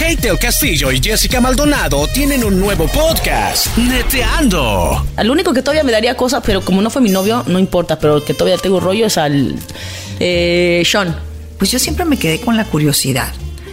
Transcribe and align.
Kate 0.00 0.16
del 0.16 0.38
Castillo 0.38 0.90
y 0.90 0.98
Jessica 0.98 1.42
Maldonado 1.42 2.06
tienen 2.06 2.42
un 2.42 2.58
nuevo 2.58 2.86
podcast, 2.86 3.76
Neteando. 3.76 5.06
Al 5.14 5.30
único 5.30 5.52
que 5.52 5.60
todavía 5.60 5.84
me 5.84 5.92
daría 5.92 6.16
cosas, 6.16 6.42
pero 6.42 6.62
como 6.62 6.80
no 6.80 6.88
fue 6.88 7.02
mi 7.02 7.10
novio, 7.10 7.44
no 7.46 7.58
importa, 7.58 7.98
pero 7.98 8.16
el 8.16 8.24
que 8.24 8.32
todavía 8.32 8.56
tengo 8.56 8.80
rollo 8.80 9.04
es 9.04 9.18
al 9.18 9.56
eh, 10.18 10.82
Sean. 10.86 11.14
Pues 11.58 11.70
yo 11.70 11.78
siempre 11.78 12.06
me 12.06 12.18
quedé 12.18 12.40
con 12.40 12.56
la 12.56 12.64
curiosidad. 12.64 13.30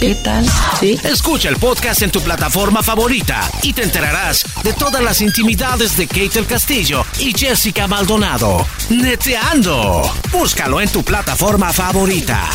¿qué 0.00 0.14
tal? 0.16 0.46
Sí. 0.80 0.98
Escucha 1.04 1.48
el 1.48 1.56
podcast 1.56 2.02
en 2.02 2.10
tu 2.10 2.20
plataforma 2.20 2.82
favorita 2.82 3.40
y 3.62 3.72
te 3.72 3.82
enterarás 3.82 4.44
de 4.62 4.72
todas 4.72 5.02
las 5.02 5.20
intimidades 5.20 5.96
de 5.96 6.06
Kate 6.06 6.30
del 6.30 6.46
Castillo 6.46 7.04
y 7.18 7.32
Jessica 7.36 7.86
Maldonado. 7.86 8.66
Neteando. 8.90 10.02
Búscalo 10.30 10.80
en 10.80 10.88
tu 10.90 11.02
plataforma 11.02 11.72
favorita. 11.72 12.48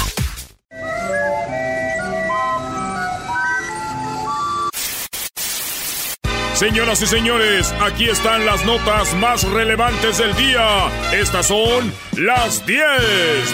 Señoras 6.53 6.99
y 7.03 7.05
señores, 7.05 7.71
aquí 7.79 8.09
están 8.09 8.43
las 8.47 8.65
notas 8.65 9.13
más 9.13 9.43
relevantes 9.43 10.17
del 10.17 10.35
día. 10.35 10.89
Estas 11.13 11.45
son 11.47 11.93
las 12.13 12.65
10 12.65 12.81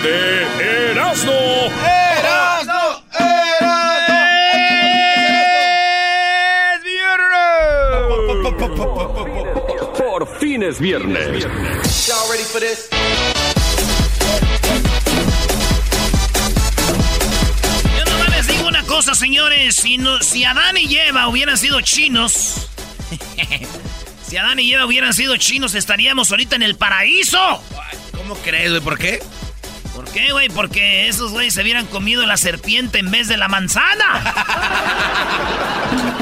de 0.03 0.91
Erasmo. 0.91 1.33
¡Erasmo! 1.83 3.03
Por 8.75 10.39
fin 10.39 10.63
es 10.63 10.79
viernes. 10.79 11.43
Y'all 12.07 12.29
ready 12.31 12.43
for 12.43 12.59
this? 12.61 12.89
Yo 17.97 18.05
nomás 18.05 18.29
les 18.31 18.47
digo 18.47 18.67
una 18.67 18.83
cosa, 18.83 19.15
señores. 19.15 19.75
Si, 19.75 19.97
no, 19.97 20.19
si 20.21 20.43
Adán 20.43 20.77
y 20.77 20.95
Eva 20.95 21.27
hubieran 21.27 21.57
sido 21.57 21.81
chinos. 21.81 22.67
si 24.27 24.37
Adán 24.37 24.59
y 24.59 24.73
Eva 24.73 24.85
hubieran 24.85 25.13
sido 25.13 25.37
chinos, 25.37 25.75
estaríamos 25.75 26.31
ahorita 26.31 26.55
en 26.55 26.63
el 26.63 26.75
paraíso. 26.75 27.61
¿Cómo 28.15 28.35
crees, 28.35 28.71
güey? 28.71 28.81
¿Por 28.81 28.97
qué? 28.97 29.21
¿Por 29.95 30.05
qué, 30.09 30.31
güey? 30.31 30.49
Porque 30.49 31.07
esos 31.07 31.31
güeyes 31.31 31.53
se 31.53 31.61
hubieran 31.61 31.85
comido 31.85 32.25
la 32.25 32.37
serpiente 32.37 32.97
en 32.99 33.11
vez 33.11 33.27
de 33.27 33.37
la 33.37 33.47
manzana. 33.47 34.33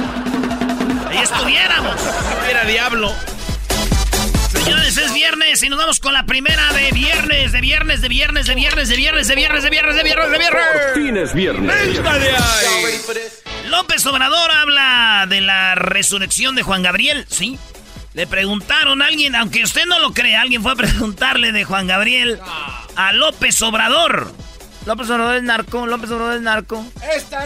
Estuviéramos. 1.21 1.95
Era 2.49 2.63
diablo. 2.65 3.13
Señores, 4.51 4.97
es 4.97 5.13
viernes 5.13 5.63
y 5.63 5.69
nos 5.69 5.79
vamos 5.79 5.99
con 5.99 6.13
la 6.13 6.25
primera 6.25 6.73
de 6.73 6.91
viernes, 6.91 7.51
de 7.51 7.61
viernes, 7.61 8.01
de 8.01 8.09
viernes, 8.09 8.47
de 8.47 8.55
viernes, 8.55 8.87
de 8.87 8.95
viernes, 8.95 9.27
de 9.27 9.35
viernes, 9.35 9.63
de 9.63 9.69
viernes, 9.69 9.95
de 9.95 10.03
viernes, 10.03 10.31
de 10.31 10.37
viernes. 10.37 10.63
Por 10.93 11.03
fin 11.03 11.17
es 11.17 11.33
viernes. 11.33 12.01
López 13.67 14.05
Obrador 14.05 14.51
habla 14.51 15.25
de 15.29 15.41
la 15.41 15.75
resurrección 15.75 16.55
de 16.55 16.63
Juan 16.63 16.83
Gabriel, 16.83 17.25
¿sí? 17.29 17.57
Le 18.13 18.27
preguntaron 18.27 19.01
a 19.01 19.07
alguien, 19.07 19.35
aunque 19.35 19.63
usted 19.63 19.85
no 19.85 19.99
lo 19.99 20.11
cree, 20.11 20.35
alguien 20.35 20.61
fue 20.61 20.73
a 20.73 20.75
preguntarle 20.75 21.51
de 21.51 21.63
Juan 21.63 21.87
Gabriel 21.87 22.39
a 22.95 23.13
López 23.13 23.61
Obrador. 23.61 24.33
López 24.85 25.09
Obrador 25.11 25.35
es 25.35 25.43
narco, 25.43 25.85
López 25.85 26.09
Obrador 26.09 26.35
es 26.37 26.41
narco. 26.41 26.83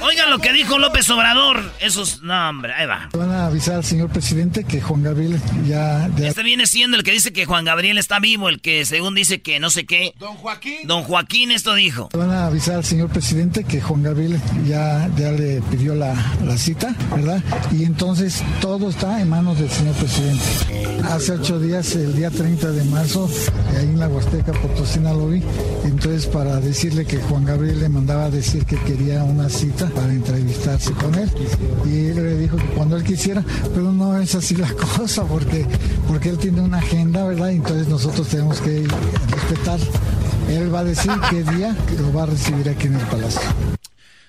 Oigan 0.04 0.30
lo 0.30 0.40
que 0.40 0.54
dijo 0.54 0.78
López 0.80 1.10
Obrador. 1.10 1.70
Esos, 1.82 2.22
no, 2.22 2.50
hombre, 2.50 2.74
ahí 2.74 2.86
va. 2.86 3.10
Van 3.14 3.30
a 3.30 3.48
avisar 3.48 3.76
al 3.76 3.84
señor 3.84 4.10
presidente 4.10 4.64
que 4.64 4.80
Juan 4.82 5.04
Gabriel 5.04 5.42
ya... 5.68 6.10
ya- 6.16 6.28
Este 6.30 6.44
viene 6.44 6.66
siendo 6.66 6.96
el 6.96 7.04
que 7.04 7.12
dice 7.12 7.34
que 7.34 7.46
Juan 7.46 7.66
Gabriel 7.66 7.98
está 7.98 8.20
vivo, 8.20 8.48
el 8.48 8.62
que 8.62 8.86
según 8.86 9.16
dice 9.16 9.42
que 9.42 9.60
no 9.60 9.70
sé 9.70 9.86
qué. 9.86 10.14
Don 10.18 10.36
Joaquín. 10.36 10.76
Don 10.86 11.04
Joaquín 11.04 11.52
esto 11.52 11.76
dijo. 11.76 12.10
Van 12.14 12.32
a 12.32 12.46
avisar 12.48 12.76
al 12.76 12.86
señor 12.86 13.10
presidente 13.10 13.66
que 13.66 13.82
Juan 13.82 14.04
Gabriel 14.04 14.40
ya, 14.66 15.10
ya 15.18 15.32
le 15.34 15.62
pidió 15.70 15.94
la, 15.94 16.16
la 16.46 16.58
cita, 16.58 16.96
¿verdad? 17.16 17.44
Y 17.72 17.84
entonces 17.84 18.44
todo 18.62 18.90
está 18.90 19.20
en 19.20 19.30
manos 19.30 19.60
del 19.60 19.70
señor 19.70 19.96
presidente. 19.96 20.44
Hace 21.12 21.34
ocho 21.34 21.60
días, 21.60 21.94
el 21.96 22.16
día 22.16 22.32
30 22.32 22.72
de 22.72 22.84
marzo, 22.86 23.30
ahí 23.78 23.84
en 23.86 24.00
la 24.00 24.08
Huasteca 24.08 24.54
Potosina 24.54 25.12
lo 25.12 25.28
vi. 25.28 25.44
Entonces 25.84 26.26
para 26.28 26.62
decirle 26.62 27.06
que 27.06 27.25
Juan 27.30 27.46
Gabriel 27.46 27.80
le 27.80 27.90
mandaba 27.90 28.26
a 28.26 28.30
decir 28.30 28.66
que 28.66 28.76
quería 28.78 29.24
una 29.24 29.50
cita 29.50 29.88
para 29.90 30.12
entrevistarse 30.14 30.92
con 30.94 31.14
él. 31.16 31.30
Y 31.86 32.08
él 32.08 32.16
le 32.16 32.38
dijo 32.38 32.58
que 32.58 32.66
cuando 32.68 32.96
él 32.98 33.04
quisiera, 33.04 33.44
pero 33.74 33.92
no 33.92 34.18
es 34.20 34.36
así 34.36 34.56
la 34.56 34.70
cosa, 34.98 35.24
porque, 35.26 35.66
porque 36.08 36.30
él 36.30 36.38
tiene 36.38 36.62
una 36.62 36.78
agenda, 36.78 37.26
¿verdad? 37.26 37.52
Entonces 37.52 37.88
nosotros 37.88 38.28
tenemos 38.28 38.62
que 38.62 38.88
respetar. 39.30 39.80
Él 40.50 40.74
va 40.74 40.80
a 40.80 40.84
decir 40.84 41.12
qué 41.30 41.44
día 41.44 41.76
lo 42.00 42.14
va 42.14 42.24
a 42.24 42.26
recibir 42.28 42.70
aquí 42.70 42.88
en 42.88 42.96
el 42.96 43.06
palacio. 43.08 43.42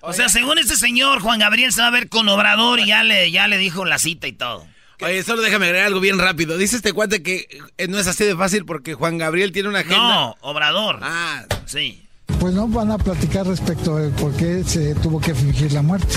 O 0.00 0.12
sea, 0.12 0.28
según 0.28 0.58
este 0.58 0.76
señor, 0.76 1.20
Juan 1.20 1.40
Gabriel 1.40 1.72
se 1.72 1.80
va 1.80 1.88
a 1.88 1.90
ver 1.90 2.08
con 2.08 2.28
Obrador 2.28 2.78
y 2.80 2.86
ya 2.86 3.02
le, 3.02 3.30
ya 3.30 3.48
le 3.48 3.58
dijo 3.58 3.84
la 3.84 3.98
cita 3.98 4.28
y 4.28 4.32
todo. 4.32 4.66
Oye, 5.00 5.22
solo 5.22 5.42
déjame 5.42 5.66
agregar 5.66 5.88
algo 5.88 6.00
bien 6.00 6.18
rápido. 6.18 6.56
Dice 6.56 6.76
este 6.76 6.92
cuate 6.94 7.22
que 7.22 7.46
eh, 7.76 7.86
no 7.88 7.98
es 7.98 8.06
así 8.06 8.24
de 8.24 8.34
fácil 8.34 8.64
porque 8.64 8.94
Juan 8.94 9.18
Gabriel 9.18 9.52
tiene 9.52 9.68
una 9.68 9.80
agenda. 9.80 9.96
No, 9.98 10.36
Obrador. 10.40 11.00
Ah, 11.02 11.44
Sí. 11.66 12.05
Pues 12.40 12.54
no 12.54 12.68
van 12.68 12.90
a 12.90 12.98
platicar 12.98 13.46
respecto 13.46 13.96
a 13.96 14.08
por 14.16 14.32
qué 14.32 14.62
se 14.64 14.94
tuvo 14.96 15.20
que 15.20 15.34
fingir 15.34 15.72
la 15.72 15.82
muerte 15.82 16.14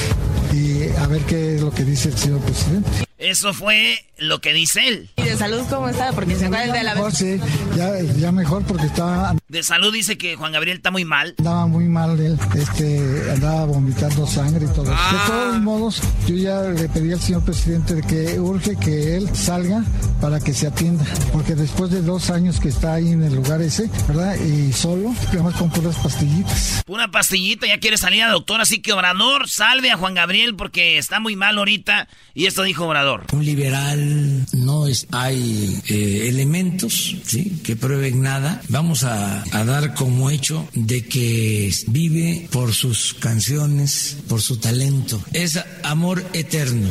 y 0.54 0.90
a 0.98 1.08
ver 1.08 1.22
qué 1.24 1.56
es 1.56 1.62
lo 1.62 1.72
que 1.72 1.84
dice 1.86 2.10
el 2.10 2.18
señor 2.18 2.40
presidente. 2.42 2.90
Eso 3.20 3.54
fue 3.54 3.98
lo 4.18 4.40
que 4.40 4.54
dice 4.54 4.88
él. 4.88 5.10
¿Y 5.18 5.24
de 5.24 5.36
salud 5.38 5.60
cómo 5.70 5.90
está? 5.90 6.14
Porque 6.14 6.36
se 6.38 6.46
acuerdan 6.46 6.72
de 6.72 6.84
la 6.84 6.94
Mejor, 6.96 7.10
vez. 7.12 7.18
sí, 7.20 7.38
ya, 7.76 8.00
ya 8.18 8.32
mejor 8.32 8.64
porque 8.64 8.86
estaba, 8.86 9.36
De 9.50 9.62
salud 9.62 9.92
dice 9.92 10.18
que 10.18 10.38
Juan 10.38 10.54
Gabriel 10.54 10.78
está 10.78 10.90
muy 10.90 11.04
mal. 11.04 11.36
andaba 11.38 11.68
muy 11.68 11.84
mal 11.86 12.18
él, 12.18 12.40
este, 12.56 13.30
andaba 13.34 13.66
vomitando 13.66 14.26
sangre 14.26 14.66
y 14.66 14.74
todo. 14.74 14.86
Ah. 14.96 15.12
De 15.28 15.34
todos 15.34 15.62
modos, 15.62 16.02
yo 16.28 16.36
ya 16.36 16.62
le 16.62 16.88
pedí 16.88 17.12
al 17.12 17.20
señor 17.20 17.44
presidente 17.44 17.96
de 17.96 18.04
que 18.04 18.40
urge 18.40 18.78
que 18.78 19.18
él 19.18 19.30
salga 19.36 19.84
para 20.22 20.40
que 20.40 20.54
se 20.54 20.68
atienda, 20.68 21.04
porque 21.34 21.56
después 21.56 21.92
de 21.92 22.02
dos 22.02 22.30
años 22.30 22.62
que 22.62 22.70
está 22.70 22.94
ahí 22.94 23.10
en 23.12 23.24
el 23.24 23.36
lugar 23.36 23.62
ese, 23.62 23.90
¿verdad? 24.08 24.38
Y 24.38 24.72
solo, 24.72 25.14
además 25.28 25.56
con 25.56 25.70
puras 25.72 25.98
pastillitas. 26.02 26.84
Una 26.88 27.12
pastillita, 27.12 27.68
ya 27.68 27.80
quiere 27.80 27.98
salir 27.98 28.24
a 28.24 28.30
doctor, 28.30 28.62
así 28.62 28.82
que 28.82 28.94
Obrador, 28.94 29.48
salve 29.48 29.92
a 29.92 29.98
Juan 29.98 30.14
Gabriel 30.14 30.56
porque 30.56 30.98
está 30.98 31.20
muy 31.20 31.36
mal 31.36 31.58
ahorita. 31.58 32.08
Y 32.34 32.46
esto 32.46 32.64
dijo 32.64 32.86
Obrador. 32.86 33.26
Un 33.32 33.46
liberal 33.46 34.46
no 34.54 34.88
es 34.88 35.08
hay 35.12 35.80
eh, 35.88 36.28
elementos 36.30 37.16
¿sí? 37.26 37.62
que 37.64 37.76
prueben 37.76 38.22
nada. 38.22 38.62
Vamos 38.70 39.04
a, 39.04 39.44
a 39.52 39.66
dar 39.66 39.94
como 39.94 40.30
hecho 40.30 40.68
de 40.74 41.06
que 41.06 41.72
vive 41.88 42.48
por 42.52 42.74
sus 42.74 43.14
canciones, 43.14 44.18
por 44.28 44.42
su 44.42 44.60
talento. 44.60 45.22
Es 45.34 45.60
amor 45.84 46.26
eterno. 46.34 46.90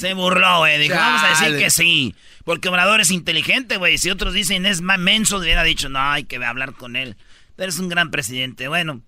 Se 0.00 0.14
burló, 0.14 0.60
güey. 0.60 0.78
Dijo, 0.78 0.94
vamos 0.94 1.22
a 1.22 1.28
decir 1.28 1.58
que 1.58 1.70
sí. 1.70 2.14
Porque 2.44 2.68
Obrador 2.68 3.00
es 3.00 3.10
inteligente, 3.10 3.76
güey. 3.76 3.98
Si 3.98 4.10
otros 4.10 4.34
dicen 4.34 4.66
es 4.66 4.80
más 4.80 4.98
menso, 4.98 5.38
hubiera 5.38 5.62
dicho, 5.62 5.88
no, 5.88 6.00
hay 6.00 6.24
que 6.24 6.36
hablar 6.36 6.74
con 6.74 6.96
él. 6.96 7.16
Pero 7.56 7.70
es 7.70 7.78
un 7.78 7.88
gran 7.88 8.10
presidente. 8.10 8.68
Bueno. 8.68 9.02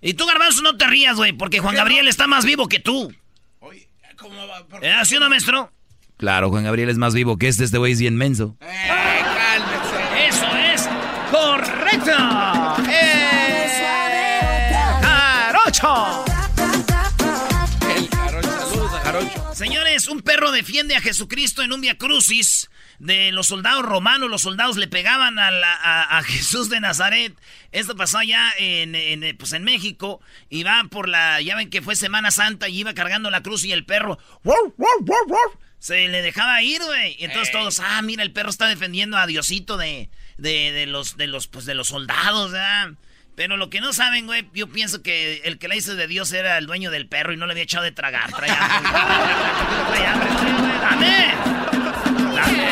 Y 0.00 0.14
tú, 0.14 0.26
Garbanzo, 0.26 0.62
no 0.62 0.76
te 0.76 0.86
rías, 0.86 1.16
güey, 1.16 1.32
porque 1.32 1.58
Juan 1.58 1.74
Gabriel 1.74 2.08
está 2.08 2.26
más 2.26 2.44
vivo 2.44 2.68
que 2.68 2.80
tú. 2.80 3.12
¿Cómo 4.16 4.46
va? 4.46 4.64
¿Por 4.66 4.84
¿Eh? 4.84 4.92
¿Así 4.92 5.16
o 5.16 5.20
no, 5.20 5.28
maestro? 5.28 5.70
Claro, 6.16 6.48
Juan 6.48 6.64
Gabriel 6.64 6.88
es 6.88 6.96
más 6.96 7.14
vivo 7.14 7.36
que 7.36 7.48
este, 7.48 7.64
este 7.64 7.76
güey 7.78 7.92
es 7.92 8.00
bien 8.00 8.16
menso. 8.16 8.56
Eh, 8.60 8.88
cálmese. 8.88 10.28
Eso 10.28 10.46
es 10.56 10.88
correcto. 11.30 12.12
¡Eh! 12.88 13.26
¡Jarocho! 15.02 16.25
Señores, 20.06 20.08
un 20.08 20.22
perro 20.22 20.52
defiende 20.52 20.94
a 20.96 21.00
Jesucristo 21.00 21.62
en 21.62 21.72
un 21.72 21.80
Via 21.80 21.96
Crucis 21.98 22.70
de 22.98 23.32
los 23.32 23.48
soldados 23.48 23.84
romanos. 23.84 24.30
Los 24.30 24.42
soldados 24.42 24.76
le 24.76 24.88
pegaban 24.88 25.38
a, 25.38 25.50
la- 25.50 25.74
a- 25.74 26.18
a 26.18 26.22
Jesús 26.24 26.68
de 26.68 26.80
Nazaret. 26.80 27.34
Esto 27.72 27.96
pasó 27.96 28.18
allá 28.18 28.52
en, 28.58 28.94
en, 28.94 29.24
eh, 29.24 29.34
pues 29.34 29.52
en 29.52 29.64
México. 29.64 30.20
Y 30.48 30.62
va 30.62 30.84
por 30.90 31.08
la. 31.08 31.40
Ya 31.40 31.56
ven 31.56 31.70
que 31.70 31.82
fue 31.82 31.96
Semana 31.96 32.30
Santa 32.30 32.68
y 32.68 32.78
iba 32.80 32.94
cargando 32.94 33.30
la 33.30 33.42
cruz 33.42 33.64
y 33.64 33.72
el 33.72 33.84
perro. 33.84 34.18
¡wow, 34.44 34.74
wow, 34.76 34.88
wow, 35.00 35.26
wow! 35.28 35.60
Se 35.78 36.08
le 36.08 36.22
dejaba 36.22 36.62
ir, 36.62 36.82
güey. 36.82 37.16
Y 37.18 37.24
entonces 37.24 37.52
todos, 37.52 37.80
ah, 37.80 38.00
mira, 38.02 38.22
el 38.22 38.32
perro 38.32 38.50
está 38.50 38.66
defendiendo 38.66 39.16
a 39.18 39.26
Diosito 39.26 39.76
de, 39.76 40.08
de, 40.38 40.72
de 40.72 40.86
los, 40.86 41.16
de 41.16 41.26
los, 41.26 41.48
pues, 41.48 41.66
de 41.66 41.74
los 41.74 41.88
soldados, 41.88 42.52
¿verdad? 42.52 42.92
Pero 43.36 43.56
lo 43.58 43.68
que 43.70 43.80
no 43.82 43.92
saben, 43.92 44.26
güey, 44.26 44.48
yo 44.54 44.66
pienso 44.68 45.02
que 45.02 45.42
el 45.44 45.58
que 45.58 45.68
la 45.68 45.76
hizo 45.76 45.94
de 45.94 46.06
Dios 46.08 46.32
era 46.32 46.56
el 46.58 46.66
dueño 46.66 46.90
del 46.90 47.06
perro 47.06 47.32
y 47.34 47.36
no 47.36 47.44
le 47.46 47.52
había 47.52 47.64
echado 47.64 47.84
de 47.84 47.92
tragar. 47.92 48.32
Traía 48.32 48.58
hambre. 48.58 48.90
Traía 49.90 50.12
hambre. 50.14 50.28
¡Dame! 50.80 51.34
¡Dame! 52.34 52.66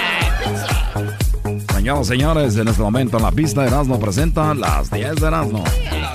Señoras 1.74 2.06
y 2.06 2.08
señores, 2.08 2.56
en 2.56 2.68
este 2.68 2.80
momento 2.80 3.18
en 3.18 3.22
la 3.24 3.30
pista 3.32 3.60
de 3.60 3.68
Erasmo 3.68 4.00
presenta 4.00 4.54
las 4.54 4.90
10 4.90 5.16
de 5.16 5.26
Erasmo. 5.26 5.64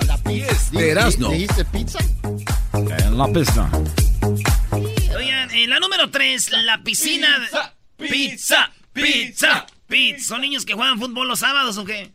La 0.07 0.18
pies 0.18 0.72
de 0.72 0.90
Erasmo. 0.90 1.30
¿Dijiste 1.30 1.63
pizza? 1.66 2.00
En 2.74 3.18
la 3.18 3.28
pista. 3.28 3.69
Oigan, 5.16 5.52
en 5.52 5.69
la 5.69 5.80
número 5.80 6.10
3, 6.10 6.52
la 6.63 6.81
piscina. 6.81 7.28
de- 7.40 8.07
Pizza, 8.10 8.72
pizza, 8.94 9.68
pizza. 9.88 10.25
¿Son 10.28 10.42
niños 10.42 10.66
que 10.66 10.74
juegan 10.74 10.98
fútbol 10.98 11.28
los 11.28 11.38
sábados 11.40 11.78
o 11.78 11.86
qué? 11.86 12.12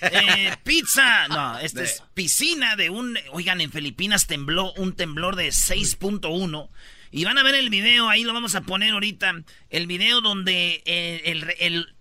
Eh, 0.00 0.54
pizza. 0.64 1.28
No, 1.28 1.58
esta 1.58 1.82
es 1.82 2.02
piscina 2.14 2.76
de 2.76 2.90
un. 2.90 3.18
Oigan, 3.32 3.60
en 3.60 3.70
Filipinas 3.70 4.26
tembló 4.26 4.72
un 4.74 4.94
temblor 4.94 5.36
de 5.36 5.48
6.1. 5.48 6.68
Y 7.10 7.24
van 7.24 7.36
a 7.38 7.42
ver 7.42 7.54
el 7.54 7.68
video, 7.68 8.08
ahí 8.08 8.24
lo 8.24 8.32
vamos 8.32 8.54
a 8.54 8.62
poner 8.62 8.92
ahorita. 8.92 9.42
El 9.68 9.86
video 9.86 10.22
donde 10.22 10.82
eh, 10.86 11.22
el, 11.26 11.54
el 11.58 11.94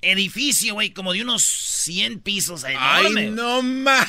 edificio, 0.00 0.74
güey, 0.74 0.90
como 0.90 1.12
de 1.12 1.22
unos 1.22 1.42
100 1.42 2.20
pisos. 2.20 2.64
enorme. 2.64 3.20
Ay, 3.20 3.30
no 3.30 3.62
ma. 3.62 4.06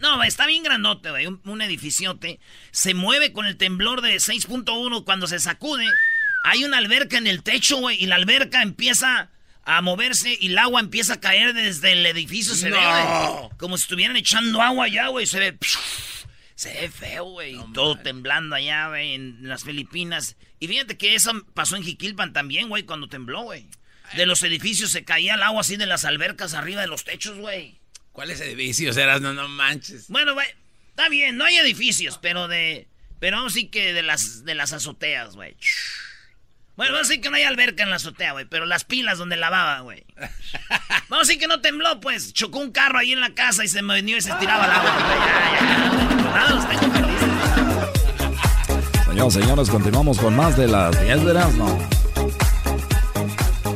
No, 0.00 0.22
está 0.22 0.46
bien 0.46 0.62
grandote, 0.62 1.10
güey. 1.10 1.26
Un, 1.26 1.40
un 1.44 1.62
edificiote. 1.62 2.38
Se 2.70 2.94
mueve 2.94 3.32
con 3.32 3.46
el 3.46 3.56
temblor 3.56 4.00
de 4.00 4.16
6.1 4.16 5.04
cuando 5.04 5.26
se 5.26 5.40
sacude. 5.40 5.86
Hay 6.44 6.64
una 6.64 6.78
alberca 6.78 7.18
en 7.18 7.26
el 7.26 7.42
techo, 7.42 7.78
güey. 7.78 8.02
Y 8.02 8.06
la 8.06 8.14
alberca 8.16 8.62
empieza 8.62 9.30
a 9.68 9.82
moverse 9.82 10.34
y 10.40 10.46
el 10.46 10.56
agua 10.56 10.80
empieza 10.80 11.14
a 11.14 11.20
caer 11.20 11.52
desde 11.52 11.92
el 11.92 12.06
edificio. 12.06 12.54
Se 12.54 12.70
ve, 12.70 12.78
güey. 12.78 13.50
Como 13.58 13.76
si 13.76 13.82
estuvieran 13.82 14.16
echando 14.16 14.62
agua 14.62 14.86
allá, 14.86 15.08
güey. 15.08 15.26
Se 15.26 15.38
ve... 15.38 15.58
Se 16.54 16.72
ve 16.72 16.88
feo, 16.88 17.24
güey. 17.26 17.56
Todo 17.74 17.98
temblando 17.98 18.56
allá, 18.56 18.88
güey, 18.88 19.12
en 19.12 19.46
las 19.46 19.64
Filipinas. 19.64 20.36
Y 20.58 20.68
fíjate 20.68 20.96
que 20.96 21.14
eso 21.14 21.32
pasó 21.52 21.76
en 21.76 21.84
Jiquilpan 21.84 22.32
también, 22.32 22.70
güey, 22.70 22.84
cuando 22.84 23.08
tembló, 23.08 23.42
güey. 23.42 23.68
De 24.14 24.24
los 24.24 24.42
edificios 24.42 24.90
se 24.90 25.04
caía 25.04 25.34
el 25.34 25.42
agua 25.42 25.60
así 25.60 25.76
de 25.76 25.84
las 25.84 26.06
albercas 26.06 26.54
arriba 26.54 26.80
de 26.80 26.88
los 26.88 27.04
techos, 27.04 27.36
güey. 27.36 27.78
¿Cuáles 28.12 28.40
edificios 28.40 28.96
eras? 28.96 29.20
No, 29.20 29.34
no 29.34 29.48
manches. 29.48 30.08
Bueno, 30.08 30.32
güey, 30.32 30.48
está 30.88 31.10
bien, 31.10 31.36
no 31.36 31.44
hay 31.44 31.56
edificios, 31.58 32.18
pero 32.20 32.48
de. 32.48 32.88
Pero 33.20 33.44
decir 33.44 33.68
que 33.70 33.92
de 33.92 34.02
las, 34.02 34.44
de 34.46 34.54
las 34.54 34.72
azoteas, 34.72 35.36
güey. 35.36 35.56
Bueno, 36.78 36.92
vamos 36.92 37.08
a 37.08 37.10
decir 37.10 37.20
que 37.20 37.28
no 37.28 37.34
hay 37.34 37.42
alberca 37.42 37.82
en 37.82 37.90
la 37.90 37.96
azotea, 37.96 38.30
güey, 38.30 38.44
pero 38.44 38.64
las 38.64 38.84
pilas 38.84 39.18
donde 39.18 39.36
lavaba, 39.36 39.80
güey. 39.80 40.04
Vamos 41.08 41.24
a 41.24 41.26
decir 41.26 41.40
que 41.40 41.48
no 41.48 41.60
tembló, 41.60 41.98
pues. 41.98 42.32
Chocó 42.32 42.60
un 42.60 42.70
carro 42.70 43.00
ahí 43.00 43.12
en 43.12 43.20
la 43.20 43.34
casa 43.34 43.64
y 43.64 43.68
se 43.68 43.82
me 43.82 43.94
venía 43.94 44.16
y 44.16 44.20
se 44.20 44.30
estiraba 44.30 44.64
el 44.64 44.70
agua. 44.70 44.94
güey. 44.94 45.08
Ya, 46.36 46.62
ya, 46.62 46.94
perdidos. 46.94 47.20
Señoras 49.06 49.34
señores, 49.34 49.68
continuamos 49.70 50.20
con 50.20 50.36
más 50.36 50.56
de 50.56 50.68
las 50.68 51.02
10 51.02 51.24
de 51.24 51.30
Erasmo. 51.32 51.88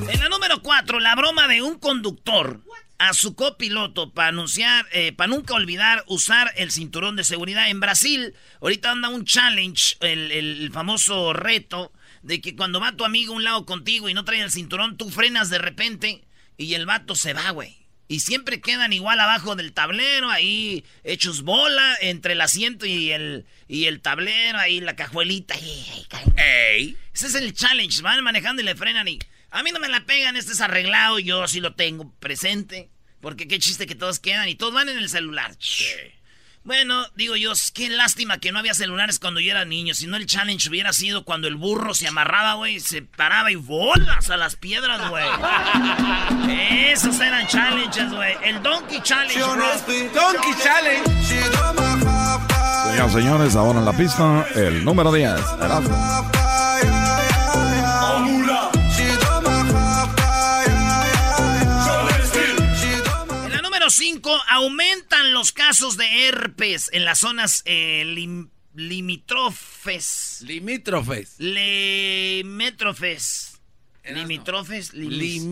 En 0.08 0.20
la 0.20 0.28
número 0.28 0.62
4, 0.62 1.00
la 1.00 1.16
broma 1.16 1.48
de 1.48 1.60
un 1.60 1.80
conductor 1.80 2.60
a 2.98 3.14
su 3.14 3.34
copiloto 3.34 4.12
para 4.12 4.28
anunciar, 4.28 4.86
eh, 4.92 5.12
para 5.12 5.26
nunca 5.26 5.54
olvidar 5.54 6.04
usar 6.06 6.52
el 6.54 6.70
cinturón 6.70 7.16
de 7.16 7.24
seguridad. 7.24 7.68
En 7.68 7.80
Brasil, 7.80 8.36
ahorita 8.60 8.92
anda 8.92 9.08
un 9.08 9.24
challenge, 9.24 9.96
el, 10.02 10.30
el 10.30 10.70
famoso 10.72 11.32
reto 11.32 11.90
de 12.22 12.40
que 12.40 12.56
cuando 12.56 12.80
va 12.80 12.96
tu 12.96 13.04
amigo 13.04 13.32
a 13.32 13.36
un 13.36 13.44
lado 13.44 13.66
contigo 13.66 14.08
y 14.08 14.14
no 14.14 14.24
trae 14.24 14.40
el 14.40 14.50
cinturón, 14.50 14.96
tú 14.96 15.10
frenas 15.10 15.50
de 15.50 15.58
repente 15.58 16.24
y 16.56 16.74
el 16.74 16.86
vato 16.86 17.14
se 17.14 17.34
va, 17.34 17.50
güey. 17.50 17.82
Y 18.08 18.20
siempre 18.20 18.60
quedan 18.60 18.92
igual 18.92 19.18
abajo 19.20 19.56
del 19.56 19.72
tablero, 19.72 20.30
ahí 20.30 20.84
hechos 21.02 21.42
bola 21.42 21.96
entre 22.00 22.34
el 22.34 22.40
asiento 22.42 22.84
y 22.84 23.10
el, 23.10 23.46
y 23.68 23.86
el 23.86 24.00
tablero, 24.00 24.58
ahí 24.58 24.80
la 24.80 24.96
cajuelita. 24.96 25.54
Ahí, 25.54 26.06
ahí. 26.10 26.32
Ey. 26.36 26.96
Ese 27.14 27.28
es 27.28 27.34
el 27.34 27.54
challenge. 27.54 28.02
Van 28.02 28.22
manejando 28.22 28.60
y 28.60 28.66
le 28.66 28.74
frenan 28.74 29.08
y. 29.08 29.18
A 29.50 29.62
mí 29.62 29.70
no 29.70 29.80
me 29.80 29.88
la 29.88 30.04
pegan, 30.04 30.36
este 30.36 30.52
es 30.52 30.60
arreglado, 30.60 31.18
yo 31.18 31.46
sí 31.48 31.60
lo 31.60 31.74
tengo 31.74 32.12
presente. 32.18 32.90
Porque 33.20 33.48
qué 33.48 33.58
chiste 33.58 33.86
que 33.86 33.94
todos 33.94 34.18
quedan 34.18 34.48
y 34.48 34.56
todos 34.56 34.74
van 34.74 34.88
en 34.88 34.98
el 34.98 35.08
celular. 35.08 35.56
Bueno, 36.64 37.04
digo 37.16 37.34
yo, 37.34 37.52
qué 37.74 37.88
lástima 37.88 38.38
que 38.38 38.52
no 38.52 38.60
había 38.60 38.72
celulares 38.74 39.18
cuando 39.18 39.40
yo 39.40 39.50
era 39.50 39.64
niño. 39.64 39.94
Si 39.94 40.06
no, 40.06 40.16
el 40.16 40.26
challenge 40.26 40.68
hubiera 40.68 40.92
sido 40.92 41.24
cuando 41.24 41.48
el 41.48 41.56
burro 41.56 41.92
se 41.92 42.06
amarraba, 42.06 42.54
güey, 42.54 42.78
se 42.78 43.02
paraba 43.02 43.50
y 43.50 43.56
bolas 43.56 44.30
a 44.30 44.36
las 44.36 44.54
piedras, 44.54 45.10
güey. 45.10 45.24
Esos 46.92 47.18
eran 47.20 47.48
challenges, 47.48 48.12
güey. 48.12 48.36
El 48.44 48.62
Donkey 48.62 49.00
Challenge, 49.02 49.42
bro. 49.42 49.66
Donkey 50.14 50.54
Challenge. 50.62 51.10
Señoras 52.84 53.10
y 53.10 53.14
señores, 53.14 53.56
ahora 53.56 53.78
en 53.80 53.84
la 53.84 53.92
pista, 53.92 54.46
el 54.54 54.84
número 54.84 55.12
10. 55.12 55.30
Erasmo. 55.60 56.30
5, 64.02 64.36
aumentan 64.48 65.32
los 65.32 65.52
casos 65.52 65.96
de 65.96 66.26
herpes 66.26 66.90
en 66.92 67.04
las 67.04 67.20
zonas 67.20 67.62
eh, 67.66 68.02
lim- 68.04 68.50
limítrofes. 68.74 70.42
Limítrofes. 70.44 71.36
Limítrofes. 71.38 73.60
Limítrofes. 74.04 74.92
limis- 74.92 75.42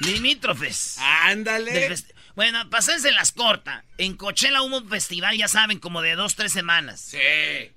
Limítrofes. 0.00 0.96
Ándale. 0.98 1.96
Bueno, 2.34 2.68
pasense 2.68 3.12
las 3.12 3.30
corta. 3.30 3.84
En 3.98 4.16
Coachella 4.16 4.62
hubo 4.62 4.78
un 4.78 4.88
festival, 4.88 5.36
ya 5.38 5.46
saben, 5.46 5.78
como 5.78 6.02
de 6.02 6.16
dos, 6.16 6.34
tres 6.34 6.50
semanas. 6.50 7.00
Sí. 7.00 7.18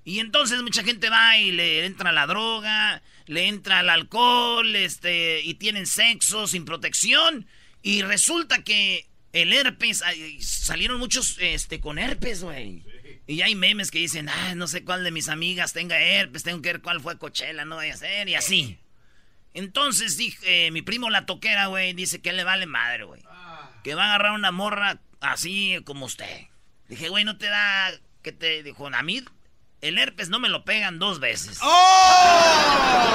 Y 0.04 0.18
entonces 0.18 0.60
mucha 0.62 0.82
gente 0.82 1.08
va 1.08 1.38
y 1.38 1.52
le 1.52 1.86
entra 1.86 2.10
la 2.10 2.26
droga, 2.26 3.00
le 3.26 3.46
entra 3.46 3.78
el 3.78 3.90
alcohol, 3.90 4.74
este, 4.74 5.40
y 5.42 5.54
tienen 5.54 5.86
sexo 5.86 6.48
sin 6.48 6.64
protección. 6.64 7.46
Y 7.86 8.02
resulta 8.02 8.64
que 8.64 9.06
el 9.32 9.52
herpes, 9.52 10.02
salieron 10.40 10.98
muchos 10.98 11.36
este, 11.38 11.78
con 11.78 12.00
herpes, 12.00 12.42
güey. 12.42 12.82
Y 13.28 13.42
hay 13.42 13.54
memes 13.54 13.92
que 13.92 14.00
dicen, 14.00 14.28
ah, 14.28 14.56
no 14.56 14.66
sé 14.66 14.82
cuál 14.82 15.04
de 15.04 15.12
mis 15.12 15.28
amigas 15.28 15.72
tenga 15.72 16.00
herpes, 16.00 16.42
tengo 16.42 16.60
que 16.62 16.72
ver 16.72 16.82
cuál 16.82 17.00
fue 17.00 17.16
Coachella, 17.16 17.64
no 17.64 17.76
vaya 17.76 17.94
a 17.94 17.96
ser, 17.96 18.28
y 18.28 18.34
así. 18.34 18.80
Entonces 19.54 20.16
dije, 20.16 20.66
eh, 20.66 20.72
mi 20.72 20.82
primo 20.82 21.10
la 21.10 21.26
toquera, 21.26 21.66
güey, 21.66 21.92
dice 21.92 22.20
que 22.20 22.32
le 22.32 22.42
vale 22.42 22.66
madre, 22.66 23.04
güey. 23.04 23.22
Que 23.84 23.94
va 23.94 24.06
a 24.06 24.06
agarrar 24.06 24.32
una 24.32 24.50
morra 24.50 24.98
así 25.20 25.78
como 25.84 26.06
usted. 26.06 26.48
Dije, 26.88 27.08
güey, 27.08 27.22
¿no 27.22 27.38
te 27.38 27.46
da 27.46 27.92
que 28.22 28.32
te 28.32 28.64
dijo 28.64 28.88
a 28.88 29.02
mí? 29.04 29.22
El 29.80 29.98
herpes 29.98 30.28
no 30.28 30.40
me 30.40 30.48
lo 30.48 30.64
pegan 30.64 30.98
dos 30.98 31.20
veces. 31.20 31.60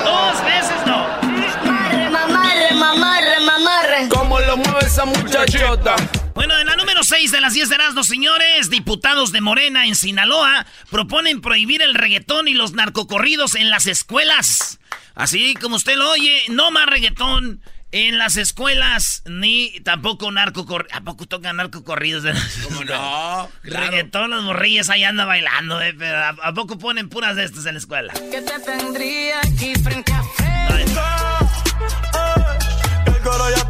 Dos 0.06 0.46
veces 0.46 0.88
no. 0.88 1.81
Mamarre, 2.28 2.75
mamarre, 2.75 3.40
mamarre. 3.40 4.08
¿Cómo 4.10 4.40
lo 4.40 4.58
mueve 4.58 4.86
esa 4.86 5.06
muchachota? 5.06 5.96
Bueno, 6.36 6.58
en 6.60 6.68
la 6.68 6.75
número 6.75 7.04
6 7.04 7.32
de 7.32 7.42
las 7.42 7.54
10 7.54 7.70
de 7.70 7.75
Erasmo, 7.75 8.04
señores. 8.04 8.70
Diputados 8.70 9.32
de 9.32 9.42
Morena 9.42 9.86
en 9.88 9.96
Sinaloa 9.96 10.66
proponen 10.90 11.42
prohibir 11.42 11.82
el 11.82 11.96
reggaetón 11.96 12.48
y 12.48 12.54
los 12.54 12.74
narcocorridos 12.74 13.56
en 13.56 13.70
las 13.70 13.88
escuelas. 13.88 14.80
Así 15.16 15.56
como 15.56 15.75
usted 15.78 15.96
lo 15.96 16.12
oye, 16.12 16.44
no 16.50 16.70
más 16.72 16.86
reggaetón 16.86 17.62
en 17.92 18.18
las 18.18 18.38
escuelas, 18.38 19.24
ni 19.25 19.80
tampoco 19.82 20.32
narcocorridos. 20.32 20.96
¿A 20.96 21.01
poco 21.01 21.25
tocan 21.25 21.58
narcocorridos? 21.58 22.24
¿Cómo 22.63 22.84
no? 22.86 23.50
Reggaetón, 23.63 24.30
los 24.30 24.44
morrillas 24.44 24.90
ahí 24.90 25.04
andan 25.04 25.28
bailando, 25.28 25.82
eh, 25.82 25.94
pero 25.98 26.18
¿a, 26.18 26.30
a 26.30 26.54
poco 26.54 26.78
ponen 26.78 27.10
puras 27.10 27.36
de 27.36 27.46
estas 27.46 27.66
en 27.66 27.74
la 27.74 27.80
escuela? 27.80 28.13
Que 28.13 28.42
te 28.42 28.60
tendría 28.60 29.40
aquí 29.40 29.74
frente 29.84 30.13
a 30.13 30.24
frente. 30.24 31.31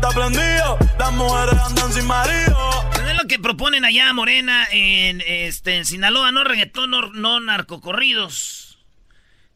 Está 0.01 0.19
prendido, 0.19 0.79
las 0.97 1.13
mujeres 1.13 1.59
andan 1.63 1.93
sin 1.93 2.07
marido. 2.07 2.89
Es 3.07 3.15
lo 3.15 3.27
que 3.27 3.37
proponen 3.37 3.85
allá 3.85 4.11
Morena 4.13 4.67
en, 4.71 5.21
este, 5.21 5.77
en 5.77 5.85
Sinaloa, 5.85 6.31
no 6.31 6.43
reggaetón, 6.43 6.89
no, 6.89 7.11
no 7.11 7.39
narcocorridos. 7.39 8.79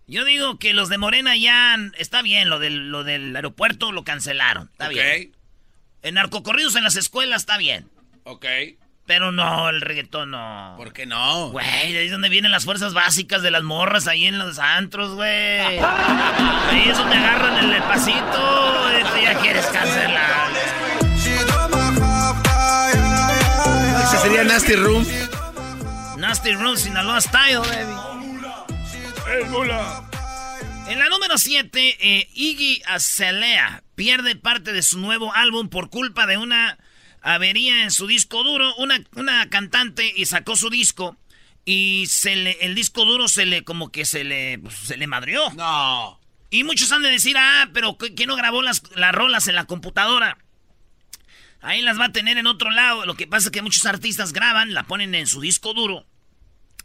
Yo 0.05 0.23
digo 0.23 0.59
que 0.59 0.75
los 0.75 0.87
de 0.89 0.99
Morena 0.99 1.35
ya 1.35 1.75
está 1.97 2.21
bien, 2.21 2.47
lo 2.47 2.59
del, 2.59 2.91
lo 2.91 3.03
del 3.03 3.35
aeropuerto 3.35 3.91
lo 3.91 4.03
cancelaron, 4.03 4.69
está 4.71 4.87
bien. 4.87 5.35
En 6.03 6.13
narcocorridos 6.13 6.75
en 6.75 6.83
las 6.83 6.95
escuelas 6.95 7.41
está 7.41 7.57
bien. 7.57 7.89
Ok. 8.23 8.45
Pero 9.05 9.31
no, 9.31 9.69
el 9.69 9.81
reggaetón 9.81 10.31
no. 10.31 10.73
¿Por 10.77 10.91
qué 10.91 11.05
no? 11.05 11.49
Güey, 11.49 11.65
ahí 11.65 11.95
es 11.95 12.11
donde 12.11 12.29
vienen 12.29 12.51
las 12.51 12.65
fuerzas 12.65 12.95
básicas 12.95 13.43
de 13.43 13.51
las 13.51 13.61
morras, 13.61 14.07
ahí 14.07 14.25
en 14.25 14.39
los 14.39 14.57
antros, 14.57 15.13
güey. 15.13 15.29
Ahí 15.29 16.83
es 16.87 16.97
donde 16.97 17.15
agarran 17.15 17.71
el 17.71 17.83
pasito, 17.83 18.21
tú 18.21 19.21
ya 19.21 19.39
quieres 19.39 19.65
cancelar. 19.67 20.49
Ese 24.03 24.17
sería 24.17 24.43
Nasty 24.43 24.75
Room. 24.75 25.05
Nasty 26.17 26.53
Room, 26.53 26.75
Sinaloa 26.75 27.21
Style, 27.21 27.59
baby. 27.59 27.93
En 30.87 30.99
la 30.99 31.09
número 31.09 31.37
7, 31.37 31.97
eh, 31.99 32.29
Iggy 32.33 32.81
Azalea 32.87 33.83
pierde 33.93 34.35
parte 34.35 34.73
de 34.73 34.81
su 34.81 34.99
nuevo 34.99 35.31
álbum 35.33 35.69
por 35.69 35.89
culpa 35.89 36.25
de 36.25 36.37
una 36.37 36.77
avería 37.25 37.83
en 37.83 37.91
su 37.91 38.07
disco 38.07 38.43
duro. 38.43 38.73
Una, 38.75 39.03
una 39.15 39.49
cantante 39.49 40.13
y 40.15 40.25
sacó 40.25 40.55
su 40.55 40.69
disco 40.69 41.17
y 41.65 42.05
se 42.07 42.35
le, 42.35 42.57
el 42.61 42.75
disco 42.75 43.03
duro 43.03 43.27
se 43.27 43.45
le 43.45 43.63
como 43.63 43.91
que 43.91 44.05
se 44.05 44.23
le, 44.23 44.59
pues, 44.59 44.75
se 44.75 44.95
le 44.95 45.07
madrió. 45.07 45.51
No. 45.53 46.19
Y 46.51 46.63
muchos 46.63 46.91
han 46.91 47.01
de 47.01 47.09
decir, 47.09 47.35
ah, 47.37 47.69
pero 47.73 47.97
¿quién 47.97 48.29
no 48.29 48.35
grabó 48.35 48.61
las, 48.61 48.83
las 48.95 49.13
rolas 49.13 49.47
en 49.47 49.55
la 49.55 49.65
computadora? 49.65 50.37
Ahí 51.61 51.81
las 51.81 51.99
va 51.99 52.05
a 52.05 52.11
tener 52.11 52.37
en 52.37 52.45
otro 52.45 52.69
lado. 52.69 53.05
Lo 53.07 53.15
que 53.15 53.25
pasa 53.25 53.47
es 53.47 53.51
que 53.51 53.63
muchos 53.63 53.87
artistas 53.87 54.31
graban, 54.31 54.75
la 54.75 54.83
ponen 54.83 55.15
en 55.15 55.25
su 55.25 55.41
disco 55.41 55.73
duro. 55.73 56.05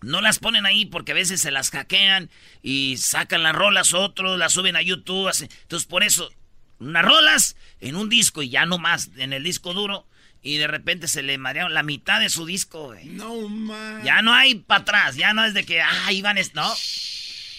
No 0.01 0.23
las 0.23 0.39
ponen 0.39 0.65
ahí 0.65 0.87
porque 0.87 1.13
a 1.13 1.15
veces 1.15 1.43
se 1.43 1.51
las 1.51 1.71
hackean 1.71 2.31
y 2.63 2.97
sacan 2.97 3.43
las 3.43 3.55
rolas 3.55 3.93
otros, 3.93 4.39
las 4.39 4.55
suben 4.55 4.77
a 4.77 4.83
YouTube. 4.83 5.29
así. 5.29 5.47
Entonces, 5.63 5.87
por 5.87 6.03
eso, 6.03 6.31
unas 6.79 7.05
rolas 7.05 7.57
en 7.81 7.97
un 7.97 8.09
disco 8.09 8.43
y 8.43 8.49
ya 8.49 8.65
no 8.65 8.79
más 8.79 9.11
en 9.19 9.35
el 9.35 9.45
disco 9.45 9.75
duro. 9.75 10.07
Y 10.43 10.57
de 10.57 10.67
repente 10.67 11.07
se 11.07 11.23
le 11.23 11.37
marearon 11.37 11.75
la 11.75 11.83
mitad 11.83 12.21
de 12.21 12.31
su 12.31 12.47
disco, 12.47 12.87
güey. 12.87 13.05
No, 13.07 13.49
man. 13.49 14.03
Ya 14.05 14.23
no 14.23 14.33
hay 14.33 14.55
para 14.55 14.83
atrás, 14.83 15.17
ya 15.17 15.35
no 15.35 15.45
es 15.45 15.53
de 15.53 15.65
que, 15.65 15.83
ah, 15.83 16.13
Iván 16.13 16.39
es. 16.39 16.55
No. 16.55 16.73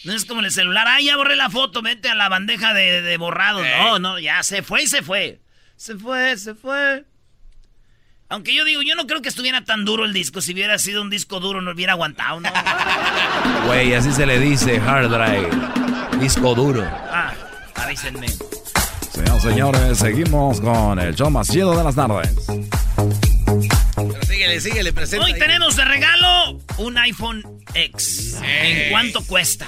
No 0.04 0.14
es 0.14 0.26
como 0.26 0.40
en 0.40 0.46
el 0.46 0.52
celular, 0.52 0.88
ah, 0.88 1.00
ya 1.00 1.16
borré 1.16 1.36
la 1.36 1.52
foto, 1.52 1.84
vete 1.84 2.10
a 2.10 2.16
la 2.16 2.28
bandeja 2.28 2.74
de, 2.74 3.04
de 3.04 3.18
borrados. 3.18 3.66
No, 3.78 4.00
no, 4.00 4.18
ya 4.20 4.42
se 4.42 4.64
fue 4.64 4.84
y 4.84 4.88
se 4.88 5.04
fue. 5.04 5.42
Se 5.76 5.96
fue, 5.96 6.38
se 6.38 6.56
fue. 6.56 7.06
Aunque 8.32 8.56
yo 8.56 8.64
digo, 8.64 8.82
yo 8.82 8.96
no 8.96 9.08
creo 9.08 9.22
que 9.22 9.30
estuviera 9.30 9.66
tan 9.66 9.84
duro 9.84 10.06
el 10.06 10.14
disco. 10.14 10.42
Si 10.42 10.54
hubiera 10.54 10.80
sido 10.80 11.02
un 11.02 11.10
disco 11.10 11.40
duro, 11.40 11.62
no 11.62 11.72
hubiera 11.72 11.94
aguantado, 11.94 12.40
¿no? 12.40 12.50
Güey, 13.66 13.94
así 13.94 14.12
se 14.14 14.26
le 14.26 14.40
dice 14.40 14.80
hard 14.80 15.10
drive. 15.10 15.50
Disco 16.18 16.56
duro. 16.56 16.84
Ah, 17.12 17.34
avísenme. 17.76 18.28
Señoras 19.22 19.44
señores, 19.44 19.98
seguimos 20.00 20.62
con 20.62 20.98
el 20.98 21.14
show 21.14 21.30
más 21.30 21.48
chido 21.48 21.78
de 21.78 21.84
las 21.84 21.96
tardes. 21.96 22.34
Pero 23.96 24.24
síguele, 24.28 24.60
síguele, 24.60 24.94
presenta. 24.94 25.26
Hoy 25.26 25.34
ahí. 25.34 25.40
tenemos 25.40 25.76
de 25.76 25.86
regalo 25.86 26.60
un 26.78 26.98
iPhone 26.98 27.44
X. 27.74 28.40
¿En 28.44 28.90
cuánto 28.90 29.24
cuesta? 29.26 29.68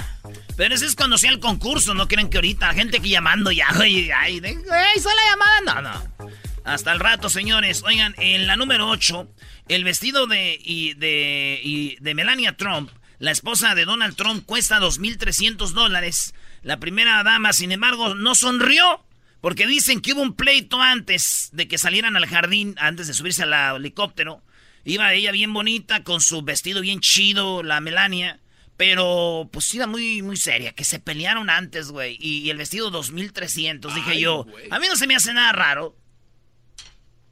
Pero 0.57 0.73
ese 0.73 0.87
es 0.87 0.95
cuando 0.95 1.19
sea 1.19 1.29
el 1.29 1.39
concurso, 1.39 1.93
no 1.93 2.07
quieren 2.07 2.29
que 2.29 2.37
ahorita 2.37 2.67
la 2.67 2.73
gente 2.73 2.99
que 2.99 3.09
llamando 3.09 3.51
ya, 3.51 3.67
ay, 3.79 4.41
soy 4.41 5.13
la 5.15 5.29
llamada. 5.29 5.81
No, 5.81 5.81
no. 5.81 6.33
Hasta 6.63 6.91
el 6.91 6.99
rato, 6.99 7.29
señores. 7.29 7.83
Oigan, 7.83 8.15
en 8.17 8.47
la 8.47 8.55
número 8.55 8.89
8, 8.89 9.27
el 9.67 9.83
vestido 9.83 10.25
de, 10.25 10.57
y 10.63 10.93
de, 10.95 11.59
y 11.63 11.97
de 11.99 12.15
Melania 12.15 12.57
Trump, 12.57 12.89
la 13.19 13.31
esposa 13.31 13.75
de 13.75 13.85
Donald 13.85 14.15
Trump, 14.15 14.45
cuesta 14.45 14.79
2.300 14.79 15.69
dólares. 15.71 16.33
La 16.63 16.77
primera 16.77 17.21
dama, 17.23 17.53
sin 17.53 17.71
embargo, 17.71 18.15
no 18.15 18.33
sonrió. 18.33 19.03
Porque 19.43 19.67
dicen 19.67 19.99
que 19.99 20.13
hubo 20.13 20.21
un 20.21 20.35
pleito 20.37 20.81
antes 20.81 21.49
de 21.51 21.67
que 21.67 21.77
salieran 21.77 22.15
al 22.15 22.25
jardín, 22.27 22.75
antes 22.77 23.07
de 23.07 23.13
subirse 23.13 23.43
al 23.43 23.75
helicóptero. 23.75 24.41
Iba 24.85 25.11
ella 25.13 25.33
bien 25.33 25.51
bonita, 25.51 26.01
con 26.05 26.21
su 26.21 26.43
vestido 26.43 26.79
bien 26.79 27.01
chido, 27.01 27.61
la 27.61 27.81
Melania. 27.81 28.39
Pero, 28.77 29.49
pues 29.51 29.73
iba 29.75 29.85
muy, 29.85 30.21
muy 30.21 30.37
seria, 30.37 30.71
que 30.71 30.85
se 30.85 30.97
pelearon 30.99 31.49
antes, 31.49 31.89
güey. 31.89 32.17
Y, 32.21 32.37
y 32.37 32.51
el 32.51 32.57
vestido 32.57 32.89
2300, 32.89 33.93
dije 33.93 34.17
yo. 34.17 34.45
A 34.71 34.79
mí 34.79 34.87
no 34.87 34.95
se 34.95 35.07
me 35.07 35.15
hace 35.17 35.33
nada 35.33 35.51
raro, 35.51 35.93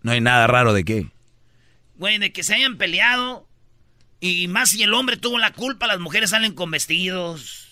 No 0.01 0.12
hay 0.12 0.20
nada 0.20 0.48
raro 0.48 0.74
de 0.74 0.84
qué. 0.84 1.08
güey, 1.96 2.18
de 2.18 2.34
que 2.34 2.44
se 2.44 2.56
hayan 2.56 2.77
peleado. 2.77 3.48
Y 4.20 4.50
más 4.50 4.72
si 4.72 4.84
el 4.84 4.94
hombre 4.94 5.15
tuvo 5.15 5.39
la 5.39 5.53
culpa, 5.53 5.88
las 5.88 6.01
mujeres 6.01 6.32
salen 6.32 6.53
con 6.56 6.72
vestidos, 6.72 7.71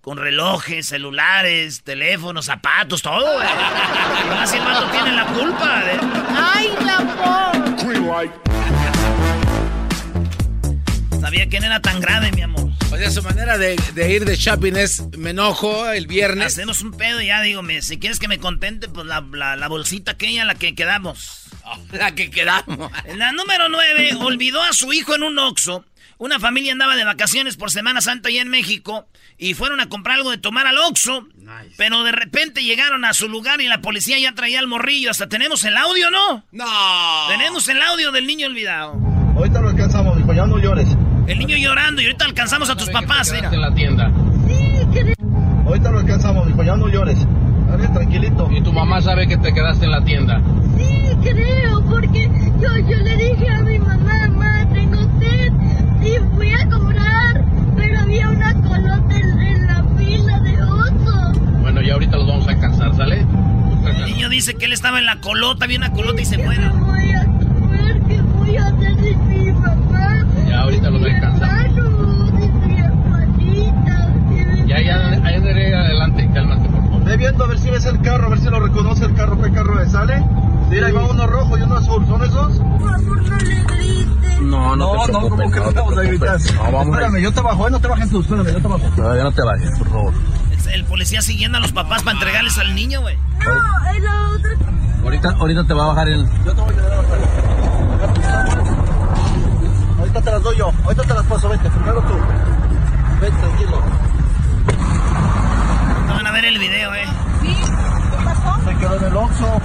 con 0.00 0.16
relojes, 0.18 0.86
celulares, 0.86 1.82
teléfonos, 1.82 2.46
zapatos, 2.46 3.02
todo, 3.02 3.34
güey. 3.34 3.46
Y 3.46 4.28
más 4.30 4.52
el 4.52 4.60
vato 4.60 4.86
tiene 4.90 5.12
la 5.12 5.26
culpa. 5.26 5.80
de- 5.84 6.00
¡Ay, 6.36 6.70
mi 6.82 6.90
amor! 6.90 7.76
Sabía 11.20 11.46
que 11.48 11.60
no 11.60 11.66
era 11.66 11.80
tan 11.80 12.00
grave, 12.00 12.32
mi 12.32 12.42
amor. 12.42 12.70
O 12.90 12.96
sea, 12.96 13.10
su 13.10 13.22
manera 13.22 13.56
de, 13.58 13.76
de 13.94 14.12
ir 14.12 14.24
de 14.24 14.36
shopping 14.36 14.74
es 14.74 15.02
me 15.16 15.30
enojo 15.30 15.88
el 15.90 16.06
viernes. 16.06 16.46
Hacemos 16.46 16.80
un 16.80 16.92
pedo 16.92 17.20
y 17.20 17.26
ya, 17.26 17.40
digo, 17.42 17.62
si 17.82 17.98
quieres 17.98 18.18
que 18.18 18.26
me 18.26 18.38
contente, 18.38 18.88
pues 18.88 19.06
la, 19.06 19.24
la- 19.32 19.56
la 19.56 19.68
bolsita 19.68 20.12
aquella, 20.12 20.44
la 20.44 20.54
que 20.54 20.74
quedamos. 20.74 21.36
La 21.92 22.14
que 22.16 22.30
quedamos. 22.30 22.90
La 23.16 23.30
número 23.30 23.68
9, 23.68 24.16
olvidó 24.22 24.60
a 24.60 24.72
su 24.72 24.92
hijo 24.92 25.14
en 25.14 25.22
un 25.22 25.38
Oxxo. 25.38 25.84
Una 26.20 26.38
familia 26.38 26.72
andaba 26.72 26.96
de 26.96 27.04
vacaciones 27.04 27.56
por 27.56 27.70
Semana 27.70 28.02
Santa 28.02 28.28
allá 28.28 28.42
en 28.42 28.50
México 28.50 29.06
y 29.38 29.54
fueron 29.54 29.80
a 29.80 29.88
comprar 29.88 30.18
algo 30.18 30.30
de 30.30 30.36
tomar 30.36 30.66
al 30.66 30.76
Oxxo. 30.76 31.26
Pero 31.78 32.04
de 32.04 32.12
repente 32.12 32.62
llegaron 32.62 33.06
a 33.06 33.14
su 33.14 33.26
lugar 33.26 33.62
y 33.62 33.68
la 33.68 33.80
policía 33.80 34.18
ya 34.18 34.34
traía 34.34 34.60
el 34.60 34.66
morrillo. 34.66 35.10
Hasta 35.10 35.30
tenemos 35.30 35.64
el 35.64 35.78
audio, 35.78 36.10
¿no? 36.10 36.44
No. 36.52 36.66
Tenemos 37.30 37.66
el 37.68 37.80
audio 37.80 38.12
del 38.12 38.26
niño 38.26 38.48
olvidado. 38.48 39.00
Ahorita 39.34 39.62
lo 39.62 39.70
alcanzamos, 39.70 40.20
hijo, 40.20 40.34
ya 40.34 40.46
no 40.46 40.58
llores. 40.58 40.88
El 41.26 41.38
niño 41.38 41.56
llorando 41.56 42.02
y 42.02 42.04
ahorita 42.04 42.26
alcanzamos 42.26 42.68
a 42.68 42.76
tus 42.76 42.90
papás, 42.90 43.32
mira. 43.32 43.48
En 43.50 43.60
la 43.62 43.74
tienda. 43.74 44.12
Ahorita 45.64 45.90
lo 45.90 46.00
alcanzamos, 46.00 46.50
hijo, 46.50 46.62
ya 46.62 46.76
no 46.76 46.88
llores. 46.88 47.16
Dale, 47.70 47.88
tranquilito. 47.88 48.46
Y 48.52 48.60
tu 48.60 48.74
mamá 48.74 49.00
sabe 49.00 49.26
que 49.26 49.38
te 49.38 49.54
quedaste 49.54 49.86
en 49.86 49.90
la 49.90 50.04
tienda. 50.04 50.42
Sí, 50.76 51.16
creo, 51.22 51.82
porque 51.88 52.28
yo, 52.60 52.76
yo 52.76 52.98
le 52.98 53.16
dije 53.16 53.48
a 53.48 53.62
mi 53.62 53.78
mamá, 53.78 54.28
mamá, 54.28 54.49
y 56.10 56.18
fui 56.34 56.52
a 56.52 56.68
cobrar, 56.68 57.44
pero 57.76 58.00
había 58.00 58.28
una 58.30 58.54
colota 58.54 59.16
en, 59.16 59.40
en 59.40 59.66
la 59.66 59.84
fila 59.96 60.40
de 60.40 60.62
oso. 60.62 61.32
Bueno, 61.60 61.80
ya 61.82 61.94
ahorita 61.94 62.16
los 62.16 62.26
vamos 62.26 62.46
a 62.48 62.50
alcanzar, 62.50 62.94
¿sale? 62.96 63.26
El 63.86 64.04
niño 64.06 64.28
dice 64.28 64.54
que 64.54 64.66
él 64.66 64.72
estaba 64.72 64.98
en 64.98 65.06
la 65.06 65.20
colota, 65.20 65.64
había 65.64 65.78
una 65.78 65.92
colota 65.92 66.20
y 66.20 66.24
se 66.24 66.38
fueron. 66.38 66.80
Voy 66.86 67.10
a 67.12 67.24
comer, 67.24 68.00
¿qué 68.08 68.20
voy 68.20 68.56
a 68.56 68.66
hacer 68.66 68.94
sin 68.96 69.28
mi 69.28 69.52
mamá? 69.52 70.26
Ya 70.48 70.60
ahorita 70.60 70.90
los 70.90 71.00
voy 71.00 71.10
a 71.10 71.14
alcanzar. 71.14 71.70
Ya, 74.66 74.80
ya, 74.80 75.20
ahí 75.24 75.40
de 75.40 75.74
adelante. 75.74 76.28
Ve 76.32 76.40
viendo 77.20 77.44
a 77.44 77.48
ver 77.48 77.58
si 77.58 77.70
ves 77.70 77.84
el 77.84 78.00
carro, 78.00 78.26
a 78.26 78.30
ver 78.30 78.40
si 78.40 78.46
lo 78.46 78.58
reconoce 78.60 79.04
el 79.04 79.14
carro. 79.14 79.40
¿Qué 79.40 79.52
carro 79.52 79.80
es? 79.82 79.92
¿Sale? 79.92 80.24
Mira, 80.70 80.86
ahí 80.86 80.92
va 80.92 81.04
uno 81.06 81.26
rojo 81.26 81.58
y 81.58 81.62
uno 81.62 81.76
azul. 81.76 82.06
¿Son 82.06 82.24
esos? 82.24 82.58
Por 82.58 82.80
favor, 82.80 83.22
no 83.22 83.36
le 83.36 83.64
grites. 83.64 84.40
No, 84.40 84.76
no, 84.76 85.06
no, 85.06 85.28
¿cómo 85.28 85.50
que 85.50 85.60
no 85.60 85.68
te 85.72 85.80
vamos 85.80 85.98
a 85.98 86.02
gritar? 86.02 86.38
No, 86.40 86.62
vamos 86.72 86.86
a- 86.86 86.90
Espérame, 87.00 87.22
yo 87.22 87.32
te 87.32 87.40
bajo, 87.42 87.68
eh, 87.68 87.70
no 87.70 87.80
te 87.80 87.88
bajes 87.88 88.10
tú, 88.10 88.20
espérame, 88.20 88.46
yo 88.46 88.60
te 88.62 88.68
bajo. 88.68 88.90
No, 88.96 89.16
ya 89.16 89.22
no 89.24 89.32
te 89.32 89.42
vayas, 89.42 89.78
por 89.78 89.88
favor. 89.90 90.14
El, 90.50 90.74
el 90.74 90.84
policía 90.84 91.20
siguiendo 91.22 91.58
a 91.58 91.60
los 91.60 91.72
papás 91.72 92.02
para 92.02 92.12
entregarles 92.16 92.56
al 92.58 92.74
niño, 92.74 93.00
güey. 93.02 93.16
No, 93.16 93.90
es 93.94 94.02
la 94.02 94.28
otra. 94.30 94.50
Ahorita, 95.04 95.30
ahorita 95.38 95.64
te 95.64 95.74
va 95.74 95.84
a 95.84 95.88
bajar 95.88 96.08
el... 96.08 96.26
Yo 96.44 96.54
te 96.54 96.60
voy 96.60 96.70
a 96.70 96.76
ayudar 96.78 96.92
a 96.92 96.96
bajar. 96.96 97.18
Ahorita 99.98 100.22
te 100.22 100.30
las 100.30 100.42
doy 100.42 100.56
yo, 100.56 100.72
ahorita 100.84 101.02
te 101.02 101.14
las 101.14 101.26
paso, 101.26 101.48
vete, 101.50 101.70
primero 101.70 102.00
tú. 102.02 102.14
Vete, 103.20 103.36
tranquilo. 103.36 103.82
Ver 106.40 106.48
el 106.48 106.58
video, 106.58 106.94
eh. 106.94 107.04
¿Sí? 107.42 107.48
¿Qué 107.54 108.24
pasó? 108.24 108.78
quedó 108.80 108.96
en 108.96 109.04
el 109.04 109.16
Oxxo. 109.16 109.60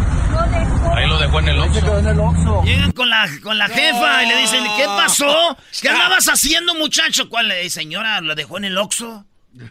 Ahí 0.94 1.08
lo 1.08 1.18
dejó 1.20 1.40
en 1.40 1.48
el 1.48 1.56
se 1.56 1.62
Oxxo. 1.62 1.80
quedó 1.86 2.00
en 2.00 2.08
el 2.08 2.20
Oxxo. 2.20 2.64
Llegan 2.64 2.92
con 2.92 3.10
la, 3.10 3.28
con 3.42 3.58
la 3.58 3.68
jefa 3.70 4.24
y 4.24 4.28
le 4.28 4.36
dicen, 4.42 4.62
¿qué 4.76 4.84
pasó? 4.86 5.56
¿Qué 5.82 5.88
andabas 5.88 6.26
haciendo, 6.28 6.76
muchacho? 6.76 7.30
¿Cuál? 7.30 7.48
Le 7.48 7.62
dice, 7.64 7.80
señora, 7.80 8.20
¿lo 8.20 8.36
dejó 8.36 8.58
en 8.58 8.66
el 8.66 8.78
Oxxo? 8.78 9.24
Sí, 9.58 9.64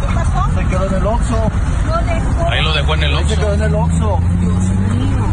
¿qué 0.00 0.06
pasó? 0.14 0.54
Se 0.54 0.64
quedó 0.68 0.86
en 0.86 0.94
el 0.94 1.06
Oxxo. 1.06 1.50
Lo 1.88 1.96
dejó. 1.96 2.48
Ahí 2.48 2.62
lo 2.62 2.72
dejó 2.74 2.94
en 2.94 3.02
el 3.02 3.16
Ahí 3.16 3.24
se 3.26 3.34
Oxxo. 3.34 3.40
quedó 3.40 3.54
en 3.54 3.62
el 3.62 3.74
Oxxo. 3.74 4.20
Dios 4.38 4.54
mío. 4.54 5.26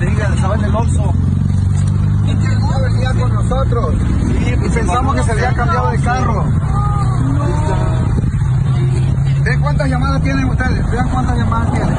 Sí, 0.00 0.06
estaba 0.34 0.54
en 0.56 0.64
el 0.64 0.74
Oxxo. 0.74 1.14
Ya 2.26 2.78
venía 2.80 3.10
con 3.14 3.32
nosotros. 3.32 3.94
Sí, 4.26 4.54
y 4.66 4.68
pensamos 4.70 5.14
que 5.14 5.22
se 5.22 5.30
había 5.32 5.52
cambiado 5.54 5.90
de 5.90 6.00
carro. 6.02 6.44
¿Ven 9.44 9.60
cuántas 9.60 9.88
llamadas 9.88 10.22
tienen 10.22 10.44
ustedes? 10.44 10.90
Vean 10.90 11.08
cuántas 11.10 11.38
llamadas 11.38 11.72
tienen. 11.72 11.96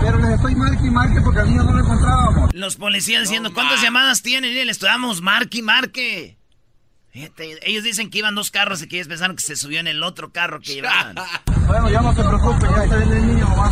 Pero 0.00 0.18
les 0.18 0.30
estoy 0.30 0.54
marque 0.54 0.86
y 0.86 0.90
marque 0.90 1.20
porque 1.20 1.40
al 1.40 1.48
niño 1.48 1.64
no 1.64 1.72
lo 1.72 1.80
encontrábamos. 1.80 2.54
Los 2.54 2.76
policías 2.76 3.22
diciendo, 3.22 3.52
¿cuántas 3.52 3.82
llamadas 3.82 4.22
tienen? 4.22 4.52
Y 4.52 4.64
le 4.64 4.70
estudiamos 4.70 5.20
marque 5.20 5.58
y 5.58 5.62
marque. 5.62 6.38
Fíjate, 7.10 7.58
ellos 7.62 7.84
dicen 7.84 8.10
que 8.10 8.18
iban 8.18 8.34
dos 8.34 8.50
carros 8.50 8.82
y 8.82 8.88
que 8.88 8.96
ellos 8.96 9.08
pensaron 9.08 9.34
que 9.34 9.42
se 9.42 9.56
subió 9.56 9.80
en 9.80 9.86
el 9.86 10.02
otro 10.02 10.30
carro 10.30 10.60
que 10.60 10.74
llevaban. 10.74 11.16
Bueno, 11.68 11.90
ya 11.90 12.00
no 12.00 12.14
se 12.14 12.24
preocupe, 12.24 12.66
ya 12.66 12.84
está 12.84 12.96
bien 12.96 13.12
el 13.12 13.26
niño, 13.26 13.46
mamá. 13.46 13.70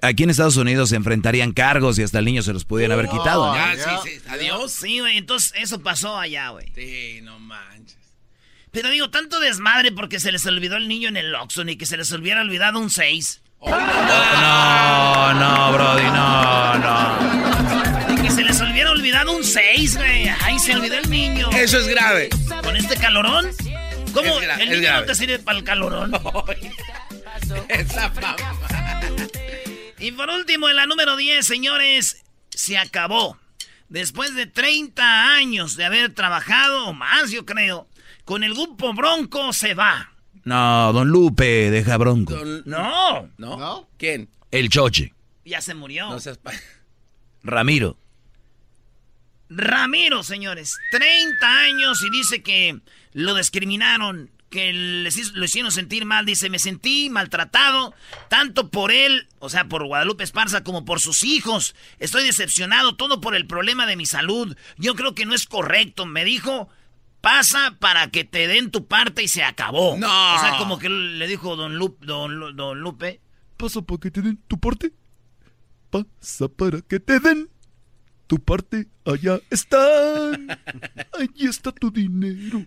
Aquí 0.00 0.22
en 0.22 0.30
Estados 0.30 0.56
Unidos 0.56 0.90
se 0.90 0.96
enfrentarían 0.96 1.52
cargos 1.52 1.98
y 1.98 2.04
hasta 2.04 2.20
el 2.20 2.24
niño 2.24 2.42
se 2.42 2.52
los 2.52 2.64
pudieran 2.64 2.92
haber 2.96 3.10
quitado. 3.10 3.46
¿no? 3.46 3.56
Ya, 3.56 3.74
sí, 3.74 4.10
sí. 4.10 4.20
Adiós. 4.28 4.70
Sí, 4.72 5.00
güey, 5.00 5.18
entonces 5.18 5.52
eso 5.56 5.80
pasó 5.80 6.16
allá, 6.16 6.50
güey. 6.50 6.70
Sí, 6.74 7.20
no 7.22 7.40
manches. 7.40 8.01
Pero 8.72 8.88
digo, 8.88 9.10
tanto 9.10 9.38
desmadre 9.38 9.92
porque 9.92 10.18
se 10.18 10.32
les 10.32 10.46
olvidó 10.46 10.76
el 10.76 10.88
niño 10.88 11.10
en 11.10 11.18
el 11.18 11.34
Oxxo, 11.34 11.62
ni 11.62 11.76
que 11.76 11.84
se 11.84 11.98
les 11.98 12.10
hubiera 12.10 12.40
olvidado 12.40 12.78
un 12.78 12.88
6. 12.88 13.42
No, 13.60 15.34
no, 15.34 15.72
Brody, 15.72 16.04
no, 16.04 16.78
no. 16.78 18.08
Ni 18.08 18.22
que 18.22 18.30
se 18.30 18.42
les 18.42 18.58
hubiera 18.62 18.90
olvidado 18.90 19.36
un 19.36 19.44
6, 19.44 19.98
güey. 19.98 20.26
Ay, 20.40 20.58
se 20.58 20.74
olvidó 20.74 20.96
el 20.96 21.10
niño. 21.10 21.50
Eso 21.52 21.78
es 21.78 21.86
grave. 21.86 22.30
¿Con 22.62 22.74
este 22.74 22.96
calorón? 22.96 23.50
¿Cómo? 24.14 24.40
Es 24.40 24.58
¿El 24.58 24.70
niño 24.70 25.00
no 25.00 25.04
te 25.04 25.14
sirve 25.14 25.38
para 25.38 25.58
el 25.58 25.64
calorón? 25.64 26.12
Esa. 27.68 28.10
Y 29.98 30.12
por 30.12 30.30
último, 30.30 30.70
en 30.70 30.76
la 30.76 30.86
número 30.86 31.16
10, 31.16 31.46
señores, 31.46 32.24
se 32.48 32.78
acabó. 32.78 33.38
Después 33.90 34.34
de 34.34 34.46
30 34.46 35.34
años 35.34 35.76
de 35.76 35.84
haber 35.84 36.14
trabajado, 36.14 36.86
o 36.86 36.94
más 36.94 37.30
yo 37.30 37.44
creo, 37.44 37.86
con 38.24 38.44
el 38.44 38.54
grupo 38.54 38.92
Bronco 38.94 39.52
se 39.52 39.74
va. 39.74 40.12
No, 40.44 40.92
don 40.92 41.08
Lupe, 41.08 41.70
deja 41.70 41.96
bronco. 41.98 42.36
No. 42.64 43.28
¿No? 43.38 43.88
¿Quién? 43.96 44.28
El 44.50 44.68
choche. 44.70 45.14
Ya 45.44 45.60
se 45.60 45.74
murió. 45.74 46.08
No 46.10 46.18
seas 46.20 46.38
pa- 46.38 46.52
Ramiro. 47.44 47.96
Ramiro, 49.48 50.22
señores, 50.22 50.74
30 50.90 51.60
años 51.60 52.02
y 52.02 52.10
dice 52.10 52.42
que 52.42 52.80
lo 53.12 53.34
discriminaron, 53.34 54.30
que 54.48 54.72
les 54.72 55.16
hizo- 55.16 55.32
lo 55.34 55.44
hicieron 55.44 55.70
sentir 55.70 56.06
mal. 56.06 56.24
Dice, 56.24 56.48
me 56.48 56.58
sentí 56.58 57.10
maltratado, 57.10 57.94
tanto 58.28 58.70
por 58.70 58.92
él, 58.92 59.28
o 59.40 59.50
sea, 59.50 59.66
por 59.68 59.84
Guadalupe 59.86 60.24
Esparza, 60.24 60.64
como 60.64 60.84
por 60.84 61.00
sus 61.00 61.22
hijos. 61.22 61.74
Estoy 61.98 62.24
decepcionado, 62.24 62.96
todo 62.96 63.20
por 63.20 63.34
el 63.34 63.46
problema 63.46 63.86
de 63.86 63.96
mi 63.96 64.06
salud. 64.06 64.56
Yo 64.78 64.94
creo 64.94 65.14
que 65.14 65.26
no 65.26 65.34
es 65.34 65.46
correcto. 65.46 66.06
Me 66.06 66.24
dijo, 66.24 66.68
pasa 67.22 67.76
para 67.80 68.10
que 68.10 68.24
te 68.24 68.46
den 68.46 68.70
tu 68.70 68.86
parte 68.86 69.22
y 69.22 69.28
se 69.28 69.42
acabó. 69.42 69.96
No. 69.96 70.34
O 70.34 70.38
sea, 70.38 70.56
como 70.58 70.78
que 70.78 70.90
le 70.90 71.26
dijo 71.26 71.56
don, 71.56 71.76
Lu- 71.78 71.96
don, 72.02 72.34
Lu- 72.38 72.52
don 72.52 72.80
Lupe. 72.80 73.20
Pasa 73.56 73.80
para 73.80 73.98
que 74.00 74.10
te 74.10 74.20
den 74.20 74.36
tu 74.48 74.58
parte. 74.60 74.92
Pasa 75.90 76.48
para 76.48 76.80
que 76.82 77.00
te 77.00 77.20
den 77.20 77.48
tu 78.26 78.38
parte. 78.38 78.86
Allá 79.04 79.38
están. 79.50 80.48
Allí 81.18 81.46
está 81.46 81.70
tu 81.72 81.90
dinero. 81.90 82.66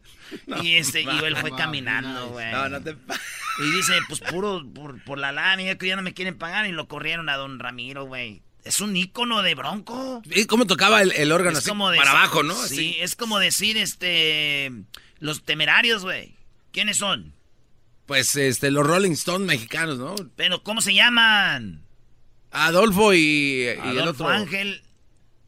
y 0.62 0.76
este, 0.76 1.02
y 1.04 1.08
él 1.08 1.36
fue 1.38 1.52
caminando, 1.56 2.30
güey. 2.30 2.52
No, 2.52 2.70
no 2.70 2.82
te 2.82 2.92
Y 2.92 3.72
dice, 3.76 3.94
pues 4.08 4.20
puro 4.22 4.64
por, 4.74 5.02
por 5.04 5.18
la 5.18 5.32
lana, 5.32 5.64
ya 5.64 5.78
que 5.78 5.88
ya 5.88 5.96
no 5.96 6.02
me 6.02 6.14
quieren 6.14 6.38
pagar 6.38 6.66
y 6.68 6.72
lo 6.72 6.88
corrieron 6.88 7.30
a 7.30 7.36
don 7.38 7.60
Ramiro, 7.60 8.06
güey. 8.06 8.42
Es 8.66 8.82
un 8.82 8.98
ícono 8.98 9.42
de 9.44 9.56
bronco. 9.56 10.22
¿Y 10.26 10.46
cómo 10.46 10.66
tocaba 10.68 11.02
el, 11.02 11.12
el 11.14 11.32
órgano 11.32 11.52
Es 11.52 11.60
así? 11.60 11.70
como 11.70 11.86
para 11.86 11.98
decir- 12.02 12.10
abajo, 12.10 12.44
¿no? 12.44 12.56
Sí, 12.56 12.64
Así. 12.74 12.98
es 13.00 13.16
como 13.16 13.40
decir, 13.40 13.78
este, 13.78 14.72
los 15.20 15.44
temerarios, 15.46 16.02
güey. 16.04 16.36
¿Quiénes 16.74 16.98
son? 16.98 17.34
Pues 18.08 18.36
este, 18.36 18.72
los 18.72 18.86
Rolling 18.86 19.12
Stones 19.12 19.48
mexicanos, 19.48 19.98
¿no? 20.00 20.16
Pero, 20.36 20.62
¿cómo 20.64 20.82
se 20.82 20.94
llaman? 20.94 21.84
Adolfo 22.52 23.14
y, 23.14 23.20
y 23.20 23.68
el 23.68 23.80
Adolfo 24.00 24.26
otro. 24.26 24.30
Ángel 24.36 24.82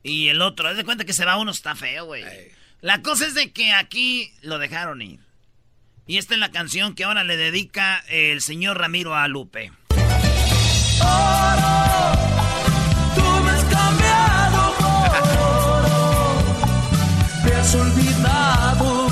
y 0.03 0.27
el 0.29 0.41
otro. 0.41 0.67
Haz 0.67 0.77
de 0.77 0.85
cuenta 0.85 1.03
que 1.05 1.13
se 1.13 1.25
va 1.25 1.37
uno, 1.37 1.51
está 1.51 1.75
feo, 1.75 2.05
güey. 2.05 2.23
La 2.81 3.01
cosa 3.01 3.25
es 3.25 3.33
de 3.33 3.51
que 3.51 3.73
aquí 3.73 4.31
lo 4.41 4.59
dejaron 4.59 5.01
ir. 5.01 5.19
Y 6.05 6.17
esta 6.17 6.35
es 6.35 6.39
la 6.39 6.51
canción 6.51 6.93
que 6.95 7.03
ahora 7.03 7.23
le 7.23 7.35
dedica 7.35 8.03
el 8.09 8.41
señor 8.41 8.77
Ramiro 8.77 9.15
a 9.15 9.27
Lupe. 9.27 9.71
Has 17.67 17.75
olvidado 17.75 19.07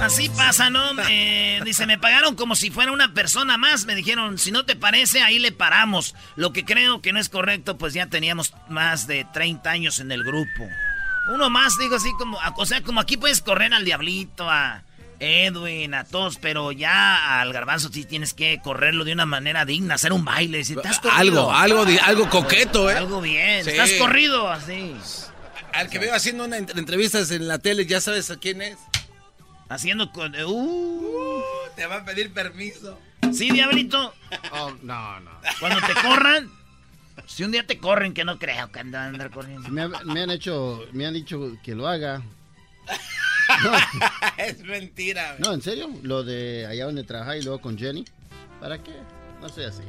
Así 0.00 0.28
pasa, 0.30 0.68
¿no? 0.70 0.82
Eh, 1.08 1.60
dice, 1.64 1.86
me 1.86 1.96
pagaron 1.98 2.34
como 2.34 2.56
si 2.56 2.70
fuera 2.70 2.90
una 2.90 3.14
persona 3.14 3.56
más. 3.56 3.84
Me 3.84 3.94
dijeron, 3.94 4.36
si 4.38 4.50
no 4.50 4.64
te 4.64 4.74
parece, 4.74 5.22
ahí 5.22 5.38
le 5.38 5.52
paramos. 5.52 6.16
Lo 6.34 6.52
que 6.52 6.64
creo 6.64 7.00
que 7.00 7.12
no 7.12 7.20
es 7.20 7.28
correcto, 7.28 7.78
pues 7.78 7.94
ya 7.94 8.06
teníamos 8.08 8.52
más 8.68 9.06
de 9.06 9.24
30 9.32 9.70
años 9.70 10.00
en 10.00 10.10
el 10.10 10.24
grupo. 10.24 10.68
Uno 11.32 11.50
más, 11.50 11.74
digo 11.78 11.94
así 11.96 12.10
como, 12.18 12.38
o 12.56 12.66
sea, 12.66 12.82
como 12.82 12.98
aquí 13.00 13.16
puedes 13.16 13.40
correr 13.40 13.72
al 13.74 13.84
Diablito, 13.84 14.50
a 14.50 14.82
Edwin, 15.20 15.94
a 15.94 16.02
todos, 16.02 16.38
pero 16.38 16.72
ya 16.72 17.40
al 17.40 17.52
garbanzo 17.52 17.88
sí 17.92 18.04
tienes 18.04 18.34
que 18.34 18.58
correrlo 18.60 19.04
de 19.04 19.12
una 19.12 19.26
manera 19.26 19.64
digna, 19.64 19.94
hacer 19.94 20.12
un 20.12 20.24
baile, 20.24 20.58
decir, 20.58 20.78
¿estás 20.78 20.98
corrido? 20.98 21.52
Algo, 21.52 21.52
algo, 21.52 21.84
di- 21.84 21.98
algo 21.98 22.28
coqueto, 22.28 22.90
¿eh? 22.90 22.96
Algo 22.96 23.20
bien, 23.20 23.62
Sí. 23.64 23.70
estás 23.70 23.92
corrido, 24.00 24.50
así. 24.50 24.96
Al 25.72 25.88
que 25.88 25.98
veo 25.98 26.14
haciendo 26.14 26.44
una 26.44 26.58
ent- 26.58 26.76
entrevistas 26.78 27.30
en 27.30 27.48
la 27.48 27.58
tele, 27.58 27.86
¿ya 27.86 28.00
sabes 28.00 28.30
a 28.30 28.36
quién 28.38 28.60
es? 28.62 28.78
Haciendo 29.68 30.12
con... 30.12 30.34
Uh, 30.44 31.42
te 31.76 31.86
va 31.86 31.96
a 31.96 32.04
pedir 32.04 32.32
permiso. 32.32 32.98
Sí, 33.32 33.50
Diablito. 33.50 34.12
Oh, 34.52 34.70
no, 34.82 35.20
no. 35.20 35.30
Cuando 35.60 35.80
te 35.86 35.94
corran, 35.94 36.50
si 37.26 37.44
un 37.44 37.52
día 37.52 37.66
te 37.66 37.78
corren, 37.78 38.12
que 38.14 38.24
no 38.24 38.38
creo 38.38 38.70
que 38.70 38.80
andan 38.80 39.02
a 39.02 39.06
andar 39.08 39.30
corriendo. 39.30 39.68
Me, 39.70 39.82
han- 39.82 39.92
me 40.06 40.22
han 40.22 40.30
hecho, 40.30 40.84
me 40.92 41.06
han 41.06 41.14
dicho 41.14 41.56
que 41.62 41.74
lo 41.74 41.88
haga. 41.88 42.22
es 44.36 44.58
mentira. 44.60 45.30
güey. 45.32 45.40
No, 45.42 45.54
en 45.54 45.62
serio, 45.62 45.88
lo 46.02 46.22
de 46.24 46.66
allá 46.66 46.84
donde 46.86 47.04
trabajaba 47.04 47.36
y 47.36 47.42
luego 47.42 47.60
con 47.60 47.78
Jenny. 47.78 48.04
¿Para 48.60 48.78
qué? 48.82 48.92
No 49.40 49.48
soy 49.48 49.64
así. 49.64 49.82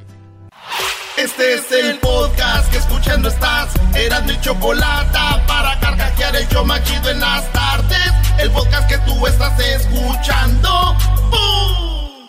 Este 1.16 1.54
es 1.54 1.70
el 1.70 1.98
podcast 2.00 2.68
que 2.72 2.78
escuchando 2.78 3.28
estás. 3.28 3.68
Eran 3.94 4.26
mi 4.26 4.38
chocolate 4.40 5.18
para 5.46 5.78
carcajear 5.78 6.34
el 6.34 6.48
yo 6.48 6.64
machido 6.64 7.08
en 7.08 7.20
las 7.20 7.52
tardes. 7.52 8.10
El 8.38 8.50
podcast 8.50 8.88
que 8.88 8.98
tú 8.98 9.24
estás 9.24 9.56
escuchando. 9.60 10.96
¡Bum! 11.30 12.28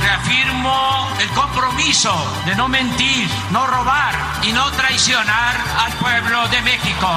Reafirmo 0.00 1.08
el 1.20 1.28
compromiso 1.30 2.14
de 2.46 2.56
no 2.56 2.68
mentir, 2.68 3.28
no 3.50 3.66
robar 3.66 4.14
y 4.44 4.52
no 4.52 4.70
traicionar 4.72 5.56
al 5.78 5.92
pueblo 5.98 6.48
de 6.48 6.62
México. 6.62 7.08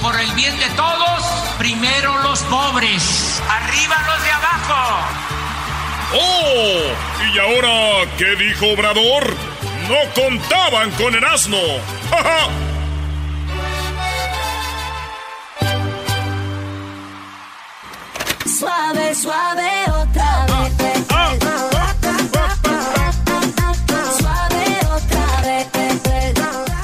Por 0.00 0.18
el 0.20 0.30
bien 0.32 0.56
de 0.60 0.68
todos, 0.76 1.24
primero 1.58 2.18
los 2.18 2.40
pobres, 2.42 3.42
arriba 3.48 3.96
los 4.06 4.22
de 4.22 4.30
abajo. 4.30 5.37
¡Oh! 6.14 6.80
¿Y 7.34 7.38
ahora 7.38 8.10
qué 8.16 8.36
dijo 8.36 8.66
Obrador? 8.72 9.34
No 9.88 10.22
contaban 10.22 10.90
con 10.92 11.14
el 11.14 11.24
asno. 11.24 11.58
¡Ja, 12.10 12.22
ja! 12.22 12.48
Suave, 18.58 19.14
suave 19.14 19.84
otra 19.88 20.46
vez. 20.78 21.06
Suave 24.18 24.78
otra 24.90 25.40
vez. 25.42 25.66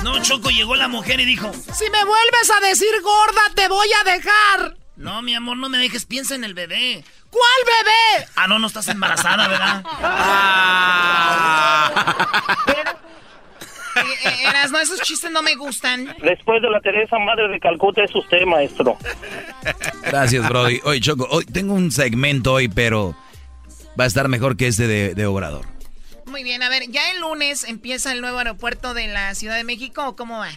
No, 0.03 0.23
Choco, 0.23 0.51
llegó 0.51 0.77
la 0.77 0.89
mujer 0.89 1.21
y 1.21 1.25
dijo... 1.25 1.51
Si 1.53 1.91
me 1.91 2.05
vuelves 2.05 2.51
a 2.57 2.61
decir 2.69 3.01
gorda, 3.03 3.43
te 3.55 3.69
voy 3.69 3.89
a 3.93 4.05
dejar. 4.05 4.84
No, 4.97 5.23
mi 5.23 5.35
amor, 5.35 5.57
no 5.57 5.69
me 5.69 5.79
dejes, 5.79 6.07
piensa 6.07 6.35
en 6.35 6.45
el 6.45 6.55
bebé. 6.55 7.05
¿Cuál 7.31 7.43
bebé? 7.67 8.29
Ah, 8.37 8.47
no, 8.47 8.59
no 8.59 8.69
estás 8.69 8.89
embarazada, 8.89 9.49
¿verdad? 9.49 9.85
Eh, 13.97 14.49
Eras, 14.49 14.73
no, 14.73 14.79
esos 14.81 15.01
chistes 15.03 15.31
no 15.31 15.41
me 15.43 15.55
gustan. 15.55 16.15
Después 16.21 16.61
de 16.61 16.69
la 16.69 16.81
Teresa 16.81 17.17
Madre 17.19 17.49
de 17.49 17.61
Calcuta 17.61 18.03
es 18.03 18.15
usted, 18.15 18.45
maestro. 18.45 18.99
Gracias, 20.03 20.49
Brody. 20.49 20.81
Oye, 20.85 21.01
Choco, 21.01 21.29
hoy 21.31 21.45
tengo 21.45 21.75
un 21.75 21.93
segmento 21.93 22.55
hoy, 22.55 22.69
pero 22.69 23.17
va 23.99 24.05
a 24.05 24.07
estar 24.07 24.29
mejor 24.29 24.57
que 24.57 24.67
este 24.67 24.87
de, 24.89 25.15
de 25.15 25.27
Obrador. 25.27 25.65
Muy 26.27 26.43
bien, 26.43 26.63
a 26.63 26.69
ver, 26.69 26.91
¿ya 26.91 27.11
el 27.13 27.21
lunes 27.21 27.65
empieza 27.65 28.13
el 28.13 28.21
nuevo 28.21 28.39
aeropuerto 28.39 28.95
de 28.95 29.07
la 29.07 29.35
Ciudad 29.35 29.57
de 29.57 29.65
México 29.65 30.09
o 30.09 30.17
cómo 30.17 30.39
va? 30.39 30.51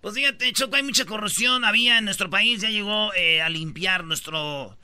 Pues 0.00 0.14
fíjate, 0.14 0.52
Choco, 0.52 0.76
hay 0.76 0.82
mucha 0.82 1.04
corrupción. 1.04 1.64
Había 1.64 1.98
en 1.98 2.04
nuestro 2.04 2.30
país, 2.30 2.62
ya 2.62 2.70
llegó 2.70 3.12
eh, 3.14 3.42
a 3.42 3.48
limpiar 3.48 4.04
nuestro 4.04 4.76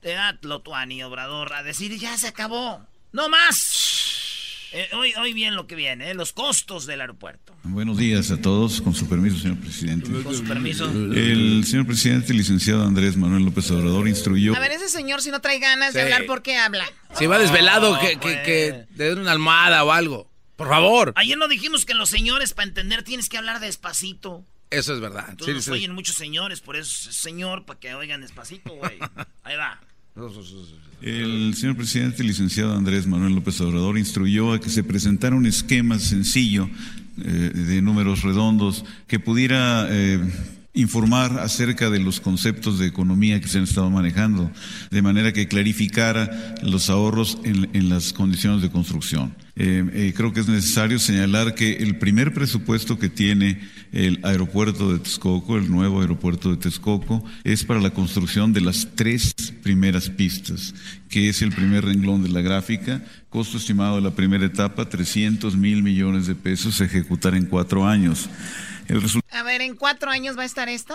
teatro, 0.00 0.60
Tuani, 0.60 1.02
Obrador, 1.02 1.52
a 1.52 1.62
decir, 1.62 1.96
ya 1.98 2.16
se 2.16 2.28
acabó. 2.28 2.86
¡No 3.12 3.28
más! 3.28 4.68
Eh, 4.74 4.88
hoy, 4.94 5.12
hoy 5.20 5.34
bien 5.34 5.54
lo 5.54 5.66
que 5.66 5.74
viene, 5.74 6.10
eh, 6.10 6.14
los 6.14 6.32
costos 6.32 6.86
del 6.86 7.02
aeropuerto. 7.02 7.54
Buenos 7.62 7.98
días 7.98 8.30
a 8.30 8.40
todos, 8.40 8.80
con 8.80 8.94
su 8.94 9.06
permiso, 9.06 9.36
señor 9.36 9.58
presidente. 9.58 10.10
Con 10.22 10.34
su 10.34 10.44
permiso. 10.44 10.86
El 10.86 11.62
señor 11.66 11.86
presidente, 11.86 12.32
licenciado 12.32 12.82
Andrés 12.82 13.18
Manuel 13.18 13.44
López 13.44 13.70
Obrador, 13.70 14.08
instruyó... 14.08 14.56
A 14.56 14.60
ver, 14.60 14.72
ese 14.72 14.88
señor 14.88 15.20
si 15.20 15.30
no 15.30 15.42
trae 15.42 15.58
ganas 15.58 15.92
de 15.92 16.00
hablar, 16.00 16.24
¿por 16.24 16.40
qué 16.40 16.56
habla? 16.56 16.90
Si 17.14 17.26
va 17.26 17.38
desvelado, 17.38 18.00
que, 18.00 18.16
pues. 18.16 18.38
que, 18.38 18.42
que 18.42 18.86
le 18.96 19.04
den 19.10 19.18
una 19.18 19.32
almohada 19.32 19.84
o 19.84 19.92
algo. 19.92 20.30
Por 20.56 20.68
favor. 20.68 21.12
Ayer 21.16 21.36
no 21.36 21.48
dijimos 21.48 21.84
que 21.84 21.92
los 21.92 22.08
señores, 22.08 22.54
para 22.54 22.68
entender, 22.68 23.02
tienes 23.02 23.28
que 23.28 23.36
hablar 23.36 23.60
despacito. 23.60 24.46
Eso 24.72 24.94
es 24.94 25.00
verdad. 25.00 25.26
Entonces 25.30 25.52
Sí, 25.52 25.56
nos 25.56 25.64
sí. 25.64 25.70
oyen 25.70 25.92
muchos 25.94 26.16
señores, 26.16 26.60
por 26.60 26.76
eso 26.76 27.10
es 27.10 27.16
señor, 27.16 27.64
para 27.64 27.78
que 27.78 27.94
oigan 27.94 28.20
despacito, 28.22 28.74
güey. 28.74 28.98
Ahí 29.44 29.56
va. 29.56 29.80
El 31.00 31.54
señor 31.56 31.76
presidente, 31.76 32.22
licenciado 32.22 32.74
Andrés 32.76 33.06
Manuel 33.06 33.34
López 33.34 33.60
Obrador, 33.60 33.98
instruyó 33.98 34.52
a 34.52 34.60
que 34.60 34.68
se 34.68 34.84
presentara 34.84 35.34
un 35.34 35.46
esquema 35.46 35.98
sencillo 35.98 36.68
eh, 37.18 37.50
de 37.54 37.82
números 37.82 38.22
redondos 38.22 38.84
que 39.08 39.18
pudiera 39.18 39.86
eh, 39.90 40.20
informar 40.74 41.38
acerca 41.40 41.90
de 41.90 41.98
los 41.98 42.20
conceptos 42.20 42.78
de 42.78 42.86
economía 42.86 43.40
que 43.40 43.48
se 43.48 43.58
han 43.58 43.64
estado 43.64 43.90
manejando, 43.90 44.50
de 44.90 45.02
manera 45.02 45.32
que 45.32 45.48
clarificara 45.48 46.54
los 46.62 46.88
ahorros 46.88 47.38
en, 47.44 47.68
en 47.72 47.88
las 47.88 48.12
condiciones 48.12 48.62
de 48.62 48.70
construcción. 48.70 49.34
Eh, 49.54 49.84
eh, 49.92 50.14
creo 50.16 50.32
que 50.32 50.40
es 50.40 50.48
necesario 50.48 50.98
señalar 50.98 51.54
que 51.54 51.74
el 51.74 51.98
primer 51.98 52.32
presupuesto 52.32 52.98
que 52.98 53.10
tiene 53.10 53.60
el 53.92 54.18
aeropuerto 54.22 54.90
de 54.92 54.98
Texcoco, 54.98 55.58
el 55.58 55.70
nuevo 55.70 56.00
aeropuerto 56.00 56.50
de 56.50 56.56
Texcoco, 56.56 57.22
es 57.44 57.62
para 57.62 57.80
la 57.80 57.90
construcción 57.90 58.54
de 58.54 58.62
las 58.62 58.88
tres 58.94 59.34
primeras 59.62 60.08
pistas, 60.08 60.74
que 61.10 61.28
es 61.28 61.42
el 61.42 61.52
primer 61.52 61.84
renglón 61.84 62.22
de 62.22 62.30
la 62.30 62.40
gráfica. 62.40 63.04
Costo 63.28 63.58
estimado 63.58 63.96
de 63.96 64.02
la 64.02 64.14
primera 64.14 64.46
etapa, 64.46 64.88
300 64.88 65.54
mil 65.56 65.82
millones 65.82 66.26
de 66.26 66.34
pesos, 66.34 66.80
ejecutar 66.80 67.34
en 67.34 67.44
cuatro 67.44 67.86
años. 67.86 68.30
A 69.30 69.42
ver, 69.42 69.60
¿en 69.60 69.76
cuatro 69.76 70.10
años 70.10 70.36
va 70.36 70.42
a 70.42 70.46
estar 70.46 70.68
esto? 70.70 70.94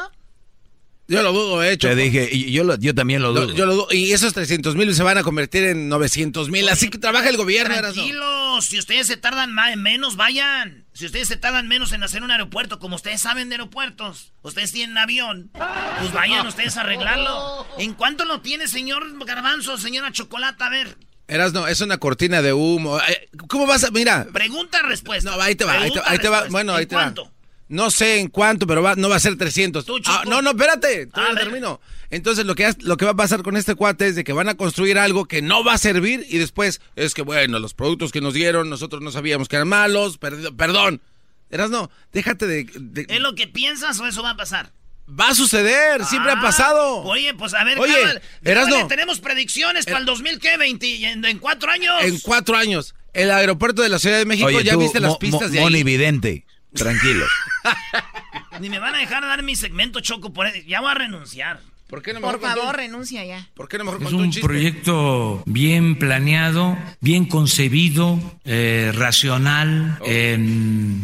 Yo 1.09 1.23
lo 1.23 1.31
dudo, 1.31 1.63
eh, 1.63 1.71
Te 1.77 1.87
Choco. 1.87 1.95
dije, 1.95 2.27
y 2.31 2.51
yo, 2.51 2.63
lo- 2.65 2.77
yo 2.77 2.93
también 2.93 3.21
lo 3.21 3.31
dudo. 3.31 3.53
yo 3.53 3.65
lo 3.65 3.75
dudo. 3.75 3.87
Y 3.91 4.11
esos 4.11 4.33
300 4.33 4.75
mil 4.75 4.93
se 4.93 5.03
van 5.03 5.17
a 5.17 5.23
convertir 5.23 5.63
en 5.63 5.87
900 5.87 6.49
mil. 6.49 6.67
Así 6.67 6.89
que 6.89 6.97
trabaja 6.97 7.29
el 7.29 7.37
gobierno. 7.37 7.75
Tranquilos, 7.77 8.65
si 8.65 8.77
ustedes 8.77 9.07
se 9.07 9.15
tardan 9.17 9.53
ma- 9.53 9.75
menos, 9.77 10.17
vayan. 10.17 10.85
Si 10.93 11.05
ustedes 11.05 11.27
se 11.29 11.37
tardan 11.37 11.67
menos 11.67 11.93
en 11.93 12.03
hacer 12.03 12.23
un 12.23 12.31
aeropuerto, 12.31 12.79
como 12.79 12.95
ustedes 12.97 13.21
saben 13.21 13.47
de 13.49 13.55
aeropuertos, 13.55 14.33
ustedes 14.41 14.71
tienen 14.73 14.97
avión, 14.97 15.49
pues 15.53 16.11
vayan 16.11 16.45
ustedes 16.45 16.75
a 16.75 16.81
arreglarlo. 16.81 17.65
¿En 17.77 17.93
cuánto 17.93 18.25
lo 18.25 18.41
tiene, 18.41 18.67
señor 18.67 19.03
Garbanzo, 19.25 19.77
señora 19.77 20.11
Chocolata? 20.11 20.65
A 20.65 20.69
ver, 20.69 20.97
Erasno, 21.29 21.67
es 21.67 21.79
una 21.81 21.97
cortina 21.99 22.41
de 22.41 22.51
humo. 22.53 22.99
Eh, 22.99 23.29
¿Cómo 23.47 23.65
vas 23.67 23.83
a...? 23.83 23.91
Mira. 23.91 24.27
pregunta, 24.33 24.81
respuesta. 24.81 25.29
No, 25.35 25.41
ahí 25.41 25.55
te 25.55 25.63
va, 25.65 25.73
ahí 25.73 25.91
te, 25.91 26.01
ahí 26.05 26.19
te 26.19 26.29
va. 26.29 26.45
Bueno, 26.49 26.73
ahí 26.73 26.83
¿En 26.83 26.89
te 26.89 26.95
va. 26.95 27.13
No 27.69 27.91
sé 27.91 28.19
en 28.19 28.29
cuánto, 28.29 28.65
pero 28.65 28.81
va- 28.81 28.95
no 28.95 29.09
va 29.09 29.17
a 29.17 29.19
ser 29.19 29.37
300. 29.37 29.85
Ah, 30.05 30.23
no, 30.25 30.41
no, 30.41 30.51
espérate. 30.51 31.07
todavía 31.07 31.33
no 31.33 31.39
termino. 31.39 31.81
Entonces, 32.09 32.45
lo 32.45 32.55
que, 32.55 32.73
lo 32.79 32.95
que 32.95 33.03
va 33.05 33.11
a 33.11 33.15
pasar 33.15 33.43
con 33.43 33.57
este 33.57 33.75
cuate 33.75 34.07
es 34.07 34.15
de 34.15 34.23
que 34.23 34.31
van 34.31 34.47
a 34.47 34.55
construir 34.55 34.97
algo 34.97 35.25
que 35.25 35.41
no 35.41 35.63
va 35.65 35.73
a 35.73 35.77
servir 35.77 36.25
y 36.29 36.37
después 36.37 36.79
es 36.95 37.13
que, 37.13 37.23
bueno, 37.23 37.59
los 37.59 37.73
productos 37.73 38.13
que 38.13 38.21
nos 38.21 38.33
dieron, 38.33 38.69
nosotros 38.69 39.01
no 39.01 39.11
sabíamos 39.11 39.49
que 39.49 39.57
eran 39.57 39.67
malos. 39.67 40.19
perdi- 40.19 40.55
perdón. 40.55 41.01
Erasno, 41.49 41.89
déjate 42.13 42.47
de... 42.47 42.63
de- 42.73 43.05
¿Es 43.09 43.19
lo 43.19 43.35
que 43.35 43.47
piensas 43.47 43.99
o 43.99 44.07
eso 44.07 44.23
va 44.23 44.31
a 44.31 44.37
pasar? 44.37 44.71
Va 45.09 45.29
a 45.29 45.35
suceder, 45.35 46.03
siempre 46.05 46.31
ha 46.33 46.39
Ah, 46.39 46.41
pasado. 46.41 46.97
Oye, 47.03 47.33
pues 47.33 47.53
a 47.53 47.63
ver, 47.63 47.79
Oye, 47.79 47.93
Erasno. 48.43 48.71
cámara, 48.75 48.87
tenemos 48.89 49.19
predicciones 49.21 49.85
para 49.85 49.99
el 49.99 50.05
2000, 50.05 50.39
¿qué? 50.39 50.57
20, 50.57 51.05
en, 51.09 51.23
en 51.23 51.39
cuatro 51.39 51.71
años. 51.71 51.95
En 52.01 52.19
cuatro 52.19 52.57
años. 52.57 52.93
El 53.13 53.31
aeropuerto 53.31 53.81
de 53.81 53.87
la 53.89 53.99
Ciudad 53.99 54.17
de 54.17 54.25
México, 54.25 54.47
Oye, 54.47 54.63
ya 54.65 54.73
tú, 54.73 54.79
viste 54.79 54.99
las 54.99 55.15
pistas 55.17 55.43
Mo- 55.43 55.47
de 55.47 55.59
ahí. 55.77 55.83
Vidente, 55.83 56.45
tranquilo. 56.77 57.25
Ni 58.59 58.69
me 58.69 58.79
van 58.79 58.95
a 58.95 58.99
dejar 58.99 59.23
dar 59.23 59.43
mi 59.43 59.55
segmento, 59.55 59.99
Choco. 59.99 60.31
Por... 60.31 60.51
Ya 60.65 60.81
voy 60.81 60.91
a 60.91 60.93
renunciar. 60.95 61.59
¿Por 61.87 62.01
qué 62.01 62.13
no 62.13 62.19
Por 62.19 62.41
favor, 62.41 62.75
renuncia 62.75 63.23
ya. 63.23 63.47
¿Por 63.53 63.69
qué 63.69 63.77
no 63.77 63.85
mejor 63.85 64.03
Es 64.03 64.11
un 64.11 64.31
proyecto 64.41 65.41
bien 65.45 65.97
planeado, 65.97 66.77
bien 66.99 67.25
concebido, 67.25 68.19
eh, 68.43 68.91
racional, 68.93 69.97
eh, 70.05 70.37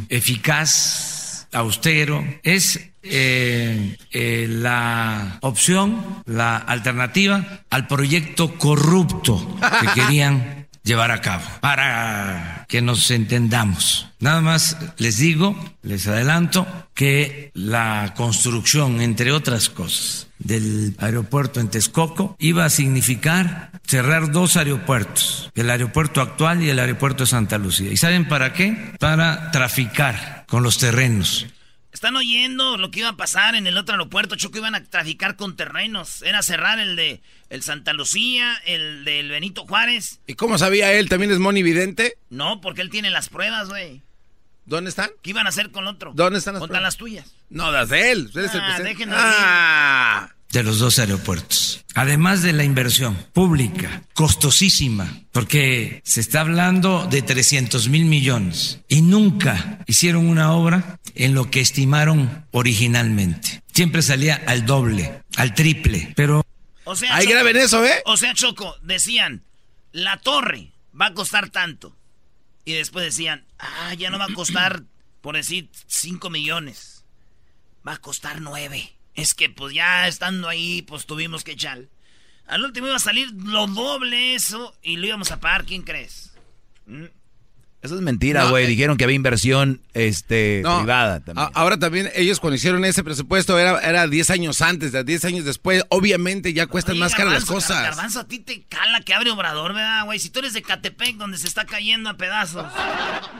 eficaz, 0.09 1.47
austero. 1.53 2.23
Es 2.43 2.79
eh, 3.03 3.97
eh, 4.11 4.47
la 4.49 5.37
opción, 5.41 6.23
la 6.25 6.57
alternativa 6.57 7.63
al 7.69 7.87
proyecto 7.87 8.55
corrupto 8.55 9.57
que 9.81 9.87
querían 10.01 10.67
llevar 10.83 11.11
a 11.11 11.21
cabo. 11.21 11.43
Para 11.59 12.62
que 12.73 12.81
nos 12.81 13.11
entendamos. 13.11 14.07
Nada 14.19 14.41
más 14.41 14.77
les 14.97 15.17
digo, 15.17 15.55
les 15.83 16.07
adelanto, 16.07 16.65
que 16.95 17.51
la 17.53 18.15
construcción, 18.17 18.99
entre 18.99 19.31
otras 19.31 19.69
cosas, 19.69 20.25
del 20.39 20.95
aeropuerto 20.97 21.59
en 21.59 21.67
Texcoco 21.67 22.35
iba 22.39 22.65
a 22.65 22.71
significar 22.71 23.69
cerrar 23.85 24.31
dos 24.31 24.57
aeropuertos, 24.57 25.51
el 25.53 25.69
aeropuerto 25.69 26.19
actual 26.19 26.63
y 26.63 26.71
el 26.71 26.79
aeropuerto 26.79 27.25
de 27.25 27.27
Santa 27.27 27.59
Lucía. 27.59 27.91
¿Y 27.91 27.97
saben 27.97 28.27
para 28.27 28.53
qué? 28.53 28.95
Para 28.99 29.51
traficar 29.51 30.45
con 30.47 30.63
los 30.63 30.79
terrenos. 30.79 31.45
Están 31.93 32.15
oyendo 32.15 32.75
lo 32.77 32.89
que 32.91 32.99
iba 32.99 33.09
a 33.09 33.15
pasar 33.17 33.53
en 33.55 33.67
el 33.67 33.77
otro 33.77 33.93
aeropuerto, 33.93 34.35
Choco, 34.35 34.57
iban 34.57 34.73
a 34.75 34.83
traficar 34.83 35.35
con 35.35 35.55
terrenos. 35.55 36.23
Era 36.23 36.41
cerrar 36.41 36.79
el 36.79 36.95
de 36.95 37.21
el 37.49 37.61
Santa 37.61 37.93
Lucía, 37.93 38.55
el 38.65 39.05
del 39.05 39.29
Benito 39.29 39.65
Juárez. 39.67 40.19
¿Y 40.25 40.33
cómo 40.33 40.57
sabía 40.57 40.91
él? 40.93 41.07
¿También 41.07 41.31
es 41.31 41.37
Moni 41.37 41.61
Vidente? 41.61 42.17
No, 42.31 42.61
porque 42.61 42.81
él 42.81 42.89
tiene 42.89 43.11
las 43.11 43.29
pruebas, 43.29 43.69
güey. 43.69 44.01
¿Dónde 44.65 44.89
están? 44.89 45.11
¿Qué 45.21 45.29
iban 45.31 45.45
a 45.45 45.49
hacer 45.49 45.69
con 45.71 45.85
otro? 45.87 46.13
¿Dónde 46.15 46.39
están 46.39 46.55
las 46.55 46.61
Contan 46.61 46.77
pruebas? 46.77 46.93
las 46.93 46.97
tuyas. 46.97 47.35
No, 47.49 47.71
las 47.71 47.89
de 47.89 48.11
él. 48.11 48.31
El 48.33 48.49
Ah, 48.59 48.79
déjenlo 48.81 49.15
Ah. 49.17 50.29
De 50.53 50.63
los 50.63 50.79
dos 50.79 50.99
aeropuertos. 50.99 51.83
Además 51.95 52.41
de 52.43 52.53
la 52.53 52.63
inversión 52.63 53.15
pública, 53.33 54.03
costosísima, 54.13 55.21
porque 55.31 56.01
se 56.05 56.21
está 56.21 56.41
hablando 56.41 57.07
de 57.07 57.21
300 57.21 57.89
mil 57.89 58.05
millones 58.05 58.79
y 58.87 59.01
nunca 59.01 59.79
hicieron 59.87 60.27
una 60.27 60.53
obra 60.53 60.99
en 61.15 61.33
lo 61.33 61.49
que 61.51 61.59
estimaron 61.59 62.45
originalmente. 62.51 63.63
Siempre 63.73 64.01
salía 64.01 64.41
al 64.47 64.65
doble, 64.65 65.21
al 65.35 65.53
triple, 65.53 66.13
pero... 66.15 66.45
O 66.85 66.95
sea, 66.95 67.15
Ahí 67.15 67.25
Choco- 67.25 67.33
graben 67.33 67.57
eso, 67.57 67.85
¿eh? 67.85 68.01
O 68.05 68.17
sea, 68.17 68.33
Choco, 68.33 68.75
decían, 68.83 69.43
la 69.91 70.17
torre 70.17 70.71
va 70.99 71.07
a 71.07 71.13
costar 71.13 71.49
tanto. 71.49 71.95
Y 72.65 72.73
después 72.73 73.05
decían, 73.05 73.43
ah, 73.59 73.93
ya 73.95 74.09
no 74.09 74.19
va 74.19 74.25
a 74.25 74.33
costar, 74.33 74.83
por 75.21 75.35
decir, 75.35 75.69
5 75.87 76.29
millones. 76.29 77.03
Va 77.87 77.93
a 77.93 77.97
costar 77.97 78.39
9. 78.41 78.93
Es 79.15 79.33
que 79.33 79.49
pues 79.49 79.73
ya 79.73 80.07
estando 80.07 80.49
ahí, 80.49 80.81
pues 80.81 81.05
tuvimos 81.05 81.43
que 81.43 81.53
echar. 81.53 81.87
Al 82.45 82.63
último 82.63 82.87
iba 82.87 82.95
a 82.95 82.99
salir 82.99 83.31
lo 83.31 83.67
doble 83.67 84.35
eso 84.35 84.75
y 84.81 84.97
lo 84.97 85.07
íbamos 85.07 85.31
a 85.31 85.39
pagar, 85.39 85.65
¿quién 85.65 85.83
crees? 85.83 86.33
¿Mm? 86.85 87.05
Eso 87.83 87.95
es 87.95 88.01
mentira, 88.01 88.43
No, 88.45 88.49
güey. 88.51 88.63
eh. 88.63 88.67
Dijeron 88.67 88.95
que 88.97 89.03
había 89.03 89.15
inversión 89.15 89.81
este, 89.93 90.61
No, 90.63 90.79
privada 90.79 91.19
también. 91.19 91.47
a- 91.47 91.51
ahora 91.53 91.77
también 91.77 92.09
ellos 92.15 92.39
cuando 92.39 92.55
hicieron 92.55 92.83
ese 92.85 93.03
presupuesto 93.03 93.59
era, 93.59 93.79
era 93.81 94.07
10 94.07 94.29
años 94.29 94.61
antes, 94.61 94.91
de 94.93 95.03
10 95.03 95.25
años 95.25 95.45
después, 95.45 95.83
obviamente 95.89 96.53
ya 96.53 96.65
cuestan 96.67 96.93
Oye, 96.93 97.01
más 97.01 97.13
caras 97.13 97.33
las 97.33 97.45
cosas. 97.45 97.81
Garbanzo, 97.83 98.21
a 98.21 98.27
ti 98.27 98.39
te 98.39 98.63
cala 98.63 99.01
que 99.01 99.13
abre 99.13 99.29
Obrador, 99.31 99.73
¿verdad, 99.73 100.05
güey? 100.05 100.17
Si 100.19 100.29
tú 100.29 100.39
eres 100.39 100.53
de 100.53 100.61
Catepec, 100.61 101.17
donde 101.17 101.37
se 101.37 101.47
está 101.47 101.65
cayendo 101.65 102.09
a 102.09 102.15
pedazos. 102.17 102.65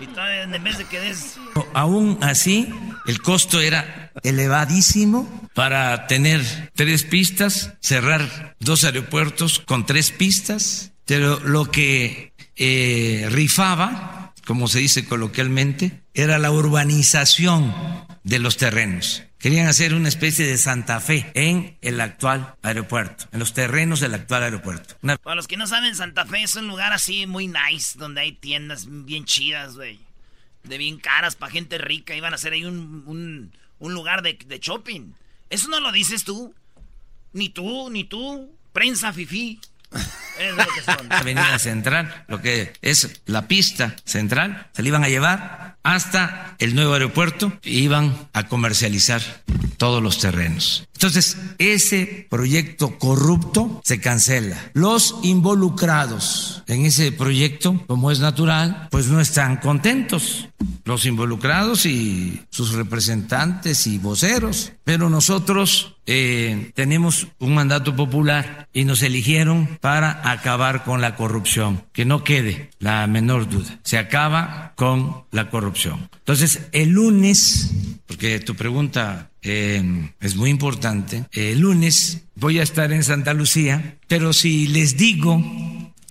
Y 0.01 0.07
todavía 0.07 0.43
en 0.43 0.63
vez 0.63 0.77
de 0.77 0.85
que 0.85 0.99
des... 0.99 1.37
Aún 1.73 2.17
así, 2.21 2.67
el 3.07 3.21
costo 3.21 3.59
era 3.61 4.11
elevadísimo 4.23 5.49
para 5.53 6.07
tener 6.07 6.41
tres 6.75 7.03
pistas, 7.03 7.73
cerrar 7.79 8.55
dos 8.59 8.83
aeropuertos 8.83 9.59
con 9.59 9.85
tres 9.85 10.11
pistas, 10.11 10.91
pero 11.05 11.39
lo 11.39 11.65
que 11.71 12.33
eh, 12.55 13.27
rifaba, 13.31 14.22
como 14.45 14.67
se 14.67 14.79
dice 14.79 15.05
coloquialmente, 15.05 16.01
era 16.13 16.37
la 16.37 16.51
urbanización 16.51 17.73
de 18.23 18.39
los 18.39 18.57
terrenos. 18.57 19.23
Querían 19.37 19.67
hacer 19.67 19.93
una 19.93 20.07
especie 20.07 20.47
de 20.47 20.57
Santa 20.57 21.01
Fe 21.01 21.29
en 21.33 21.77
el 21.81 21.99
actual 21.99 22.55
aeropuerto, 22.61 23.25
en 23.33 23.39
los 23.39 23.53
terrenos 23.53 23.99
del 23.99 24.13
actual 24.13 24.43
aeropuerto. 24.43 24.95
Para 25.21 25.35
los 25.35 25.47
que 25.47 25.57
no 25.57 25.67
saben, 25.67 25.95
Santa 25.95 26.25
Fe 26.25 26.43
es 26.43 26.55
un 26.55 26.67
lugar 26.67 26.93
así 26.93 27.27
muy 27.27 27.47
nice, 27.47 27.99
donde 27.99 28.21
hay 28.21 28.31
tiendas 28.31 28.85
bien 28.87 29.25
chidas, 29.25 29.75
güey. 29.75 29.99
De 30.63 30.77
bien 30.77 30.97
caras 30.97 31.35
para 31.35 31.51
gente 31.51 31.77
rica. 31.77 32.15
Iban 32.15 32.31
a 32.31 32.35
hacer 32.37 32.53
ahí 32.53 32.63
un, 32.63 33.03
un, 33.05 33.51
un 33.79 33.93
lugar 33.93 34.21
de, 34.21 34.39
de 34.47 34.59
shopping. 34.59 35.11
¿Eso 35.49 35.67
no 35.67 35.81
lo 35.81 35.91
dices 35.91 36.23
tú? 36.23 36.55
Ni 37.33 37.49
tú, 37.49 37.89
ni 37.89 38.05
tú. 38.05 38.49
Prensa 38.71 39.11
fifí. 39.11 39.59
Avenida 41.09 41.59
Central, 41.59 42.25
lo 42.27 42.41
que 42.41 42.73
es 42.81 43.21
la 43.25 43.47
pista 43.47 43.95
central, 44.05 44.67
se 44.73 44.81
le 44.81 44.89
iban 44.89 45.03
a 45.03 45.09
llevar 45.09 45.77
hasta 45.83 46.55
el 46.59 46.75
nuevo 46.75 46.93
aeropuerto 46.93 47.53
e 47.61 47.71
iban 47.71 48.29
a 48.33 48.47
comercializar 48.47 49.21
todos 49.77 50.01
los 50.01 50.19
terrenos. 50.19 50.87
Entonces, 50.93 51.37
ese 51.57 52.27
proyecto 52.29 52.97
corrupto 52.97 53.81
se 53.83 53.99
cancela. 53.99 54.57
Los 54.73 55.15
involucrados 55.23 56.63
en 56.67 56.85
ese 56.85 57.11
proyecto, 57.11 57.83
como 57.87 58.09
es 58.09 58.19
natural, 58.19 58.87
pues 58.89 59.07
no 59.07 59.19
están 59.19 59.57
contentos. 59.57 60.47
Los 60.85 61.05
involucrados 61.05 61.85
y 61.85 62.45
sus 62.49 62.71
representantes 62.73 63.85
y 63.87 63.97
voceros. 63.97 64.71
Pero 64.85 65.09
nosotros 65.09 65.95
eh, 66.05 66.71
tenemos 66.75 67.27
un 67.39 67.53
mandato 67.53 67.95
popular 67.95 68.67
y 68.73 68.85
nos 68.85 69.01
eligieron 69.01 69.77
para 69.81 70.29
acabar 70.29 70.83
con 70.83 71.01
la 71.01 71.15
corrupción. 71.15 71.83
Que 71.93 72.05
no 72.05 72.23
quede 72.23 72.71
la 72.79 73.05
menor 73.07 73.49
duda. 73.49 73.79
Se 73.83 73.97
acaba 73.97 74.73
con 74.75 75.23
la 75.31 75.49
corrupción. 75.49 76.09
Entonces, 76.19 76.67
el 76.71 76.89
lunes, 76.89 77.71
porque 78.07 78.39
tu 78.39 78.55
pregunta 78.55 79.31
eh, 79.41 80.09
es 80.19 80.35
muy 80.35 80.49
importante, 80.49 81.25
el 81.31 81.59
lunes 81.59 82.23
voy 82.35 82.59
a 82.59 82.63
estar 82.63 82.91
en 82.91 83.03
Santa 83.03 83.33
Lucía, 83.33 83.97
pero 84.07 84.33
si 84.33 84.67
les 84.67 84.97
digo 84.97 85.43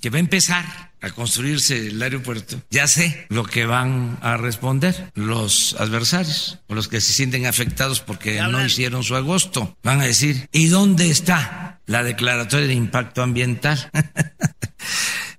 que 0.01 0.11
va 0.11 0.17
a 0.17 0.21
empezar 0.21 0.92
a 1.03 1.11
construirse 1.11 1.89
el 1.89 2.01
aeropuerto, 2.01 2.63
ya 2.71 2.87
sé 2.87 3.27
lo 3.29 3.45
que 3.45 3.67
van 3.67 4.19
a 4.23 4.37
responder 4.37 5.11
los 5.15 5.77
adversarios 5.79 6.61
o 6.69 6.75
los 6.75 6.89
que 6.89 7.01
se 7.01 7.13
sienten 7.13 7.47
afectados 7.47 8.01
porque 8.01 8.41
no 8.41 8.65
hicieron 8.65 9.03
su 9.03 9.17
agosto. 9.17 9.77
Van 9.83 10.01
a 10.01 10.05
decir, 10.05 10.49
¿y 10.53 10.69
dónde 10.69 11.11
está 11.11 11.81
la 11.87 12.03
declaratoria 12.03 12.69
de 12.69 12.75
impacto 12.75 13.23
ambiental? 13.23 13.91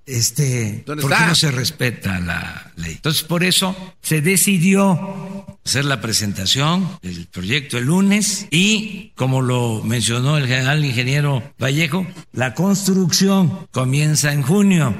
Este, 0.06 0.82
¿por 0.84 0.98
qué 0.98 1.26
no 1.26 1.34
se 1.34 1.50
respeta 1.50 2.20
la 2.20 2.72
ley? 2.76 2.92
Entonces, 2.92 3.22
por 3.22 3.42
eso 3.42 3.94
se 4.02 4.20
decidió 4.20 5.46
hacer 5.64 5.86
la 5.86 6.02
presentación 6.02 6.98
del 7.00 7.26
proyecto 7.26 7.78
el 7.78 7.86
lunes 7.86 8.46
y, 8.50 9.12
como 9.14 9.40
lo 9.40 9.82
mencionó 9.82 10.36
el 10.36 10.46
general 10.46 10.84
ingeniero 10.84 11.42
Vallejo, 11.58 12.06
la 12.32 12.52
construcción 12.52 13.66
comienza 13.70 14.32
en 14.34 14.42
junio. 14.42 14.94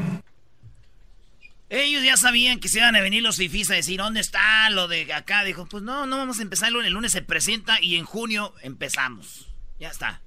Ellos 1.75 2.05
ya 2.05 2.17
sabían 2.17 2.61
que 2.61 2.69
se 2.69 2.79
iban 2.79 2.95
a 2.95 3.01
venir 3.01 3.21
los 3.21 3.37
fifís 3.37 3.69
a 3.69 3.75
decir, 3.75 3.99
¿dónde 3.99 4.21
está 4.21 4.71
lo 4.71 4.87
de 4.87 5.13
acá? 5.13 5.43
Dijo, 5.43 5.67
pues 5.67 5.83
no, 5.83 6.07
no 6.07 6.19
vamos 6.19 6.39
a 6.39 6.43
empezar 6.43 6.69
el 6.69 6.75
lunes. 6.75 6.87
El 6.87 6.95
lunes 6.95 7.11
se 7.11 7.21
presenta 7.21 7.83
y 7.83 7.97
en 7.97 8.05
junio 8.05 8.55
empezamos. 8.63 9.49
Ya 9.81 9.89
está. 9.89 10.23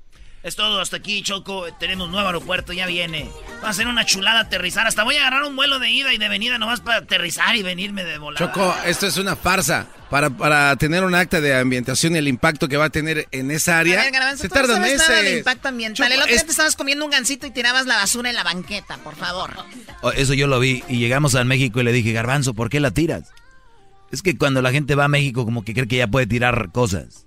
Es 0.47 0.55
todo, 0.55 0.79
hasta 0.79 0.95
aquí, 0.95 1.21
Choco. 1.23 1.65
Tenemos 1.77 2.09
nuevo 2.09 2.25
aeropuerto, 2.25 2.71
ya 2.71 2.85
viene. 2.85 3.29
Va 3.61 3.67
a 3.69 3.73
ser 3.73 3.87
una 3.87 4.05
chulada 4.05 4.39
aterrizar. 4.39 4.87
Hasta 4.87 5.03
voy 5.03 5.17
a 5.17 5.19
agarrar 5.19 5.43
un 5.43 5.57
vuelo 5.57 5.77
de 5.77 5.89
ida 5.91 6.13
y 6.13 6.17
de 6.17 6.29
venida 6.29 6.57
nomás 6.57 6.79
para 6.79 6.99
aterrizar 6.99 7.53
y 7.57 7.63
venirme 7.63 8.05
de 8.05 8.17
volada. 8.17 8.45
Choco, 8.47 8.73
esto 8.85 9.07
es 9.07 9.17
una 9.17 9.35
farsa. 9.35 9.87
Para, 10.09 10.29
para 10.29 10.73
tener 10.77 11.03
un 11.03 11.15
acta 11.15 11.41
de 11.41 11.53
ambientación 11.53 12.15
y 12.15 12.19
el 12.19 12.29
impacto 12.29 12.69
que 12.69 12.77
va 12.77 12.85
a 12.85 12.89
tener 12.89 13.27
en 13.31 13.51
esa 13.51 13.79
área, 13.79 13.99
A 13.99 14.03
ver, 14.05 14.13
Garbanzo, 14.13 14.43
se 14.43 14.47
tú 14.47 14.55
no 14.55 14.61
tarda 14.61 14.75
sabes 14.77 14.97
nada 14.99 15.15
del 15.15 15.23
meses. 15.25 15.37
impacto 15.39 15.67
ambiental. 15.67 15.95
Choco, 16.07 16.13
el 16.13 16.19
otro 16.21 16.27
día 16.27 16.35
es- 16.37 16.45
te 16.45 16.51
estabas 16.51 16.75
comiendo 16.77 17.03
un 17.03 17.11
gansito 17.11 17.45
y 17.45 17.51
tirabas 17.51 17.85
la 17.87 17.97
basura 17.97 18.29
en 18.29 18.35
la 18.37 18.43
banqueta, 18.45 18.97
por 18.99 19.17
favor. 19.17 19.51
Oh, 20.01 20.11
Eso 20.11 20.33
yo 20.33 20.47
lo 20.47 20.61
vi 20.61 20.81
y 20.87 20.97
llegamos 20.99 21.35
a 21.35 21.43
México 21.43 21.81
y 21.81 21.83
le 21.83 21.91
dije, 21.91 22.13
Garbanzo, 22.13 22.53
¿por 22.53 22.69
qué 22.69 22.79
la 22.79 22.91
tiras? 22.91 23.23
Es 24.13 24.21
que 24.21 24.37
cuando 24.37 24.61
la 24.61 24.71
gente 24.71 24.95
va 24.95 25.03
a 25.03 25.09
México 25.09 25.43
como 25.43 25.65
que 25.65 25.73
cree 25.73 25.89
que 25.89 25.97
ya 25.97 26.07
puede 26.07 26.25
tirar 26.25 26.69
cosas. 26.71 27.25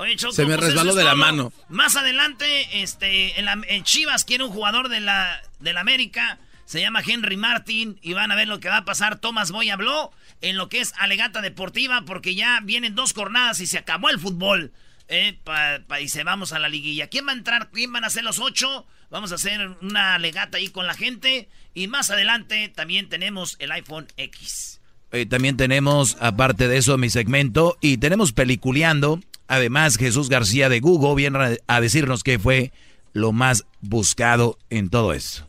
Oye, 0.00 0.14
Choco, 0.16 0.32
Se 0.32 0.46
me 0.46 0.56
pues 0.56 0.68
resbaló 0.68 0.94
de 0.94 1.02
la 1.02 1.14
mano. 1.16 1.52
Más 1.68 1.96
adelante, 1.96 2.82
este, 2.82 3.38
en, 3.38 3.44
la- 3.46 3.60
en 3.68 3.82
Chivas 3.82 4.24
quiere 4.24 4.44
un 4.44 4.50
jugador 4.52 4.88
de 4.88 5.00
la, 5.00 5.42
de 5.58 5.72
la 5.72 5.80
América. 5.80 6.38
Se 6.66 6.80
llama 6.80 7.02
Henry 7.04 7.36
Martin 7.36 7.98
y 8.00 8.12
van 8.12 8.30
a 8.30 8.36
ver 8.36 8.46
lo 8.46 8.60
que 8.60 8.68
va 8.68 8.76
a 8.78 8.84
pasar. 8.84 9.18
Tomás 9.18 9.50
Boy 9.50 9.70
habló 9.70 10.12
en 10.40 10.56
lo 10.56 10.68
que 10.68 10.80
es 10.80 10.92
alegata 10.98 11.40
deportiva 11.40 12.02
porque 12.06 12.34
ya 12.34 12.60
vienen 12.62 12.94
dos 12.94 13.12
jornadas 13.12 13.58
y 13.60 13.66
se 13.66 13.78
acabó 13.78 14.08
el 14.10 14.20
fútbol. 14.20 14.72
Eh, 15.08 15.38
pa- 15.42 15.80
pa- 15.86 16.00
y 16.00 16.08
se 16.08 16.22
vamos 16.22 16.52
a 16.52 16.58
la 16.58 16.68
liguilla. 16.68 17.08
¿Quién 17.08 17.26
va 17.26 17.32
a 17.32 17.36
entrar? 17.36 17.70
¿Quién 17.72 17.92
van 17.92 18.04
a 18.04 18.10
ser 18.10 18.22
los 18.22 18.38
ocho? 18.38 18.86
Vamos 19.10 19.32
a 19.32 19.36
hacer 19.36 19.66
una 19.80 20.14
alegata 20.14 20.58
ahí 20.58 20.68
con 20.68 20.86
la 20.86 20.94
gente. 20.94 21.48
Y 21.74 21.88
más 21.88 22.10
adelante 22.10 22.68
también 22.68 23.08
tenemos 23.08 23.56
el 23.58 23.72
iPhone 23.72 24.06
X. 24.16 24.80
Eh, 25.10 25.24
también 25.24 25.56
tenemos, 25.56 26.18
aparte 26.20 26.68
de 26.68 26.76
eso, 26.76 26.98
mi 26.98 27.08
segmento 27.08 27.78
y 27.80 27.96
tenemos 27.96 28.32
peliculeando. 28.32 29.20
Además, 29.48 29.96
Jesús 29.96 30.28
García 30.28 30.68
de 30.68 30.80
Google 30.80 31.14
viene 31.16 31.58
a- 31.66 31.80
decirnos 31.80 32.22
que 32.22 32.38
fue 32.38 32.70
lo 33.14 33.32
más 33.32 33.64
buscado 33.80 34.58
en 34.70 34.90
todo 34.90 35.12
esto. 35.12 35.48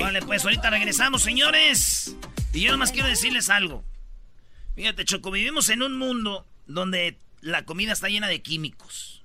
Vale, 0.00 0.20
pues 0.22 0.44
ahorita 0.44 0.70
regresamos, 0.70 1.22
señores. 1.22 2.14
Y 2.52 2.60
yo 2.62 2.72
nomás 2.72 2.92
quiero 2.92 3.08
decirles 3.08 3.50
algo. 3.50 3.84
Fíjate, 4.74 5.04
Choco, 5.04 5.30
vivimos 5.30 5.68
en 5.70 5.82
un 5.82 5.98
mundo 5.98 6.46
donde 6.66 7.18
la 7.40 7.64
comida 7.64 7.92
está 7.92 8.08
llena 8.08 8.28
de 8.28 8.42
químicos. 8.42 9.22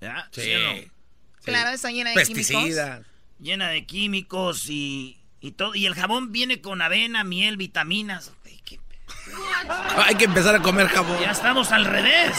¿Ya? 0.00 0.28
Sí. 0.32 0.52
o 0.54 0.60
no? 0.60 0.80
Claro, 1.44 1.70
está 1.70 1.90
llena 1.90 2.10
de 2.10 2.22
químicos. 2.24 2.46
Pesticidas. 2.52 3.06
Llena 3.40 3.68
de 3.68 3.86
químicos 3.86 4.68
y, 4.68 5.18
y 5.40 5.52
todo. 5.52 5.74
Y 5.74 5.86
el 5.86 5.94
jabón 5.94 6.32
viene 6.32 6.60
con 6.60 6.82
avena, 6.82 7.24
miel, 7.24 7.56
vitaminas. 7.56 8.32
Hay 10.06 10.14
que 10.14 10.24
empezar 10.24 10.54
a 10.54 10.60
comer 10.60 10.88
jabón. 10.88 11.18
Ya 11.20 11.32
estamos 11.32 11.72
al 11.72 11.84
revés. 11.84 12.38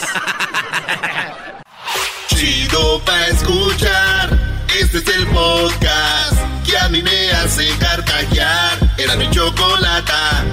Chido 2.28 3.00
pa' 3.00 3.26
escuchar. 3.26 4.38
Este 4.80 4.98
es 4.98 5.08
el 5.08 5.26
podcast 5.26 6.34
que 6.64 6.78
a 6.78 6.88
mí 6.88 7.02
me 7.02 7.30
hace 7.32 7.68
carcajear. 7.78 8.78
Era 8.96 9.16
mi 9.16 9.28
chocolata. 9.30 10.44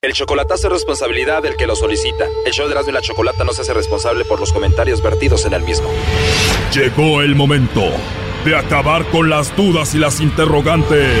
El 0.00 0.14
chocolatazo 0.14 0.66
es 0.66 0.72
responsabilidad 0.72 1.42
del 1.42 1.56
que 1.56 1.66
lo 1.66 1.76
solicita. 1.76 2.26
El 2.44 2.52
show 2.52 2.66
de 2.66 2.72
Erasmo 2.72 2.90
y 2.90 2.94
la 2.94 3.02
Chocolata 3.02 3.44
no 3.44 3.52
se 3.52 3.62
hace 3.62 3.72
responsable 3.72 4.24
por 4.24 4.40
los 4.40 4.52
comentarios 4.52 5.00
vertidos 5.00 5.44
en 5.44 5.52
el 5.52 5.62
mismo. 5.62 5.88
Llegó 6.74 7.22
el 7.22 7.36
momento 7.36 7.84
de 8.44 8.56
acabar 8.56 9.04
con 9.10 9.30
las 9.30 9.54
dudas 9.54 9.94
y 9.94 9.98
las 9.98 10.20
interrogantes. 10.20 11.20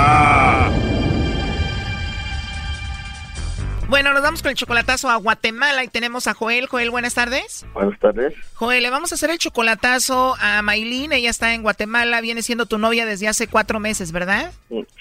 Bueno, 3.91 4.13
nos 4.13 4.21
vamos 4.23 4.41
con 4.41 4.51
el 4.51 4.55
chocolatazo 4.55 5.09
a 5.09 5.17
Guatemala 5.17 5.83
y 5.83 5.89
tenemos 5.89 6.25
a 6.27 6.33
Joel. 6.33 6.67
Joel, 6.67 6.91
buenas 6.91 7.13
tardes. 7.13 7.65
Buenas 7.73 7.99
tardes. 7.99 8.33
Joel, 8.53 8.83
le 8.83 8.89
vamos 8.89 9.11
a 9.11 9.15
hacer 9.15 9.29
el 9.31 9.37
chocolatazo 9.37 10.37
a 10.39 10.61
Maylin. 10.61 11.11
Ella 11.11 11.29
está 11.29 11.53
en 11.53 11.61
Guatemala, 11.61 12.21
viene 12.21 12.41
siendo 12.41 12.65
tu 12.65 12.77
novia 12.77 13.05
desde 13.05 13.27
hace 13.27 13.47
cuatro 13.47 13.81
meses, 13.81 14.13
¿verdad? 14.13 14.53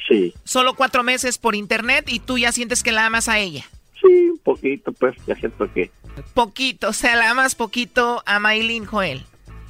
Sí, 0.08 0.34
Solo 0.42 0.74
cuatro 0.74 1.04
meses 1.04 1.38
por 1.38 1.54
internet 1.54 2.06
y 2.08 2.18
tú 2.18 2.36
ya 2.36 2.50
sientes 2.50 2.82
que 2.82 2.90
la 2.90 3.06
amas 3.06 3.28
a 3.28 3.38
ella. 3.38 3.64
sí, 4.00 4.30
un 4.30 4.38
poquito, 4.38 4.90
pues, 4.90 5.14
ya 5.24 5.36
siento 5.36 5.72
que 5.72 5.92
Poquito, 6.34 6.88
o 6.88 6.92
sea, 6.92 7.14
la 7.14 7.30
amas 7.30 7.54
poquito 7.54 8.24
a 8.26 8.40
Maylin, 8.40 8.86
Joel. 8.86 9.24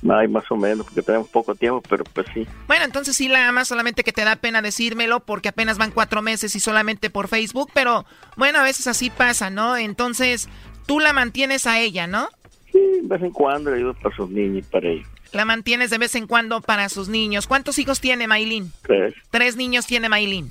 Hay 0.09 0.29
más 0.29 0.45
o 0.51 0.57
menos, 0.57 0.87
porque 0.87 1.03
tenemos 1.03 1.29
poco 1.29 1.55
tiempo, 1.55 1.83
pero 1.89 2.05
pues 2.05 2.27
sí. 2.33 2.47
Bueno, 2.67 2.85
entonces 2.85 3.17
sí 3.17 3.29
la 3.29 3.49
amas, 3.49 3.69
solamente 3.69 4.05
que 4.05 4.13
te 4.13 4.25
da 4.25 4.37
pena 4.37 4.63
decírmelo 4.63 5.21
porque 5.21 5.51
apenas 5.51 5.79
van 5.79 5.91
cuatro 5.91 6.23
meses 6.23 6.55
y 6.57 6.61
solamente 6.61 7.11
por 7.11 7.29
Facebook, 7.29 7.71
pero 7.75 8.07
bueno, 8.37 8.59
a 8.59 8.63
veces 8.63 8.87
así 8.87 9.11
pasa, 9.11 9.51
¿no? 9.51 9.77
Entonces, 9.77 10.49
tú 10.87 11.01
la 11.01 11.13
mantienes 11.13 11.67
a 11.67 11.79
ella, 11.81 12.07
¿no? 12.07 12.29
Sí, 12.73 12.79
de 13.03 13.09
vez 13.09 13.23
en 13.23 13.33
cuando 13.33 13.71
le 13.71 13.79
ayudo 13.79 13.95
para 13.95 14.15
sus 14.17 14.31
niños 14.31 14.59
y 14.59 14.71
para 14.71 14.89
ellos. 14.89 15.09
La 15.33 15.45
mantienes 15.45 15.91
de 15.91 15.99
vez 15.99 16.15
en 16.15 16.27
cuando 16.27 16.61
para 16.61 16.89
sus 16.89 17.09
niños. 17.09 17.47
¿Cuántos 17.47 17.79
hijos 17.79 18.01
tiene 18.01 18.27
Maylin? 18.27 18.73
Tres. 18.83 19.15
Tres 19.31 19.57
niños 19.57 19.87
tiene 19.87 20.09
Maylin. 20.09 20.51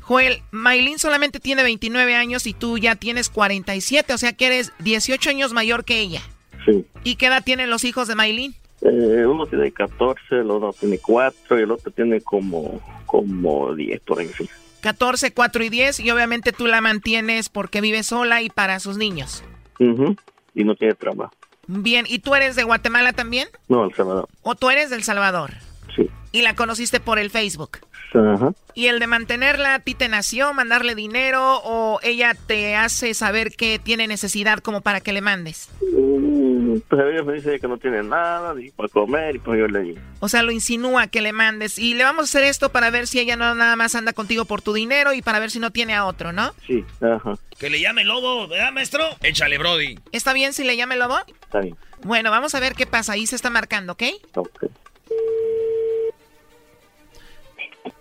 Joel, 0.00 0.42
Maylin 0.50 0.98
solamente 0.98 1.40
tiene 1.40 1.62
29 1.62 2.14
años 2.14 2.46
y 2.46 2.54
tú 2.54 2.78
ya 2.78 2.96
tienes 2.96 3.28
47, 3.28 4.14
o 4.14 4.18
sea 4.18 4.32
que 4.32 4.46
eres 4.46 4.72
18 4.78 5.30
años 5.30 5.52
mayor 5.52 5.84
que 5.84 6.00
ella. 6.00 6.22
Sí. 6.64 6.84
¿Y 7.04 7.16
qué 7.16 7.26
edad 7.26 7.42
tienen 7.44 7.70
los 7.70 7.84
hijos 7.84 8.08
de 8.08 8.14
Maylin? 8.14 8.54
Eh, 8.82 9.24
uno 9.26 9.46
tiene 9.46 9.70
14, 9.70 10.20
el 10.30 10.50
otro 10.50 10.72
tiene 10.78 10.98
4 10.98 11.58
y 11.58 11.62
el 11.62 11.70
otro 11.70 11.90
tiene 11.92 12.20
como, 12.20 12.80
como 13.06 13.74
10 13.74 14.00
por 14.00 14.18
ahí. 14.20 14.28
sí. 14.36 14.48
14, 14.80 15.32
4 15.32 15.62
y 15.64 15.68
10 15.68 16.00
y 16.00 16.10
obviamente 16.10 16.50
tú 16.52 16.66
la 16.66 16.80
mantienes 16.80 17.48
porque 17.48 17.80
vive 17.80 18.02
sola 18.02 18.42
y 18.42 18.50
para 18.50 18.80
sus 18.80 18.96
niños. 18.96 19.44
Ujú. 19.78 20.16
Y 20.54 20.64
no 20.64 20.74
tiene 20.74 20.94
trabajo. 20.94 21.32
Bien, 21.68 22.04
¿y 22.08 22.18
tú 22.18 22.34
eres 22.34 22.56
de 22.56 22.64
Guatemala 22.64 23.12
también? 23.12 23.46
No, 23.68 23.84
El 23.84 23.94
Salvador. 23.94 24.28
¿O 24.42 24.56
tú 24.56 24.70
eres 24.70 24.90
del 24.90 25.04
Salvador? 25.04 25.52
Sí. 25.94 26.10
Y 26.32 26.42
la 26.42 26.56
conociste 26.56 26.98
por 26.98 27.20
el 27.20 27.30
Facebook. 27.30 27.78
Ajá. 28.14 28.52
¿Y 28.74 28.86
el 28.86 28.98
de 29.00 29.06
mantenerla 29.06 29.74
a 29.74 29.78
ti 29.80 29.94
te 29.94 30.08
nació, 30.08 30.52
mandarle 30.54 30.94
dinero 30.94 31.60
o 31.64 32.00
ella 32.02 32.34
te 32.46 32.74
hace 32.74 33.12
saber 33.14 33.52
que 33.52 33.78
tiene 33.78 34.06
necesidad 34.06 34.58
como 34.60 34.80
para 34.80 35.00
que 35.00 35.12
le 35.12 35.20
mandes? 35.20 35.68
Mm, 35.80 36.78
Pues 36.88 37.02
ella 37.12 37.22
me 37.22 37.34
dice 37.34 37.60
que 37.60 37.68
no 37.68 37.76
tiene 37.78 38.02
nada, 38.02 38.54
ni 38.54 38.70
para 38.70 38.88
comer, 38.88 39.36
y 39.36 39.38
pues 39.38 39.58
yo 39.58 39.66
le 39.66 39.80
digo. 39.80 40.00
O 40.20 40.28
sea, 40.28 40.42
lo 40.42 40.52
insinúa 40.52 41.06
que 41.06 41.20
le 41.20 41.32
mandes. 41.32 41.78
Y 41.78 41.94
le 41.94 42.04
vamos 42.04 42.20
a 42.22 42.24
hacer 42.24 42.44
esto 42.44 42.70
para 42.72 42.90
ver 42.90 43.06
si 43.06 43.18
ella 43.20 43.36
no 43.36 43.54
nada 43.54 43.76
más 43.76 43.94
anda 43.94 44.12
contigo 44.14 44.46
por 44.46 44.62
tu 44.62 44.72
dinero 44.72 45.12
y 45.12 45.20
para 45.22 45.38
ver 45.38 45.50
si 45.50 45.58
no 45.58 45.70
tiene 45.70 45.94
a 45.94 46.06
otro, 46.06 46.32
¿no? 46.32 46.54
Sí, 46.66 46.84
ajá, 47.00 47.34
Que 47.58 47.68
le 47.68 47.80
llame 47.80 48.04
lobo, 48.04 48.48
¿verdad, 48.48 48.72
maestro? 48.72 49.04
Échale, 49.22 49.58
Brody. 49.58 49.98
¿Está 50.12 50.32
bien 50.32 50.52
si 50.54 50.64
le 50.64 50.76
llame 50.76 50.96
Lobo? 50.96 51.18
está 51.42 51.60
bien. 51.60 51.76
Bueno, 52.04 52.30
vamos 52.30 52.54
a 52.54 52.60
ver 52.60 52.74
qué 52.74 52.86
pasa. 52.86 53.12
Ahí 53.12 53.26
se 53.26 53.36
está 53.36 53.50
marcando, 53.50 53.92
¿ok? 53.92 54.02
Ok. 54.34 54.64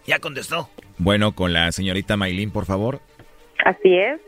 Ya 0.05 0.19
contestó. 0.19 0.69
Bueno, 0.97 1.33
con 1.33 1.53
la 1.53 1.71
señorita 1.71 2.17
Maylin, 2.17 2.51
por 2.51 2.65
favor. 2.65 3.01
Así 3.63 3.95
es. 3.95 4.19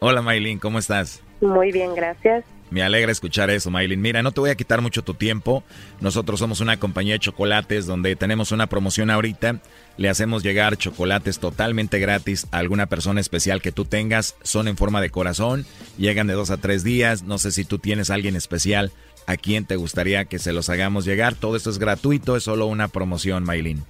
Hola 0.00 0.22
Maylin, 0.22 0.58
¿cómo 0.58 0.78
estás? 0.78 1.22
Muy 1.40 1.72
bien, 1.72 1.94
gracias. 1.94 2.44
Me 2.70 2.82
alegra 2.82 3.10
escuchar 3.10 3.48
eso, 3.48 3.70
Maylin. 3.70 4.00
Mira, 4.00 4.22
no 4.22 4.32
te 4.32 4.40
voy 4.40 4.50
a 4.50 4.54
quitar 4.54 4.82
mucho 4.82 5.02
tu 5.02 5.14
tiempo. 5.14 5.64
Nosotros 6.00 6.38
somos 6.38 6.60
una 6.60 6.78
compañía 6.78 7.14
de 7.14 7.20
chocolates 7.20 7.86
donde 7.86 8.14
tenemos 8.14 8.52
una 8.52 8.66
promoción 8.66 9.08
ahorita. 9.10 9.60
Le 9.96 10.08
hacemos 10.08 10.42
llegar 10.42 10.76
chocolates 10.76 11.38
totalmente 11.38 11.98
gratis 11.98 12.46
a 12.50 12.58
alguna 12.58 12.86
persona 12.86 13.20
especial 13.20 13.62
que 13.62 13.72
tú 13.72 13.86
tengas. 13.86 14.36
Son 14.42 14.68
en 14.68 14.76
forma 14.76 15.00
de 15.00 15.10
corazón. 15.10 15.64
Llegan 15.96 16.26
de 16.26 16.34
dos 16.34 16.50
a 16.50 16.58
tres 16.58 16.84
días. 16.84 17.22
No 17.22 17.38
sé 17.38 17.52
si 17.52 17.64
tú 17.64 17.78
tienes 17.78 18.10
a 18.10 18.14
alguien 18.14 18.36
especial 18.36 18.92
a 19.26 19.36
quien 19.36 19.64
te 19.64 19.76
gustaría 19.76 20.26
que 20.26 20.38
se 20.38 20.52
los 20.52 20.68
hagamos 20.68 21.06
llegar. 21.06 21.34
Todo 21.34 21.56
esto 21.56 21.70
es 21.70 21.78
gratuito, 21.78 22.36
es 22.36 22.44
solo 22.44 22.66
una 22.66 22.88
promoción, 22.88 23.44
Maylin. 23.44 23.82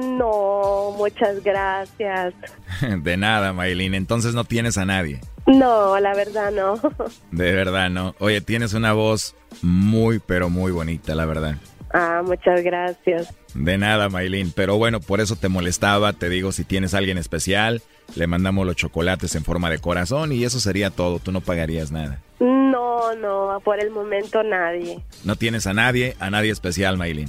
No, 0.00 0.94
muchas 0.96 1.42
gracias. 1.42 2.34
De 3.02 3.16
nada, 3.16 3.52
Maylin. 3.52 3.94
Entonces 3.94 4.34
no 4.34 4.44
tienes 4.44 4.78
a 4.78 4.84
nadie. 4.84 5.20
No, 5.46 5.98
la 5.98 6.14
verdad 6.14 6.50
no. 6.52 6.78
De 7.30 7.52
verdad, 7.52 7.90
¿no? 7.90 8.14
Oye, 8.18 8.40
tienes 8.40 8.74
una 8.74 8.92
voz 8.92 9.34
muy, 9.60 10.18
pero 10.18 10.50
muy 10.50 10.72
bonita, 10.72 11.14
la 11.14 11.26
verdad. 11.26 11.56
Ah, 11.92 12.22
muchas 12.24 12.62
gracias. 12.62 13.34
De 13.54 13.76
nada, 13.76 14.08
Maylin. 14.08 14.50
Pero 14.54 14.78
bueno, 14.78 15.00
por 15.00 15.20
eso 15.20 15.36
te 15.36 15.48
molestaba. 15.48 16.14
Te 16.14 16.28
digo, 16.30 16.52
si 16.52 16.64
tienes 16.64 16.94
a 16.94 16.98
alguien 16.98 17.18
especial, 17.18 17.82
le 18.14 18.26
mandamos 18.26 18.66
los 18.66 18.76
chocolates 18.76 19.34
en 19.34 19.44
forma 19.44 19.68
de 19.68 19.78
corazón 19.78 20.32
y 20.32 20.44
eso 20.44 20.58
sería 20.58 20.90
todo. 20.90 21.18
Tú 21.18 21.32
no 21.32 21.42
pagarías 21.42 21.92
nada. 21.92 22.20
No, 22.40 23.14
no, 23.14 23.60
por 23.62 23.78
el 23.78 23.90
momento 23.90 24.42
nadie. 24.42 25.02
No 25.24 25.36
tienes 25.36 25.66
a 25.66 25.74
nadie, 25.74 26.16
a 26.18 26.30
nadie 26.30 26.50
especial, 26.50 26.96
Maylin. 26.96 27.28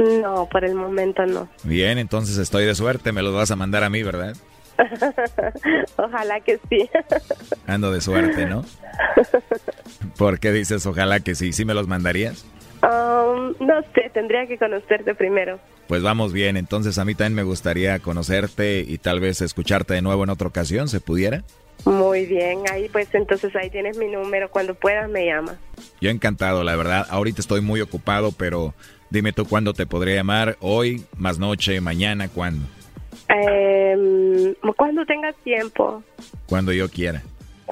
No, 0.00 0.48
por 0.48 0.64
el 0.64 0.74
momento 0.74 1.26
no. 1.26 1.48
Bien, 1.62 1.98
entonces 1.98 2.38
estoy 2.38 2.64
de 2.64 2.74
suerte. 2.74 3.12
Me 3.12 3.22
los 3.22 3.34
vas 3.34 3.50
a 3.50 3.56
mandar 3.56 3.84
a 3.84 3.90
mí, 3.90 4.02
¿verdad? 4.02 4.34
Ojalá 5.96 6.40
que 6.40 6.58
sí. 6.70 6.88
Ando 7.66 7.92
de 7.92 8.00
suerte, 8.00 8.46
¿no? 8.46 8.64
¿Por 10.16 10.40
qué 10.40 10.52
dices 10.52 10.86
ojalá 10.86 11.20
que 11.20 11.34
sí? 11.34 11.52
¿Sí 11.52 11.64
me 11.64 11.74
los 11.74 11.86
mandarías? 11.86 12.46
Um, 12.82 13.54
no 13.60 13.82
sé, 13.94 14.10
tendría 14.14 14.46
que 14.46 14.56
conocerte 14.56 15.14
primero. 15.14 15.60
Pues 15.86 16.02
vamos 16.02 16.32
bien, 16.32 16.56
entonces 16.56 16.98
a 16.98 17.04
mí 17.04 17.14
también 17.14 17.34
me 17.34 17.42
gustaría 17.42 17.98
conocerte 17.98 18.80
y 18.86 18.96
tal 18.96 19.20
vez 19.20 19.42
escucharte 19.42 19.92
de 19.94 20.02
nuevo 20.02 20.24
en 20.24 20.30
otra 20.30 20.48
ocasión, 20.48 20.88
¿se 20.88 21.00
pudiera? 21.00 21.44
Muy 21.84 22.26
bien, 22.26 22.60
ahí 22.70 22.88
pues 22.88 23.08
entonces 23.14 23.54
ahí 23.56 23.70
tienes 23.70 23.98
mi 23.98 24.06
número, 24.06 24.50
cuando 24.50 24.74
puedas 24.74 25.10
me 25.10 25.26
llamas. 25.26 25.56
Yo 26.00 26.10
encantado, 26.10 26.64
la 26.64 26.76
verdad. 26.76 27.06
Ahorita 27.10 27.40
estoy 27.40 27.60
muy 27.60 27.80
ocupado, 27.82 28.32
pero 28.32 28.74
dime 29.10 29.32
tú 29.32 29.44
cuándo 29.46 29.72
te 29.74 29.86
podría 29.86 30.16
llamar, 30.16 30.56
hoy, 30.60 31.04
más 31.16 31.38
noche, 31.38 31.80
mañana, 31.80 32.28
cuándo, 32.28 32.66
Eh, 33.28 34.54
cuando 34.76 35.04
tengas 35.06 35.34
tiempo. 35.44 36.02
cuando 36.46 36.72
yo 36.72 36.88
quiera. 36.88 37.22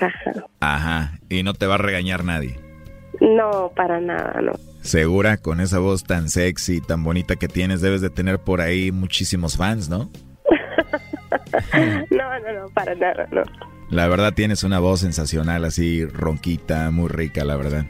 Ajá. 0.01 0.33
Ajá, 0.61 1.19
y 1.29 1.43
no 1.43 1.55
te 1.55 1.67
va 1.67 1.75
a 1.75 1.79
regañar 1.79 2.25
nadie. 2.25 2.59
No, 3.21 3.73
para 3.75 4.01
nada, 4.01 4.41
no. 4.43 4.53
Segura, 4.83 5.39
con 5.39 5.61
esa 5.61 5.81
voz 5.81 6.05
tan 6.05 6.29
sexy, 6.29 6.81
tan 6.81 7.03
bonita 7.03 7.35
que 7.37 7.49
tienes, 7.49 7.81
debes 7.81 8.01
de 8.01 8.11
tener 8.11 8.39
por 8.39 8.61
ahí 8.61 8.93
muchísimos 8.93 9.57
fans, 9.57 9.89
¿no? 9.89 10.09
No, 12.11 12.39
no, 12.41 12.53
no, 12.61 12.69
para 12.75 12.95
nada, 12.95 13.27
no. 13.33 13.43
La 13.91 14.07
verdad 14.07 14.33
tienes 14.35 14.63
una 14.65 14.79
voz 14.79 15.01
sensacional, 15.01 15.65
así 15.65 16.05
ronquita, 16.05 16.91
muy 16.91 17.09
rica, 17.09 17.45
la 17.45 17.57
verdad. 17.57 17.87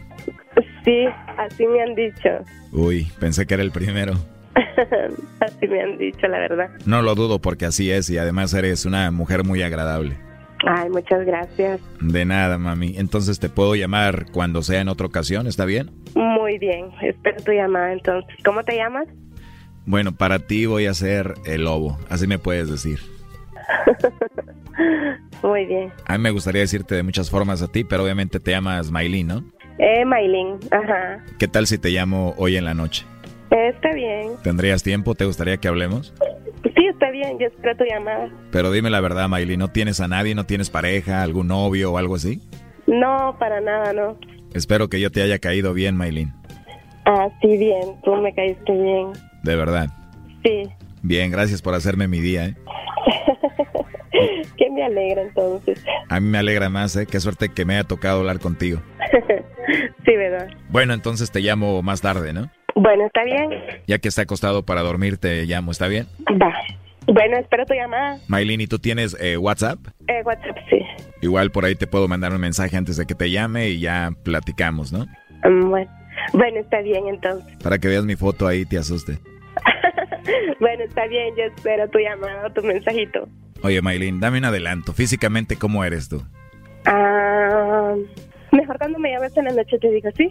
Sí, 0.89 1.05
así 1.37 1.67
me 1.67 1.83
han 1.83 1.95
dicho. 1.95 2.31
Uy, 2.73 3.07
pensé 3.21 3.47
que 3.47 3.53
era 3.53 3.63
el 3.63 3.73
primero. 3.73 4.15
así 5.41 5.69
me 5.69 5.83
han 5.83 5.99
dicho, 5.99 6.27
la 6.29 6.39
verdad. 6.39 6.71
No 6.87 7.03
lo 7.03 7.15
dudo 7.15 7.41
porque 7.41 7.67
así 7.67 7.91
es 7.91 8.09
y 8.09 8.17
además 8.17 8.55
eres 8.55 8.87
una 8.87 9.11
mujer 9.11 9.45
muy 9.45 9.61
agradable. 9.61 10.17
Ay, 10.67 10.89
muchas 10.89 11.27
gracias. 11.27 11.83
De 12.01 12.25
nada, 12.25 12.57
mami. 12.57 12.95
Entonces 12.97 13.39
te 13.39 13.51
puedo 13.51 13.75
llamar 13.75 14.31
cuando 14.33 14.63
sea 14.63 14.81
en 14.81 14.89
otra 14.89 15.07
ocasión, 15.07 15.47
¿está 15.47 15.67
bien? 15.67 15.91
Muy 16.15 16.57
bien, 16.59 16.87
espero 17.03 17.37
tu 17.45 17.53
llamada 17.53 17.93
entonces. 17.93 18.35
¿Cómo 18.43 18.65
te 18.65 18.77
llamas? 18.77 19.09
Bueno, 19.85 20.13
para 20.13 20.39
ti 20.39 20.65
voy 20.65 20.87
a 20.87 20.95
ser 20.95 21.35
el 21.45 21.65
lobo, 21.65 21.99
así 22.09 22.27
me 22.27 22.39
puedes 22.39 22.71
decir. 22.71 22.99
Muy 25.43 25.67
bien. 25.67 25.93
A 26.07 26.17
mí 26.17 26.23
me 26.23 26.31
gustaría 26.31 26.63
decirte 26.63 26.95
de 26.95 27.03
muchas 27.03 27.31
formas 27.31 27.61
a 27.61 27.69
ti, 27.69 27.85
pero 27.85 28.05
obviamente 28.05 28.41
te 28.41 28.53
llamas 28.53 28.91
Maylin, 28.91 29.27
¿no? 29.27 29.45
Eh, 29.79 30.05
Maylin, 30.05 30.59
ajá. 30.71 31.25
¿Qué 31.39 31.49
tal 31.49 31.67
si 31.67 31.79
te 31.79 31.91
llamo 31.91 32.35
hoy 32.37 32.57
en 32.57 32.65
la 32.65 32.75
noche? 32.75 33.05
Eh, 33.51 33.69
está 33.69 33.93
bien. 33.93 34.33
¿Tendrías 34.43 34.83
tiempo? 34.83 35.15
¿Te 35.15 35.25
gustaría 35.25 35.57
que 35.57 35.69
hablemos? 35.69 36.13
Sí, 36.63 36.87
está 36.87 37.11
bien, 37.11 37.39
yo 37.39 37.47
espero 37.47 37.77
tu 37.77 37.85
llamada. 37.85 38.29
Pero 38.51 38.71
dime 38.73 38.91
la 38.91 39.01
verdad, 39.01 39.29
Maylin, 39.29 39.61
¿no 39.61 39.69
tienes 39.69 40.01
a 40.01 40.09
nadie? 40.09 40.35
¿No 40.35 40.45
tienes 40.45 40.71
pareja, 40.71 41.23
algún 41.23 41.49
novio 41.49 41.93
o 41.93 41.99
algo 41.99 42.17
así? 42.17 42.43
No, 42.87 43.37
para 43.39 43.61
nada, 43.61 43.93
no. 43.93 44.19
Espero 44.55 44.89
que 44.89 45.01
yo 45.01 45.11
te 45.11 45.23
haya 45.23 45.39
caído 45.39 45.73
bien, 45.75 45.97
Maylin. 45.97 46.33
Ah, 47.05 47.29
sí, 47.41 47.57
bien, 47.57 48.01
tú 48.05 48.17
me 48.17 48.35
caíste 48.35 48.73
bien. 48.73 49.13
De 49.45 49.57
verdad. 49.57 49.89
Sí, 50.43 50.69
Bien, 51.03 51.31
gracias 51.31 51.63
por 51.63 51.75
hacerme 51.75 52.09
mi 52.09 52.21
día, 52.21 52.47
¿eh? 52.47 52.55
que 54.57 54.71
me 54.71 54.85
alegra 54.85 55.23
entonces. 55.23 55.83
A 56.09 56.21
mí 56.21 56.29
me 56.29 56.39
alegra 56.39 56.69
más, 56.69 56.97
¿eh? 56.97 57.07
Qué 57.07 57.21
suerte 57.21 57.51
que 57.51 57.65
me 57.65 57.75
haya 57.75 57.85
tocado 57.85 58.21
hablar 58.21 58.41
contigo. 58.41 58.81
sí, 60.09 60.17
¿verdad? 60.17 60.49
Bueno, 60.71 60.95
entonces 60.95 61.31
te 61.31 61.41
llamo 61.41 61.83
más 61.83 62.01
tarde, 62.01 62.33
¿no? 62.33 62.51
Bueno, 62.75 63.07
está 63.07 63.25
bien. 63.25 63.51
Ya 63.87 63.99
que 63.99 64.09
está 64.09 64.23
acostado 64.23 64.65
para 64.65 64.83
dormir, 64.83 65.19
te 65.19 65.45
llamo, 65.45 65.71
¿está 65.73 65.89
bien? 65.89 66.07
Va. 66.41 66.53
Bueno, 67.07 67.37
espero 67.39 67.65
tu 67.67 67.75
llamada. 67.75 68.19
Maylin, 68.29 68.61
¿y 68.61 68.67
tú 68.67 68.79
tienes 68.79 69.17
eh, 69.21 69.37
WhatsApp? 69.37 69.79
Eh, 70.09 70.23
WhatsApp, 70.25 70.57
sí. 70.71 70.79
Igual 71.23 71.51
por 71.51 71.65
ahí 71.65 71.75
te 71.75 71.87
puedo 71.87 72.07
mandar 72.07 72.33
un 72.33 72.41
mensaje 72.41 72.77
antes 72.77 72.97
de 72.97 73.07
que 73.07 73.15
te 73.15 73.31
llame 73.31 73.69
y 73.71 73.81
ya 73.81 74.11
platicamos, 74.25 74.93
¿no? 74.93 75.07
Mm, 75.45 75.71
Bueno, 75.71 75.91
bueno, 76.33 76.61
está 76.61 76.81
bien 76.81 77.07
entonces. 77.09 77.57
Para 77.63 77.79
que 77.79 77.89
veas 77.89 78.05
mi 78.05 78.17
foto 78.17 78.47
ahí 78.47 78.65
te 78.65 78.79
asuste. 78.79 79.19
Bueno, 80.61 80.83
está 80.83 81.07
bien, 81.07 81.35
yo 81.37 81.45
espero 81.45 81.89
tu 81.89 81.99
llamada 81.99 82.47
o 82.47 82.51
tu 82.53 82.63
mensajito. 82.63 83.29
Oye, 83.63 83.81
Maylin, 83.81 84.21
dame 84.21 84.39
un 84.39 84.45
adelanto. 84.45 84.93
Físicamente, 84.93 85.57
¿cómo 85.57 85.85
eres 85.85 86.09
tú? 86.09 86.23
Ah, 86.85 87.95
mejor 88.53 88.79
cuando 88.79 88.99
me 88.99 89.11
llames 89.11 89.37
en 89.37 89.45
la 89.45 89.53
noche 89.53 89.79
te 89.79 89.91
digo, 89.91 90.09
¿sí? 90.17 90.31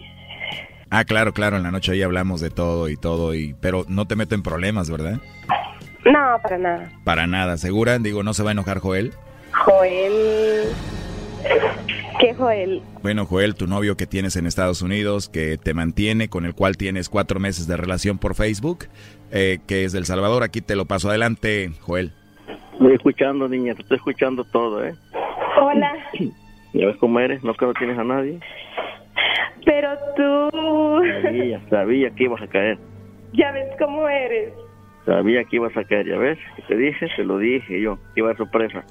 Ah, 0.90 1.04
claro, 1.04 1.32
claro, 1.32 1.56
en 1.56 1.62
la 1.62 1.70
noche 1.70 1.92
ahí 1.92 2.02
hablamos 2.02 2.40
de 2.40 2.50
todo 2.50 2.88
y 2.88 2.96
todo, 2.96 3.34
y 3.34 3.54
pero 3.60 3.84
no 3.88 4.06
te 4.06 4.16
meto 4.16 4.34
en 4.34 4.42
problemas, 4.42 4.90
¿verdad? 4.90 5.20
No, 6.04 6.38
para 6.42 6.58
nada. 6.58 6.92
Para 7.04 7.26
nada, 7.26 7.56
¿segura? 7.58 7.98
Digo, 7.98 8.22
¿no 8.22 8.32
se 8.32 8.42
va 8.42 8.50
a 8.50 8.52
enojar 8.52 8.78
Joel? 8.78 9.12
Joel... 9.64 10.64
¿Qué 12.18 12.34
Joel? 12.34 12.82
Bueno, 13.02 13.26
Joel, 13.26 13.54
tu 13.54 13.66
novio 13.68 13.96
que 13.96 14.06
tienes 14.06 14.34
en 14.36 14.46
Estados 14.46 14.82
Unidos, 14.82 15.28
que 15.28 15.56
te 15.56 15.72
mantiene, 15.72 16.28
con 16.28 16.44
el 16.44 16.54
cual 16.54 16.76
tienes 16.76 17.08
cuatro 17.08 17.38
meses 17.38 17.68
de 17.68 17.76
relación 17.76 18.18
por 18.18 18.34
Facebook, 18.34 18.86
eh, 19.30 19.58
que 19.66 19.84
es 19.84 19.92
del 19.92 20.04
Salvador, 20.04 20.42
aquí 20.42 20.60
te 20.60 20.74
lo 20.74 20.86
paso 20.86 21.10
adelante, 21.10 21.70
Joel. 21.80 22.12
Estoy 22.72 22.94
escuchando, 22.94 23.48
niña, 23.48 23.74
te 23.74 23.82
estoy 23.82 23.98
escuchando 23.98 24.44
todo, 24.44 24.84
¿eh? 24.84 24.94
Hola, 25.60 25.92
¿Ya 26.78 26.86
ves 26.86 26.96
cómo 26.98 27.18
eres? 27.18 27.42
¿No 27.42 27.54
que 27.54 27.66
no 27.66 27.74
tienes 27.74 27.98
a 27.98 28.04
nadie? 28.04 28.38
pero 29.64 29.90
tú... 30.16 31.02
Sabía, 31.22 31.60
sabía 31.68 32.10
que 32.10 32.24
ibas 32.24 32.40
a 32.40 32.46
caer. 32.46 32.78
Ya 33.32 33.50
ves 33.50 33.68
cómo 33.78 34.08
eres. 34.08 34.52
Sabía 35.04 35.42
que 35.44 35.56
ibas 35.56 35.76
a 35.76 35.82
caer, 35.84 36.06
¿ya 36.06 36.16
ves? 36.16 36.38
¿Qué 36.56 36.62
te 36.68 36.76
dije? 36.76 37.08
Te 37.16 37.24
lo 37.24 37.38
dije 37.38 37.80
yo, 37.80 37.98
iba 38.14 38.30
a 38.30 38.36
sorpresa. 38.36 38.84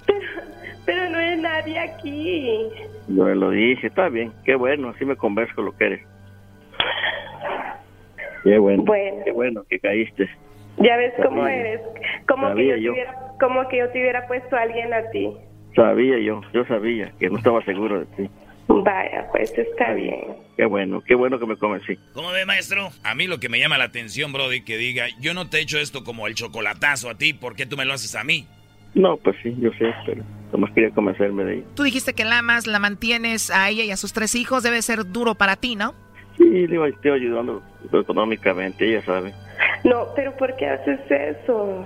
Pero 0.86 1.10
no 1.10 1.18
hay 1.18 1.38
nadie 1.38 1.80
aquí. 1.80 2.70
Yo 3.08 3.26
lo 3.34 3.52
dije, 3.52 3.88
está 3.88 4.10
bien, 4.10 4.34
qué 4.44 4.56
bueno, 4.56 4.90
así 4.90 5.06
me 5.06 5.16
convenzco 5.16 5.62
lo 5.62 5.72
que 5.78 5.86
eres. 5.86 6.02
Qué 8.44 8.58
bueno, 8.58 8.84
Bueno. 8.84 9.18
qué 9.24 9.32
bueno 9.32 9.64
que 9.70 9.80
caíste. 9.80 10.30
Ya 10.78 10.98
ves 10.98 11.14
cómo 11.24 11.48
eres. 11.48 11.82
Como 12.28 12.54
que, 12.54 12.68
yo 12.68 12.76
te 12.76 12.82
yo. 12.82 12.92
hubiera, 12.92 13.14
como 13.40 13.68
que 13.70 13.78
yo 13.78 13.90
te 13.90 14.00
hubiera 14.00 14.28
puesto 14.28 14.56
a 14.58 14.62
alguien 14.62 14.94
a 14.94 15.10
ti. 15.10 15.32
Sabía 15.78 16.18
yo, 16.20 16.42
yo 16.54 16.66
sabía 16.66 17.12
que 17.20 17.30
no 17.30 17.38
estaba 17.38 17.64
seguro 17.64 18.00
de 18.00 18.06
ti. 18.18 18.30
Vaya, 18.68 19.28
pues 19.32 19.58
está 19.58 19.94
bien. 19.94 20.36
Qué 20.58 20.66
bueno, 20.66 21.02
qué 21.06 21.14
bueno 21.16 21.38
que 21.40 21.46
me 21.46 21.56
convencí. 21.56 21.98
¿Cómo 22.14 22.32
ve, 22.32 22.46
maestro? 22.46 22.90
A 23.04 23.14
mí 23.16 23.28
lo 23.28 23.40
que 23.40 23.48
me 23.48 23.60
llama 23.60 23.78
la 23.78 23.84
atención, 23.86 24.34
Brody, 24.34 24.62
que 24.66 24.76
diga, 24.76 25.06
yo 25.22 25.34
no 25.36 25.48
te 25.50 25.60
he 25.60 25.62
hecho 25.62 25.78
esto 25.78 26.04
como 26.04 26.26
el 26.28 26.34
chocolatazo 26.36 27.10
a 27.12 27.16
ti, 27.18 27.34
¿por 27.34 27.56
qué 27.56 27.66
tú 27.68 27.78
me 27.78 27.86
lo 27.86 27.94
haces 27.94 28.16
a 28.16 28.24
mí? 28.26 28.46
No, 28.96 29.18
pues 29.18 29.36
sí, 29.44 29.56
yo 29.60 29.70
sé, 29.78 29.94
pero 30.06 30.24
nomás 30.52 30.72
quería 30.74 30.90
convencerme 30.90 31.44
de 31.46 31.54
ella. 31.58 31.66
Tú 31.76 31.84
dijiste 31.84 32.14
que 32.14 32.26
la 32.26 32.40
amas, 32.40 32.66
la 32.66 32.80
mantienes 32.80 33.52
a 33.52 33.70
ella 33.70 33.84
y 33.84 33.92
a 33.92 33.98
sus 33.98 34.12
tres 34.14 34.34
hijos. 34.34 34.64
Debe 34.64 34.82
ser 34.82 35.06
duro 35.12 35.36
para 35.36 35.56
ti, 35.58 35.76
¿no? 35.76 35.94
Sí, 36.38 36.44
le 36.68 36.74
iba- 36.76 36.90
estoy 36.90 37.12
ayudando 37.12 37.62
económicamente, 37.94 38.90
ella 38.90 39.06
sabe. 39.06 39.32
No, 39.84 40.08
pero 40.16 40.36
¿por 40.36 40.56
qué 40.58 40.66
haces 40.68 41.00
eso? 41.10 41.86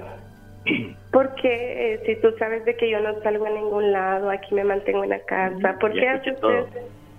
Porque 1.11 1.99
si 2.05 2.15
tú 2.21 2.33
sabes 2.39 2.63
de 2.65 2.75
que 2.75 2.89
yo 2.89 2.99
no 3.01 3.21
salgo 3.21 3.45
a 3.45 3.49
ningún 3.49 3.91
lado, 3.91 4.29
aquí 4.29 4.55
me 4.55 4.63
mantengo 4.63 5.03
en 5.03 5.09
la 5.09 5.19
casa, 5.25 5.77
¿por 5.79 5.91
qué 5.93 6.21
todo. 6.39 6.67
eso? 6.67 6.69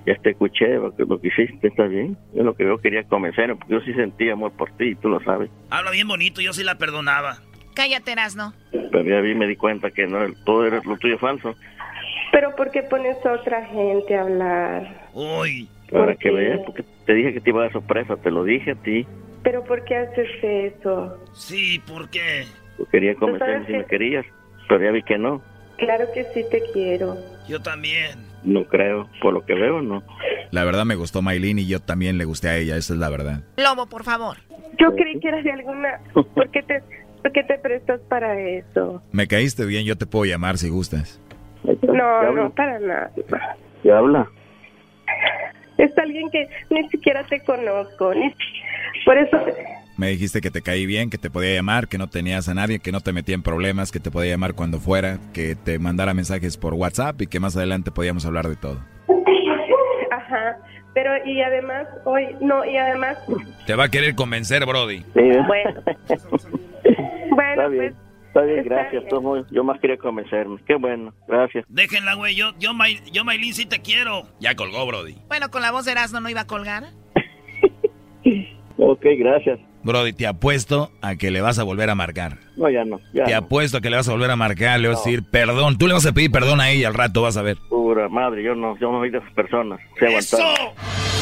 Ya 0.07 0.17
te 0.17 0.31
escuché 0.31 0.67
lo 0.75 0.97
que, 0.97 1.05
lo 1.05 1.21
que 1.21 1.29
hiciste, 1.29 1.69
está 1.69 1.85
bien. 1.85 2.17
Yo 2.35 2.43
lo 2.43 2.55
que 2.55 2.65
yo 2.65 2.79
quería 2.79 3.05
convencerme, 3.05 3.55
porque 3.57 3.75
yo 3.75 3.81
sí 3.83 3.93
sentía 3.95 4.33
amor 4.33 4.53
por 4.53 4.71
ti, 4.73 4.95
tú 4.97 5.09
lo 5.09 5.21
sabes. 5.21 5.51
Habla 5.71 5.91
bien 5.91 6.09
bonito, 6.09 6.41
yo 6.41 6.53
sí 6.53 6.65
la 6.65 6.77
perdonaba. 6.77 7.39
Cállate, 7.75 8.13
Erasno. 8.13 8.53
Pero 8.71 9.05
ya 9.05 9.21
vi, 9.21 9.35
me 9.35 9.47
di 9.47 9.57
cuenta 9.57 9.91
que 9.91 10.07
no, 10.07 10.19
todo 10.45 10.67
era 10.67 10.81
lo 10.85 10.97
tuyo 10.97 11.19
falso. 11.19 11.55
Pero 12.33 12.57
¿por 12.57 12.71
qué 12.71 12.83
pones 12.83 13.25
a 13.25 13.33
otra 13.33 13.65
gente 13.67 14.17
a 14.17 14.23
hablar? 14.23 15.09
Uy. 15.13 15.69
Para 15.91 16.17
que 16.17 16.31
veas, 16.31 16.61
porque 16.65 16.85
te 17.05 17.13
dije 17.13 17.35
que 17.35 17.41
te 17.41 17.51
iba 17.51 17.61
a 17.61 17.65
dar 17.65 17.73
sorpresa, 17.73 18.17
te 18.17 18.31
lo 18.31 18.45
dije 18.45 18.73
a 18.73 18.75
ti. 18.75 19.07
¿Pero 19.43 19.63
por 19.63 19.85
qué 19.85 19.97
haces 19.97 20.29
eso? 20.43 21.19
Sí, 21.35 21.79
¿por 21.87 22.09
qué? 22.09 22.47
Quería 22.91 23.15
sabes 23.15 23.19
convencerme 23.21 23.67
si 23.67 23.73
que- 23.73 23.79
me 23.79 23.85
querías, 23.87 24.27
pero 24.69 24.85
ya 24.85 24.91
vi 24.91 25.03
que 25.03 25.19
no. 25.19 25.43
Claro 25.79 26.07
que 26.15 26.25
sí 26.35 26.45
te 26.51 26.63
quiero. 26.73 27.17
Yo 27.49 27.61
también. 27.61 28.31
No 28.45 28.65
creo, 28.65 29.09
por 29.21 29.33
lo 29.35 29.45
que 29.45 29.55
veo, 29.55 29.81
no. 29.83 30.03
La 30.51 30.65
verdad 30.65 30.85
me 30.85 30.97
gustó 30.97 31.23
Maylin 31.23 31.59
y 31.61 31.67
yo 31.69 31.81
también 31.81 32.19
le 32.19 32.25
gusté 32.25 32.49
a 32.49 32.57
ella, 32.57 32.77
esa 32.77 32.93
es 32.95 32.99
la 32.99 33.09
verdad. 33.09 33.41
Lobo, 33.57 33.87
por 33.87 34.03
favor. 34.05 34.39
Yo 34.79 34.95
creí 34.97 35.19
que 35.21 35.29
eras 35.29 35.45
de 35.45 35.53
alguna... 35.53 36.01
¿Por 36.13 36.51
qué 36.51 36.63
te, 36.63 36.83
por 37.23 37.31
qué 37.33 37.43
te 37.45 37.59
prestas 37.59 38.01
para 38.09 38.39
eso? 38.41 39.03
Me 39.13 39.27
caíste 39.29 39.65
bien, 39.65 39.85
yo 39.85 39.97
te 39.97 40.07
puedo 40.07 40.25
llamar 40.25 40.59
si 40.59 40.69
gustas. 40.71 41.21
No, 41.83 42.33
no, 42.33 42.51
para 42.51 42.79
nada. 42.81 43.11
¿Qué 43.83 43.93
habla? 43.93 44.29
Es 45.79 45.97
alguien 45.99 46.29
que 46.31 46.49
ni 46.71 46.89
siquiera 46.89 47.25
te 47.25 47.41
conozco. 47.45 48.13
Ni... 48.15 48.35
Por 49.05 49.19
eso... 49.19 49.39
Me 50.03 50.09
dijiste 50.09 50.41
que 50.41 50.51
te 50.51 50.63
caí 50.63 50.85
bien, 50.85 51.11
que 51.11 51.17
te 51.17 51.31
podía 51.31 51.55
llamar, 51.55 51.87
que 51.87 51.97
no 51.97 52.09
tenías 52.09 52.49
a 52.49 52.55
nadie, 52.55 52.81
que 52.81 52.91
no 52.91 53.01
te 53.03 53.13
metía 53.13 53.37
en 53.37 53.43
problemas, 53.45 53.93
que 53.93 54.01
te 54.01 54.11
podía 54.11 54.33
llamar 54.33 54.55
cuando 54.55 54.81
fuera, 54.81 55.21
que 55.33 55.55
te 55.55 55.79
mandara 55.79 56.13
mensajes 56.13 56.57
por 56.57 56.75
WhatsApp 56.75 57.23
y 57.23 57.29
que 57.29 57.39
más 57.39 57.57
adelante 57.57 57.93
podíamos 57.93 58.27
hablar 58.27 58.49
de 58.49 58.57
todo. 58.57 58.81
Ajá. 60.11 60.57
Pero 60.93 61.13
y 61.25 61.41
además, 61.41 61.87
hoy... 62.05 62.27
No, 62.41 62.65
y 62.65 62.77
además... 62.77 63.17
Te 63.65 63.77
va 63.77 63.85
a 63.85 63.89
querer 63.91 64.17
convencer, 64.17 64.67
Brody. 64.67 65.05
Bueno. 65.15 65.81
está 66.09 67.69
bien, 67.69 67.95
está 68.27 68.41
bien, 68.43 68.59
está 68.59 68.75
gracias. 68.75 69.05
bien. 69.09 69.23
muy- 69.23 69.45
yo 69.53 69.63
más 69.63 69.79
quería 69.81 69.99
convencerme. 69.99 70.59
Qué 70.67 70.75
bueno, 70.75 71.15
gracias. 71.29 71.65
Déjenla, 71.69 72.15
güey. 72.15 72.35
Yo, 72.35 72.55
yo, 72.59 72.75
May- 72.75 72.99
yo, 73.13 73.25
Maylin, 73.25 73.55
sí 73.55 73.67
te 73.67 73.81
quiero. 73.83 74.25
Ya 74.41 74.57
colgó, 74.57 74.85
Brody. 74.85 75.15
Bueno, 75.29 75.49
con 75.53 75.63
la 75.63 75.71
voz 75.71 75.85
de 75.85 75.93
Erasno 75.93 76.19
no 76.21 76.29
iba 76.29 76.41
a 76.41 76.47
colgar. 76.49 76.87
Ok, 78.79 79.05
gracias. 79.19 79.61
Brody, 79.85 80.13
te 80.13 80.27
apuesto 80.27 80.91
a 81.01 81.17
que 81.17 81.31
le 81.31 81.41
vas 81.41 81.59
a 81.59 81.63
volver 81.63 81.91
a 81.91 81.95
marcar. 81.95 82.39
No, 82.57 82.69
ya 82.71 82.85
no, 82.85 83.01
ya 83.13 83.25
te 83.25 83.33
no. 83.33 83.39
apuesto 83.39 83.79
a 83.79 83.81
que 83.81 83.91
le 83.91 83.97
vas 83.97 84.09
a 84.09 84.13
volver 84.13 84.31
a 84.31 84.37
marcar, 84.37 84.81
le 84.81 84.89
vas 84.89 84.99
a 84.99 85.05
decir 85.05 85.23
perdón. 85.25 85.79
Tú 85.79 85.87
le 85.87 85.95
vas 85.95 86.07
a 86.07 86.13
pedir 86.13 86.31
perdón 86.31 86.61
a 86.61 86.71
ella 86.71 86.89
al 86.89 86.95
rato, 86.95 87.23
vas 87.23 87.37
a 87.37 87.43
ver. 87.43 87.57
Pura 87.69 88.09
madre, 88.09 88.43
yo 88.43 88.55
no, 88.55 88.79
yo 88.79 88.93
no 88.93 89.01
soy 89.01 89.11
de 89.11 89.19
esas 89.19 89.33
personas. 89.33 89.81
Sé 89.99 90.07
aguantar. 90.07 91.22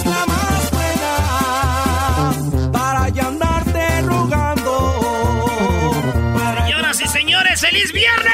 ¡feliz 7.81 7.93
viernes! 7.93 8.33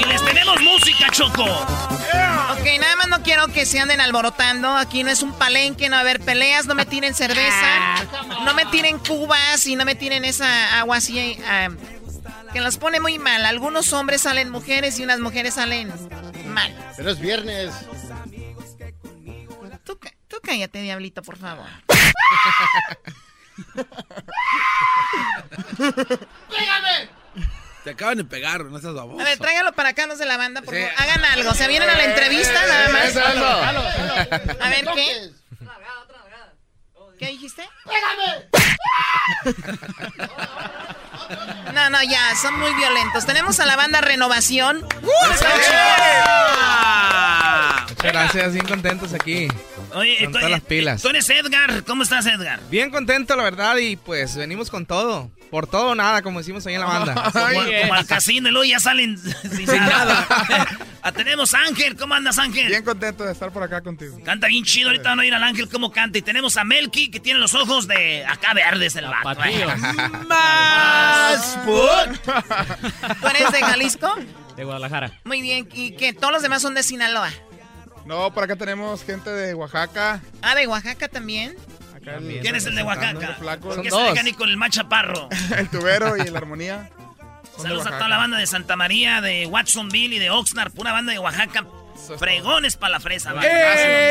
Y 0.00 0.04
les 0.04 0.24
tenemos 0.24 0.60
música, 0.60 1.10
Choco. 1.10 1.44
Ok, 1.44 2.66
nada 2.80 2.96
más 2.96 3.08
no 3.08 3.22
quiero 3.22 3.48
que 3.48 3.66
se 3.66 3.78
anden 3.78 4.00
alborotando. 4.00 4.76
Aquí 4.76 5.04
no 5.04 5.10
es 5.10 5.22
un 5.22 5.32
palenque, 5.32 5.88
no 5.88 5.94
va 5.94 5.98
a 5.98 6.00
haber 6.00 6.20
peleas, 6.20 6.66
no 6.66 6.74
me 6.74 6.86
tiren 6.86 7.14
cerveza, 7.14 8.06
no 8.44 8.54
me 8.54 8.66
tiren 8.66 8.98
cubas 8.98 9.66
y 9.66 9.76
no 9.76 9.84
me 9.84 9.94
tiren 9.94 10.24
esa 10.24 10.78
agua 10.78 10.96
así 10.96 11.38
ah, 11.46 11.68
que 12.52 12.60
los 12.60 12.76
pone 12.78 13.00
muy 13.00 13.18
mal. 13.18 13.44
Algunos 13.44 13.92
hombres 13.92 14.22
salen 14.22 14.50
mujeres 14.50 14.98
y 14.98 15.04
unas 15.04 15.20
mujeres 15.20 15.54
salen 15.54 15.92
mal. 16.46 16.74
Pero 16.96 17.10
es 17.10 17.20
viernes. 17.20 17.72
Tú, 19.84 19.98
tú 20.26 20.36
cállate, 20.42 20.82
diablito, 20.82 21.22
por 21.22 21.38
favor. 21.38 21.66
¡Pégame! 25.76 27.08
Te 27.84 27.90
acaban 27.90 28.18
de 28.18 28.24
pegar, 28.24 28.64
no 28.64 28.76
estás 28.76 28.92
baboso. 28.94 29.20
A 29.20 29.24
ver, 29.24 29.38
tráigalo 29.38 29.72
para 29.72 29.90
acá, 29.90 30.06
los 30.06 30.18
de 30.18 30.26
la 30.26 30.36
banda, 30.36 30.62
por 30.62 30.74
Sí. 30.74 30.80
favor. 30.80 30.94
Hagan 30.98 31.24
algo. 31.24 31.54
Se 31.54 31.68
vienen 31.68 31.88
a 31.88 31.94
la 31.96 32.04
entrevista, 32.04 32.66
nada 32.66 32.88
más. 32.90 33.04
Eso, 33.06 33.20
eso. 33.20 33.46
A 34.60 34.68
ver, 34.68 34.84
¿qué? 34.94 35.30
¿Qué 37.18 37.28
dijiste? 37.28 37.62
No, 41.74 41.90
no, 41.90 42.02
ya, 42.02 42.34
son 42.40 42.58
muy 42.58 42.72
violentos. 42.74 43.26
Tenemos 43.26 43.60
a 43.60 43.66
la 43.66 43.76
banda 43.76 44.00
Renovación. 44.00 44.86
Muchas 45.02 45.42
gracias, 48.02 48.52
bien 48.54 48.66
contentos 48.66 49.12
aquí. 49.12 49.48
Oye, 49.94 50.24
con 50.24 50.32
todas 50.32 50.50
las 50.50 50.60
eh, 50.60 50.64
pilas. 50.66 51.02
Tú 51.02 51.08
eres 51.08 51.28
Edgar. 51.28 51.84
¿Cómo 51.84 52.02
estás, 52.02 52.26
Edgar? 52.26 52.60
Bien 52.70 52.90
contento, 52.90 53.36
la 53.36 53.42
verdad, 53.42 53.76
y 53.76 53.96
pues 53.96 54.36
venimos 54.36 54.70
con 54.70 54.86
todo. 54.86 55.30
Por 55.50 55.66
todo 55.66 55.90
o 55.90 55.94
nada, 55.94 56.20
como 56.22 56.38
decimos 56.40 56.66
ahí 56.66 56.74
en 56.74 56.80
la 56.80 56.86
banda. 56.86 57.14
Como, 57.32 57.60
como 57.82 57.94
al 57.94 58.06
casino 58.06 58.48
y 58.48 58.52
luego 58.52 58.64
ya 58.64 58.78
salen 58.80 59.16
sin 59.56 59.66
nada. 59.66 60.26
Ah, 61.00 61.12
tenemos 61.12 61.54
a 61.54 61.60
Ángel. 61.60 61.96
¿Cómo 61.96 62.12
andas, 62.14 62.38
Ángel? 62.38 62.66
Bien 62.66 62.84
contento 62.84 63.24
de 63.24 63.32
estar 63.32 63.50
por 63.52 63.62
acá 63.62 63.80
contigo. 63.80 64.18
Canta 64.24 64.48
bien 64.48 64.64
chido. 64.64 64.88
Ahorita 64.90 65.10
van 65.10 65.20
a 65.20 65.24
ir 65.24 65.32
al 65.32 65.42
Ángel 65.44 65.68
cómo 65.68 65.92
canta. 65.92 66.18
Y 66.18 66.22
tenemos 66.22 66.56
a 66.56 66.64
Melky, 66.64 67.08
que 67.10 67.20
tiene 67.20 67.38
los 67.38 67.54
ojos 67.54 67.86
de 67.86 68.26
acá 68.26 68.52
verdes 68.52 68.96
el 68.96 69.06
vato. 69.06 69.42
eh. 69.44 69.64
Más 70.26 71.56
¿Tú 71.64 73.26
eres 73.28 73.52
de 73.52 73.60
Jalisco? 73.60 74.12
De 74.56 74.64
Guadalajara. 74.64 75.12
Muy 75.24 75.40
bien. 75.40 75.68
¿Y 75.72 75.92
que 75.92 76.12
Todos 76.12 76.32
los 76.32 76.42
demás 76.42 76.60
son 76.62 76.74
de 76.74 76.82
Sinaloa. 76.82 77.30
No, 78.04 78.34
por 78.34 78.44
acá 78.44 78.56
tenemos 78.56 79.02
gente 79.04 79.30
de 79.30 79.54
Oaxaca. 79.54 80.20
Ah, 80.42 80.54
de 80.56 80.66
Oaxaca 80.66 81.08
también. 81.08 81.54
Acá 82.08 82.18
el- 82.18 82.40
¿Quién 82.40 82.54
es 82.56 82.66
el 82.66 82.74
de 82.74 82.82
Oaxaca? 82.82 83.36
¿Por 83.60 83.82
qué 83.82 83.90
se 83.90 84.28
ir 84.28 84.36
con 84.36 84.48
el 84.48 84.56
machaparro? 84.56 85.28
el 85.56 85.68
tubero 85.68 86.16
y 86.16 86.28
la 86.28 86.38
armonía. 86.38 86.90
Saludos 87.56 87.86
a 87.86 87.90
toda 87.90 88.08
la 88.08 88.18
banda 88.18 88.38
de 88.38 88.46
Santa 88.46 88.76
María, 88.76 89.20
de 89.20 89.46
Watsonville 89.46 90.14
y 90.14 90.18
de 90.18 90.30
Oxnard, 90.30 90.72
pura 90.72 90.92
banda 90.92 91.12
de 91.12 91.18
Oaxaca. 91.18 91.66
Fregones 92.18 92.76
para 92.76 92.92
la 92.92 93.00
fresa, 93.00 93.32
¿vale? 93.32 93.48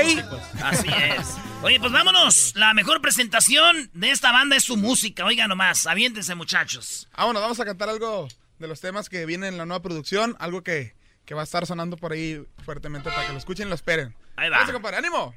¡Ey! 0.01 0.23
Así 0.61 0.87
es. 0.89 1.35
Oye, 1.63 1.79
pues 1.79 1.91
vámonos. 1.91 2.53
La 2.55 2.73
mejor 2.73 3.01
presentación 3.01 3.89
de 3.93 4.11
esta 4.11 4.31
banda 4.31 4.55
es 4.57 4.65
su 4.65 4.75
música. 4.77 5.25
Oiga 5.25 5.47
nomás, 5.47 5.87
aviéntense, 5.87 6.35
muchachos. 6.35 7.07
Ah, 7.13 7.25
bueno, 7.25 7.39
vamos 7.39 7.59
a 7.59 7.65
cantar 7.65 7.89
algo 7.89 8.27
de 8.59 8.67
los 8.67 8.81
temas 8.81 9.09
que 9.09 9.25
vienen 9.25 9.53
en 9.53 9.57
la 9.57 9.65
nueva 9.65 9.81
producción. 9.81 10.35
Algo 10.39 10.63
que, 10.63 10.95
que 11.25 11.33
va 11.33 11.41
a 11.41 11.43
estar 11.45 11.65
sonando 11.65 11.95
por 11.97 12.11
ahí 12.11 12.43
fuertemente 12.63 13.09
para 13.09 13.25
que 13.25 13.31
lo 13.31 13.39
escuchen 13.39 13.67
y 13.67 13.69
lo 13.69 13.75
esperen. 13.75 14.13
Ahí 14.35 14.49
va. 14.49 14.57
Vamos, 14.59 14.73
compadre, 14.73 14.97
ánimo. 14.97 15.33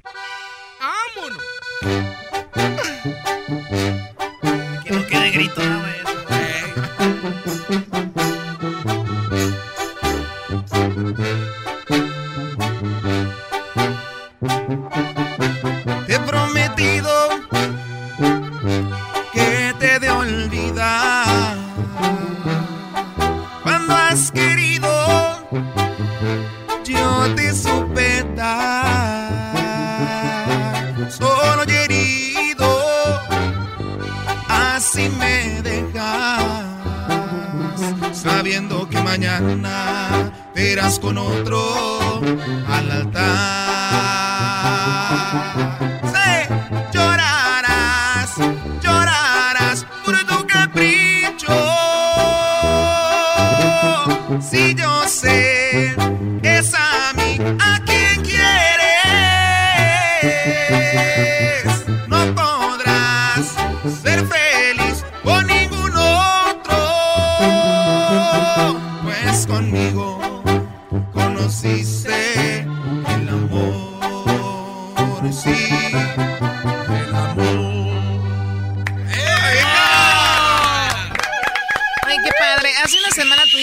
¡Vámonos! 1.15 1.41
Que 4.83 4.91
no 4.91 5.07
quede 5.07 5.31
grito, 5.31 5.61
¿no, 5.63 5.79
güey? 5.79 5.91
Mañana 39.11 40.31
te 40.53 40.71
irás 40.71 40.97
con 40.97 41.17
otro 41.17 41.59
al 42.65 42.91
altar. 42.91 43.60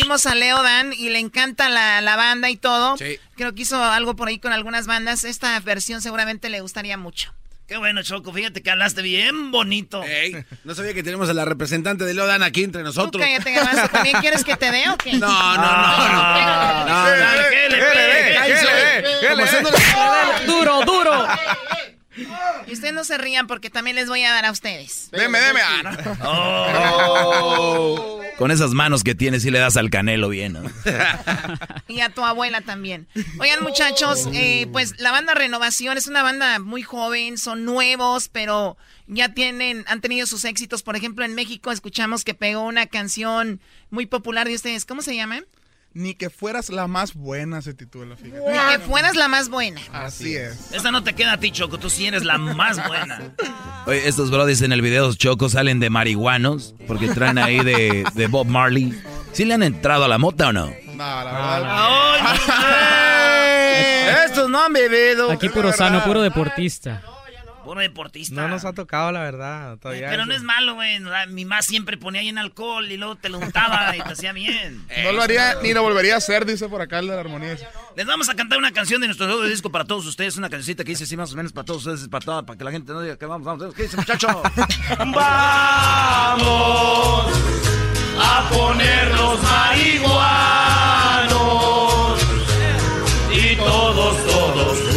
A 0.09 0.35
Leo 0.35 0.63
Dan 0.63 0.93
y 0.93 1.11
le 1.11 1.19
encanta 1.19 1.69
la, 1.69 2.01
la 2.01 2.17
banda 2.17 2.51
y 2.51 2.57
todo. 2.57 2.97
Creo 3.37 3.55
que 3.55 3.63
hizo 3.63 3.83
algo 3.83 4.17
por 4.17 4.29
ahí 4.29 4.39
con 4.39 4.53
algunas 4.53 4.87
bandas. 4.87 5.25
Esta 5.25 5.59
versión 5.61 6.03
seguramente 6.03 6.49
le 6.49 6.61
gustaría 6.61 6.97
mucho. 6.97 7.33
Qué 7.69 7.77
bueno, 7.77 8.03
Choco. 8.03 8.33
Fíjate 8.33 8.63
que 8.63 8.71
hablaste 8.71 9.03
bien 9.03 9.51
bonito. 9.51 10.03
no 10.65 10.75
sabía 10.75 10.95
que 10.95 11.03
tenemos 11.03 11.29
a 11.29 11.35
la 11.35 11.45
representante 11.45 12.07
de 12.07 12.15
Lodan 12.15 12.43
aquí 12.43 12.65
entre 12.65 12.83
nosotros. 12.83 13.13
Tú 13.13 13.19
cállate, 13.19 13.53
Garbanzo. 13.53 13.89
¿También 13.89 14.17
quieres 14.21 14.43
que 14.43 14.57
te 14.57 14.71
dé 14.71 14.89
o 14.89 14.97
qué? 14.97 15.13
No, 15.19 15.29
no, 15.29 15.63
no, 15.63 16.87
no. 16.87 17.09
Duro, 20.47 20.81
duro. 20.85 21.27
Y 22.67 22.73
ustedes 22.73 22.93
no 22.93 23.05
se 23.05 23.17
rían 23.17 23.47
porque 23.47 23.71
también 23.71 23.95
les 23.95 24.09
voy 24.09 24.25
a 24.25 24.33
dar 24.33 24.45
a 24.45 24.51
ustedes. 24.51 25.09
Deme, 25.13 25.39
deme. 25.39 25.61
Ah, 25.63 25.83
no. 26.21 28.18
Con 28.39 28.53
esas 28.53 28.71
manos 28.71 29.03
que 29.03 29.17
tienes 29.17 29.45
y 29.45 29.51
le 29.51 29.59
das 29.59 29.77
al 29.77 29.91
canelo 29.91 30.29
bien, 30.29 30.53
¿no? 30.55 30.63
Y 31.89 32.01
a 32.01 32.11
tu 32.11 32.25
abuela 32.25 32.61
también. 32.61 33.09
Oigan, 33.41 33.63
muchachos, 33.63 34.29
eh, 34.33 34.69
pues 34.71 35.01
la 35.01 35.11
banda 35.11 35.35
Renovación 35.35 35.97
es 35.97 36.07
una 36.07 36.23
banda 36.23 36.59
muy 36.59 36.83
joven, 36.83 37.39
son 37.39 37.65
nuevos, 37.65 38.29
pero 38.29 38.77
ya 39.07 39.33
tienen, 39.33 39.85
han 39.89 40.01
tenido 40.01 40.27
sus 40.27 40.45
éxitos. 40.45 40.83
Por 40.83 40.97
ejemplo, 40.97 41.25
en 41.25 41.35
México 41.35 41.73
escuchamos 41.73 42.25
que 42.25 42.35
pegó 42.35 42.63
una 42.63 42.87
canción 42.87 43.61
muy 43.91 44.07
popular 44.07 44.47
de 44.47 44.55
ustedes. 44.55 44.85
¿Cómo 44.85 45.03
se 45.03 45.17
llama? 45.17 45.41
Ni 45.95 46.15
que 46.15 46.31
fueras 46.31 46.69
la 46.71 46.87
más 46.87 47.15
buena 47.15 47.63
se 47.63 47.75
titula, 47.75 48.15
fíjate. 48.17 48.41
Ni 48.51 48.59
que 48.73 48.79
fueras 48.81 49.17
la 49.17 49.27
más 49.27 49.49
buena. 49.49 49.81
Así 49.93 50.37
es. 50.37 50.73
Esta 50.73 50.91
no 50.91 51.03
te 51.03 51.15
queda 51.15 51.33
a 51.33 51.41
ti, 51.41 51.51
Choco. 51.51 51.79
Tú 51.79 51.91
sí 51.91 52.07
eres 52.07 52.25
la 52.25 52.39
más 52.39 52.77
buena. 52.87 53.35
Oye, 53.87 54.07
estos 54.07 54.31
brodis 54.31 54.63
en 54.63 54.73
el 54.73 54.83
video 54.83 55.13
Choco 55.15 55.49
salen 55.49 55.81
de 55.81 55.91
marihuanos 55.91 56.75
porque 56.87 57.09
traen 57.09 57.39
ahí 57.39 57.61
de, 57.65 58.05
de 58.15 58.27
Bob 58.27 58.47
Marley. 58.47 58.97
¿Sí 59.33 59.45
le 59.45 59.55
han 59.55 59.63
entrado 59.63 60.05
a 60.05 60.09
la 60.09 60.19
mota 60.19 60.49
o 60.49 60.53
no? 60.53 60.67
No, 60.67 60.97
la 60.97 61.25
verdad. 61.25 62.59
Estos 64.27 64.51
no 64.51 64.65
han 64.65 64.73
bebido. 64.73 65.31
Aquí 65.31 65.49
puro 65.49 65.73
sano, 65.73 66.05
puro 66.05 66.23
deportista. 66.23 67.03
Puro 67.69 67.83
deportista. 67.83 68.35
No 68.35 68.49
nos 68.49 68.65
ha 68.65 68.73
tocado, 68.73 69.13
la 69.13 69.21
verdad. 69.21 69.77
Todavía 69.77 70.09
Pero 70.09 70.25
no 70.25 70.33
es 70.33 70.43
malo, 70.43 70.73
güey. 70.73 71.01
Mi 71.29 71.45
mamá 71.45 71.61
siempre 71.61 71.99
ponía 71.99 72.23
ahí 72.23 72.31
en 72.31 72.39
alcohol 72.39 72.91
y 72.91 72.97
luego 72.97 73.17
te 73.17 73.29
lo 73.29 73.37
untaba 73.39 73.95
y 73.97 74.01
te 74.01 74.13
hacía 74.15 74.33
bien. 74.33 74.87
No 75.05 75.13
lo 75.13 75.21
haría 75.21 75.57
ni 75.63 75.75
lo 75.75 75.83
volvería 75.83 76.15
a 76.15 76.17
hacer, 76.17 76.47
dice 76.47 76.67
por 76.71 76.81
acá 76.81 77.01
el 77.01 77.09
de 77.09 77.15
la 77.15 77.21
armonía. 77.21 77.59
Les 77.95 78.07
vamos 78.07 78.31
a 78.31 78.35
cantar 78.35 78.57
una 78.57 78.73
canción 78.73 79.03
de 79.03 79.09
nuestro 79.09 79.27
nuevo 79.27 79.43
disco 79.45 79.71
para 79.71 79.85
todos 79.85 80.07
ustedes. 80.07 80.39
Una 80.39 80.49
cancioncita 80.49 80.83
que 80.83 80.93
dice 80.93 81.05
así 81.05 81.15
más 81.15 81.31
o 81.35 81.37
menos 81.37 81.53
para 81.53 81.67
todos 81.67 81.85
ustedes, 81.85 82.09
para, 82.09 82.25
toda- 82.25 82.47
para 82.47 82.57
que 82.57 82.65
la 82.65 82.71
gente 82.71 82.91
no 82.91 83.03
diga 83.03 83.19
que 83.19 83.27
vamos, 83.27 83.45
vamos. 83.45 83.75
¿Qué 83.75 83.83
dice, 83.83 83.99
muchacho? 83.99 84.29
Vamos 84.99 85.23
a 88.19 88.49
ponernos 88.51 89.43
marihuanos 89.43 90.09
y 93.31 93.57
todos, 93.57 94.27
todos 94.27 94.88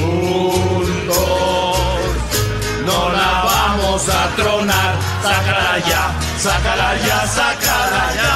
vamos 3.91 4.09
a 4.09 4.35
tronar. 4.37 4.95
Sácala 5.21 5.79
ya, 5.79 6.19
sácala 6.37 6.97
ya, 7.05 7.27
sácala 7.27 8.13
ya. 8.15 8.31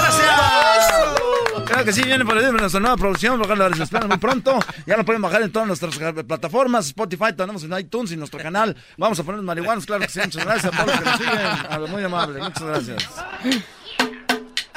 Gracias. 0.00 1.64
Claro 1.64 1.84
que 1.84 1.92
sí, 1.92 2.02
viene 2.02 2.24
por 2.24 2.36
ahí 2.36 2.50
nuestra 2.50 2.80
nueva 2.80 2.96
producción, 2.96 3.40
cual 3.40 3.70
les 3.70 3.78
espera 3.78 4.08
muy 4.08 4.18
pronto. 4.18 4.58
Ya 4.86 4.96
lo 4.96 5.04
pueden 5.04 5.22
bajar 5.22 5.42
en 5.42 5.52
todas 5.52 5.68
nuestras 5.68 5.96
plataformas, 6.24 6.86
Spotify, 6.86 7.32
tenemos 7.36 7.62
en 7.62 7.78
iTunes 7.78 8.10
y 8.10 8.16
nuestro 8.16 8.40
canal. 8.40 8.76
Vamos 8.96 9.20
a 9.20 9.22
poner 9.22 9.42
marihuanos, 9.42 9.86
claro 9.86 10.02
que 10.02 10.08
sí. 10.08 10.20
Muchas 10.24 10.44
gracias 10.44 10.74
a 10.74 10.76
todos 10.76 10.86
los 10.88 10.98
que 10.98 11.04
nos 11.04 11.18
siguen. 11.18 11.46
A 11.70 11.78
lo 11.78 11.86
muy 11.86 12.02
amable, 12.02 12.40
muchas 12.40 12.62
gracias. 12.62 13.08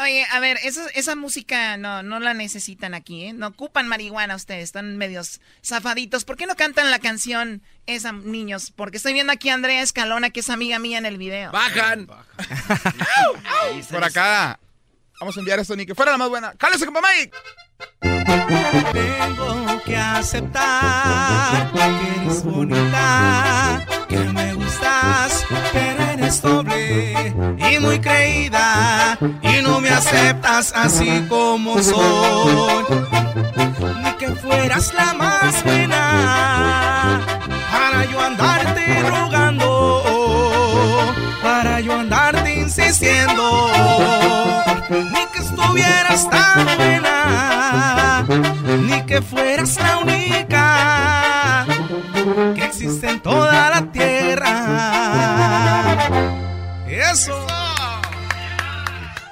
Oye, 0.01 0.25
a 0.31 0.39
ver, 0.39 0.57
esa, 0.63 0.87
esa 0.89 1.15
música 1.15 1.77
no, 1.77 2.03
no 2.03 2.19
la 2.19 2.33
necesitan 2.33 2.93
aquí, 2.93 3.25
¿eh? 3.25 3.33
No 3.33 3.47
ocupan 3.47 3.87
marihuana 3.87 4.35
ustedes, 4.35 4.63
están 4.63 4.97
medios 4.97 5.41
zafaditos. 5.63 6.25
¿Por 6.25 6.37
qué 6.37 6.45
no 6.45 6.55
cantan 6.55 6.91
la 6.91 6.99
canción 6.99 7.61
esa, 7.85 8.11
niños? 8.11 8.71
Porque 8.71 8.97
estoy 8.97 9.13
viendo 9.13 9.33
aquí 9.33 9.49
a 9.49 9.53
Andrea 9.53 9.81
Escalona, 9.81 10.31
que 10.31 10.39
es 10.39 10.49
amiga 10.49 10.79
mía 10.79 10.97
en 10.97 11.05
el 11.05 11.17
video. 11.17 11.51
¡Bajan! 11.51 12.07
Por 13.89 14.03
acá. 14.03 14.59
Vamos 15.19 15.37
a 15.37 15.39
enviar 15.39 15.59
esto 15.59 15.75
ni 15.75 15.85
que 15.85 15.95
fuera 15.95 16.11
la 16.11 16.17
más 16.17 16.29
buena. 16.29 16.53
¡Cálese, 16.57 16.85
compa 16.85 17.01
Mike! 17.01 17.31
Tengo 18.91 19.81
que 19.85 19.97
aceptar 19.97 21.71
que 21.71 22.21
eres 22.21 22.43
bonita, 22.43 23.85
que 24.07 24.17
me 24.17 24.53
gustas, 24.53 25.45
pero 25.71 26.03
eres 26.03 26.41
doble 26.41 27.35
y 27.57 27.79
muy 27.79 27.99
creída 27.99 29.17
y 29.41 29.61
no 29.61 29.79
me 29.81 29.89
aceptas 29.89 30.73
así 30.75 31.25
como 31.29 31.81
soy. 31.81 32.85
Ni 34.03 34.11
que 34.13 34.27
fueras 34.35 34.93
la 34.93 35.13
más 35.13 35.63
buena 35.63 37.21
para 37.71 38.05
yo 38.05 38.21
andarte 38.21 39.01
rogando, 39.03 39.32
estuvieras 45.77 46.29
tan 46.29 46.65
buena, 46.77 48.25
ni 48.81 49.05
que 49.05 49.21
fueras 49.21 49.75
la 49.77 49.97
única 49.97 51.65
que 52.55 52.63
existe 52.63 53.09
en 53.09 53.19
toda 53.21 53.69
la 53.69 53.91
tierra. 53.91 54.49
Eso. 56.87 57.47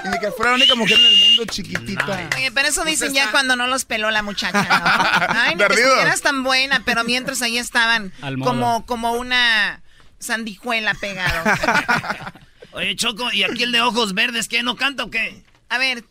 Y 0.04 0.10
ni 0.10 0.20
que 0.20 0.32
fuera 0.32 0.52
la 0.52 0.58
única 0.58 0.76
mujer 0.76 0.98
en 1.00 1.06
el 1.06 1.18
mundo 1.28 1.46
chiquitita. 1.46 2.30
Oye, 2.36 2.52
pero 2.52 2.68
eso 2.68 2.84
dicen 2.84 3.14
ya 3.14 3.30
cuando 3.32 3.56
no 3.56 3.68
los 3.68 3.86
peló 3.86 4.10
la 4.10 4.24
muchacha, 4.24 4.64
¿no? 4.64 5.40
Ay, 5.40 5.56
ni 5.56 5.64
que 5.64 5.74
estuvieras 5.74 6.22
tan 6.22 6.44
buena, 6.44 6.82
pero 6.84 7.04
mientras 7.04 7.42
ahí 7.44 7.58
estaban 7.60 8.12
como, 8.44 8.86
como 8.88 9.14
una 9.14 9.82
sandijuela 10.18 10.96
pegado. 10.96 11.44
Oye, 12.74 12.96
Choco, 12.96 13.32
¿y 13.32 13.44
aquí 13.44 13.64
el 13.64 13.72
de 13.72 13.82
ojos 13.82 14.14
verdes 14.14 14.48
qué? 14.48 14.64
¿No 14.64 14.76
canta 14.76 15.04
o 15.04 15.12
qué? 15.12 15.44
A 15.70 15.78
ver, 15.78 16.04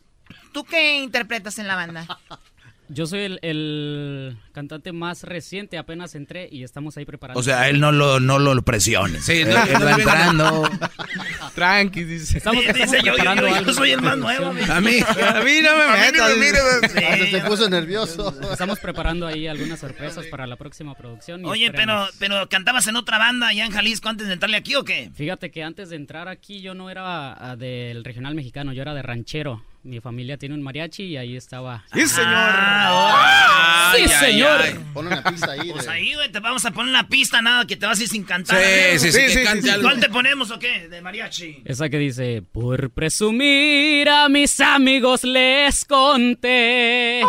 ¿tú 0.52 0.64
qué 0.64 0.98
interpretas 0.98 1.58
en 1.58 1.66
la 1.66 1.76
banda? 1.76 2.06
Yo 2.92 3.06
soy 3.06 3.20
el, 3.20 3.38
el 3.42 4.36
cantante 4.52 4.90
más 4.90 5.22
reciente, 5.22 5.78
apenas 5.78 6.16
entré 6.16 6.48
y 6.50 6.64
estamos 6.64 6.96
ahí 6.96 7.04
preparando. 7.04 7.38
O 7.38 7.42
sea, 7.42 7.68
él 7.68 7.78
no 7.78 7.92
lo, 7.92 8.18
no 8.18 8.40
lo 8.40 8.60
presione. 8.62 9.20
Sí, 9.20 9.42
él, 9.42 9.50
no, 9.50 9.62
él 9.62 9.72
no 9.74 9.84
va 9.84 9.92
entrando. 9.92 10.70
Tranqui, 11.54 12.02
dice. 12.02 12.38
Estamos, 12.38 12.64
estamos 12.64 13.00
preparando 13.00 13.46
algo. 13.46 14.48
A 14.72 14.80
mí, 14.80 14.98
a 14.98 15.40
mí 15.40 15.60
no 15.62 15.76
me 15.76 15.82
A 15.84 16.10
mí 16.10 16.34
ni 16.34 16.40
metas. 16.40 16.94
me 16.94 17.30
se 17.30 17.40
puso 17.42 17.70
nervioso. 17.70 18.34
Estamos 18.50 18.80
preparando 18.80 19.24
ahí 19.28 19.46
algunas 19.46 19.78
sorpresas 19.78 20.26
para 20.26 20.48
la 20.48 20.56
próxima 20.56 20.96
producción. 20.96 21.42
y 21.42 21.44
Oye, 21.44 21.70
pero, 21.70 22.06
esperemos. 22.06 22.16
pero 22.18 22.48
cantabas 22.48 22.88
en 22.88 22.96
otra 22.96 23.18
banda 23.18 23.46
allá 23.46 23.66
en 23.66 23.70
Jalisco 23.70 24.08
antes 24.08 24.26
de 24.26 24.32
entrarle 24.32 24.56
aquí 24.56 24.74
o 24.74 24.82
qué? 24.82 25.12
Fíjate 25.14 25.52
que 25.52 25.62
antes 25.62 25.90
de 25.90 25.96
entrar 25.96 26.26
aquí 26.26 26.60
yo 26.60 26.74
no 26.74 26.90
era 26.90 27.34
ah, 27.34 27.54
del 27.54 28.02
regional 28.02 28.34
mexicano, 28.34 28.72
yo 28.72 28.82
era 28.82 28.94
de 28.94 29.02
ranchero. 29.02 29.62
Mi 29.82 29.98
familia 29.98 30.36
tiene 30.36 30.54
un 30.54 30.60
mariachi 30.62 31.04
y 31.04 31.16
ahí 31.16 31.36
estaba. 31.36 31.84
¡Sí, 31.94 32.06
señor! 32.06 32.28
Ah, 32.34 33.94
¡Sí, 33.96 34.06
señor! 34.08 34.60
Pon 34.92 35.06
una 35.06 35.22
pista 35.22 35.52
ahí. 35.52 35.70
Pues 35.72 35.86
de- 35.86 35.90
ahí, 35.90 36.12
güey, 36.14 36.30
te 36.30 36.38
vamos 36.38 36.64
a 36.66 36.70
poner 36.70 36.90
una 36.90 37.08
pista, 37.08 37.40
nada, 37.40 37.66
que 37.66 37.76
te 37.76 37.86
vas 37.86 37.98
a 37.98 38.02
ir 38.02 38.08
sin 38.10 38.24
cantar. 38.24 38.58
Sí, 38.58 38.64
amigo. 38.64 38.98
sí, 38.98 39.10
sí, 39.12 39.34
que 39.38 39.42
cante 39.44 39.70
algo. 39.70 39.84
¿Cuál 39.88 40.00
te 40.00 40.10
ponemos 40.10 40.50
o 40.50 40.58
qué? 40.58 40.86
De 40.88 41.00
mariachi. 41.00 41.62
Esa 41.64 41.88
que 41.88 41.96
dice, 41.98 42.42
por 42.52 42.90
presumir 42.90 44.06
a 44.10 44.28
mis 44.28 44.60
amigos 44.60 45.24
les 45.24 45.82
conté 45.86 47.22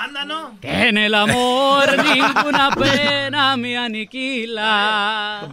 Anda, 0.00 0.24
¿no? 0.24 0.56
que 0.60 0.70
en 0.88 0.98
el 0.98 1.14
amor 1.14 1.88
ninguna 2.04 2.70
pena 2.70 3.56
me 3.56 3.76
aniquila. 3.76 5.48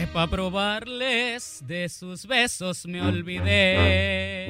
Que 0.00 0.06
pa' 0.06 0.26
probarles 0.28 1.62
de 1.66 1.86
sus 1.90 2.24
besos 2.24 2.86
me 2.86 3.02
olvidé. 3.02 4.48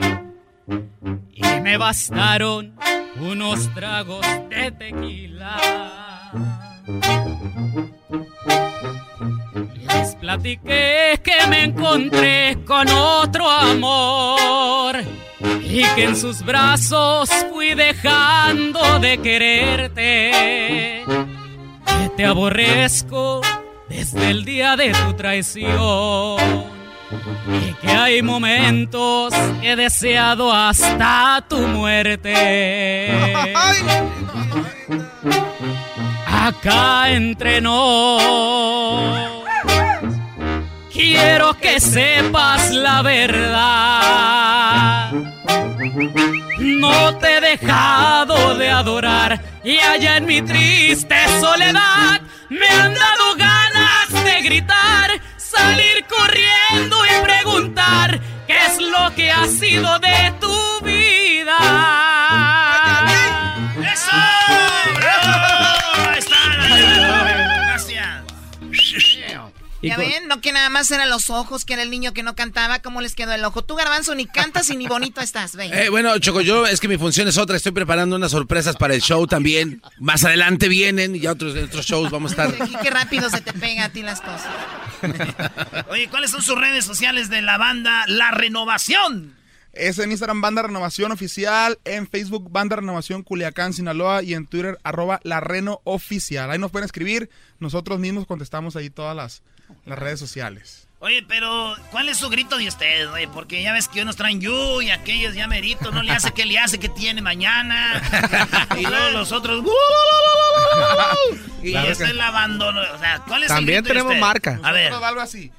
Y 1.32 1.42
me 1.61 1.76
bastaron 1.76 2.76
unos 3.18 3.68
tragos 3.74 4.24
de 4.48 4.70
tequila. 4.70 5.57
Les 9.74 10.14
platiqué 10.20 11.20
que 11.20 11.46
me 11.48 11.64
encontré 11.64 12.57
con 12.64 12.86
otro 12.88 13.51
amor 13.51 15.01
y 15.64 15.82
que 15.96 16.05
en 16.05 16.14
sus 16.14 16.44
brazos 16.44 17.28
fui 17.53 17.74
dejando 17.74 19.01
de 19.01 19.18
quererte. 19.18 20.30
Que 21.84 22.09
te 22.16 22.24
aborrezco 22.24 23.40
desde 23.91 24.30
el 24.30 24.45
día 24.45 24.76
de 24.76 24.93
tu 24.93 25.12
traición. 25.14 26.38
Y 27.49 27.74
que 27.82 27.91
hay 27.91 28.22
momentos 28.22 29.34
que 29.61 29.72
he 29.72 29.76
deseado 29.76 30.53
hasta 30.53 31.45
tu 31.49 31.59
muerte. 31.59 33.11
Acá 36.24 37.11
entre 37.11 37.61
nos. 37.61 39.43
Quiero 40.93 41.59
que 41.59 41.80
sepas 41.80 42.70
la 42.70 43.03
verdad. 43.03 44.30
No 46.59 47.16
te 47.16 47.38
he 47.38 47.41
dejado 47.41 48.55
de 48.57 48.70
adorar 48.70 49.41
y 49.64 49.78
allá 49.78 50.18
en 50.18 50.26
mi 50.26 50.41
triste 50.43 51.16
soledad 51.41 52.20
me 52.49 52.66
han 52.66 52.95
dado 52.95 53.34
ganas 53.36 53.59
gritar, 54.43 55.11
salir 55.36 56.05
corriendo 56.09 56.97
y 57.05 57.24
preguntar 57.24 58.20
qué 58.47 58.57
es 58.66 58.80
lo 58.80 59.14
que 59.14 59.30
ha 59.30 59.47
sido 59.47 59.99
de 59.99 60.34
tu 60.41 60.84
vida. 60.84 62.09
Ya 69.83 69.97
ven, 69.97 70.28
no 70.28 70.41
que 70.41 70.53
nada 70.53 70.68
más 70.68 70.91
eran 70.91 71.09
los 71.09 71.31
ojos, 71.31 71.64
que 71.64 71.72
era 71.72 71.83
el 71.83 71.91
niño 71.91 72.12
que 72.12 72.22
no 72.22 72.35
cantaba, 72.35 72.81
¿cómo 72.81 73.01
les 73.01 73.14
quedó 73.14 73.33
el 73.33 73.45
ojo? 73.45 73.62
Tú, 73.62 73.76
Garbanzo, 73.76 74.14
ni 74.14 74.26
cantas 74.26 74.68
y 74.70 74.76
ni 74.76 74.87
bonito 74.87 75.20
estás, 75.20 75.57
ven. 75.57 75.72
Eh, 75.72 75.89
bueno, 75.89 76.18
Choco, 76.18 76.43
yo 76.43 76.66
es 76.66 76.81
que 76.81 76.89
mi 76.89 76.99
función 76.99 77.28
es 77.28 77.39
otra. 77.39 77.57
Estoy 77.57 77.72
preparando 77.72 78.16
unas 78.16 78.33
sorpresas 78.33 78.76
para 78.76 78.95
el 78.95 79.01
show 79.01 79.26
también. 79.26 79.83
Más 79.99 80.24
adelante 80.24 80.68
vienen 80.68 81.16
y 81.16 81.20
ya 81.20 81.33
otros, 81.33 81.57
otros 81.57 81.87
shows 81.87 82.11
vamos 82.11 82.33
a 82.33 82.45
estar. 82.45 82.62
Aquí 82.62 82.76
qué 82.83 82.91
rápido 82.91 83.31
se 83.31 83.41
te 83.41 83.53
pega 83.53 83.87
a 83.87 83.89
ti 83.89 84.03
las 84.03 84.20
cosas. 84.20 84.49
Oye, 85.89 86.09
¿cuáles 86.09 86.31
son 86.31 86.43
sus 86.43 86.59
redes 86.59 86.85
sociales 86.85 87.31
de 87.31 87.41
la 87.41 87.57
banda 87.57 88.05
La 88.07 88.31
Renovación? 88.31 89.41
Es 89.72 89.99
en 90.01 90.11
Instagram 90.11 90.41
Banda 90.41 90.62
Renovación 90.62 91.12
Oficial, 91.12 91.78
en 91.85 92.09
Facebook 92.09 92.51
Banda 92.51 92.76
Renovación 92.76 93.22
Culiacán, 93.22 93.72
Sinaloa 93.72 94.22
y 94.22 94.35
en 94.35 94.47
Twitter 94.47 94.78
arroba 94.83 95.20
La 95.22 95.39
Reno 95.39 95.81
Oficial. 95.85 96.51
Ahí 96.51 96.59
nos 96.59 96.72
pueden 96.72 96.87
escribir, 96.87 97.31
nosotros 97.61 98.01
mismos 98.01 98.26
contestamos 98.26 98.74
ahí 98.74 98.91
todas 98.91 99.14
las, 99.14 99.43
las 99.85 99.99
redes 99.99 100.21
sociales. 100.21 100.87
Oye, 101.03 101.25
pero 101.27 101.75
¿cuál 101.91 102.11
es 102.11 102.18
su 102.18 102.29
grito 102.29 102.59
de 102.59 102.68
ustedes, 102.68 103.09
güey? 103.09 103.27
Porque 103.27 103.62
ya 103.62 103.73
ves 103.73 103.89
que 103.89 104.03
unos 104.03 104.16
traen 104.16 104.43
yu 104.43 104.83
y 104.83 104.91
aquellos 104.91 105.35
ya 105.35 105.47
merito, 105.47 105.91
no 105.91 106.03
le 106.03 106.12
hace 106.12 106.31
que 106.33 106.45
le 106.45 106.59
hace 106.59 106.79
que 106.79 106.91
tiene 106.91 107.23
mañana. 107.23 108.03
y 108.79 108.83
luego 108.85 109.09
los 109.11 109.33
otros. 109.33 109.64
y 111.62 111.71
Claro 111.73 111.89
este 111.91 112.05
que- 112.05 112.11
es 112.11 112.16
el 112.16 112.21
abandono. 112.21 112.83
O 112.95 112.99
sea, 112.99 113.23
¿cuál 113.27 113.45
es 113.45 113.51
el 113.51 113.57
También 113.57 113.79
grito 113.83 113.95
de 113.95 114.01
tenemos 114.01 114.11
ustedes? 114.11 114.21
marca. 114.21 114.61
A 114.62 114.73
ver. 114.73 114.93
Algo 114.93 115.21
así. 115.23 115.51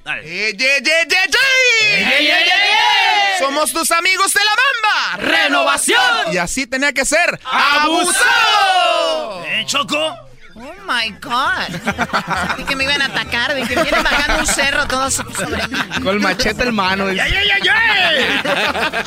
Somos 3.40 3.72
tus 3.72 3.90
amigos 3.90 4.32
de 4.32 4.40
la 4.44 5.18
banda. 5.18 5.38
¡Renovación! 5.38 6.32
Y 6.32 6.36
así 6.36 6.68
tenía 6.68 6.92
que 6.92 7.04
ser. 7.04 7.40
¡Abusado! 7.44 9.44
¿Eh, 9.46 9.64
Choco? 9.66 10.16
Oh 10.92 10.94
my 10.94 11.10
God. 11.20 11.68
Dije 12.56 12.68
que 12.68 12.76
me 12.76 12.84
iban 12.84 13.00
a 13.02 13.06
atacar, 13.06 13.54
de 13.54 13.62
que 13.62 13.74
vienen 13.74 14.02
bajando 14.02 14.40
un 14.40 14.46
cerro 14.46 14.86
todos 14.86 15.14
sobre 15.14 15.66
mí. 15.68 15.78
Con 16.02 16.08
el 16.08 16.20
machete 16.20 16.64
en 16.64 16.74
mano. 16.74 17.10
¡Ya, 17.12 17.26
ya, 17.28 17.40
ya, 17.42 17.58
ya! 17.58 19.02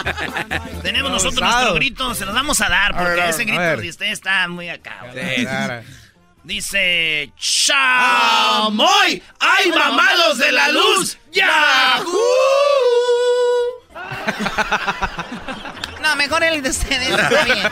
Tenemos 0.81 1.11
nosotros 1.11 1.41
nuestro 1.41 1.73
grito, 1.75 2.15
se 2.15 2.25
los 2.25 2.33
vamos 2.33 2.59
a 2.61 2.69
dar, 2.69 2.95
A 2.95 2.97
porque 2.97 3.21
ver, 3.21 3.29
ese 3.29 3.45
grito 3.45 3.77
de 3.77 3.89
usted 3.89 4.07
está 4.07 4.47
muy 4.47 4.69
acá. 4.69 5.03
Sí. 5.13 5.47
Dice. 6.43 7.31
¡Chamoy! 7.37 9.21
¡Hay 9.39 9.69
mamados 9.71 10.37
de 10.39 10.51
la 10.51 10.69
luz! 10.69 11.17
¡Yahoo! 11.31 12.05
No, 16.01 16.15
mejor 16.15 16.43
el 16.43 16.61
de 16.61 16.69
ustedes. 16.69 17.09
está 17.09 17.43
bien. 17.43 17.67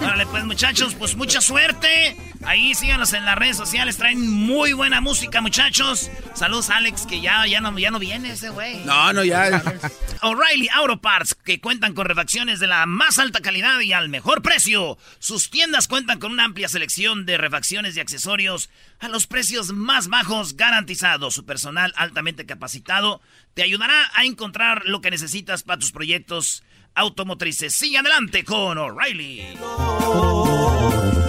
Órale, 0.00 0.26
pues 0.26 0.44
muchachos, 0.44 0.94
pues 0.94 1.14
mucha 1.14 1.40
suerte. 1.42 2.16
Ahí 2.42 2.74
síganos 2.74 3.12
en 3.12 3.26
las 3.26 3.36
redes 3.36 3.58
sociales, 3.58 3.98
traen 3.98 4.30
muy 4.30 4.72
buena 4.72 5.02
música, 5.02 5.42
muchachos. 5.42 6.10
Saludos, 6.34 6.70
Alex, 6.70 7.04
que 7.04 7.20
ya, 7.20 7.46
ya, 7.46 7.60
no, 7.60 7.78
ya 7.78 7.90
no 7.90 7.98
viene 7.98 8.32
ese 8.32 8.48
güey. 8.48 8.82
No, 8.86 9.12
no, 9.12 9.22
ya. 9.22 9.62
O'Reilly 10.22 10.68
Auto 10.72 11.02
Parts, 11.02 11.34
que 11.34 11.60
cuentan 11.60 11.92
con 11.92 12.06
refacciones 12.06 12.58
de 12.60 12.66
la 12.66 12.86
más 12.86 13.18
alta 13.18 13.40
calidad 13.40 13.78
y 13.80 13.92
al 13.92 14.08
mejor 14.08 14.40
precio. 14.40 14.96
Sus 15.18 15.50
tiendas 15.50 15.86
cuentan 15.86 16.18
con 16.18 16.32
una 16.32 16.44
amplia 16.44 16.68
selección 16.68 17.26
de 17.26 17.36
refacciones 17.36 17.94
y 17.96 18.00
accesorios 18.00 18.70
a 19.00 19.08
los 19.08 19.26
precios 19.26 19.72
más 19.72 20.08
bajos 20.08 20.56
garantizados. 20.56 21.34
Su 21.34 21.44
personal 21.44 21.92
altamente 21.96 22.46
capacitado 22.46 23.20
te 23.52 23.62
ayudará 23.62 24.10
a 24.14 24.24
encontrar 24.24 24.86
lo 24.86 25.02
que 25.02 25.10
necesitas 25.10 25.62
para 25.62 25.78
tus 25.78 25.92
proyectos 25.92 26.62
automotrices. 26.94 27.74
Sigue 27.74 27.98
adelante 27.98 28.44
con 28.44 28.78
O'Reilly. 28.78 29.56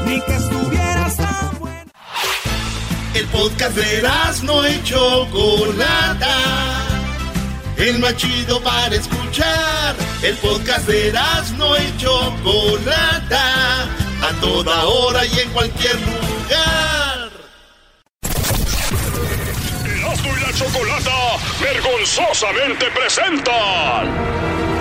Ni 0.05 0.21
que 0.21 0.35
estuvieras 0.35 1.17
tan 1.17 1.59
bueno. 1.59 1.91
El 3.13 3.25
podcast 3.27 3.75
de 3.75 4.09
no 4.43 4.67
y 4.67 4.83
Chocolata. 4.83 6.37
El 7.77 7.99
más 7.99 8.15
chido 8.15 8.61
para 8.61 8.95
escuchar. 8.95 9.95
El 10.21 10.35
podcast 10.37 10.87
de 10.87 11.13
no 11.57 11.77
y 11.77 11.97
Chocolata. 11.97 13.83
A 14.21 14.33
toda 14.39 14.85
hora 14.85 15.25
y 15.25 15.39
en 15.39 15.49
cualquier 15.49 15.95
lugar. 15.95 17.31
Erasmo 19.85 20.37
y 20.37 20.41
la 20.41 20.53
Chocolata 20.53 21.37
vergonzosamente 21.59 22.85
presentan. 22.91 24.80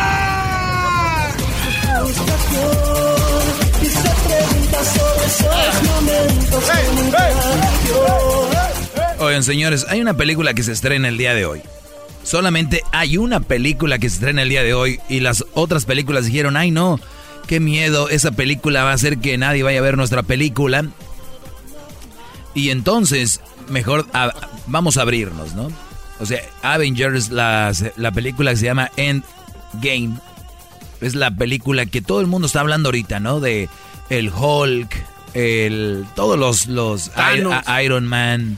Oigan, 9.19 9.43
señores, 9.43 9.85
hay 9.87 10.01
una 10.01 10.15
película 10.15 10.53
que 10.53 10.63
se 10.63 10.71
estrena 10.71 11.07
el 11.07 11.17
día 11.17 11.33
de 11.33 11.45
hoy. 11.45 11.61
Solamente 12.23 12.83
hay 12.91 13.17
una 13.17 13.39
película 13.39 13.99
que 13.99 14.09
se 14.09 14.15
estrena 14.15 14.41
el 14.41 14.49
día 14.49 14.63
de 14.63 14.73
hoy 14.73 14.99
y 15.09 15.19
las 15.19 15.45
otras 15.53 15.85
películas 15.85 16.25
dijeron, 16.25 16.57
ay 16.57 16.71
no, 16.71 16.99
qué 17.47 17.59
miedo, 17.59 18.09
esa 18.09 18.31
película 18.31 18.83
va 18.83 18.91
a 18.91 18.95
hacer 18.95 19.19
que 19.19 19.37
nadie 19.37 19.63
vaya 19.63 19.79
a 19.79 19.83
ver 19.83 19.97
nuestra 19.97 20.23
película. 20.23 20.85
Y 22.53 22.69
entonces, 22.69 23.41
mejor 23.69 24.05
vamos 24.67 24.97
a 24.97 25.03
abrirnos, 25.03 25.53
¿no? 25.53 25.71
O 26.19 26.25
sea, 26.25 26.41
Avengers, 26.61 27.29
la, 27.29 27.71
la 27.95 28.11
película 28.11 28.51
que 28.51 28.57
se 28.57 28.65
llama 28.65 28.91
Endgame, 28.95 30.17
es 31.01 31.15
la 31.15 31.31
película 31.31 31.85
que 31.85 32.01
todo 32.01 32.21
el 32.21 32.27
mundo 32.27 32.45
está 32.47 32.59
hablando 32.61 32.89
ahorita, 32.89 33.19
¿no? 33.19 33.39
De 33.39 33.67
el 34.09 34.29
Hulk, 34.33 34.95
el, 35.33 36.05
todos 36.15 36.37
los, 36.37 36.67
los 36.67 37.07
I- 37.07 37.11
Thanos. 37.15 37.63
a- 37.67 37.81
Iron 37.83 38.07
Man 38.07 38.57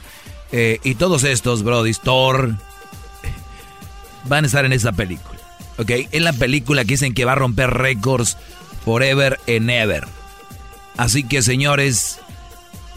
eh, 0.52 0.80
y 0.84 0.96
todos 0.96 1.24
estos, 1.24 1.64
Brody, 1.64 1.94
Thor, 1.94 2.56
van 4.26 4.44
a 4.44 4.48
estar 4.48 4.66
en 4.66 4.74
esa 4.74 4.91
película. 4.91 5.39
¿Ok? 5.78 5.89
Es 6.12 6.22
la 6.22 6.34
película 6.34 6.84
que 6.84 6.89
dicen 6.89 7.14
que 7.14 7.26
va 7.26 7.32
a 7.32 7.36
romper 7.36 7.72
récords 7.72 8.38
forever 8.86 9.39
and 9.48 9.70
ever. 9.70 10.06
Así 10.98 11.24
que, 11.24 11.41
señores, 11.41 12.20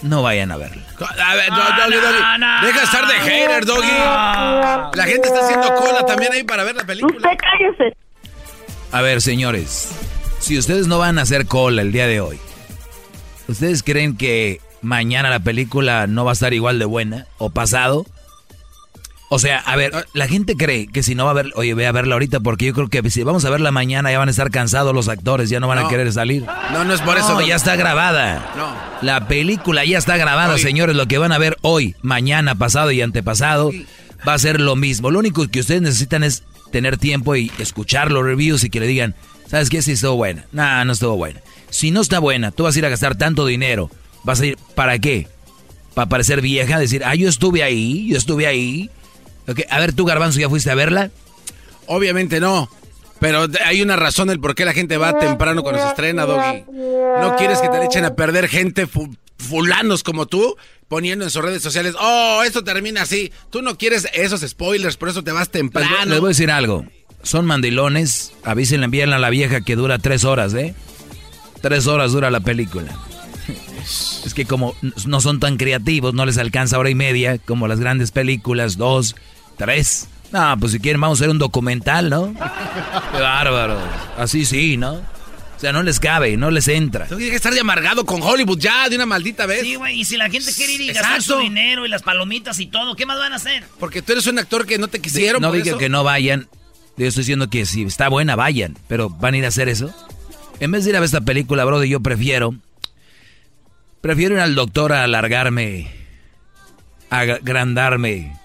no 0.03 0.23
vayan 0.23 0.53
a 0.53 0.59
verla. 0.59 0.83
A 1.01 1.35
ver, 1.35 1.51
no, 1.51 1.57
Doggy, 1.57 1.95
Doggy. 1.97 2.67
Deja 2.67 2.79
de 2.79 2.85
estar 2.85 3.07
de 3.07 3.15
hater, 3.15 3.65
Doggy. 3.65 3.89
La 3.89 5.05
gente 5.07 5.29
está 5.29 5.41
haciendo 5.45 5.75
cola 5.77 6.05
también 6.05 6.33
ahí 6.35 6.45
para 6.45 6.65
ver 6.65 6.75
la 6.77 6.85
película. 6.85 7.17
Usted 7.17 7.31
cállese. 7.39 7.97
A 8.93 9.03
ver, 9.03 9.21
señores, 9.21 9.89
si 10.39 10.59
ustedes 10.59 10.87
no 10.87 10.99
van 10.99 11.19
a 11.19 11.23
hacer 11.23 11.47
cola 11.47 11.83
el 11.83 11.93
día 11.93 12.07
de 12.07 12.21
hoy, 12.21 12.39
¿ustedes 13.49 13.83
creen 13.83 14.17
que 14.17 14.61
mañana 14.83 15.31
la 15.31 15.41
película 15.41 16.07
no 16.07 16.25
va 16.25 16.33
a 16.33 16.35
estar 16.35 16.55
igual 16.55 16.79
de 16.79 16.85
buena 16.85 17.27
o 17.39 17.51
pasado? 17.51 18.07
O 19.29 19.41
sea, 19.41 19.59
a 19.59 19.75
ver, 19.75 20.07
la 20.13 20.29
gente 20.29 20.57
cree 20.57 20.87
que 20.87 21.03
si 21.03 21.17
no 21.17 21.25
va 21.25 21.33
a 21.33 21.35
ver, 21.35 21.51
oye, 21.57 21.75
ve 21.75 21.89
a 21.89 21.93
verla 21.93 22.15
ahorita 22.15 22.39
porque 22.41 22.67
yo 22.67 22.75
creo 22.75 22.89
que 22.89 23.11
si 23.11 23.25
vamos 23.25 23.45
a 23.45 23.51
verla 23.51 23.73
mañana 23.73 24.13
ya 24.13 24.19
van 24.19 24.29
a 24.29 24.31
estar 24.31 24.53
cansados 24.53 24.95
los 24.95 25.09
actores, 25.09 25.51
ya 25.51 25.59
no 25.59 25.67
van 25.67 25.79
a 25.79 25.89
querer 25.89 26.13
salir. 26.13 26.47
No, 26.73 26.85
no 26.85 26.95
es 26.95 27.01
por 27.01 27.19
eso. 27.19 27.31
No, 27.31 27.35
Doggy. 27.35 27.49
ya 27.49 27.57
está 27.57 27.75
grabada. 27.75 28.53
No. 28.57 28.73
La 29.03 29.27
película 29.27 29.85
ya 29.85 29.99
está 29.99 30.17
grabada, 30.17 30.57
señores. 30.59 30.95
Lo 30.95 31.07
que 31.07 31.19
van 31.19 31.33
a 31.33 31.39
ver 31.39 31.57
hoy, 31.63 31.97
mañana, 32.03 32.55
pasado 32.55 32.93
y 32.93 33.03
antepasado 33.03 33.73
va 34.27 34.35
a 34.35 34.39
ser 34.39 34.61
lo 34.61 34.77
mismo. 34.77 35.11
Lo 35.11 35.19
único 35.19 35.49
que 35.49 35.59
ustedes 35.59 35.83
necesitan 35.83 36.23
es 36.23 36.45
tener 36.71 36.97
tiempo 36.97 37.37
y 37.37 37.51
escuchar 37.59 38.11
los 38.11 38.25
reviews 38.25 38.65
y 38.65 38.71
que 38.71 38.81
le 38.81 38.87
digan, 38.87 39.15
¿sabes 39.49 39.71
qué? 39.71 39.83
Si 39.83 39.93
estuvo 39.93 40.17
buena. 40.17 40.47
No, 40.53 40.85
no 40.85 40.93
estuvo 40.93 41.17
buena. 41.17 41.41
Si 41.71 41.91
no 41.91 42.01
está 42.01 42.19
buena, 42.19 42.51
tú 42.51 42.65
vas 42.65 42.77
a 42.77 42.79
ir 42.79 42.87
a 42.87 42.89
gastar 42.89 43.17
tanto 43.17 43.47
dinero. 43.47 43.91
¿Vas 44.25 44.41
a 44.41 44.47
ir 44.47 44.59
para 44.75 44.99
qué? 44.99 45.29
¿Para 45.95 46.09
parecer 46.09 46.41
vieja? 46.41 46.79
Decir, 46.79 47.03
ah, 47.05 47.15
yo 47.15 47.29
estuve 47.29 47.63
ahí, 47.63 48.09
yo 48.09 48.19
estuve 48.19 48.47
ahí. 48.47 48.91
A 49.71 49.79
ver, 49.79 49.93
tú, 49.93 50.05
Garbanzo, 50.05 50.41
¿ya 50.41 50.49
fuiste 50.49 50.71
a 50.71 50.75
verla? 50.75 51.11
Obviamente 51.87 52.41
no. 52.41 52.69
Pero 53.19 53.47
hay 53.65 53.81
una 53.81 53.97
razón 53.97 54.29
del 54.29 54.41
por 54.41 54.55
qué 54.55 54.65
la 54.65 54.75
gente 54.75 54.99
va 54.99 55.19
temprano 55.19 55.63
cuando 55.63 55.81
se 55.81 55.89
estrena, 55.89 56.27
Doggy. 56.27 56.65
No 57.21 57.37
quieres 57.37 57.61
que 57.61 57.69
te 57.69 57.79
le 57.79 57.87
echen 57.87 58.05
a 58.05 58.15
perder 58.15 58.49
gente 58.49 58.87
fulanos 59.39 60.03
como 60.03 60.27
tú 60.27 60.57
poniendo 60.89 61.25
en 61.25 61.31
sus 61.31 61.43
redes 61.43 61.63
sociales, 61.63 61.95
oh, 61.99 62.43
esto 62.45 62.63
termina 62.63 63.03
así. 63.03 63.33
Tú 63.51 63.63
no 63.63 63.77
quieres 63.77 64.09
esos 64.13 64.43
spoilers, 64.43 64.97
por 64.97 65.09
eso 65.09 65.23
te 65.25 65.33
vas 65.33 65.51
temprano. 65.51 66.07
les 66.07 66.21
voy 66.21 66.29
a 66.29 66.31
decir 66.31 66.51
algo. 66.51 66.85
Son 67.23 67.45
mandilones. 67.45 68.33
Avísenle, 68.45 68.85
envíenle 68.85 69.17
a 69.17 69.19
la 69.19 69.31
vieja 69.31 69.63
que 69.63 69.75
dura 69.75 69.99
tres 69.99 70.25
horas, 70.25 70.55
¿eh? 70.55 70.75
Tres 71.61 71.87
horas 71.87 72.13
dura 72.13 72.31
la 72.31 72.41
película. 72.41 72.97
Es 74.25 74.35
que 74.35 74.47
como 74.47 74.75
no 75.07 75.21
son 75.21 75.41
tan 75.41 75.57
creativos, 75.57 76.15
no 76.15 76.27
les 76.27 76.39
alcanza 76.39 76.79
hora 76.79 76.91
y 76.91 76.95
media, 76.95 77.39
como 77.39 77.69
las 77.69 77.81
grandes 77.81 78.11
películas, 78.11 78.77
dos, 78.77 79.17
tres. 79.57 80.09
No, 80.33 80.57
pues 80.59 80.73
si 80.73 80.81
quieren 80.81 81.01
vamos 81.01 81.21
a 81.21 81.25
hacer 81.25 81.31
un 81.31 81.39
documental, 81.39 82.11
¿no? 82.11 82.35
Qué 83.13 83.21
bárbaro. 83.21 83.79
Así 84.19 84.45
sí, 84.45 84.77
¿no? 84.77 85.01
O 85.57 85.59
sea, 85.59 85.73
no 85.73 85.83
les 85.83 85.99
cabe, 85.99 86.37
no 86.37 86.51
les 86.51 86.69
entra. 86.69 87.07
Tú 87.07 87.17
tienes 87.17 87.31
que 87.31 87.37
estar 87.37 87.55
de 87.55 87.61
amargado 87.61 88.05
con 88.05 88.23
Hollywood 88.23 88.59
ya, 88.59 88.89
de 88.91 88.97
una 88.97 89.07
maldita 89.07 89.47
vez. 89.47 89.63
Sí, 89.63 89.77
güey, 89.77 90.01
y 90.01 90.05
si 90.05 90.19
la 90.19 90.29
gente 90.29 90.53
quiere 90.53 90.75
ir 90.75 90.81
y 90.83 90.93
gastar 90.93 91.23
su 91.23 91.39
dinero 91.39 91.87
y 91.87 91.89
las 91.89 92.03
palomitas 92.03 92.61
y 92.61 92.67
todo, 92.67 92.95
¿qué 92.95 93.07
más 93.07 93.19
van 93.19 93.33
a 93.33 93.37
hacer? 93.37 93.65
Porque 93.81 94.03
tú 94.03 94.13
eres 94.13 94.27
un 94.27 94.39
actor 94.39 94.67
que 94.67 94.77
no 94.77 94.89
te 94.89 95.01
quisieron. 95.01 95.41
no 95.41 95.55
eso. 95.55 95.79
que 95.79 95.89
no 95.89 96.05
vayan. 96.05 96.49
Yo 96.99 97.07
estoy 97.07 97.23
diciendo 97.23 97.49
que 97.49 97.65
si 97.65 97.85
está 97.85 98.09
buena, 98.09 98.37
vayan. 98.37 98.77
Pero 98.87 99.09
¿van 99.09 99.35
a 99.35 99.39
ir 99.39 99.45
a 99.47 99.49
hacer 99.49 99.69
eso? 99.69 99.95
En 100.61 100.71
vez 100.71 100.85
de 100.85 100.91
ir 100.91 100.97
a 100.97 101.01
ver 101.01 101.07
esta 101.07 101.23
película, 101.23 101.65
brother, 101.65 101.89
yo 101.89 102.01
prefiero... 102.01 102.55
Prefiero 104.01 104.35
ir 104.35 104.41
al 104.41 104.55
doctor 104.55 104.93
a 104.93 105.03
alargarme, 105.03 105.91
a 107.11 107.21
agrandarme, 107.21 108.37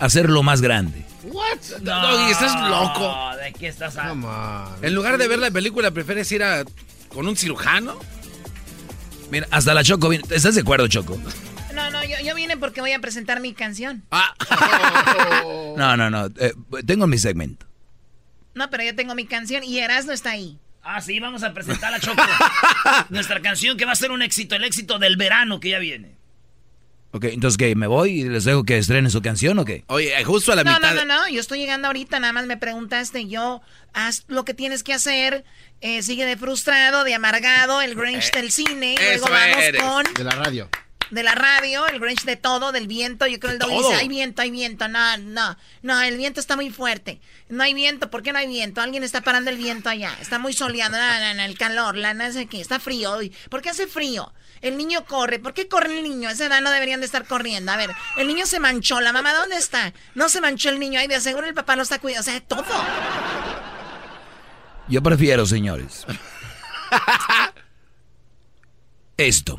a 0.00 0.06
hacerlo 0.06 0.42
más 0.42 0.60
grande. 0.62 1.04
What? 1.38 1.80
Doggy, 1.82 2.30
estás 2.32 2.68
loco. 2.68 3.36
¿De 3.36 3.52
qué 3.52 3.68
estás 3.68 3.96
hablando? 3.96 4.76
En 4.82 4.94
lugar 4.94 5.18
de 5.18 5.28
ver 5.28 5.38
la 5.38 5.50
película, 5.50 5.90
¿prefieres 5.92 6.30
ir 6.32 6.42
a 6.42 6.64
con 7.08 7.26
un 7.28 7.36
cirujano? 7.36 7.98
Mira, 9.30 9.46
hasta 9.50 9.74
la 9.74 9.84
Choco... 9.84 10.08
viene- 10.08 10.24
¿Estás 10.30 10.54
de 10.54 10.62
acuerdo, 10.62 10.88
Choco? 10.88 11.18
No, 11.74 11.90
no, 11.90 12.02
yo, 12.04 12.16
yo 12.24 12.34
vine 12.34 12.56
porque 12.56 12.80
voy 12.80 12.92
a 12.92 12.98
presentar 12.98 13.40
mi 13.40 13.52
canción. 13.54 14.02
Ah. 14.10 14.34
No, 15.76 15.96
no, 15.96 16.10
no. 16.10 16.26
eh, 16.38 16.52
tengo 16.86 17.06
mi 17.06 17.18
segmento. 17.18 17.66
No, 18.54 18.68
pero 18.70 18.82
yo 18.82 18.94
tengo 18.96 19.14
mi 19.14 19.26
canción 19.26 19.62
y 19.62 19.78
Erasmo 19.78 20.12
está 20.12 20.30
ahí. 20.32 20.58
Ah, 20.82 21.00
sí, 21.00 21.20
vamos 21.20 21.42
a 21.44 21.52
presentar 21.54 21.92
a 21.94 22.00
Choco. 22.00 22.20
Nuestra 23.10 23.40
canción 23.42 23.76
que 23.76 23.84
va 23.84 23.92
a 23.92 23.96
ser 23.96 24.10
un 24.10 24.22
éxito, 24.22 24.56
el 24.56 24.64
éxito 24.64 24.98
del 24.98 25.16
verano 25.16 25.60
que 25.60 25.70
ya 25.70 25.78
viene. 25.78 26.16
Ok, 27.18 27.24
entonces, 27.24 27.58
¿qué? 27.58 27.74
¿Me 27.74 27.88
voy 27.88 28.20
y 28.20 28.24
les 28.28 28.44
dejo 28.44 28.62
que 28.62 28.78
estrenen 28.78 29.10
su 29.10 29.20
canción 29.20 29.58
o 29.58 29.64
qué? 29.64 29.82
Oye, 29.88 30.12
justo 30.22 30.52
a 30.52 30.54
la 30.54 30.62
no, 30.62 30.74
mitad. 30.74 30.94
no, 30.94 31.04
no, 31.04 31.16
no, 31.22 31.28
yo 31.28 31.40
estoy 31.40 31.58
llegando 31.58 31.88
ahorita, 31.88 32.20
nada 32.20 32.32
más 32.32 32.46
me 32.46 32.56
preguntaste, 32.56 33.26
yo, 33.26 33.60
haz 33.92 34.22
lo 34.28 34.44
que 34.44 34.54
tienes 34.54 34.84
que 34.84 34.94
hacer, 34.94 35.44
eh, 35.80 36.02
sigue 36.02 36.24
de 36.26 36.36
frustrado, 36.36 37.02
de 37.02 37.14
amargado, 37.14 37.82
el 37.82 37.96
Grinch 37.96 38.30
del 38.30 38.52
cine, 38.52 38.94
y 38.94 39.02
luego 39.02 39.26
eso 39.26 39.32
vamos 39.32 39.64
eres. 39.64 39.82
con... 39.82 40.04
De 40.14 40.22
la 40.22 40.30
radio. 40.30 40.68
De 41.10 41.22
la 41.22 41.34
radio, 41.34 41.86
el 41.86 42.00
Grinch 42.00 42.24
de 42.24 42.36
todo, 42.36 42.70
del 42.70 42.86
viento, 42.86 43.26
yo 43.26 43.40
creo 43.40 43.52
el 43.52 43.58
Doggy 43.58 43.78
dice, 43.78 43.94
hay 43.94 44.08
viento, 44.08 44.42
hay 44.42 44.50
viento, 44.50 44.88
no, 44.88 45.16
no, 45.18 45.56
no, 45.82 46.00
el 46.02 46.18
viento 46.18 46.38
está 46.38 46.54
muy 46.54 46.70
fuerte, 46.70 47.20
no 47.48 47.62
hay 47.62 47.72
viento, 47.72 48.10
¿por 48.10 48.22
qué 48.22 48.32
no 48.32 48.38
hay 48.38 48.46
viento? 48.46 48.82
Alguien 48.82 49.02
está 49.02 49.22
parando 49.22 49.50
el 49.50 49.56
viento 49.56 49.88
allá, 49.88 50.14
está 50.20 50.38
muy 50.38 50.52
soleado, 50.52 50.98
no, 50.98 51.20
no, 51.20 51.34
no, 51.34 51.42
el 51.42 51.56
calor, 51.56 51.96
la 51.96 52.12
no 52.12 52.30
sé 52.30 52.46
qué, 52.46 52.60
está 52.60 52.78
frío, 52.78 53.12
hoy. 53.12 53.34
¿por 53.48 53.62
qué 53.62 53.70
hace 53.70 53.86
frío? 53.86 54.32
El 54.60 54.76
niño 54.76 55.06
corre, 55.06 55.38
¿por 55.38 55.54
qué 55.54 55.66
corre 55.66 55.96
el 55.96 56.02
niño? 56.02 56.28
A 56.28 56.32
esa 56.32 56.46
edad 56.46 56.60
no 56.60 56.70
deberían 56.70 57.00
de 57.00 57.06
estar 57.06 57.26
corriendo, 57.26 57.72
a 57.72 57.76
ver, 57.76 57.90
el 58.18 58.26
niño 58.26 58.44
se 58.44 58.60
manchó, 58.60 59.00
la 59.00 59.12
mamá, 59.12 59.32
¿dónde 59.32 59.56
está? 59.56 59.94
No 60.14 60.28
se 60.28 60.42
manchó 60.42 60.68
el 60.68 60.78
niño, 60.78 61.00
ahí 61.00 61.06
de 61.06 61.14
aseguro 61.14 61.46
el 61.46 61.54
papá 61.54 61.76
lo 61.76 61.84
está 61.84 61.98
cuidando, 61.98 62.20
o 62.20 62.24
sea, 62.24 62.40
todo. 62.40 62.64
Yo 64.88 65.02
prefiero, 65.02 65.46
señores. 65.46 66.06
Esto. 69.16 69.58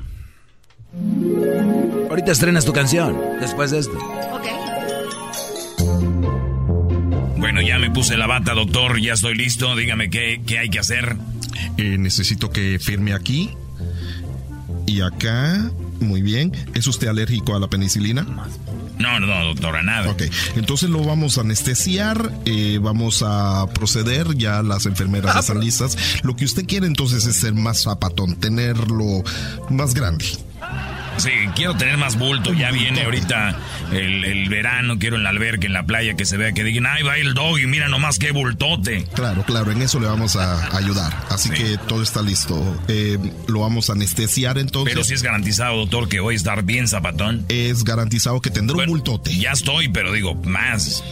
Ahorita 2.09 2.31
estrenas 2.31 2.65
tu 2.65 2.73
canción, 2.73 3.17
después 3.39 3.71
de 3.71 3.79
esto. 3.79 3.97
Bueno, 7.37 7.61
ya 7.61 7.79
me 7.79 7.89
puse 7.91 8.17
la 8.17 8.27
bata, 8.27 8.53
doctor, 8.53 8.99
ya 8.99 9.13
estoy 9.13 9.35
listo. 9.35 9.75
Dígame 9.75 10.09
qué, 10.09 10.41
qué 10.45 10.59
hay 10.59 10.69
que 10.69 10.79
hacer. 10.79 11.15
Eh, 11.77 11.97
necesito 11.97 12.49
que 12.49 12.79
firme 12.79 13.13
aquí 13.13 13.51
y 14.85 15.01
acá. 15.01 15.71
Muy 15.99 16.21
bien. 16.21 16.53
¿Es 16.73 16.87
usted 16.87 17.07
alérgico 17.07 17.55
a 17.55 17.59
la 17.59 17.67
penicilina? 17.67 18.25
No, 18.99 19.19
no, 19.19 19.45
doctora, 19.45 19.81
nada. 19.81 20.11
Ok, 20.11 20.23
entonces 20.57 20.89
lo 20.89 21.03
vamos 21.03 21.37
a 21.37 21.41
anestesiar, 21.41 22.31
eh, 22.45 22.79
vamos 22.81 23.23
a 23.25 23.65
proceder, 23.73 24.35
ya 24.35 24.61
las 24.61 24.85
enfermeras 24.85 25.33
ya 25.33 25.39
están 25.39 25.61
listas. 25.61 25.97
Lo 26.23 26.35
que 26.35 26.43
usted 26.43 26.65
quiere 26.65 26.85
entonces 26.85 27.25
es 27.25 27.37
ser 27.37 27.53
más 27.53 27.83
zapatón, 27.83 28.35
tenerlo 28.35 29.23
más 29.69 29.93
grande. 29.93 30.25
Sí, 31.19 31.31
quiero 31.55 31.75
tener 31.75 31.97
más 31.97 32.17
bulto. 32.17 32.53
Ya 32.53 32.71
viene 32.71 33.03
ahorita 33.03 33.55
el, 33.91 34.23
el 34.25 34.49
verano. 34.49 34.97
Quiero 34.99 35.15
en 35.17 35.23
la 35.23 35.29
alberca, 35.29 35.67
en 35.67 35.73
la 35.73 35.83
playa, 35.83 36.15
que 36.15 36.25
se 36.25 36.37
vea 36.37 36.51
que 36.53 36.63
digan, 36.63 36.85
ay, 36.85 37.03
va 37.03 37.17
el 37.17 37.33
dog 37.33 37.59
y 37.59 37.67
mira 37.67 37.87
nomás 37.89 38.19
qué 38.19 38.31
bultote. 38.31 39.05
Claro, 39.13 39.43
claro, 39.43 39.71
en 39.71 39.81
eso 39.81 39.99
le 39.99 40.07
vamos 40.07 40.35
a 40.35 40.75
ayudar. 40.77 41.13
Así 41.29 41.49
que 41.49 41.77
todo 41.87 42.01
está 42.01 42.21
listo. 42.21 42.79
Eh, 42.87 43.17
lo 43.47 43.61
vamos 43.61 43.89
a 43.89 43.93
anestesiar 43.93 44.57
entonces. 44.57 44.93
Pero 44.93 45.03
si 45.03 45.13
es 45.13 45.23
garantizado, 45.23 45.77
doctor, 45.77 46.07
que 46.07 46.19
voy 46.19 46.35
a 46.35 46.37
estar 46.37 46.63
bien 46.63 46.87
zapatón. 46.87 47.45
Es 47.49 47.83
garantizado 47.83 48.41
que 48.41 48.49
tendrá 48.49 48.77
un 48.77 48.85
bultote. 48.85 49.35
Ya 49.37 49.51
estoy, 49.51 49.89
pero 49.89 50.11
digo, 50.13 50.35
más. 50.35 51.03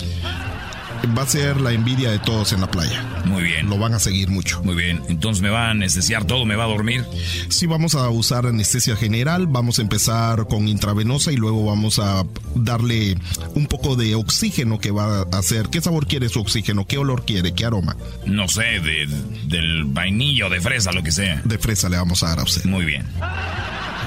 Va 1.18 1.24
a 1.24 1.28
ser 1.28 1.60
la 1.62 1.72
envidia 1.72 2.12
de 2.12 2.20
todos 2.20 2.54
en 2.54 2.62
la 2.62 2.70
playa. 2.70 3.04
Muy 3.26 3.44
bien. 3.44 3.70
Lo 3.70 3.78
van 3.78 3.94
a 3.94 4.00
seguir 4.00 4.30
mucho. 4.30 4.62
Muy 4.64 4.76
bien. 4.76 5.02
Entonces 5.10 5.42
me 5.42 5.50
va 5.50 5.68
a 5.68 5.72
anestesiar 5.72 6.26
todo, 6.26 6.46
me 6.46 6.56
va 6.56 6.66
a 6.66 6.68
dormir. 6.68 7.06
Sí, 7.50 7.66
vamos 7.66 7.96
a 7.96 8.10
usar 8.10 8.46
anestesia 8.46 8.96
general, 8.96 9.48
vamos 9.48 9.80
a 9.80 9.82
empezar 9.82 10.48
con 10.48 10.68
intravenosa 10.68 11.32
y 11.32 11.38
luego 11.38 11.66
vamos 11.66 12.00
a 12.00 12.24
darle 12.56 13.18
un 13.56 13.68
poco 13.68 13.96
de 13.96 14.16
oxígeno 14.16 14.80
que 14.80 14.92
va 14.92 15.22
a 15.32 15.38
hacer. 15.38 15.70
¿Qué 15.70 15.82
sabor 15.82 16.08
quiere 16.08 16.30
su 16.30 16.40
oxígeno? 16.40 16.86
¿Qué 16.86 16.98
olor 16.98 17.26
quiere? 17.26 17.54
¿Qué 17.54 17.66
aroma? 17.66 17.96
No 18.26 18.48
sé, 18.48 18.80
de, 18.80 19.08
del 19.46 19.86
vainilla 19.86 20.48
o 20.48 20.50
de 20.50 20.62
fresa, 20.62 20.92
lo 20.92 21.04
que 21.04 21.12
sea. 21.12 21.42
De 21.44 21.58
fresa 21.58 21.90
le 21.90 21.98
vamos 21.98 22.24
a 22.24 22.30
dar 22.30 22.40
a 22.40 22.44
usted. 22.44 22.66
Muy 22.66 22.86
bien. 22.86 23.06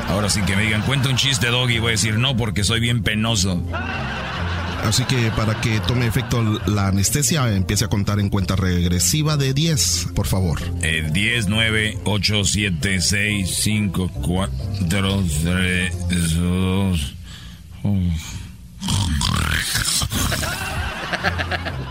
Ahora 0.08 0.28
sí 0.28 0.40
que 0.42 0.56
me 0.56 0.62
digan, 0.62 0.82
cuenta 0.82 1.08
un 1.08 1.16
chiste, 1.16 1.46
doggy. 1.48 1.78
Voy 1.78 1.88
a 1.88 1.92
decir 1.92 2.18
no 2.18 2.36
porque 2.36 2.64
soy 2.64 2.80
bien 2.80 3.02
penoso. 3.02 3.62
Así 4.84 5.04
que 5.04 5.30
para 5.36 5.60
que 5.60 5.80
tome 5.80 6.06
efecto 6.06 6.42
la 6.66 6.88
anestesia, 6.88 7.54
empiece 7.54 7.84
a 7.84 7.88
contar 7.88 8.18
en 8.18 8.28
cuenta 8.28 8.56
regresiva 8.56 9.36
de 9.36 9.54
10, 9.54 10.08
por 10.14 10.26
favor. 10.26 10.60
Eh, 10.82 11.08
10, 11.12 11.48
9, 11.48 11.98
8, 12.04 12.44
7, 12.44 13.00
6, 13.00 13.50
5, 13.62 14.10
4, 14.22 15.22
3, 15.44 15.94
2. 16.38 17.14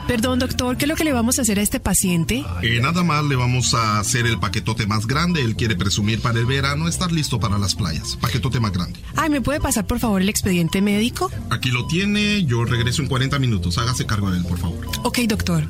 Perdón, 0.07 0.39
doctor, 0.39 0.75
¿qué 0.75 0.85
es 0.85 0.89
lo 0.89 0.95
que 0.95 1.03
le 1.03 1.13
vamos 1.13 1.37
a 1.37 1.43
hacer 1.43 1.59
a 1.59 1.61
este 1.61 1.79
paciente? 1.79 2.43
Eh, 2.63 2.79
nada 2.81 3.03
más 3.03 3.23
le 3.25 3.35
vamos 3.35 3.75
a 3.75 3.99
hacer 3.99 4.25
el 4.25 4.39
paquetote 4.39 4.87
más 4.87 5.05
grande. 5.05 5.43
Él 5.43 5.55
quiere 5.55 5.75
presumir 5.75 6.19
para 6.19 6.39
el 6.39 6.47
verano 6.47 6.87
estar 6.87 7.11
listo 7.11 7.39
para 7.39 7.59
las 7.59 7.75
playas. 7.75 8.15
Paquetote 8.15 8.59
más 8.59 8.71
grande. 8.71 8.99
Ay, 9.15 9.29
¿me 9.29 9.39
puede 9.39 9.59
pasar 9.59 9.85
por 9.85 9.99
favor 9.99 10.19
el 10.19 10.29
expediente 10.29 10.81
médico? 10.81 11.29
Aquí 11.51 11.69
lo 11.69 11.85
tiene. 11.85 12.43
Yo 12.45 12.65
regreso 12.65 13.03
en 13.03 13.07
40 13.07 13.37
minutos. 13.37 13.77
Hágase 13.77 14.07
cargo 14.07 14.31
de 14.31 14.39
él, 14.39 14.45
por 14.45 14.57
favor. 14.57 14.87
Ok, 15.03 15.19
doctor. 15.27 15.67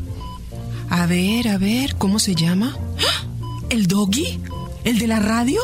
A 0.90 1.06
ver, 1.06 1.50
a 1.50 1.58
ver, 1.58 1.96
¿cómo 1.98 2.18
se 2.18 2.34
llama? 2.34 2.78
¡Ah! 2.98 3.26
¿El 3.70 3.88
doggy? 3.88 4.40
¿El 4.86 5.00
de 5.00 5.08
la 5.08 5.20
radio? 5.20 5.60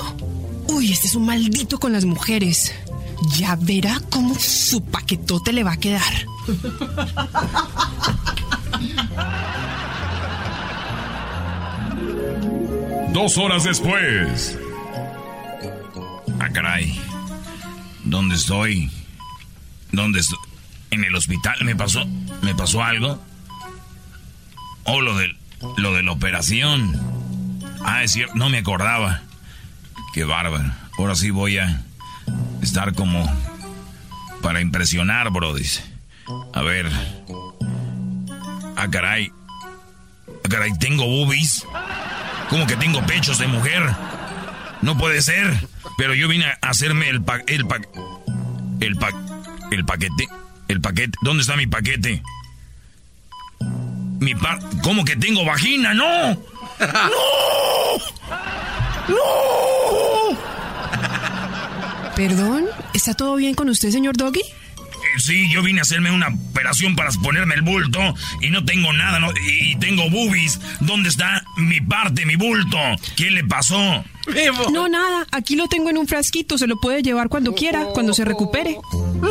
Uy, 0.67 0.91
este 0.91 1.07
es 1.07 1.15
un 1.15 1.25
maldito 1.25 1.79
con 1.79 1.93
las 1.93 2.03
mujeres. 2.03 2.73
Ya 3.37 3.55
verá 3.55 4.01
cómo 4.09 4.35
su 4.35 4.83
paquetote 4.83 5.53
le 5.53 5.63
va 5.63 5.73
a 5.73 5.77
quedar. 5.77 6.25
Dos 13.13 13.37
horas 13.37 13.63
después. 13.63 14.57
Ah, 16.39 16.49
caray. 16.51 16.99
¿Dónde 18.03 18.35
estoy? 18.35 18.91
¿Dónde 19.91 20.19
estoy? 20.19 20.39
¿En 20.91 21.03
el 21.03 21.15
hospital? 21.15 21.55
¿Me 21.63 21.75
pasó? 21.75 22.05
¿Me 22.41 22.53
pasó 22.53 22.83
algo? 22.83 23.19
Oh, 24.83 25.01
lo 25.01 25.17
del, 25.17 25.37
lo 25.77 25.93
de 25.93 26.03
la 26.03 26.11
operación. 26.11 26.99
Ah, 27.83 28.03
es 28.03 28.11
cierto, 28.11 28.35
no 28.35 28.49
me 28.49 28.57
acordaba. 28.57 29.21
Qué 30.13 30.25
bárbaro. 30.25 30.71
Ahora 30.97 31.15
sí 31.15 31.29
voy 31.29 31.57
a 31.57 31.84
estar 32.65 32.93
como 32.93 33.25
para 34.41 34.59
impresionar, 34.59 35.29
bro. 35.29 35.55
A 36.53 36.61
ver. 36.61 36.91
Ah, 38.75 38.87
caray. 38.89 39.31
Ah, 40.27 40.49
caray, 40.49 40.77
tengo 40.79 41.05
boobies. 41.05 41.65
¿Cómo 42.49 42.67
que 42.67 42.75
tengo 42.75 43.05
pechos 43.05 43.37
de 43.39 43.47
mujer? 43.47 43.83
No 44.81 44.97
puede 44.97 45.21
ser. 45.21 45.67
Pero 45.97 46.13
yo 46.13 46.27
vine 46.27 46.45
a 46.45 46.69
hacerme 46.69 47.09
el 47.09 47.23
pa 47.23 47.37
el 47.47 47.65
pa 47.65 47.77
el 48.81 48.95
pa 48.97 49.09
el 49.71 49.85
paquete. 49.85 50.27
El 50.67 50.81
paquete. 50.81 51.17
¿Dónde 51.21 51.41
está 51.41 51.55
mi 51.55 51.67
paquete? 51.67 52.21
Mi 54.19 54.33
pa 54.35 54.59
¿Cómo 54.83 55.05
que 55.05 55.15
tengo 55.15 55.45
vagina? 55.45 55.93
¡No! 55.93 56.31
¡No! 56.31 56.39
¡No! 59.07 59.64
¿Perdón? 62.15 62.65
¿Está 62.93 63.13
todo 63.13 63.35
bien 63.35 63.55
con 63.55 63.69
usted, 63.69 63.91
señor 63.91 64.15
Doggy? 64.17 64.39
Eh, 64.39 65.19
sí, 65.19 65.49
yo 65.51 65.61
vine 65.61 65.79
a 65.79 65.81
hacerme 65.81 66.11
una 66.11 66.29
operación 66.49 66.95
para 66.95 67.09
ponerme 67.23 67.55
el 67.55 67.61
bulto 67.61 67.99
y 68.41 68.49
no 68.49 68.63
tengo 68.63 68.93
nada, 68.93 69.19
no, 69.19 69.31
y 69.47 69.75
tengo 69.77 70.09
boobies. 70.09 70.59
¿Dónde 70.79 71.09
está 71.09 71.43
mi 71.57 71.81
parte, 71.81 72.25
mi 72.25 72.35
bulto? 72.35 72.77
¿Qué 73.15 73.29
le 73.31 73.43
pasó? 73.43 74.03
No, 74.71 74.87
nada. 74.87 75.27
Aquí 75.31 75.55
lo 75.55 75.67
tengo 75.67 75.89
en 75.89 75.97
un 75.97 76.07
frasquito. 76.07 76.57
Se 76.57 76.67
lo 76.67 76.77
puede 76.77 77.03
llevar 77.03 77.29
cuando 77.29 77.53
quiera, 77.53 77.85
cuando 77.93 78.13
se 78.13 78.25
recupere. 78.25 78.77
¡No! 79.21 79.29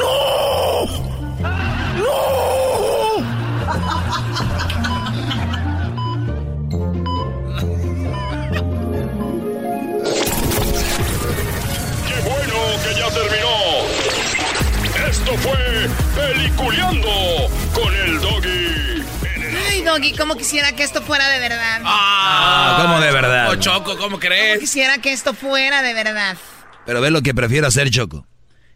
¡No! 1.98 2.34
Fue 15.38 15.88
Peliculeando 16.14 17.08
con 17.74 17.94
el 17.94 18.20
Doggy. 18.20 19.02
Ay, 19.70 19.82
Doggy, 19.82 20.12
cómo 20.16 20.36
quisiera 20.36 20.72
que 20.72 20.82
esto 20.82 21.02
fuera 21.02 21.28
de 21.28 21.38
verdad. 21.40 21.80
Ah, 21.84 22.78
¿cómo 22.82 23.00
de 23.00 23.10
verdad? 23.12 23.50
Oh, 23.50 23.56
Choco, 23.56 23.92
¿cómo 23.96 23.98
Cómo 23.98 24.18
crees? 24.20 24.58
quisiera 24.60 24.98
que 24.98 25.12
esto 25.12 25.34
fuera 25.34 25.82
de 25.82 25.94
verdad. 25.94 26.36
Pero 26.86 27.00
ve 27.00 27.10
lo 27.10 27.22
que 27.22 27.34
prefiero 27.34 27.66
hacer, 27.66 27.90
Choco. 27.90 28.26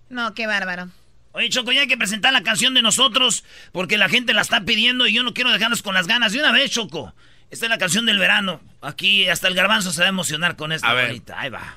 No, 0.08 0.34
qué 0.34 0.46
bárbaro. 0.46 0.88
Oye, 1.32 1.50
Choco, 1.50 1.70
ya 1.72 1.82
hay 1.82 1.88
que 1.88 1.98
presentar 1.98 2.32
la 2.32 2.42
canción 2.42 2.74
de 2.74 2.82
nosotros 2.82 3.44
porque 3.72 3.98
la 3.98 4.08
gente 4.08 4.32
la 4.34 4.40
está 4.42 4.62
pidiendo 4.62 5.06
y 5.06 5.12
yo 5.12 5.22
no 5.22 5.34
quiero 5.34 5.50
dejarlos 5.52 5.82
con 5.82 5.94
las 5.94 6.06
ganas. 6.06 6.32
De 6.32 6.40
una 6.40 6.52
vez, 6.52 6.70
Choco. 6.70 7.14
Esta 7.50 7.66
es 7.66 7.70
la 7.70 7.78
canción 7.78 8.04
del 8.06 8.18
verano. 8.18 8.60
Aquí 8.82 9.28
hasta 9.28 9.48
el 9.48 9.54
garbanzo 9.54 9.90
se 9.92 10.00
va 10.00 10.06
a 10.06 10.10
emocionar 10.10 10.56
con 10.56 10.72
esta 10.72 10.88
A 10.88 10.94
ver. 10.94 11.06
bonita. 11.08 11.38
Ahí 11.38 11.50
va. 11.50 11.76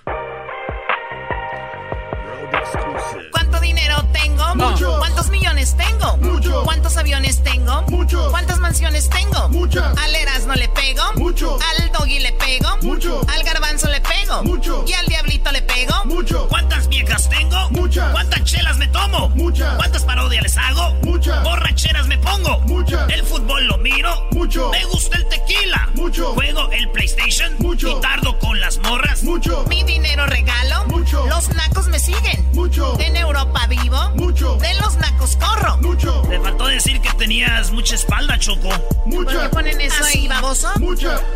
¿Cuánto 3.31 3.50
dinero 3.61 4.03
tengo? 4.11 4.55
Mucho. 4.55 4.97
¿Cuántos 4.99 5.29
millones 5.29 5.75
tengo? 5.77 6.17
Mucho. 6.17 6.63
¿Cuántos 6.63 6.97
aviones 6.97 7.41
tengo? 7.43 7.83
Mucho. 7.83 8.29
¿Cuántas 8.31 8.59
mansiones 8.59 9.09
tengo? 9.09 9.49
Muchas. 9.49 9.97
Al 9.97 10.15
Erasmo 10.15 10.53
le 10.55 10.67
pego. 10.69 11.03
Mucho. 11.15 11.57
Al 11.69 11.91
Doggy 11.91 12.19
le 12.19 12.31
pego. 12.33 12.77
Mucho. 12.81 13.21
Al 13.27 13.43
Garbanzo 13.43 13.87
le 13.89 14.01
pego. 14.01 14.43
Mucho. 14.43 14.83
Y 14.87 14.93
al 14.93 15.05
Diablito 15.05 15.51
le 15.51 15.61
pego. 15.61 15.93
Mucho. 16.05 16.47
¿Cuántas 16.49 16.87
viejas 16.89 17.29
tengo? 17.29 17.69
Muchas. 17.71 18.11
¿Cuántas 18.11 18.43
chelas 18.43 18.77
me 18.77 18.87
tomo? 18.87 19.29
Muchas. 19.29 19.75
¿Cuántas 19.75 20.03
parodias 20.03 20.43
les 20.43 20.57
hago? 20.57 20.93
Muchas. 21.03 21.43
¿Borracheras 21.43 22.07
me 22.07 22.17
pongo? 22.17 22.59
Muchas. 22.61 23.09
¿El 23.09 23.23
fútbol 23.23 23.67
lo 23.67 23.77
miro? 23.77 24.27
Mucho. 24.31 24.69
¿Me 24.71 24.83
gusta 24.85 25.17
el 25.17 25.27
tequila? 25.29 25.89
Mucho. 25.95 26.33
¿Juego 26.33 26.69
el 26.71 26.89
PlayStation? 26.91 27.53
Mucho. 27.59 27.89
¿Y 27.89 28.01
tardo 28.01 28.37
con 28.39 28.59
las 28.59 28.77
morras? 28.79 29.23
Mucho. 29.23 29.65
Mi 29.69 29.83
dinero 29.83 30.25
regalo. 30.25 30.85
Mucho. 30.87 31.25
Los 31.27 31.49
nacos 31.49 31.87
me 31.87 31.99
siguen. 31.99 32.45
Mucho. 32.53 32.99
En 32.99 33.15
Europa 33.15 33.50
vivo. 33.67 34.09
Mucho. 34.15 34.57
De 34.57 34.73
los 34.75 34.95
nacos 34.97 35.35
corro. 35.37 35.77
Mucho. 35.77 36.23
Le 36.29 36.39
faltó 36.39 36.67
decir 36.67 36.99
que 37.01 37.11
tenías 37.13 37.71
mucha 37.71 37.95
espalda, 37.95 38.37
Choco. 38.37 38.69
¿Por 38.69 39.27
qué 39.27 39.33
Mucha. 39.33 39.51
ponen 39.51 39.81
eso 39.81 40.03
ahí, 40.03 40.27
baboso? 40.27 40.69
Mucha. 40.79 41.19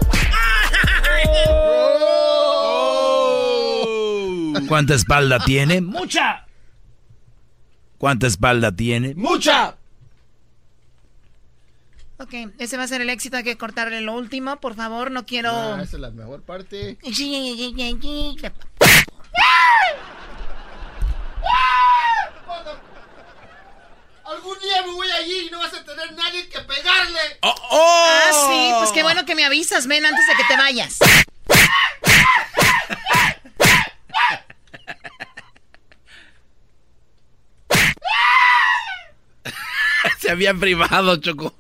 ¿Cuánta 4.68 4.95
espalda 4.95 5.39
tiene? 5.39 5.82
¡Mucha! 5.82 6.45
¿Cuánta 7.97 8.28
espalda 8.28 8.72
tiene? 8.72 9.13
Mucha. 9.16 9.76
Ok, 12.18 12.34
ese 12.59 12.78
va 12.78 12.84
a 12.84 12.88
ser 12.88 13.01
el 13.01 13.09
éxito. 13.09 13.38
Hay 13.38 13.43
que 13.43 13.57
cortarle 13.57 14.01
lo 14.01 14.13
último, 14.13 14.57
por 14.59 14.76
favor. 14.76 15.11
No 15.11 15.26
quiero. 15.26 15.51
Ah, 15.51 15.82
esa 15.84 15.97
es 15.97 16.01
la 16.01 16.11
mejor 16.11 16.41
parte. 16.43 16.97
Algún 24.26 24.59
día 24.59 24.82
me 24.82 24.91
voy 24.91 25.07
allí 25.11 25.47
y 25.47 25.51
no 25.51 25.59
vas 25.59 25.73
a 25.73 25.84
tener 25.84 26.11
nadie 26.13 26.49
que 26.49 26.59
pegarle. 26.61 27.19
Oh, 27.41 27.53
oh. 27.69 28.19
Ah, 28.23 28.32
sí, 28.47 28.71
pues 28.80 28.91
qué 28.91 29.03
bueno 29.03 29.23
que 29.23 29.36
me 29.36 29.45
avisas, 29.45 29.86
ven, 29.86 30.03
antes 30.03 30.26
de 30.28 30.36
que 30.36 30.43
te 30.45 30.57
vayas. 30.57 30.97
Se 40.17 40.32
habían 40.32 40.59
privado, 40.59 41.17
Choco. 41.17 41.53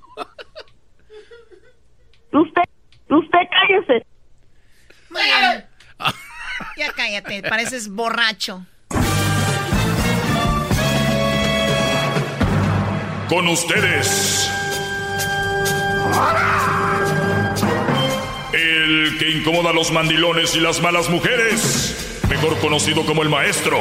Usted, 2.31 2.63
usted 3.09 3.39
cállese. 3.51 4.07
Bien. 5.11 5.65
Ya 6.77 6.91
cállate, 6.93 7.43
pareces 7.43 7.89
borracho. 7.89 8.65
Con 13.29 13.47
ustedes. 13.47 14.51
El 18.53 19.17
que 19.17 19.31
incomoda 19.31 19.71
a 19.71 19.73
los 19.73 19.91
mandilones 19.91 20.55
y 20.55 20.59
las 20.59 20.79
malas 20.81 21.09
mujeres. 21.09 22.21
Mejor 22.29 22.59
conocido 22.59 23.03
como 23.05 23.23
el 23.23 23.29
maestro. 23.29 23.79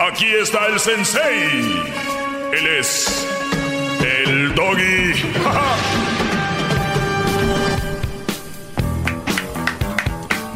Aquí 0.00 0.26
está 0.40 0.66
el 0.68 0.80
sensei. 0.80 1.82
Él 2.52 2.66
es 2.78 3.28
el 4.00 4.54
doggy. 4.54 5.12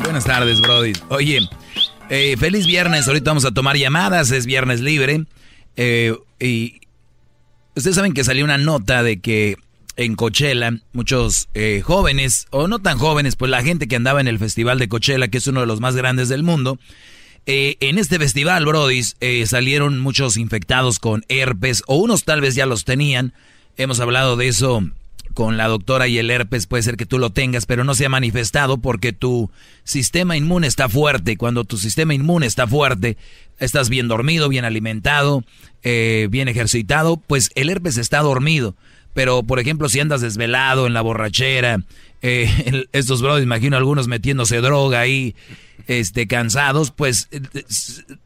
Buenas 0.02 0.24
tardes, 0.24 0.62
Brody. 0.62 0.94
Oye, 1.10 1.40
eh, 2.08 2.36
feliz 2.38 2.66
viernes. 2.66 3.06
Ahorita 3.06 3.28
vamos 3.30 3.44
a 3.44 3.52
tomar 3.52 3.76
llamadas. 3.76 4.30
Es 4.30 4.46
viernes 4.46 4.80
libre. 4.80 5.26
Eh, 5.78 6.14
y 6.38 6.80
ustedes 7.74 7.96
saben 7.96 8.12
que 8.12 8.24
salió 8.24 8.44
una 8.44 8.58
nota 8.58 9.02
de 9.02 9.20
que 9.20 9.56
en 9.96 10.14
Coachella 10.14 10.78
muchos 10.92 11.48
eh, 11.54 11.82
jóvenes, 11.84 12.46
o 12.50 12.68
no 12.68 12.78
tan 12.78 12.98
jóvenes, 12.98 13.36
pues 13.36 13.50
la 13.50 13.62
gente 13.62 13.88
que 13.88 13.96
andaba 13.96 14.20
en 14.20 14.28
el 14.28 14.38
festival 14.38 14.78
de 14.78 14.88
Coachella, 14.88 15.28
que 15.28 15.38
es 15.38 15.46
uno 15.46 15.60
de 15.60 15.66
los 15.66 15.80
más 15.80 15.96
grandes 15.96 16.28
del 16.28 16.42
mundo, 16.42 16.78
eh, 17.46 17.76
en 17.80 17.96
este 17.96 18.18
festival, 18.18 18.66
Brody, 18.66 19.00
eh, 19.20 19.46
salieron 19.46 20.00
muchos 20.00 20.36
infectados 20.36 20.98
con 20.98 21.24
herpes, 21.28 21.82
o 21.86 21.96
unos 21.96 22.24
tal 22.24 22.42
vez 22.42 22.54
ya 22.54 22.66
los 22.66 22.84
tenían. 22.84 23.32
Hemos 23.78 24.00
hablado 24.00 24.36
de 24.36 24.48
eso 24.48 24.82
con 25.34 25.56
la 25.56 25.68
doctora 25.68 26.08
y 26.08 26.18
el 26.18 26.30
herpes 26.30 26.66
puede 26.66 26.82
ser 26.82 26.96
que 26.96 27.06
tú 27.06 27.18
lo 27.18 27.30
tengas, 27.30 27.66
pero 27.66 27.84
no 27.84 27.94
se 27.94 28.06
ha 28.06 28.08
manifestado 28.08 28.78
porque 28.78 29.12
tu 29.12 29.50
sistema 29.84 30.36
inmune 30.36 30.66
está 30.66 30.88
fuerte. 30.88 31.36
Cuando 31.36 31.64
tu 31.64 31.78
sistema 31.78 32.14
inmune 32.14 32.46
está 32.46 32.66
fuerte, 32.66 33.16
estás 33.58 33.88
bien 33.88 34.08
dormido, 34.08 34.48
bien 34.48 34.64
alimentado, 34.64 35.44
eh, 35.82 36.28
bien 36.30 36.48
ejercitado, 36.48 37.16
pues 37.16 37.50
el 37.54 37.70
herpes 37.70 37.98
está 37.98 38.20
dormido. 38.20 38.74
Pero, 39.14 39.42
por 39.42 39.58
ejemplo, 39.58 39.88
si 39.88 40.00
andas 40.00 40.20
desvelado 40.20 40.86
en 40.86 40.94
la 40.94 41.00
borrachera, 41.00 41.82
eh, 42.22 42.86
estos 42.92 43.22
brothers, 43.22 43.44
imagino 43.44 43.76
algunos 43.76 44.08
metiéndose 44.08 44.60
droga 44.60 45.00
ahí, 45.00 45.34
este, 45.86 46.26
cansados, 46.26 46.90
pues 46.90 47.28
eh, 47.30 47.40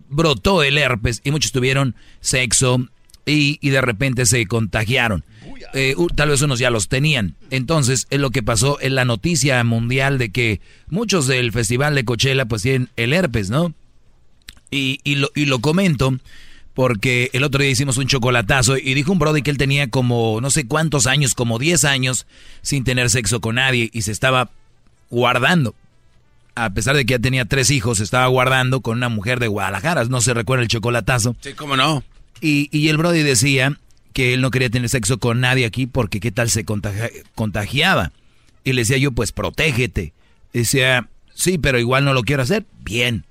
brotó 0.08 0.62
el 0.62 0.78
herpes 0.78 1.20
y 1.24 1.30
muchos 1.30 1.52
tuvieron 1.52 1.94
sexo 2.20 2.88
y, 3.24 3.58
y 3.60 3.70
de 3.70 3.80
repente 3.80 4.26
se 4.26 4.46
contagiaron. 4.46 5.24
Eh, 5.74 5.94
tal 6.14 6.30
vez 6.30 6.42
unos 6.42 6.58
ya 6.58 6.70
los 6.70 6.88
tenían. 6.88 7.34
Entonces, 7.50 8.06
es 8.10 8.20
lo 8.20 8.30
que 8.30 8.42
pasó 8.42 8.78
en 8.80 8.94
la 8.94 9.04
noticia 9.04 9.62
mundial 9.64 10.18
de 10.18 10.30
que 10.30 10.60
muchos 10.88 11.26
del 11.26 11.52
festival 11.52 11.94
de 11.94 12.04
Coachella 12.04 12.44
pues 12.46 12.62
tienen 12.62 12.88
el 12.96 13.12
herpes, 13.12 13.50
¿no? 13.50 13.74
Y, 14.70 15.00
y 15.04 15.16
lo, 15.16 15.30
y 15.34 15.44
lo 15.44 15.60
comento 15.60 16.18
porque 16.74 17.30
el 17.32 17.44
otro 17.44 17.62
día 17.62 17.70
hicimos 17.70 17.98
un 17.98 18.06
chocolatazo 18.06 18.78
y 18.78 18.94
dijo 18.94 19.12
un 19.12 19.18
brody 19.18 19.42
que 19.42 19.50
él 19.50 19.58
tenía 19.58 19.90
como 19.90 20.40
no 20.40 20.50
sé 20.50 20.66
cuántos 20.66 21.06
años, 21.06 21.34
como 21.34 21.58
10 21.58 21.84
años 21.84 22.26
sin 22.62 22.84
tener 22.84 23.10
sexo 23.10 23.40
con 23.40 23.56
nadie 23.56 23.90
y 23.92 24.02
se 24.02 24.12
estaba 24.12 24.50
guardando. 25.10 25.74
A 26.54 26.70
pesar 26.70 26.96
de 26.96 27.06
que 27.06 27.12
ya 27.12 27.18
tenía 27.18 27.46
tres 27.46 27.70
hijos, 27.70 27.98
se 27.98 28.04
estaba 28.04 28.26
guardando 28.26 28.80
con 28.80 28.98
una 28.98 29.08
mujer 29.08 29.40
de 29.40 29.48
Guadalajara, 29.48 30.04
no 30.04 30.20
se 30.20 30.34
recuerda 30.34 30.62
el 30.62 30.68
chocolatazo. 30.68 31.34
Sí, 31.40 31.54
cómo 31.54 31.76
no. 31.76 32.04
Y, 32.40 32.68
y 32.76 32.88
el 32.88 32.98
Brody 32.98 33.22
decía 33.22 33.78
que 34.12 34.34
él 34.34 34.40
no 34.40 34.50
quería 34.50 34.70
tener 34.70 34.88
sexo 34.88 35.18
con 35.18 35.40
nadie 35.40 35.64
aquí 35.66 35.86
porque 35.86 36.20
qué 36.20 36.30
tal 36.30 36.50
se 36.50 36.64
contagia- 36.64 37.10
contagiaba. 37.34 38.12
Y 38.64 38.72
le 38.72 38.82
decía 38.82 38.96
yo, 38.98 39.12
pues 39.12 39.32
protégete. 39.32 40.12
Decía, 40.52 41.08
sí, 41.34 41.58
pero 41.58 41.78
igual 41.78 42.04
no 42.04 42.12
lo 42.14 42.22
quiero 42.22 42.42
hacer. 42.42 42.64
Bien. 42.84 43.24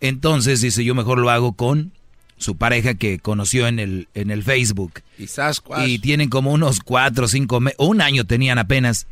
Entonces 0.00 0.60
dice, 0.60 0.84
yo 0.84 0.94
mejor 0.94 1.18
lo 1.18 1.30
hago 1.30 1.52
con 1.54 1.92
su 2.36 2.56
pareja 2.56 2.94
que 2.94 3.18
conoció 3.18 3.66
en 3.66 3.78
el, 3.78 4.08
en 4.14 4.30
el 4.30 4.42
Facebook. 4.42 5.00
Y 5.18 5.26
Sasquatch. 5.26 5.88
Y 5.88 5.98
tienen 5.98 6.28
como 6.28 6.52
unos 6.52 6.80
cuatro 6.80 7.24
o 7.24 7.28
cinco 7.28 7.60
meses, 7.60 7.76
un 7.80 8.00
año 8.02 8.24
tenían 8.26 8.58
apenas. 8.58 9.06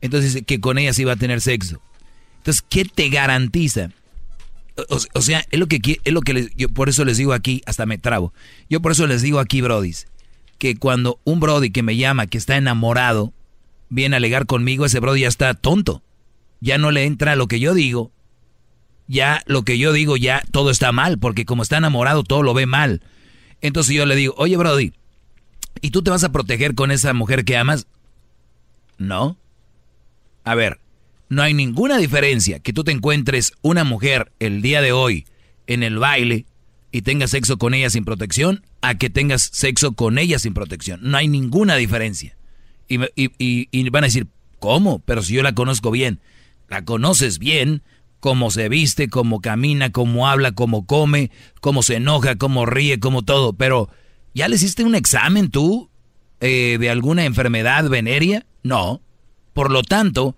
Entonces 0.00 0.34
dice 0.34 0.44
que 0.46 0.60
con 0.60 0.78
ella 0.78 0.92
se 0.92 1.02
iba 1.02 1.12
a 1.12 1.16
tener 1.16 1.40
sexo. 1.40 1.80
Entonces, 2.38 2.64
¿qué 2.68 2.84
te 2.84 3.08
garantiza? 3.10 3.90
O, 4.88 4.98
o 5.14 5.20
sea, 5.20 5.44
es 5.50 5.58
lo 5.58 5.66
que 5.66 5.80
es 6.04 6.12
lo 6.12 6.22
que 6.22 6.32
les- 6.32 6.54
yo 6.56 6.68
por 6.70 6.88
eso 6.88 7.04
les 7.04 7.18
digo 7.18 7.32
aquí, 7.34 7.60
hasta 7.66 7.84
me 7.86 7.98
trabo. 7.98 8.32
Yo 8.70 8.80
por 8.80 8.92
eso 8.92 9.06
les 9.06 9.20
digo 9.20 9.38
aquí, 9.40 9.60
brodis, 9.60 10.06
que 10.60 10.76
cuando 10.76 11.18
un 11.24 11.40
brody 11.40 11.70
que 11.70 11.82
me 11.82 11.96
llama, 11.96 12.26
que 12.26 12.36
está 12.36 12.58
enamorado, 12.58 13.32
viene 13.88 14.14
a 14.14 14.18
alegar 14.18 14.44
conmigo, 14.44 14.84
ese 14.84 15.00
brody 15.00 15.22
ya 15.22 15.28
está 15.28 15.54
tonto. 15.54 16.02
Ya 16.60 16.76
no 16.76 16.90
le 16.90 17.06
entra 17.06 17.34
lo 17.34 17.48
que 17.48 17.58
yo 17.60 17.72
digo. 17.72 18.12
Ya 19.08 19.42
lo 19.46 19.64
que 19.64 19.78
yo 19.78 19.94
digo, 19.94 20.18
ya 20.18 20.42
todo 20.52 20.70
está 20.70 20.92
mal, 20.92 21.18
porque 21.18 21.46
como 21.46 21.62
está 21.62 21.78
enamorado, 21.78 22.24
todo 22.24 22.42
lo 22.42 22.52
ve 22.52 22.66
mal. 22.66 23.00
Entonces 23.62 23.96
yo 23.96 24.04
le 24.04 24.14
digo, 24.16 24.34
oye, 24.36 24.58
brody, 24.58 24.92
¿y 25.80 25.90
tú 25.92 26.02
te 26.02 26.10
vas 26.10 26.24
a 26.24 26.30
proteger 26.30 26.74
con 26.74 26.90
esa 26.90 27.14
mujer 27.14 27.46
que 27.46 27.56
amas? 27.56 27.86
No. 28.98 29.38
A 30.44 30.54
ver, 30.54 30.78
no 31.30 31.40
hay 31.40 31.54
ninguna 31.54 31.96
diferencia 31.96 32.58
que 32.58 32.74
tú 32.74 32.84
te 32.84 32.92
encuentres 32.92 33.54
una 33.62 33.82
mujer 33.84 34.30
el 34.40 34.60
día 34.60 34.82
de 34.82 34.92
hoy 34.92 35.26
en 35.66 35.82
el 35.82 35.98
baile 35.98 36.44
y 36.92 37.02
tengas 37.02 37.30
sexo 37.30 37.58
con 37.58 37.74
ella 37.74 37.90
sin 37.90 38.04
protección 38.04 38.64
a 38.80 38.96
que 38.96 39.10
tengas 39.10 39.42
sexo 39.52 39.92
con 39.92 40.18
ella 40.18 40.38
sin 40.38 40.54
protección. 40.54 41.00
No 41.02 41.16
hay 41.16 41.28
ninguna 41.28 41.76
diferencia. 41.76 42.36
Y, 42.88 43.00
y- 43.16 43.68
y 43.70 43.88
van 43.90 44.04
a 44.04 44.08
decir, 44.08 44.26
¿cómo? 44.58 44.98
Pero 45.00 45.22
si 45.22 45.34
yo 45.34 45.42
la 45.42 45.54
conozco 45.54 45.90
bien. 45.90 46.20
La 46.68 46.84
conoces 46.84 47.38
bien, 47.38 47.82
cómo 48.20 48.50
se 48.50 48.68
viste, 48.68 49.08
cómo 49.08 49.40
camina, 49.40 49.90
cómo 49.90 50.28
habla, 50.28 50.52
cómo 50.52 50.86
come, 50.86 51.30
cómo 51.60 51.82
se 51.82 51.96
enoja, 51.96 52.36
cómo 52.36 52.66
ríe, 52.66 53.00
cómo 53.00 53.22
todo. 53.22 53.52
Pero, 53.54 53.88
¿ya 54.34 54.48
le 54.48 54.56
hiciste 54.56 54.84
un 54.84 54.94
examen 54.94 55.50
tú 55.50 55.90
eh, 56.40 56.76
de 56.80 56.90
alguna 56.90 57.24
enfermedad 57.24 57.88
venérea? 57.88 58.46
No. 58.62 59.00
Por 59.52 59.70
lo 59.70 59.82
tanto, 59.82 60.36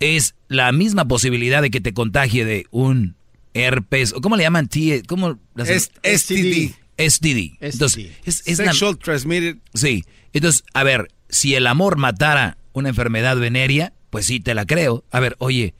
es 0.00 0.34
la 0.48 0.70
misma 0.72 1.06
posibilidad 1.06 1.60
de 1.62 1.70
que 1.70 1.80
te 1.80 1.92
contagie 1.94 2.44
de 2.44 2.66
un 2.70 3.16
herpes, 3.58 4.12
o 4.12 4.20
¿cómo 4.20 4.36
le 4.36 4.42
llaman? 4.44 4.68
T- 4.68 5.02
¿Cómo? 5.06 5.38
las- 5.54 5.68
Es- 5.68 5.90
STD. 6.02 6.74
STD. 6.96 7.56
Entonces, 7.60 8.10
es, 8.24 8.42
es 8.46 8.58
la- 8.58 8.66
Sexual 8.72 8.98
transmitted. 8.98 9.56
Sí. 9.74 10.04
Entonces, 10.32 10.64
a 10.74 10.82
ver, 10.82 11.08
si 11.28 11.54
el 11.54 11.66
amor 11.66 11.96
matara 11.96 12.58
una 12.72 12.88
enfermedad 12.88 13.36
venérea, 13.36 13.92
pues 14.10 14.26
sí, 14.26 14.40
te 14.40 14.54
la 14.54 14.66
creo. 14.66 15.04
A 15.10 15.20
ver, 15.20 15.36
oye, 15.38 15.74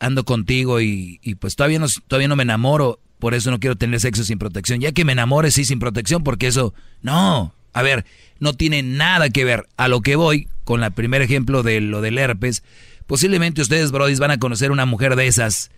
ando 0.00 0.24
contigo 0.24 0.80
y, 0.80 1.18
y 1.22 1.34
pues 1.36 1.56
todavía 1.56 1.78
no, 1.78 1.86
todavía 2.08 2.28
no 2.28 2.36
me 2.36 2.42
enamoro, 2.42 3.00
por 3.18 3.34
eso 3.34 3.50
no 3.50 3.60
quiero 3.60 3.76
tener 3.76 4.00
sexo 4.00 4.24
sin 4.24 4.38
protección. 4.38 4.80
Ya 4.80 4.92
que 4.92 5.04
me 5.04 5.12
enamore, 5.12 5.50
sí, 5.50 5.64
sin 5.64 5.78
protección, 5.78 6.24
porque 6.24 6.46
eso, 6.48 6.74
no. 7.02 7.54
A 7.74 7.82
ver, 7.82 8.04
no 8.40 8.52
tiene 8.54 8.82
nada 8.82 9.30
que 9.30 9.44
ver 9.44 9.66
a 9.76 9.88
lo 9.88 10.00
que 10.00 10.16
voy 10.16 10.48
con 10.64 10.82
el 10.82 10.92
primer 10.92 11.22
ejemplo 11.22 11.62
de 11.62 11.80
lo 11.80 12.00
del 12.00 12.18
herpes. 12.18 12.62
Posiblemente 13.06 13.62
ustedes, 13.62 13.92
brodis, 13.92 14.18
van 14.20 14.30
a 14.30 14.38
conocer 14.38 14.70
una 14.72 14.86
mujer 14.86 15.16
de 15.16 15.26
esas, 15.26 15.70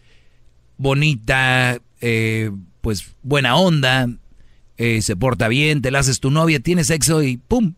bonita, 0.77 1.79
eh, 2.01 2.51
pues 2.81 3.15
buena 3.23 3.57
onda, 3.57 4.09
eh, 4.77 5.03
se 5.03 5.17
porta 5.17 5.49
bien, 5.49 5.83
te 5.83 5.91
la 5.91 6.01
haces 6.01 6.21
tu 6.21 6.31
novia, 6.31 6.61
tienes 6.61 6.89
sexo 6.89 7.23
y 7.23 7.37
¡pum! 7.37 7.75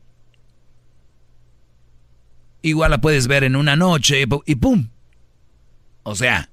Igual 2.62 2.90
la 2.90 3.00
puedes 3.00 3.26
ver 3.26 3.44
en 3.44 3.54
una 3.54 3.76
noche 3.76 4.24
y 4.46 4.54
¡pum! 4.56 4.88
O 6.02 6.14
sea, 6.14 6.50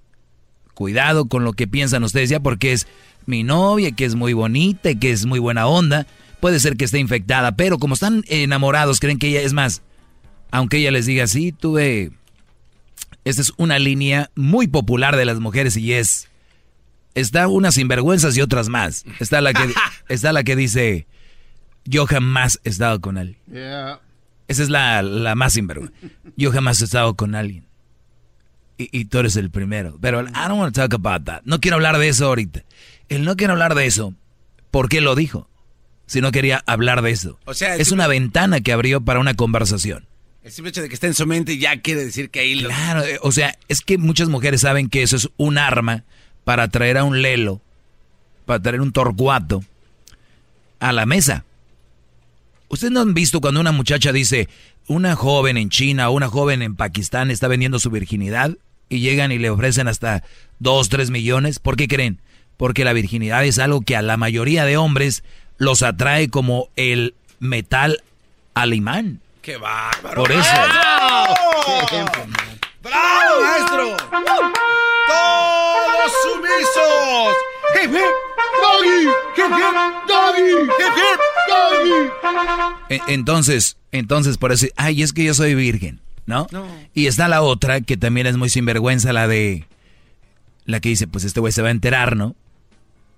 cuidado 0.73 1.27
con 1.27 1.43
lo 1.43 1.53
que 1.53 1.67
piensan 1.67 2.03
ustedes 2.03 2.29
ya 2.29 2.39
porque 2.39 2.73
es 2.73 2.87
mi 3.25 3.43
novia, 3.43 3.91
que 3.91 4.05
es 4.05 4.15
muy 4.15 4.33
bonita, 4.33 4.93
que 4.95 5.11
es 5.11 5.25
muy 5.25 5.39
buena 5.39 5.67
onda. 5.67 6.05
Puede 6.39 6.59
ser 6.59 6.75
que 6.75 6.85
esté 6.85 6.99
infectada, 6.99 7.55
pero 7.55 7.77
como 7.77 7.93
están 7.93 8.23
enamorados, 8.27 8.99
creen 8.99 9.19
que 9.19 9.29
ella 9.29 9.41
es 9.41 9.53
más. 9.53 9.81
Aunque 10.51 10.77
ella 10.77 10.91
les 10.91 11.05
diga, 11.05 11.25
sí, 11.27 11.51
tuve... 11.51 12.11
Esta 13.23 13.41
es 13.41 13.53
una 13.55 13.79
línea 13.79 14.29
muy 14.35 14.67
popular 14.67 15.15
de 15.15 15.25
las 15.25 15.39
mujeres 15.39 15.77
y 15.77 15.93
es... 15.93 16.27
Está 17.15 17.47
unas 17.47 17.75
sinvergüenzas 17.75 18.35
y 18.37 18.41
otras 18.41 18.69
más. 18.69 19.05
Está 19.19 19.41
la 19.41 19.53
que, 19.53 19.71
está 20.09 20.33
la 20.33 20.43
que 20.43 20.55
dice, 20.55 21.07
yo 21.85 22.05
jamás 22.07 22.59
he 22.63 22.69
estado 22.69 22.99
con 23.01 23.17
alguien. 23.17 23.37
Yeah. 23.51 23.99
Esa 24.47 24.63
es 24.63 24.69
la, 24.69 25.01
la 25.01 25.35
más 25.35 25.53
sinvergüenza. 25.53 25.93
Yo 26.35 26.51
jamás 26.51 26.81
he 26.81 26.85
estado 26.85 27.15
con 27.15 27.35
alguien. 27.35 27.65
Y, 28.77 28.89
y 28.91 29.05
tú 29.05 29.19
eres 29.19 29.35
el 29.35 29.51
primero. 29.51 29.97
Pero 30.01 30.21
I 30.21 30.25
don't 30.47 30.59
want 30.59 30.75
to 30.75 30.81
talk 30.81 30.93
about 30.93 31.25
that. 31.25 31.41
No 31.45 31.61
quiero 31.61 31.75
hablar 31.75 31.97
de 31.97 32.07
eso 32.07 32.25
ahorita. 32.25 32.63
Él 33.09 33.23
no 33.23 33.35
quiere 33.35 33.53
hablar 33.53 33.75
de 33.75 33.85
eso. 33.85 34.15
¿Por 34.71 34.89
qué 34.89 35.01
lo 35.01 35.15
dijo? 35.15 35.49
Si 36.07 36.19
no 36.19 36.31
quería 36.31 36.63
hablar 36.65 37.01
de 37.01 37.11
eso. 37.11 37.39
O 37.45 37.53
sea, 37.53 37.75
es 37.75 37.91
una 37.91 38.07
ventana 38.07 38.61
que 38.61 38.73
abrió 38.73 39.01
para 39.01 39.19
una 39.19 39.35
conversación. 39.35 40.07
El 40.43 40.51
simple 40.51 40.71
hecho 40.71 40.81
de 40.81 40.89
que 40.89 40.95
esté 40.95 41.07
en 41.07 41.13
su 41.13 41.25
mente 41.25 41.57
ya 41.57 41.79
quiere 41.79 42.03
decir 42.03 42.29
que 42.29 42.41
ahí 42.41 42.55
lo... 42.55 42.67
Claro, 42.67 43.03
eh, 43.05 43.17
o 43.21 43.31
sea, 43.31 43.57
es 43.69 43.81
que 43.81 43.97
muchas 43.97 44.27
mujeres 44.27 44.61
saben 44.61 44.89
que 44.89 45.01
eso 45.01 45.15
es 45.15 45.29
un 45.37 45.57
arma 45.57 46.03
para 46.43 46.67
traer 46.67 46.97
a 46.97 47.03
un 47.03 47.21
lelo, 47.21 47.61
para 48.45 48.61
traer 48.61 48.81
un 48.81 48.91
torcuato 48.91 49.63
a 50.79 50.91
la 50.91 51.05
mesa. 51.05 51.45
¿Ustedes 52.67 52.91
no 52.91 53.01
han 53.01 53.13
visto 53.13 53.39
cuando 53.39 53.61
una 53.61 53.71
muchacha 53.71 54.11
dice, 54.11 54.49
una 54.87 55.15
joven 55.15 55.57
en 55.57 55.69
China 55.69 56.09
o 56.09 56.13
una 56.13 56.27
joven 56.27 56.61
en 56.61 56.75
Pakistán 56.75 57.31
está 57.31 57.47
vendiendo 57.47 57.79
su 57.79 57.89
virginidad 57.89 58.57
y 58.89 58.99
llegan 58.99 59.31
y 59.31 59.37
le 59.37 59.49
ofrecen 59.49 59.87
hasta 59.87 60.23
dos, 60.59 60.89
tres 60.89 61.09
millones? 61.09 61.59
¿Por 61.59 61.75
qué 61.75 61.87
creen? 61.87 62.19
Porque 62.57 62.83
la 62.83 62.93
virginidad 62.93 63.45
es 63.45 63.59
algo 63.59 63.81
que 63.81 63.95
a 63.95 64.01
la 64.01 64.17
mayoría 64.17 64.65
de 64.65 64.77
hombres 64.77 65.23
los 65.57 65.83
atrae 65.83 66.29
como 66.29 66.69
el 66.75 67.13
metal 67.39 68.03
al 68.53 68.73
imán. 68.73 69.21
¡Qué 69.41 69.57
bárbaro! 69.57 70.21
Por 70.21 70.31
eso. 70.31 70.51
¡Bravo, 72.81 73.41
maestro! 73.41 73.97
¡Todos 75.07 76.11
sumisos! 76.23 77.35
¡Hip, 77.83 77.91
hip! 77.91 78.13
¡Doggy! 78.61 79.07
¡Hip, 79.37 79.51
hip! 79.57 80.07
¡Doggy! 80.07 80.51
¡Hip, 80.63 80.97
hip! 80.97 81.19
¡Doggy! 81.49 82.09
E- 82.89 83.01
Entonces, 83.13 83.77
entonces 83.91 84.37
por 84.37 84.51
eso, 84.51 84.67
ay, 84.75 85.01
es 85.01 85.13
que 85.13 85.23
yo 85.23 85.33
soy 85.33 85.55
virgen, 85.55 85.99
¿no? 86.25 86.47
No. 86.51 86.65
Y 86.93 87.07
está 87.07 87.27
la 87.27 87.41
otra 87.41 87.81
que 87.81 87.97
también 87.97 88.27
es 88.27 88.37
muy 88.37 88.49
sinvergüenza, 88.49 89.13
la 89.13 89.27
de, 89.27 89.65
la 90.65 90.79
que 90.79 90.89
dice, 90.89 91.07
pues 91.07 91.23
este 91.23 91.39
güey 91.39 91.51
se 91.51 91.61
va 91.61 91.67
a 91.69 91.71
enterar, 91.71 92.15
¿no? 92.15 92.35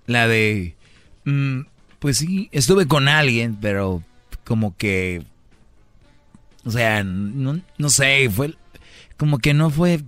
La 0.06 0.26
de, 0.28 0.76
mm, 1.24 1.60
pues 1.98 2.18
sí, 2.18 2.48
estuve 2.52 2.86
con 2.86 3.08
alguien, 3.08 3.56
pero 3.60 4.02
como 4.44 4.76
que, 4.76 5.22
o 6.64 6.70
sea, 6.70 7.02
no, 7.04 7.60
no 7.78 7.90
sé, 7.90 8.28
fue, 8.30 8.54
como 9.16 9.38
que 9.38 9.54
no 9.54 9.70
fue 9.70 10.00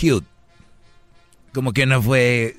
cute, 0.00 0.26
como 1.52 1.72
que 1.72 1.86
no 1.86 2.02
fue, 2.02 2.56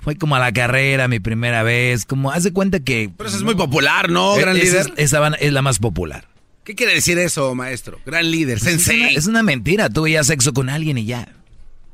fue 0.00 0.16
como 0.16 0.36
a 0.36 0.38
la 0.38 0.52
carrera, 0.52 1.08
mi 1.08 1.20
primera 1.20 1.62
vez, 1.62 2.04
como, 2.04 2.30
haz 2.30 2.44
de 2.44 2.52
cuenta 2.52 2.80
que... 2.80 3.10
Pero 3.16 3.28
eso 3.28 3.38
es 3.38 3.44
muy 3.44 3.54
popular, 3.54 4.08
¿no, 4.10 4.36
Eh, 4.36 4.40
gran 4.40 4.56
líder? 4.58 4.86
es- 4.96 5.12
esa 5.12 5.28
es 5.28 5.52
la 5.52 5.62
más 5.62 5.78
popular. 5.78 6.26
¿Qué 6.64 6.74
quiere 6.74 6.94
decir 6.94 7.18
eso, 7.18 7.54
maestro? 7.54 7.98
Gran 8.06 8.30
líder, 8.30 8.58
Pues 8.58 8.68
es, 8.74 8.86
una, 8.86 8.94
sensei. 8.98 9.16
es 9.16 9.26
una 9.26 9.42
mentira. 9.42 9.88
Tuve 9.88 10.12
ya 10.12 10.22
sexo 10.22 10.52
con 10.52 10.68
alguien 10.68 10.98
y 10.98 11.04
ya. 11.06 11.28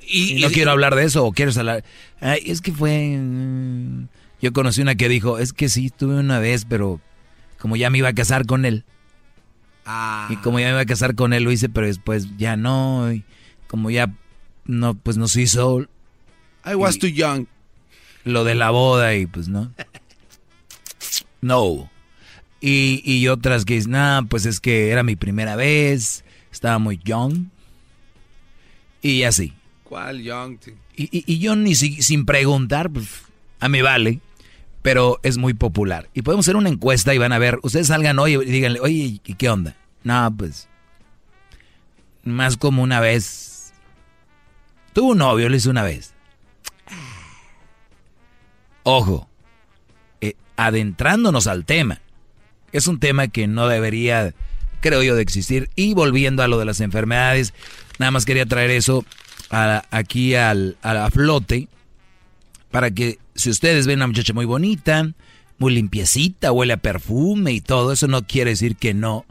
Y, 0.09 0.41
no 0.43 0.51
quiero 0.51 0.71
hablar 0.73 0.95
de 0.95 1.05
eso 1.05 1.25
o 1.25 1.33
quieres 1.33 1.57
hablar. 1.57 1.83
Ay, 2.21 2.41
es 2.47 2.61
que 2.61 2.73
fue. 2.73 3.17
mm, 3.19 4.07
Yo 4.43 4.53
conocí 4.53 4.83
una 4.83 4.95
que 4.97 5.09
dijo: 5.09 5.39
Es 5.39 5.53
que 5.53 5.69
sí, 5.69 5.89
tuve 5.91 6.17
una 6.17 6.39
vez, 6.41 6.65
pero 6.69 7.01
como 7.59 7.77
ya 7.77 7.91
me 7.91 7.99
iba 7.99 8.09
a 8.09 8.13
casar 8.13 8.45
con 8.45 8.65
él. 8.67 8.85
Ah. 9.85 10.29
Y 10.31 10.37
como 10.37 10.59
ya 10.59 10.67
me 10.67 10.73
iba 10.73 10.81
a 10.81 10.87
casar 10.87 11.15
con 11.15 11.33
él, 11.33 11.45
lo 11.45 11.53
hice, 11.53 11.69
pero 11.69 11.87
después 11.87 12.29
ya 12.37 12.57
no. 12.57 13.11
y 13.13 13.25
como 13.69 13.91
ya 13.91 14.13
no, 14.65 14.95
pues 14.95 15.17
nos 15.17 15.37
hizo. 15.37 15.87
I 16.67 16.75
was 16.75 16.99
too 16.99 17.09
young. 17.09 17.47
Lo 18.25 18.43
de 18.45 18.55
la 18.57 18.71
boda 18.71 19.15
y 19.15 19.27
pues 19.27 19.49
no. 19.49 19.73
No. 21.41 21.91
Y, 22.61 23.03
y 23.05 23.29
otras 23.29 23.65
que 23.65 23.75
dicen, 23.75 23.93
nah, 23.93 24.23
pues 24.23 24.47
es 24.47 24.59
que 24.61 24.91
era 24.91 25.03
mi 25.03 25.15
primera 25.15 25.55
vez, 25.57 26.25
estaba 26.51 26.79
muy 26.79 26.99
young. 27.05 27.47
Y 29.03 29.23
así. 29.23 29.53
¿Cuál 29.85 30.23
young? 30.23 30.59
Y, 30.97 31.05
y- 31.17 31.25
y 31.27 31.39
yo 31.39 31.55
ni 31.55 31.75
si- 31.77 32.03
sin 32.03 32.25
preguntar, 32.27 32.91
pues 32.91 33.09
a 33.61 33.69
mí 33.69 33.81
vale, 33.83 34.19
pero 34.83 35.21
es 35.23 35.37
muy 35.39 35.55
popular. 35.55 36.09
Y 36.15 36.23
podemos 36.23 36.45
hacer 36.47 36.57
una 36.57 36.71
encuesta 36.71 37.15
y 37.15 37.19
van 37.19 37.33
a 37.33 37.39
ver, 37.39 37.61
ustedes 37.63 37.87
salgan 37.89 38.19
hoy 38.19 38.35
y 38.35 38.45
díganle, 38.47 38.81
oye, 38.81 39.21
¿y 39.25 39.35
qué 39.35 39.49
onda? 39.49 39.77
No, 40.03 40.35
pues, 40.37 40.69
más 42.25 42.57
como 42.57 42.83
una 42.83 42.99
vez. 42.99 43.73
Tuvo 44.93 45.11
un 45.13 45.19
novio, 45.19 45.49
lo 45.49 45.55
hizo 45.57 45.71
una 45.71 45.83
vez. 45.85 46.15
Ojo, 48.89 49.29
eh, 50.21 50.35
adentrándonos 50.57 51.49
al 51.49 51.65
tema. 51.65 52.01
Es 52.71 52.87
un 52.87 53.01
tema 53.01 53.27
que 53.27 53.49
no 53.49 53.67
debería, 53.67 54.33
creo 54.81 55.03
yo, 55.03 55.17
de 55.17 55.23
existir. 55.23 55.71
Y 55.75 55.95
volviendo 55.95 56.45
a 56.45 56.47
lo 56.49 56.57
de 56.57 56.67
las 56.67 56.81
enfermedades, 56.81 57.53
nada 57.99 58.13
más 58.13 58.25
quería 58.25 58.47
traer 58.47 58.71
eso 58.71 59.05
a- 59.51 59.83
aquí 59.91 60.37
al, 60.37 60.77
a 60.83 60.95
la 60.95 61.11
flote 61.11 61.67
para 62.71 62.93
que 62.93 63.19
si 63.35 63.51
ustedes 63.51 63.89
ven 63.89 64.01
a 64.03 64.05
una 64.05 64.13
muchacha 64.13 64.33
muy 64.35 64.45
bonita, 64.45 65.11
muy 65.59 65.75
limpiecita, 65.75 66.53
huele 66.53 66.75
a 66.75 66.77
perfume 66.77 67.51
y 67.53 67.61
todo, 67.61 67.91
eso 67.93 68.07
no 68.07 68.23
quiere 68.25 68.51
decir 68.51 68.77
que 68.77 68.95
no 68.95 69.25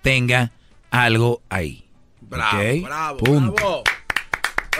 tenga 0.00 0.52
algo 0.90 1.42
ahí. 1.50 1.84
Bravo, 2.22 2.62
bravo, 2.82 3.18
Punto. 3.18 3.52
bravo. 3.52 3.82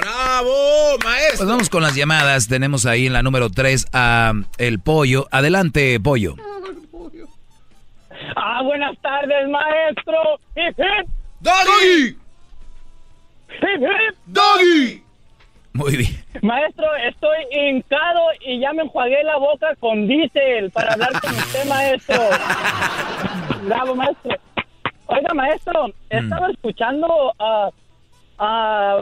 ¡Bravo, 0.01 0.99
maestro! 1.05 1.37
Pues 1.39 1.49
vamos 1.49 1.71
con 1.71 1.83
las 1.83 1.95
llamadas. 1.95 2.49
Tenemos 2.49 2.87
ahí 2.87 3.07
en 3.07 3.13
la 3.13 3.23
número 3.23 3.51
3 3.51 3.87
a 3.93 4.33
el 4.59 4.81
pollo. 4.81 5.27
Adelante, 5.31 5.99
pollo. 6.01 6.35
Ah, 8.37 8.63
buenas 8.63 8.97
tardes, 9.01 9.49
maestro. 9.49 10.39
Hip, 10.57 10.79
hip. 10.79 11.09
¡Doggy! 11.41 12.17
Hip, 13.49 13.83
hip. 13.83 14.17
¡Doggy! 14.27 15.03
Muy 15.73 15.97
bien. 15.97 16.25
Maestro, 16.43 16.87
estoy 17.07 17.37
hincado 17.53 18.21
y 18.41 18.61
ya 18.61 18.73
me 18.73 18.83
enjuagué 18.83 19.23
la 19.25 19.37
boca 19.37 19.75
con 19.79 20.07
diésel 20.07 20.71
para 20.71 20.95
hablar 20.95 21.21
con 21.21 21.35
usted, 21.35 21.69
maestro. 21.69 22.17
Bravo, 23.65 23.95
maestro. 23.95 24.37
Oiga, 25.07 25.35
maestro, 25.35 25.87
he 26.11 26.19
estado 26.19 26.49
escuchando 26.49 27.35
a 27.39 27.71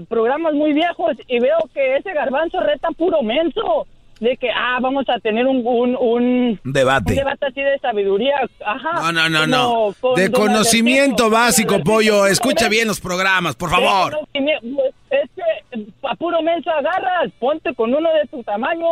programas 0.08 0.54
muy 0.54 0.72
viejos 0.72 1.16
y 1.26 1.38
veo 1.40 1.58
que 1.72 1.96
ese 1.96 2.12
garbanzo 2.12 2.60
reta 2.60 2.88
puro 2.96 3.22
menso. 3.22 3.86
De 4.20 4.36
que, 4.36 4.48
ah, 4.48 4.78
vamos 4.80 5.04
a 5.08 5.18
tener 5.18 5.44
un, 5.44 5.60
un, 5.66 5.96
un, 5.98 6.60
Debate. 6.62 7.10
un 7.10 7.16
debate 7.18 7.46
así 7.46 7.60
de 7.60 7.76
sabiduría. 7.80 8.36
Ajá. 8.64 9.12
No, 9.12 9.12
no, 9.12 9.28
no, 9.28 9.46
no. 9.46 9.94
con 10.00 10.14
De 10.14 10.30
conocimiento 10.30 11.28
básico, 11.30 11.80
pollo. 11.80 12.24
Escucha 12.26 12.68
bien 12.68 12.86
los 12.86 13.00
programas, 13.00 13.56
por 13.56 13.70
favor. 13.70 14.16
Es 14.32 15.30
que 15.34 15.86
a 16.04 16.14
puro 16.14 16.40
menso 16.42 16.70
agarras, 16.70 17.32
ponte 17.40 17.74
con 17.74 17.92
uno 17.92 18.08
de 18.14 18.28
tu 18.28 18.42
tamaño. 18.44 18.86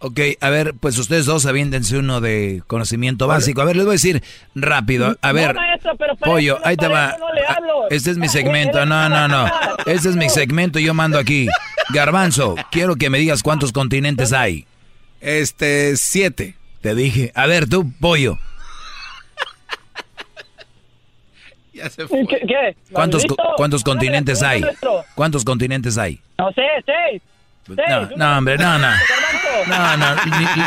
Ok, 0.00 0.20
a 0.40 0.50
ver, 0.50 0.74
pues 0.78 0.96
ustedes 0.96 1.26
dos 1.26 1.44
aviéndense 1.46 1.98
uno 1.98 2.20
de 2.20 2.62
conocimiento 2.68 3.26
básico. 3.26 3.60
A 3.62 3.64
ver, 3.64 3.74
les 3.76 3.84
voy 3.84 3.92
a 3.92 3.94
decir 3.94 4.22
rápido. 4.54 5.16
A 5.22 5.32
ver, 5.32 5.54
No, 5.54 5.60
maestro, 5.60 5.96
pero 5.96 6.14
para 6.16 6.32
pollo, 6.32 6.56
eso 6.58 6.66
ahí 6.66 6.76
te 6.76 6.86
va. 6.86 7.16
no 7.18 7.32
le 7.32 7.40
hablo. 7.46 7.74
Este 7.90 8.10
es 8.10 8.16
mi 8.18 8.28
segmento. 8.28 8.86
No, 8.86 9.08
no, 9.08 9.26
no. 9.26 9.50
Este 9.86 10.10
es 10.10 10.16
mi 10.16 10.28
segmento. 10.28 10.78
Yo 10.78 10.94
mando 10.94 11.18
aquí. 11.18 11.48
Garbanzo, 11.92 12.54
quiero 12.70 12.94
que 12.96 13.10
me 13.10 13.18
digas 13.18 13.42
cuántos 13.42 13.72
continentes 13.72 14.32
hay. 14.32 14.66
Este, 15.20 15.96
siete. 15.96 16.54
Te 16.80 16.94
dije. 16.94 17.32
A 17.34 17.46
ver, 17.46 17.68
tú, 17.68 17.90
pollo. 17.98 18.38
Ya 21.72 21.88
se 21.90 22.06
¿Qué? 22.06 22.26
qué? 22.26 22.76
¿Cuántos, 22.92 23.22
¿Maldito? 23.22 23.42
¿cuántos 23.56 23.82
Una 23.82 23.90
continentes 23.92 24.42
hay? 24.42 24.62
¿Cuántos 25.14 25.44
continentes 25.44 25.96
hay? 25.96 26.20
No 26.36 26.50
sé, 26.52 26.62
seis. 26.84 27.22
No, 27.68 28.08
no, 28.16 28.38
hombre, 28.38 28.56
no, 28.58 28.78
no. 28.78 28.88
No, 29.66 29.96
no, 29.96 30.14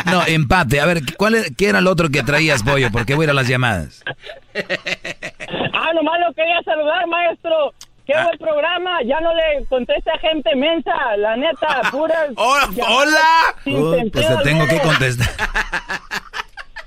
no, 0.06 0.26
empate. 0.26 0.80
A 0.80 0.84
ver, 0.86 1.00
¿cuál 1.16 1.34
es- 1.34 1.52
¿qué 1.56 1.68
era 1.70 1.78
el 1.78 1.86
otro 1.86 2.10
que 2.10 2.22
traías, 2.22 2.62
pollo? 2.62 2.90
Porque 2.92 3.14
voy 3.14 3.24
a 3.24 3.26
ir 3.26 3.30
a 3.30 3.34
las 3.34 3.48
llamadas. 3.48 4.02
Ah, 5.74 5.90
nomás 5.94 6.20
lo 6.20 6.32
quería 6.34 6.60
saludar, 6.64 7.06
maestro. 7.08 7.72
Qué 8.06 8.12
Ah. 8.14 8.24
buen 8.26 8.38
programa. 8.38 8.98
Ya 9.04 9.20
no 9.20 9.34
le 9.34 9.64
conteste 9.66 10.10
a 10.10 10.18
gente 10.18 10.54
mensa, 10.54 10.90
la 11.18 11.36
neta, 11.36 11.80
pura. 11.90 12.14
¡Hola! 12.36 13.54
Uy, 13.66 14.10
pues 14.10 14.28
te 14.28 14.36
tengo 14.44 14.66
que 14.68 14.78
contestar. 14.80 15.28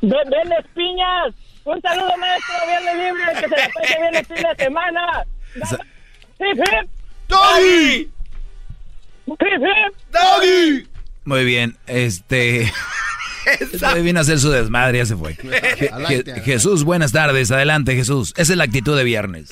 Ven, 0.01 0.29
ven, 0.29 0.49
piñas. 0.75 1.33
Un 1.65 1.81
saludo, 1.81 2.15
maestro. 2.17 2.55
Viernes 2.67 2.95
libre. 2.95 3.33
Que 3.41 3.49
se 3.49 3.61
la 3.61 3.69
pase 3.73 3.99
bien 3.99 4.15
el 4.15 4.25
fin 4.25 4.35
de 4.47 4.63
semana. 4.63 5.23
Hip, 6.39 6.61
hip. 6.63 8.09
¡Doggy! 9.25 10.87
Muy 11.25 11.45
bien, 11.45 11.75
este... 11.87 12.71
Este 13.59 14.01
viene 14.01 14.17
a 14.17 14.23
hacer 14.23 14.39
su 14.39 14.49
desmadre, 14.49 14.97
ya 14.97 15.05
se 15.05 15.15
fue. 15.15 15.35
Je- 15.35 15.91
Je- 15.91 16.41
Jesús, 16.41 16.83
buenas 16.83 17.11
tardes. 17.11 17.51
Adelante, 17.51 17.93
Jesús. 17.95 18.33
Esa 18.37 18.53
es 18.53 18.57
la 18.57 18.63
actitud 18.63 18.97
de 18.97 19.03
viernes. 19.03 19.49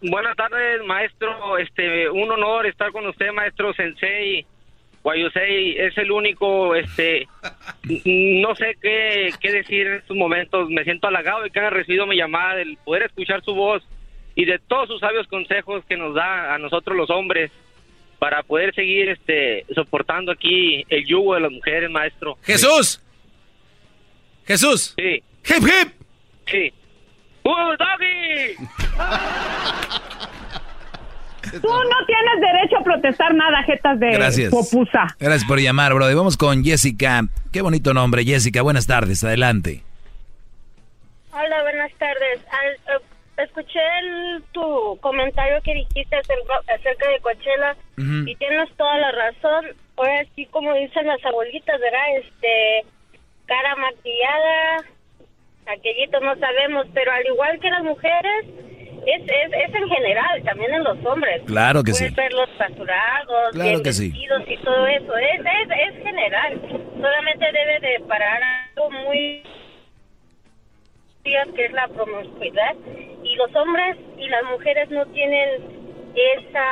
Buenas 0.00 0.34
tardes, 0.34 0.80
maestro. 0.86 1.58
Este, 1.58 2.08
un 2.08 2.30
honor 2.30 2.64
estar 2.64 2.90
con 2.90 3.06
usted, 3.06 3.32
maestro 3.32 3.74
Sensei. 3.74 4.46
Guayusei 5.02 5.76
es 5.76 5.96
el 5.98 6.10
único, 6.10 6.74
este, 6.74 7.28
no 7.84 8.54
sé 8.56 8.78
qué, 8.80 9.28
qué 9.40 9.52
decir 9.52 9.86
en 9.86 9.92
estos 9.96 10.16
momentos. 10.16 10.70
Me 10.70 10.82
siento 10.84 11.06
halagado 11.08 11.42
de 11.42 11.50
que 11.50 11.60
haya 11.60 11.68
recibido 11.68 12.06
mi 12.06 12.16
llamada, 12.16 12.54
del 12.56 12.78
poder 12.82 13.02
escuchar 13.02 13.44
su 13.44 13.54
voz 13.54 13.82
y 14.34 14.46
de 14.46 14.58
todos 14.58 14.88
sus 14.88 15.00
sabios 15.00 15.26
consejos 15.26 15.84
que 15.86 15.98
nos 15.98 16.14
da 16.14 16.54
a 16.54 16.58
nosotros 16.58 16.96
los 16.96 17.10
hombres 17.10 17.50
para 18.20 18.44
poder 18.44 18.72
seguir, 18.74 19.08
este, 19.08 19.64
soportando 19.74 20.30
aquí 20.30 20.84
el 20.88 21.04
yugo 21.06 21.34
de 21.34 21.40
las 21.40 21.50
mujeres, 21.50 21.90
maestro. 21.90 22.38
¡Jesús! 22.42 23.00
¡Jesús! 24.46 24.94
Sí. 24.96 25.22
¡Hip, 25.52 25.66
hip! 25.66 25.92
Sí. 26.46 26.72
¡Uh, 27.42 27.76
doggy! 27.76 28.56
Tú 31.62 31.68
no 31.68 32.06
tienes 32.06 32.40
derecho 32.40 32.76
a 32.78 32.84
protestar 32.84 33.34
nada, 33.34 33.62
jetas 33.64 33.98
de 33.98 34.10
Gracias. 34.12 34.50
popusa. 34.50 35.16
Gracias 35.18 35.44
por 35.48 35.58
llamar, 35.58 35.94
bro. 35.94 36.14
Vamos 36.14 36.36
con 36.36 36.62
Jessica. 36.62 37.22
Qué 37.50 37.62
bonito 37.62 37.94
nombre, 37.94 38.24
Jessica. 38.24 38.62
Buenas 38.62 38.86
tardes. 38.86 39.24
Adelante. 39.24 39.82
Hola, 41.32 41.62
buenas 41.62 41.90
tardes. 41.98 42.40
Al- 42.52 42.96
eh, 42.96 43.00
escuché 43.44 43.80
el- 44.00 44.42
tu 44.52 44.98
comentario 45.00 45.60
que 45.62 45.74
dijiste 45.74 46.16
acerca, 46.16 47.08
de 47.10 47.20
Coachella 47.20 47.76
y 48.26 48.34
tienes 48.36 48.70
toda 48.76 48.96
la 48.98 49.10
razón. 49.12 49.66
Ahora 49.96 50.24
sí, 50.34 50.46
como 50.46 50.72
dicen 50.74 51.06
las 51.06 51.24
abuelitas, 51.24 51.78
¿verdad? 51.80 52.16
Este, 52.16 52.84
cara 53.46 53.76
maquillada, 53.76 54.84
aquellitos 55.66 56.22
no 56.22 56.36
sabemos, 56.36 56.86
pero 56.94 57.12
al 57.12 57.26
igual 57.26 57.60
que 57.60 57.70
las 57.70 57.82
mujeres, 57.82 58.46
es, 59.06 59.22
es, 59.22 59.52
es 59.68 59.74
en 59.74 59.88
general, 59.88 60.42
también 60.44 60.74
en 60.74 60.84
los 60.84 61.04
hombres. 61.06 61.42
Claro 61.46 61.82
que 61.82 61.92
Puedes 61.92 62.08
sí. 62.08 62.14
verlos 62.14 62.48
rasurados, 62.58 63.52
Claro 63.52 63.68
bien 63.70 63.82
que 63.82 63.92
sí. 63.92 64.10
vestidos 64.10 64.42
y 64.46 64.56
todo 64.58 64.86
eso. 64.86 65.16
Es, 65.16 65.40
es, 65.40 65.94
es 65.96 66.02
general. 66.04 66.60
Solamente 67.00 67.46
debe 67.52 67.80
de 67.80 68.00
parar 68.06 68.42
algo 68.76 68.90
muy 68.90 69.42
que 71.54 71.64
es 71.66 71.72
la 71.72 71.86
promiscuidad 71.88 72.74
y 73.32 73.36
los 73.36 73.54
hombres 73.56 73.96
y 74.18 74.28
las 74.28 74.42
mujeres 74.44 74.90
no 74.90 75.04
tienen 75.06 75.62
esa 76.14 76.64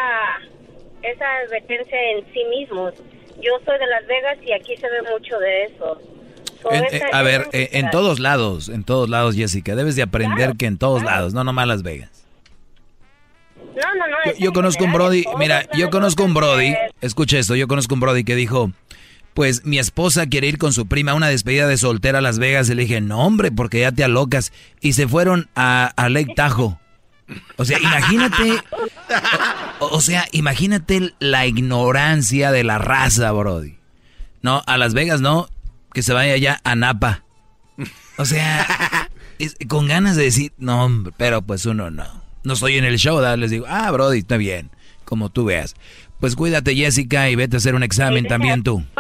esa 1.03 1.25
advertencia 1.47 1.97
en 2.13 2.25
sí 2.33 2.45
mismos. 2.51 2.95
Yo 3.41 3.53
soy 3.65 3.79
de 3.79 3.87
Las 3.87 4.05
Vegas 4.09 4.37
y 4.45 4.53
aquí 4.53 4.77
se 4.77 4.89
ve 4.91 5.01
mucho 5.13 5.39
de 5.39 5.65
eso. 5.65 6.01
So, 6.61 6.73
En- 6.73 6.85
eh, 6.93 7.03
a 7.13 7.23
ver, 7.23 7.47
eh, 7.53 7.69
en 7.73 7.89
todos 7.91 8.19
lados, 8.19 8.69
en 8.69 8.83
todos 8.83 9.09
lados, 9.09 9.37
Jessica. 9.37 9.77
Debes 9.77 9.95
de 9.95 10.03
aprender 10.03 10.57
que 10.59 10.67
en 10.67 10.77
todos 10.77 11.05
lados, 11.05 11.35
no 11.35 11.45
nomás 11.45 11.69
Las 11.69 11.83
Vegas. 11.85 12.11
No, 13.77 13.95
no, 13.95 14.09
no. 14.09 14.17
Yo, 14.27 14.33
yo 14.39 14.53
conozco 14.53 14.85
un 14.85 14.93
Brody, 14.93 15.25
mira, 15.39 15.69
yo 15.77 15.89
conozco 15.91 16.25
un 16.25 16.35
Brody, 16.35 16.75
escucha 17.01 17.39
esto, 17.39 17.55
yo 17.55 17.69
conozco 17.69 17.95
un 17.95 18.01
Brody 18.01 18.25
que 18.25 18.35
dijo, 18.35 18.73
pues 19.39 19.65
mi 19.65 19.79
esposa 19.79 20.27
quiere 20.27 20.49
ir 20.49 20.59
con 20.59 20.73
su 20.73 20.89
prima 20.89 21.13
a 21.13 21.15
una 21.15 21.29
despedida 21.29 21.69
de 21.69 21.79
soltera 21.79 22.19
a 22.19 22.21
Las 22.21 22.41
Vegas. 22.41 22.69
Y 22.69 22.75
le 22.75 22.83
dije, 22.83 23.01
no 23.01 23.21
hombre, 23.21 23.53
porque 23.53 23.79
ya 23.79 23.93
te 23.93 24.03
alocas. 24.03 24.53
Y 24.81 24.95
se 24.95 25.07
fueron 25.07 25.49
a, 25.55 25.93
a 25.95 26.09
Lake 26.09 26.33
Tahoe. 26.35 26.77
O 27.55 27.65
sea, 27.65 27.79
imagínate, 27.79 28.61
o, 29.79 30.01
sea, 30.01 30.27
imagínate 30.33 31.15
la 31.21 31.47
ignorancia 31.47 32.51
de 32.51 32.65
la 32.65 32.79
raza, 32.79 33.31
Brody. 33.31 33.79
No, 34.43 34.65
a 34.67 34.77
Las 34.77 34.93
Vegas 34.93 35.21
no, 35.21 35.49
que 35.93 36.03
se 36.03 36.13
vaya 36.13 36.33
allá 36.33 36.61
a 36.65 36.75
Napa. 36.75 37.23
O 38.17 38.25
sea, 38.25 39.09
con 39.69 39.87
ganas 39.87 40.17
de 40.17 40.25
decir, 40.25 40.53
no, 40.59 40.85
hombre, 40.85 41.13
pero 41.17 41.43
pues 41.43 41.65
uno 41.65 41.93
no. 41.93 42.25
No 42.43 42.55
estoy 42.55 42.77
en 42.77 42.85
el 42.85 42.99
show, 42.99 43.21
les 43.37 43.53
digo, 43.53 43.67
ah, 43.69 43.89
Brody, 43.93 44.19
está 44.19 44.37
bien, 44.37 44.73
como 45.05 45.31
tú 45.31 45.45
veas. 45.45 45.77
Pues 46.21 46.35
cuídate, 46.35 46.75
Jessica, 46.75 47.31
y 47.31 47.37
vete 47.37 47.57
a 47.57 47.59
hacer 47.59 47.75
un 47.75 47.83
examen 47.83 48.27
también 48.27 48.63
tú. 48.63 48.85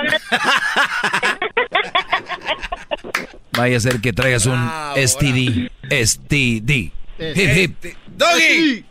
Vaya 3.53 3.77
a 3.77 3.81
ser 3.81 4.01
que 4.01 4.13
traigas 4.13 4.47
un 4.47 4.71
STD. 4.95 5.69
STD. 5.91 6.93
Hip, 7.19 7.57
hip. 7.57 7.75
¡Doggy! 8.17 8.85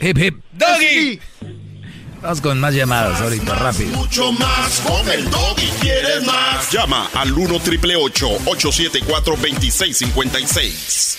Hip, 0.00 0.18
hip. 0.18 0.40
¡Doggy! 0.52 1.18
Vamos 2.22 2.40
con 2.40 2.60
más 2.60 2.74
llamadas 2.74 3.20
ahorita, 3.20 3.54
rápido. 3.56 3.96
Mucho 3.96 4.32
más 4.32 4.80
con 4.80 5.08
el 5.10 5.28
doggy. 5.30 5.68
¿Quieres 5.80 6.24
más? 6.24 6.70
Llama 6.70 7.08
al 7.14 7.32
1 7.32 7.60
triple 7.60 7.96
874 7.96 9.36
2656. 9.36 11.18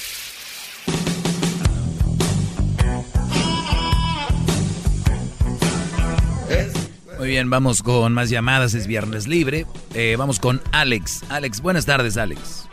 Muy 7.30 7.36
bien, 7.36 7.52
vamos 7.52 7.84
con 7.84 8.12
más 8.12 8.32
llamadas, 8.32 8.74
es 8.74 8.88
viernes 8.88 9.28
libre. 9.28 9.66
Eh, 9.94 10.16
vamos 10.18 10.40
con 10.40 10.62
Alex. 10.72 11.24
Alex, 11.30 11.62
buenas 11.62 11.86
tardes, 11.86 12.18
Alex. 12.18 12.68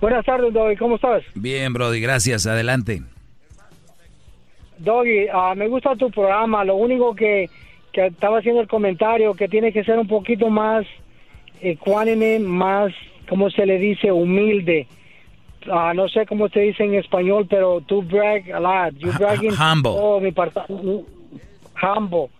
Buenas 0.00 0.24
tardes, 0.24 0.54
Doggy, 0.54 0.76
¿cómo 0.76 0.94
estás? 0.94 1.24
Bien, 1.34 1.72
Brody, 1.72 2.00
gracias, 2.00 2.46
adelante. 2.46 3.02
Doggy, 4.78 5.26
ah, 5.34 5.52
me 5.56 5.66
gusta 5.66 5.96
tu 5.96 6.12
programa, 6.12 6.64
lo 6.64 6.76
único 6.76 7.12
que, 7.12 7.50
que 7.92 8.06
estaba 8.06 8.38
haciendo 8.38 8.60
el 8.60 8.68
comentario, 8.68 9.34
que 9.34 9.48
tiene 9.48 9.72
que 9.72 9.82
ser 9.82 9.98
un 9.98 10.06
poquito 10.06 10.48
más 10.48 10.86
ecuánime, 11.60 12.38
más, 12.38 12.92
¿cómo 13.28 13.50
se 13.50 13.66
le 13.66 13.80
dice? 13.80 14.12
Humilde. 14.12 14.86
Ah, 15.68 15.92
no 15.92 16.08
sé 16.08 16.24
cómo 16.24 16.48
se 16.50 16.60
dice 16.60 16.84
en 16.84 16.94
español, 16.94 17.48
pero 17.50 17.80
tú 17.80 18.00
brag 18.00 18.48
a 18.52 18.60
lot. 18.60 18.94
You 18.94 19.10
bragging. 19.18 19.50
humble. 19.50 19.90
Oh, 19.92 20.20
mi 20.20 20.32
humble. 21.82 22.30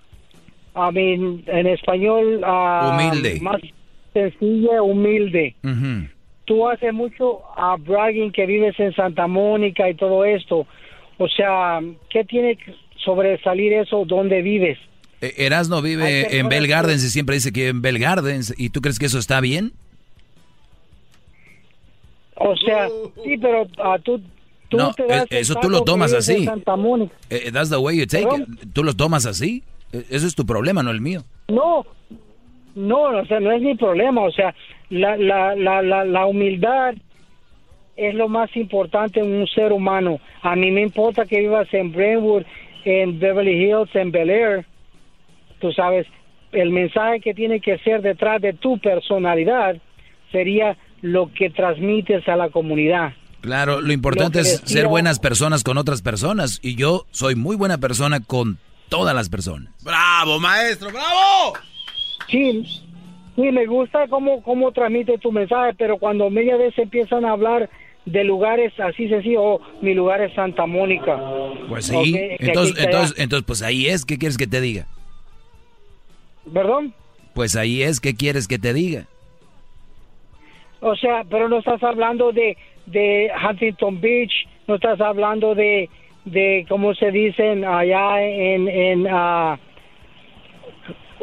I 0.75 0.93
mean, 0.93 1.45
en 1.47 1.67
español. 1.67 2.43
Humilde. 2.45 3.41
Más 3.41 3.61
sencilla, 4.13 4.83
humilde. 4.83 5.55
Ujú. 5.63 6.09
Tú 6.45 6.69
haces 6.69 6.93
mucho 6.93 7.41
a 7.57 7.77
bragging 7.77 8.33
que 8.33 8.47
vives 8.47 8.79
en 8.79 8.93
Santa 8.95 9.27
Mónica 9.27 9.89
y 9.89 9.95
todo 9.95 10.25
esto. 10.25 10.67
O 11.19 11.29
sea, 11.29 11.81
¿qué 12.11 12.25
tiene 12.25 12.57
que 12.57 12.75
sobresalir 13.05 13.73
eso? 13.75 14.05
¿Dónde 14.07 14.43
vives? 14.43 14.79
Eh, 15.21 15.35
Erasno 15.39 15.81
vive 15.83 16.37
en 16.37 16.49
Bell 16.49 16.67
Gardens 16.67 17.05
y 17.05 17.09
siempre 17.11 17.37
dice 17.37 17.53
que 17.53 17.69
en 17.69 17.81
Bell 17.81 17.99
Gardens. 17.99 18.53
¿Y 18.57 18.71
tú 18.71 18.81
crees 18.81 18.99
que 18.99 19.07
eso 19.07 19.19
está 19.19 19.41
bien? 19.41 19.73
O 22.35 22.57
sea, 22.57 22.89
sí, 23.23 23.39
pero 23.41 23.69
ah, 23.79 23.99
tú, 24.03 24.21
tú 24.69 24.77
No, 24.77 24.93
te 24.95 25.07
das 25.07 25.27
el 25.31 25.39
eso 25.39 25.55
tú 25.61 25.71
lo 25.71 25.85
tomas 25.85 26.13
así. 26.13 26.45
Santa 26.45 26.75
Mónica. 26.75 27.15
Eh, 27.31 27.51
that's 27.53 27.71
the 27.71 27.77
way 27.77 27.97
you 27.97 28.07
take 28.07 28.27
it. 28.37 28.73
¿Tú 28.73 28.83
lo 28.83 28.95
tomas 28.95 29.27
así? 29.27 29.63
Eh, 29.93 30.05
Eso 30.11 30.27
es 30.27 30.35
tu 30.35 30.45
problema, 30.47 30.83
no 30.83 30.91
el 30.91 31.01
mío. 31.01 31.23
No, 31.49 31.85
no, 32.75 33.03
o 33.03 33.27
sea, 33.27 33.41
no 33.41 33.53
es 33.53 33.63
mi 33.63 33.75
problema. 33.75 34.23
O 34.23 34.33
sea, 34.33 34.55
la, 34.91 35.17
la, 35.17 35.55
la, 35.55 35.83
la, 35.83 36.05
la 36.05 36.27
humildad 36.27 36.95
es 37.97 38.15
lo 38.15 38.29
más 38.29 38.55
importante 38.57 39.21
en 39.21 39.33
un 39.33 39.47
ser 39.47 39.73
humano. 39.73 40.19
A 40.43 40.57
mí 40.57 40.71
me 40.71 40.83
importa 40.83 41.27
que 41.27 41.41
vivas 41.41 41.69
en 41.73 41.93
Brentwood, 41.93 42.45
en 42.85 43.19
Beverly 43.19 43.65
Hills, 43.65 43.95
en 43.95 44.11
Bel 44.11 44.31
Air. 44.31 44.67
Tú 45.61 45.73
sabes, 45.73 46.07
el 46.53 46.71
mensaje 46.71 47.21
que 47.21 47.35
tiene 47.35 47.61
que 47.61 47.79
ser 47.79 48.03
detrás 48.03 48.41
de 48.41 48.53
tu 48.55 48.79
personalidad 48.79 49.77
sería 50.31 50.77
lo 51.03 51.31
que 51.33 51.51
transmites 51.51 52.27
a 52.29 52.37
la 52.37 52.49
comunidad. 52.49 53.13
Claro, 53.43 53.81
lo 53.81 53.93
importante 53.93 54.39
Lo 54.39 54.45
es 54.45 54.63
ser 54.65 54.87
buenas 54.87 55.19
personas 55.19 55.65
con 55.65 55.77
otras 55.77 56.01
personas. 56.01 56.61
Y 56.63 56.77
yo 56.77 57.07
soy 57.11 57.35
muy 57.35 57.57
buena 57.57 57.79
persona 57.79 58.21
con 58.21 58.59
todas 58.93 59.15
las 59.15 59.31
personas. 59.31 59.73
¡Bravo, 59.83 60.39
maestro! 60.39 60.91
¡Bravo! 60.91 61.55
Sí, 62.29 62.63
sí, 63.35 63.43
me 63.43 63.65
gusta 63.65 64.07
cómo, 64.09 64.43
cómo 64.43 64.71
transmite 64.71 65.17
tu 65.17 65.33
mensaje, 65.33 65.73
pero 65.79 65.97
cuando 65.97 66.29
media 66.29 66.59
vez 66.59 66.77
empiezan 66.79 67.25
a 67.25 67.33
hablar 67.33 67.71
de 68.05 68.25
lugares 68.25 68.79
así 68.79 69.09
sencillo, 69.09 69.43
oh, 69.43 69.61
mi 69.81 69.95
lugar 69.95 70.21
es 70.21 70.35
Santa 70.35 70.67
Mónica. 70.67 71.19
Pues 71.71 71.87
sí. 71.87 72.15
Entonces, 72.39 72.77
entonces, 72.79 73.19
entonces, 73.19 73.47
pues 73.47 73.63
ahí 73.63 73.87
es. 73.87 74.05
¿Qué 74.05 74.19
quieres 74.19 74.37
que 74.37 74.47
te 74.47 74.61
diga? 74.61 74.87
¿Perdón? 76.53 76.93
Pues 77.35 77.57
ahí 77.57 77.83
es. 77.83 77.99
¿Qué 77.99 78.15
quieres 78.15 78.47
que 78.47 78.59
te 78.59 78.75
diga? 78.75 79.07
O 80.81 80.95
sea, 80.97 81.25
pero 81.31 81.49
no 81.49 81.61
estás 81.61 81.83
hablando 81.83 82.33
de, 82.33 82.59
de 82.87 83.31
Huntington 83.49 84.01
Beach, 84.03 84.33
no 84.67 84.75
estás 84.75 85.01
hablando 85.01 85.55
de, 85.55 85.89
de 86.25 86.65
¿cómo 86.69 86.95
se 86.95 87.11
dicen 87.11 87.65
allá 87.65 88.23
en, 88.23 88.69
en 88.69 89.07
ah, 89.11 89.59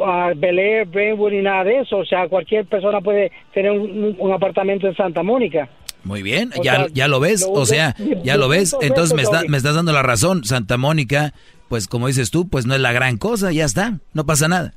ah, 0.04 0.32
Bel 0.36 0.58
Air, 0.58 0.86
Brentwood 0.86 1.32
y 1.32 1.42
nada 1.42 1.64
de 1.64 1.78
eso. 1.80 1.98
O 1.98 2.04
sea, 2.04 2.28
cualquier 2.28 2.66
persona 2.66 3.00
puede 3.00 3.30
tener 3.52 3.72
un, 3.72 4.14
un 4.18 4.32
apartamento 4.32 4.86
en 4.86 4.94
Santa 4.96 5.22
Mónica. 5.22 5.68
Muy 6.02 6.22
bien, 6.22 6.50
O 6.58 6.62
ya, 6.62 6.76
sea, 6.76 6.86
ya 6.92 7.08
lo 7.08 7.20
ves, 7.20 7.42
lo- 7.42 7.52
o 7.52 7.66
sea, 7.66 7.94
lo- 7.98 8.22
ya 8.22 8.36
lo 8.38 8.48
ves, 8.48 8.74
entonces 8.80 9.14
me, 9.14 9.22
está- 9.22 9.42
me 9.48 9.56
estás 9.58 9.74
dando 9.74 9.92
la 9.92 10.02
razón, 10.02 10.44
Santa 10.44 10.78
Mónica, 10.78 11.34
pues 11.68 11.86
como 11.88 12.06
dices 12.06 12.30
tú, 12.30 12.48
pues 12.48 12.64
no 12.66 12.74
es 12.74 12.80
la 12.80 12.92
gran 12.92 13.18
cosa, 13.18 13.52
ya 13.52 13.66
está, 13.66 13.98
no 14.14 14.24
pasa 14.24 14.48
nada. 14.48 14.72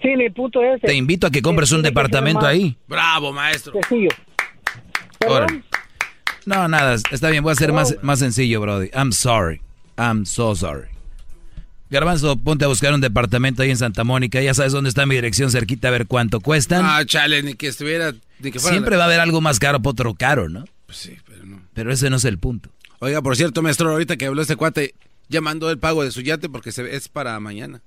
Sí, 0.00 0.16
mi 0.16 0.28
punto 0.30 0.62
es... 0.62 0.80
Te 0.82 0.94
invito 0.94 1.26
a 1.26 1.30
que 1.30 1.40
compres 1.42 1.72
un 1.72 1.82
departamento 1.82 2.46
ahí. 2.46 2.76
¡Bravo, 2.88 3.32
maestro! 3.32 3.72
Sencillo. 3.72 4.08
No, 6.46 6.68
nada, 6.68 6.96
está 7.10 7.30
bien, 7.30 7.42
voy 7.42 7.52
a 7.52 7.56
ser 7.56 7.72
más, 7.72 7.96
más 8.02 8.18
sencillo, 8.18 8.60
Brody. 8.60 8.90
I'm 8.94 9.12
sorry, 9.12 9.60
I'm 9.96 10.26
so 10.26 10.54
sorry. 10.54 10.88
Garbanzo, 11.90 12.36
ponte 12.36 12.64
a 12.64 12.68
buscar 12.68 12.92
un 12.92 13.00
departamento 13.00 13.62
ahí 13.62 13.70
en 13.70 13.76
Santa 13.76 14.04
Mónica, 14.04 14.40
ya 14.40 14.52
sabes 14.52 14.72
dónde 14.72 14.88
está 14.88 15.06
mi 15.06 15.14
dirección 15.14 15.50
cerquita, 15.50 15.88
a 15.88 15.90
ver 15.90 16.06
cuánto 16.06 16.40
cuestan. 16.40 16.82
Ah, 16.84 17.04
chale, 17.06 17.42
ni 17.42 17.54
que 17.54 17.68
estuviera... 17.68 18.12
Ni 18.40 18.50
que 18.50 18.58
fuera 18.58 18.74
Siempre 18.74 18.96
va 18.96 19.04
a 19.04 19.06
haber 19.06 19.20
algo 19.20 19.40
más 19.40 19.58
caro 19.58 19.80
por 19.80 19.92
otro 19.92 20.14
caro, 20.14 20.48
¿no? 20.48 20.64
Pues 20.86 20.98
sí, 20.98 21.16
pero 21.26 21.46
no. 21.46 21.62
Pero 21.72 21.92
ese 21.92 22.10
no 22.10 22.16
es 22.16 22.24
el 22.24 22.38
punto. 22.38 22.70
Oiga, 22.98 23.22
por 23.22 23.36
cierto, 23.36 23.62
maestro, 23.62 23.90
ahorita 23.90 24.16
que 24.16 24.26
habló 24.26 24.42
este 24.42 24.56
cuate, 24.56 24.94
ya 25.28 25.40
mandó 25.40 25.70
el 25.70 25.78
pago 25.78 26.02
de 26.02 26.10
su 26.10 26.20
yate 26.20 26.48
porque 26.48 26.72
se, 26.72 26.96
es 26.96 27.08
para 27.08 27.38
mañana. 27.38 27.80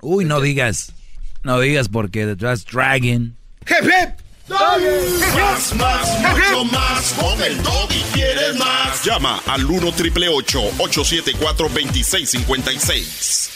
Uy, 0.00 0.24
no 0.24 0.40
digas, 0.40 0.94
no 1.42 1.60
digas 1.60 1.88
porque 1.88 2.24
detrás 2.24 2.64
Dragon. 2.64 3.36
¡Hip, 3.66 3.84
hip! 3.84 4.29
Más, 4.50 5.74
más, 5.76 6.18
mucho 6.18 6.64
más. 6.64 7.12
Con 7.12 7.40
el 7.40 7.62
Doggy 7.62 8.02
quieres 8.12 8.56
más. 8.56 9.04
Llama 9.04 9.40
al 9.46 9.64
1 9.64 9.92
triple 9.92 10.28
874 10.28 11.68
2656. 11.68 13.50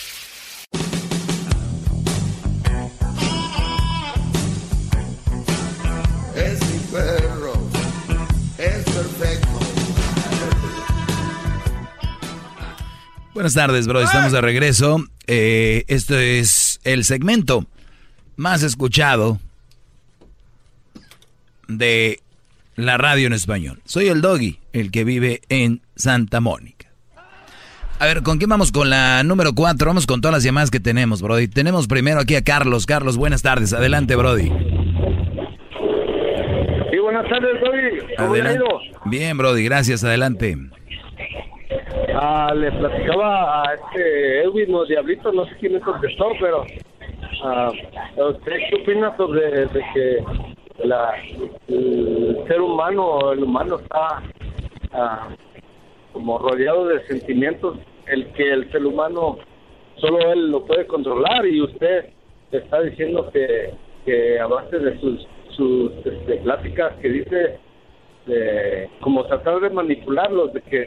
Es 6.37 6.61
mi 6.61 6.79
perro, 6.93 7.55
es 8.59 8.85
perfecto. 8.85 9.49
Buenas 13.35 13.55
tardes, 13.55 13.89
bro. 13.89 14.01
Estamos 14.01 14.31
de 14.31 14.41
regreso. 14.41 15.05
Eh, 15.27 15.85
esto 15.89 16.17
es 16.17 16.79
el 16.85 17.05
segmento 17.05 17.67
más 18.37 18.63
escuchado 18.63 19.41
de 21.69 22.21
la 22.77 22.99
radio 22.99 23.27
en 23.27 23.33
español. 23.33 23.81
Soy 23.85 24.09
el 24.09 24.21
Doggy, 24.21 24.59
el 24.73 24.91
que 24.91 25.05
vive 25.05 25.43
en 25.49 25.83
Santa 25.95 26.41
Mónica. 26.41 26.89
A 28.01 28.07
ver, 28.07 28.23
¿con 28.23 28.39
quién 28.39 28.51
vamos 28.51 28.73
con 28.73 28.91
la 28.91 29.23
número 29.23 29.55
4? 29.55 29.87
Vamos 29.87 30.07
con 30.07 30.21
todas 30.21 30.35
las 30.35 30.43
llamadas 30.43 30.71
que 30.71 30.81
tenemos, 30.81 31.23
Brody. 31.23 31.47
Tenemos 31.49 31.87
primero 31.87 32.21
aquí 32.21 32.35
a 32.35 32.43
Carlos. 32.43 32.87
Carlos, 32.87 33.17
buenas 33.17 33.43
tardes. 33.43 33.73
Adelante, 33.73 34.17
Brody. 34.17 34.51
Sí, 36.91 36.99
buenas 36.99 37.29
tardes, 37.29 37.61
Doggy. 37.61 38.15
¿Cómo 38.19 38.37
ido? 38.37 38.67
Bien, 39.07 39.39
Brody, 39.39 39.65
gracias. 39.65 40.03
Adelante. 40.03 40.57
Ah, 42.15 42.53
le 42.55 42.71
platicaba 42.73 43.63
a 43.63 43.75
este 43.75 44.43
Edwin 44.43 44.75
o 44.75 44.85
Diablito, 44.85 45.33
no 45.33 45.47
sé 45.47 45.53
quién 45.61 45.77
es 45.77 45.83
contestó, 45.83 46.33
pero 46.41 46.65
ah, 47.45 47.71
¿usted 48.17 48.53
qué 48.71 48.83
opina 48.83 49.17
sobre 49.17 49.67
de 49.67 49.85
que 49.95 50.19
la, 50.83 51.15
el 51.69 52.45
ser 52.49 52.61
humano, 52.61 53.33
el 53.33 53.45
humano 53.45 53.77
está 53.77 54.23
ah, 54.93 55.29
como 56.13 56.39
rodeado 56.39 56.87
de 56.87 57.07
sentimientos, 57.07 57.79
el 58.07 58.27
que 58.33 58.53
el 58.53 58.71
ser 58.73 58.85
humano 58.85 59.39
solo 59.97 60.19
él 60.33 60.51
lo 60.51 60.65
puede 60.65 60.87
controlar 60.87 61.47
y 61.47 61.61
usted 61.61 62.11
está 62.51 62.81
diciendo 62.83 63.31
que, 63.33 63.71
que 64.05 64.39
a 64.39 64.47
base 64.47 64.79
de 64.79 64.99
sus, 65.01 65.27
sus 65.57 65.93
este, 66.05 66.37
pláticas 66.39 66.95
que 67.01 67.09
dice 67.09 67.59
de 68.27 68.89
como 69.01 69.25
tratar 69.27 69.61
de 69.61 69.71
manipularlos, 69.71 70.53
de 70.53 70.61
que 70.63 70.87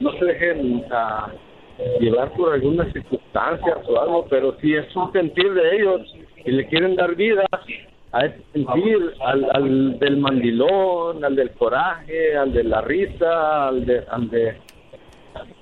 no 0.00 0.12
se 0.12 0.24
dejen 0.24 0.84
ah, 0.90 1.30
llevar 2.00 2.32
por 2.32 2.54
algunas 2.54 2.92
circunstancias 2.92 3.78
o 3.86 4.00
algo, 4.00 4.26
pero 4.28 4.56
si 4.60 4.74
es 4.74 4.94
un 4.96 5.12
sentir 5.12 5.52
de 5.52 5.76
ellos 5.76 6.14
y 6.44 6.52
le 6.52 6.66
quieren 6.68 6.96
dar 6.96 7.14
vida 7.14 7.44
a 8.12 8.20
sentir, 8.52 9.14
al, 9.24 9.46
al 9.52 9.98
del 9.98 10.16
mandilón, 10.16 11.24
al 11.24 11.36
del 11.36 11.50
coraje, 11.52 12.36
al 12.36 12.52
de 12.52 12.64
la 12.64 12.80
risa, 12.80 13.68
al 13.68 13.84
de, 13.84 14.04
al 14.10 14.30
de 14.30 14.56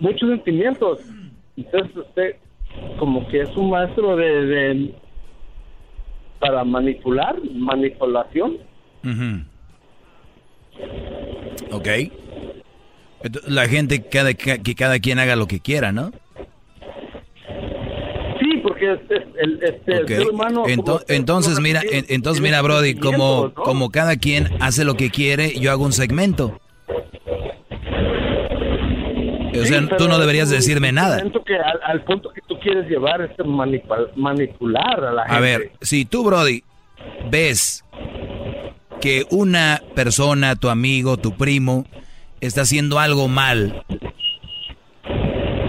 muchos 0.01 0.29
sentimientos. 0.29 1.01
Entonces 1.57 1.97
usted 1.97 2.37
como 2.99 3.27
que 3.29 3.41
es 3.41 3.57
un 3.57 3.71
maestro 3.71 4.17
de, 4.17 4.47
de 4.47 4.95
para 6.39 6.65
manipular, 6.65 7.37
manipulación. 7.55 8.59
Ujú. 9.03 9.43
Ok. 11.73 11.89
La 13.49 13.67
gente, 13.67 14.03
cada, 14.05 14.35
que 14.35 14.75
cada 14.77 15.01
quien 15.01 15.19
haga 15.19 15.35
lo 15.37 15.47
que 15.47 15.61
quiera, 15.61 15.91
¿no? 15.91 16.13
Porque 18.79 18.93
este, 18.93 19.27
el, 19.43 19.61
este, 19.63 19.93
el 19.93 20.03
Ok. 20.03 20.09
ser 20.09 20.29
humano... 20.31 20.65
Ento- 20.67 21.03
entonces, 21.09 21.61
mira, 21.61 21.81
en- 21.91 22.05
entonces 22.09 22.43
mira, 22.43 22.61
Brody, 22.61 22.95
como, 22.95 23.55
como 23.55 23.91
cada 23.91 24.17
quien 24.17 24.49
hace 24.61 24.85
lo 24.85 24.95
que 24.95 25.11
quiere, 25.11 25.59
yo 25.59 25.71
hago 25.71 25.85
un 25.85 25.93
segmento. 25.93 26.59
O 29.59 29.65
sea, 29.65 29.89
tú 29.97 30.07
no 30.09 30.19
deberías 30.19 30.51
decirme 30.51 30.93
nada. 30.93 31.23
Que 31.47 31.57
al, 31.57 31.81
al 31.87 32.05
punto 32.05 32.31
que 32.31 32.43
tú 32.47 32.59
quieres 32.61 32.87
llevar 32.91 33.23
es 33.23 33.31
manipa- 33.39 34.11
manipular 34.15 35.03
a 35.05 35.13
la 35.13 35.23
gente. 35.23 35.37
A 35.37 35.41
ver, 35.41 35.71
si 35.81 36.05
tú, 36.05 36.25
Brody, 36.25 36.63
ves 37.31 37.83
que 39.01 39.25
una 39.31 39.81
persona, 39.95 40.57
tu 40.57 40.69
amigo, 40.69 41.17
tu 41.17 41.35
primo, 41.37 41.87
está 42.41 42.63
haciendo 42.63 42.99
algo 42.99 43.29
mal, 43.29 43.83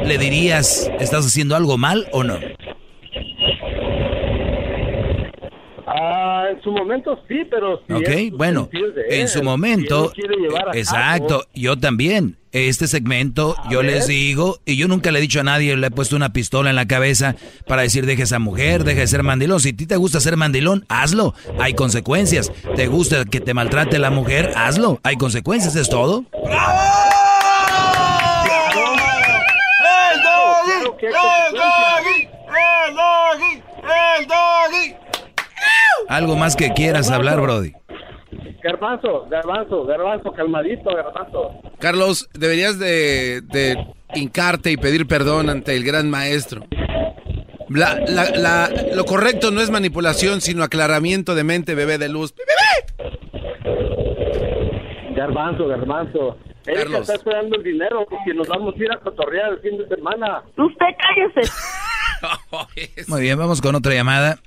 ¿le 0.05 0.17
dirías, 0.17 0.91
estás 0.99 1.25
haciendo 1.25 1.55
algo 1.55 1.77
mal 1.77 2.07
o 2.11 2.23
no? 2.23 2.39
Ah, 5.89 6.47
en 6.51 6.61
su 6.61 6.71
momento 6.71 7.17
sí, 7.29 7.45
pero 7.49 7.81
si 7.87 7.93
Ok, 7.93 8.07
es 8.09 8.31
bueno, 8.31 8.67
en 8.73 9.21
él, 9.21 9.27
su 9.29 9.41
momento, 9.41 9.97
él 9.97 10.03
lo 10.03 10.11
quiere 10.11 10.35
llevar 10.35 10.69
a 10.69 10.77
exacto, 10.77 11.39
cabo, 11.39 11.43
yo 11.53 11.77
también. 11.77 12.35
Este 12.51 12.87
segmento 12.87 13.55
yo 13.69 13.83
les 13.83 14.07
digo, 14.07 14.57
y 14.65 14.77
yo 14.77 14.87
nunca 14.87 15.11
le 15.11 15.19
he 15.19 15.21
dicho 15.21 15.39
a 15.41 15.43
nadie, 15.43 15.75
le 15.77 15.87
he 15.87 15.91
puesto 15.91 16.15
una 16.15 16.33
pistola 16.33 16.69
en 16.71 16.75
la 16.75 16.87
cabeza 16.87 17.35
para 17.67 17.83
decir 17.83 18.05
deje 18.05 18.23
esa 18.23 18.39
mujer, 18.39 18.83
deje 18.83 19.01
de 19.01 19.07
ser 19.07 19.21
mandilón. 19.23 19.59
Si 19.59 19.69
a 19.69 19.75
ti 19.75 19.85
te 19.85 19.95
gusta 19.95 20.19
ser 20.19 20.37
mandilón, 20.37 20.85
hazlo, 20.89 21.33
hay 21.59 21.73
consecuencias. 21.73 22.51
¿Te 22.75 22.87
gusta 22.87 23.25
que 23.25 23.39
te 23.41 23.53
maltrate 23.53 23.99
la 23.99 24.09
mujer? 24.09 24.51
Hazlo, 24.55 24.99
hay 25.03 25.17
consecuencias, 25.17 25.75
es 25.75 25.89
todo. 25.89 26.23
¡El 26.33 26.49
doggy! 30.23 31.05
¡El 31.05 31.53
doggy! 31.53 32.27
¡El 32.47 32.95
doggy! 32.95 33.61
¡El 34.17 34.27
doggy! 34.27 34.96
Algo 36.07 36.35
más 36.35 36.55
que 36.55 36.71
quieras 36.73 37.09
hablar, 37.11 37.39
Brody. 37.41 37.73
Garbanzo, 38.63 39.25
garbanzo, 39.29 39.85
garbanzo, 39.85 40.31
calmadito, 40.33 40.89
garbanzo. 40.93 41.61
Carlos, 41.79 42.29
deberías 42.33 42.79
de, 42.79 43.41
de 43.41 43.77
hincarte 44.15 44.71
y 44.71 44.77
pedir 44.77 45.07
perdón 45.07 45.49
ante 45.49 45.75
el 45.75 45.83
gran 45.83 46.09
maestro. 46.09 46.63
La- 47.69 47.99
la- 48.07 48.29
la- 48.31 48.69
lo 48.95 49.05
correcto 49.05 49.51
no 49.51 49.61
es 49.61 49.69
manipulación, 49.69 50.41
sino 50.41 50.63
aclaramiento 50.63 51.35
de 51.35 51.43
mente, 51.43 51.75
bebé 51.75 51.97
de 51.97 52.09
luz. 52.09 52.33
Garbanzo, 55.15 55.67
garbanzo. 55.67 56.37
Erika 56.65 56.83
Carlos. 56.83 57.01
está 57.01 57.15
esperando 57.15 57.55
el 57.57 57.63
dinero 57.63 58.05
porque 58.09 58.33
nos 58.33 58.47
vamos 58.47 58.75
a 58.75 58.83
ir 58.83 58.91
a 58.91 58.97
cotorrear 58.99 59.53
el 59.53 59.59
fin 59.59 59.77
de 59.77 59.87
semana. 59.87 60.43
Usted 60.57 60.85
cállese. 60.99 61.51
Muy 63.07 63.21
bien, 63.21 63.37
vamos 63.37 63.61
con 63.61 63.73
otra 63.75 63.93
llamada. 63.93 64.37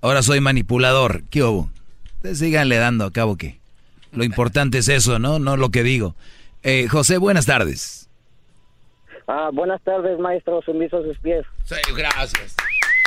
Ahora 0.00 0.22
soy 0.22 0.40
manipulador. 0.40 1.24
¿Qué 1.30 1.42
hubo? 1.42 1.70
Ustedes 2.16 2.38
síganle 2.38 2.76
dando 2.76 3.04
a 3.04 3.12
cabo 3.12 3.36
que. 3.36 3.58
Lo 4.12 4.24
importante 4.24 4.78
es 4.78 4.88
eso, 4.88 5.18
¿no? 5.18 5.38
No 5.38 5.56
lo 5.56 5.70
que 5.70 5.82
digo. 5.82 6.14
Eh, 6.62 6.88
José, 6.88 7.18
buenas 7.18 7.46
tardes. 7.46 8.08
Ah, 9.26 9.50
buenas 9.52 9.82
tardes, 9.82 10.18
maestro. 10.18 10.62
Sumiso 10.62 10.98
a 10.98 11.02
sus 11.02 11.18
pies. 11.18 11.44
Sí, 11.64 11.74
gracias. 11.94 12.54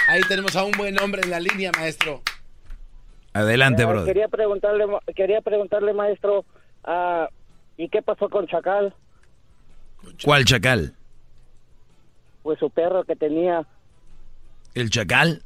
Ahí 0.08 0.22
tenemos 0.28 0.56
a 0.56 0.64
un 0.64 0.72
buen 0.72 1.00
hombre 1.02 1.22
en 1.24 1.30
la 1.32 1.40
línea, 1.40 1.72
maestro. 1.72 2.22
Adelante, 3.34 3.84
Ah, 3.84 3.88
brother. 3.88 4.08
Quería 4.14 4.28
preguntarle, 4.28 4.86
quería 5.16 5.42
preguntarle, 5.42 5.94
maestro, 5.94 6.46
ah, 6.84 7.30
¿y 7.78 7.88
qué 7.90 8.02
pasó 8.02 8.28
con 8.30 8.48
Chacal? 8.48 8.94
¿Cuál 10.24 10.46
chacal? 10.46 10.94
Pues 12.42 12.58
su 12.60 12.70
perro 12.70 13.04
que 13.04 13.16
tenía. 13.16 13.66
¿El 14.74 14.90
chacal? 14.90 15.44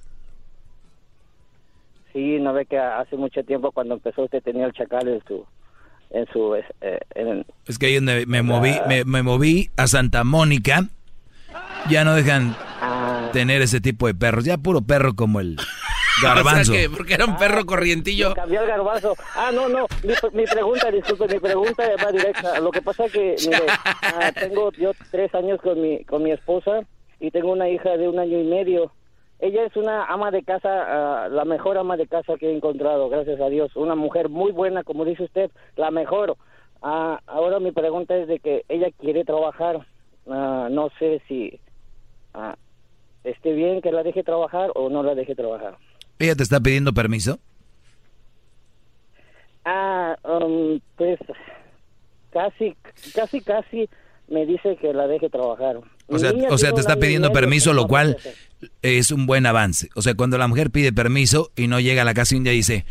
Sí, 2.13 2.37
no 2.39 2.53
ve 2.53 2.65
que 2.65 2.77
hace 2.77 3.15
mucho 3.17 3.43
tiempo 3.43 3.71
cuando 3.71 3.95
empezó 3.95 4.23
usted 4.23 4.41
tenía 4.43 4.65
el 4.67 4.73
Chacal 4.73 5.07
en 5.07 5.21
su, 5.27 5.45
en 6.11 6.25
su, 6.31 6.55
eh, 6.55 6.63
en- 7.15 7.45
Es 7.67 7.77
que 7.79 7.87
ahí 7.87 7.95
donde 7.95 8.25
me 8.27 8.41
moví, 8.43 8.73
me, 8.87 9.03
me 9.03 9.23
moví 9.23 9.69
a 9.77 9.87
Santa 9.87 10.23
Mónica. 10.23 10.87
Ya 11.89 12.03
no 12.03 12.13
dejan 12.15 12.55
tener 13.33 13.61
ese 13.61 13.81
tipo 13.81 14.07
de 14.07 14.13
perros. 14.15 14.45
Ya 14.45 14.57
puro 14.57 14.81
perro 14.81 15.15
como 15.15 15.39
el 15.39 15.57
garbanzo. 16.21 16.71
O 16.71 16.75
sea 16.75 16.81
que, 16.83 16.89
porque 16.89 17.15
era 17.15 17.25
un 17.25 17.35
perro 17.37 17.65
corrientillo. 17.65 18.33
Cambió 18.35 18.61
el 18.61 18.67
garbanzo. 18.67 19.15
Ah, 19.35 19.51
no, 19.53 19.67
no. 19.67 19.85
Mi, 20.03 20.13
mi 20.33 20.45
pregunta, 20.45 20.89
disculpe, 20.91 21.27
mi 21.33 21.39
pregunta 21.39 21.83
va 22.03 22.11
directa. 22.11 22.59
Lo 22.59 22.71
que 22.71 22.81
pasa 22.81 23.05
que, 23.11 23.35
mire, 23.45 23.63
ah, 23.67 24.31
tengo 24.39 24.71
yo 24.73 24.91
tres 25.11 25.33
años 25.35 25.59
con 25.61 25.81
mi, 25.81 26.03
con 26.05 26.23
mi 26.23 26.31
esposa 26.31 26.81
y 27.19 27.31
tengo 27.31 27.51
una 27.51 27.67
hija 27.69 27.97
de 27.97 28.07
un 28.07 28.19
año 28.19 28.39
y 28.39 28.43
medio. 28.43 28.91
Ella 29.43 29.65
es 29.65 29.75
una 29.75 30.05
ama 30.05 30.31
de 30.31 30.41
casa, 30.41 30.69
ah, 30.69 31.27
la 31.27 31.43
mejor 31.43 31.77
ama 31.77 31.97
de 31.97 32.07
casa 32.07 32.37
que 32.39 32.47
he 32.47 32.55
encontrado, 32.55 33.09
gracias 33.09 33.41
a 33.41 33.49
Dios. 33.49 33.75
Una 33.75 33.93
mujer 33.93 34.29
muy 34.29 34.53
buena, 34.53 34.85
como 34.85 35.03
dice 35.03 35.23
usted, 35.23 35.51
la 35.75 35.91
mejor. 35.91 36.37
Ah, 36.81 37.19
ahora 37.27 37.59
mi 37.59 37.73
pregunta 37.73 38.15
es 38.15 38.29
de 38.29 38.39
que 38.39 38.63
ella 38.69 38.87
quiere 38.97 39.25
trabajar. 39.25 39.85
Ah, 40.29 40.69
no 40.71 40.89
sé 40.97 41.21
si 41.27 41.59
esté 43.25 43.51
bien 43.51 43.81
que 43.81 43.91
la 43.91 44.03
deje 44.03 44.23
trabajar 44.23 44.71
o 44.75 44.87
no 44.89 45.03
la 45.03 45.13
deje 45.13 45.35
trabajar. 45.35 45.75
¿Ella 46.19 46.35
te 46.35 46.43
está 46.43 46.61
pidiendo 46.61 46.93
permiso? 46.93 47.37
Ah, 49.65 50.15
um, 50.23 50.79
pues 50.95 51.19
casi, 52.31 52.77
casi, 53.13 53.41
casi 53.41 53.89
me 54.29 54.45
dice 54.45 54.77
que 54.77 54.93
la 54.93 55.05
deje 55.07 55.29
trabajar. 55.29 55.81
O 56.07 56.19
sea, 56.19 56.31
o 56.49 56.57
sea 56.57 56.71
te 56.71 56.79
está 56.79 56.95
pidiendo 56.95 57.31
permiso, 57.33 57.73
lo 57.73 57.87
cual. 57.87 58.17
Es 58.81 59.11
un 59.11 59.25
buen 59.25 59.45
avance. 59.45 59.89
O 59.95 60.01
sea, 60.01 60.13
cuando 60.15 60.37
la 60.37 60.47
mujer 60.47 60.71
pide 60.71 60.91
permiso 60.93 61.51
y 61.55 61.67
no 61.67 61.79
llega 61.79 62.01
a 62.01 62.05
la 62.05 62.13
casa 62.13 62.35
un 62.35 62.43
día 62.43 62.53
y 62.53 62.57
dice, 62.57 62.85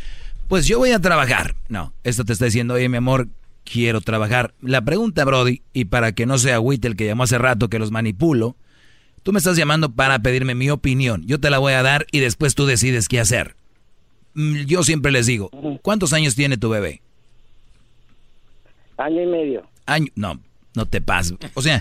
pues 0.49 0.67
yo 0.67 0.79
voy 0.79 0.91
a 0.91 1.01
trabajar. 1.01 1.55
No, 1.69 1.93
esto 2.05 2.25
te 2.25 2.33
está 2.33 2.45
diciendo, 2.47 2.75
oye, 2.75 2.89
mi 2.89 2.97
amor, 2.99 3.29
quiero 3.65 4.01
trabajar. 4.01 4.55
La 4.61 4.83
pregunta, 4.83 5.25
Brody, 5.25 5.63
y 5.73 5.87
para 5.87 6.13
que 6.13 6.27
no 6.27 6.39
sea 6.39 6.61
Witt 6.61 6.85
el 6.85 6.97
que 6.97 7.07
llamó 7.07 7.23
hace 7.25 7.39
rato 7.39 7.69
que 7.69 7.79
los 7.79 7.91
manipulo, 7.91 8.57
tú 9.23 9.33
me 9.33 9.39
estás 9.39 9.57
llamando 9.57 9.93
para 9.93 10.19
pedirme 10.21 10.55
mi 10.55 10.71
opinión. 10.71 11.23
Yo 11.27 11.41
te 11.41 11.51
la 11.51 11.59
voy 11.59 11.73
a 11.73 11.83
dar 11.83 12.07
y 12.13 12.21
después 12.21 12.55
tú 12.55 12.67
decides 12.67 13.09
qué 13.09 13.21
hacer. 13.21 13.57
Mm, 14.35 14.65
Yo 14.65 14.83
siempre 14.83 15.13
les 15.13 15.27
digo, 15.27 15.51
¿cuántos 15.83 16.13
años 16.13 16.35
tiene 16.35 16.57
tu 16.57 16.69
bebé? 16.69 17.03
Año 18.99 19.23
y 19.23 19.27
medio. 19.27 19.63
Año, 19.87 20.09
no, 20.15 20.41
no 20.75 20.87
te 20.87 21.01
pases. 21.01 21.35
O 21.55 21.63
sea, 21.63 21.81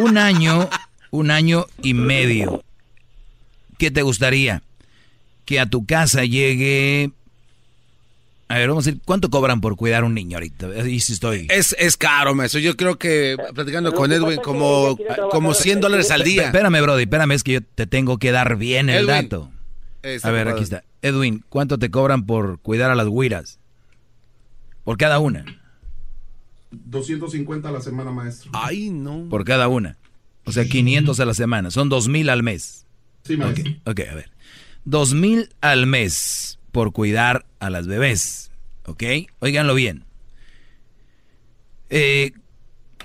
un 0.00 0.18
año, 0.18 0.68
un 1.10 1.30
año 1.30 1.66
y 1.82 1.94
medio. 1.94 2.62
¿Qué 3.80 3.90
te 3.90 4.02
gustaría? 4.02 4.62
Que 5.46 5.58
a 5.58 5.64
tu 5.64 5.86
casa 5.86 6.26
llegue... 6.26 7.12
A 8.46 8.58
ver, 8.58 8.68
vamos 8.68 8.86
a 8.86 8.90
decir, 8.90 9.00
¿cuánto 9.06 9.30
cobran 9.30 9.62
por 9.62 9.76
cuidar 9.76 10.02
a 10.02 10.06
un 10.06 10.12
niño 10.12 10.36
ahorita? 10.36 10.66
Ahí 10.66 11.00
sí 11.00 11.14
estoy. 11.14 11.46
Es, 11.48 11.74
es 11.78 11.96
caro, 11.96 12.34
maestro. 12.34 12.60
Yo 12.60 12.76
creo 12.76 12.98
que, 12.98 13.38
platicando 13.54 13.94
con 13.94 14.12
Edwin, 14.12 14.38
como, 14.42 14.98
como 15.30 15.54
100 15.54 15.80
dólares 15.80 16.10
al 16.10 16.24
día. 16.24 16.46
Espérame, 16.46 16.82
Brody, 16.82 17.04
espérame, 17.04 17.32
es 17.32 17.42
que 17.42 17.52
yo 17.52 17.60
te 17.62 17.86
tengo 17.86 18.18
que 18.18 18.32
dar 18.32 18.56
bien 18.56 18.90
el 18.90 19.08
Edwin. 19.08 19.28
dato. 19.30 19.50
A 20.24 20.30
ver, 20.30 20.48
aquí 20.48 20.62
está. 20.62 20.84
Edwin, 21.00 21.42
¿cuánto 21.48 21.78
te 21.78 21.90
cobran 21.90 22.26
por 22.26 22.58
cuidar 22.58 22.90
a 22.90 22.94
las 22.94 23.06
güiras? 23.06 23.60
Por 24.84 24.98
cada 24.98 25.20
una. 25.20 25.46
250 26.70 27.66
a 27.66 27.72
la 27.72 27.80
semana, 27.80 28.10
maestro. 28.10 28.50
Ay, 28.52 28.90
no. 28.90 29.26
Por 29.30 29.44
cada 29.44 29.68
una. 29.68 29.96
O 30.44 30.52
sea, 30.52 30.66
500 30.66 31.18
a 31.18 31.24
la 31.24 31.32
semana. 31.32 31.70
Son 31.70 31.88
2000 31.88 32.28
al 32.28 32.42
mes. 32.42 32.84
Sí, 33.24 33.36
maestro. 33.36 33.70
Ok, 33.84 34.00
ok, 34.00 34.00
a 34.10 34.14
ver. 34.14 34.30
2000 34.84 35.50
al 35.60 35.86
mes 35.86 36.58
por 36.72 36.92
cuidar 36.92 37.46
a 37.58 37.70
las 37.70 37.86
bebés. 37.86 38.50
¿Ok? 38.86 39.02
Óiganlo 39.40 39.74
bien. 39.74 40.04
Eh, 41.90 42.32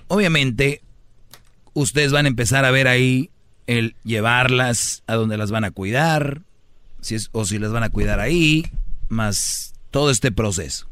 obviamente, 0.08 0.82
ustedes 1.74 2.12
van 2.12 2.26
a 2.26 2.30
empezar 2.30 2.66
a 2.66 2.72
ver 2.72 2.88
ahí 2.88 3.30
el 3.68 3.96
llevarlas 4.04 5.04
a 5.08 5.16
donde 5.16 5.38
las 5.38 5.52
van 5.52 5.64
a 5.64 5.72
cuidar, 5.72 6.44
si 7.02 7.16
es, 7.16 7.30
o 7.32 7.46
si 7.46 7.60
las 7.60 7.72
van 7.72 7.84
a 7.84 7.90
cuidar 7.90 8.20
ahí, 8.20 8.66
más 9.10 9.74
todo 9.92 10.12
este 10.12 10.32
proceso. 10.32 10.88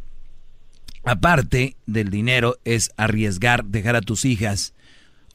Aparte 1.03 1.75
del 1.85 2.09
dinero 2.09 2.57
es 2.63 2.91
arriesgar, 2.97 3.65
dejar 3.65 3.95
a 3.95 4.01
tus 4.01 4.25
hijas 4.25 4.73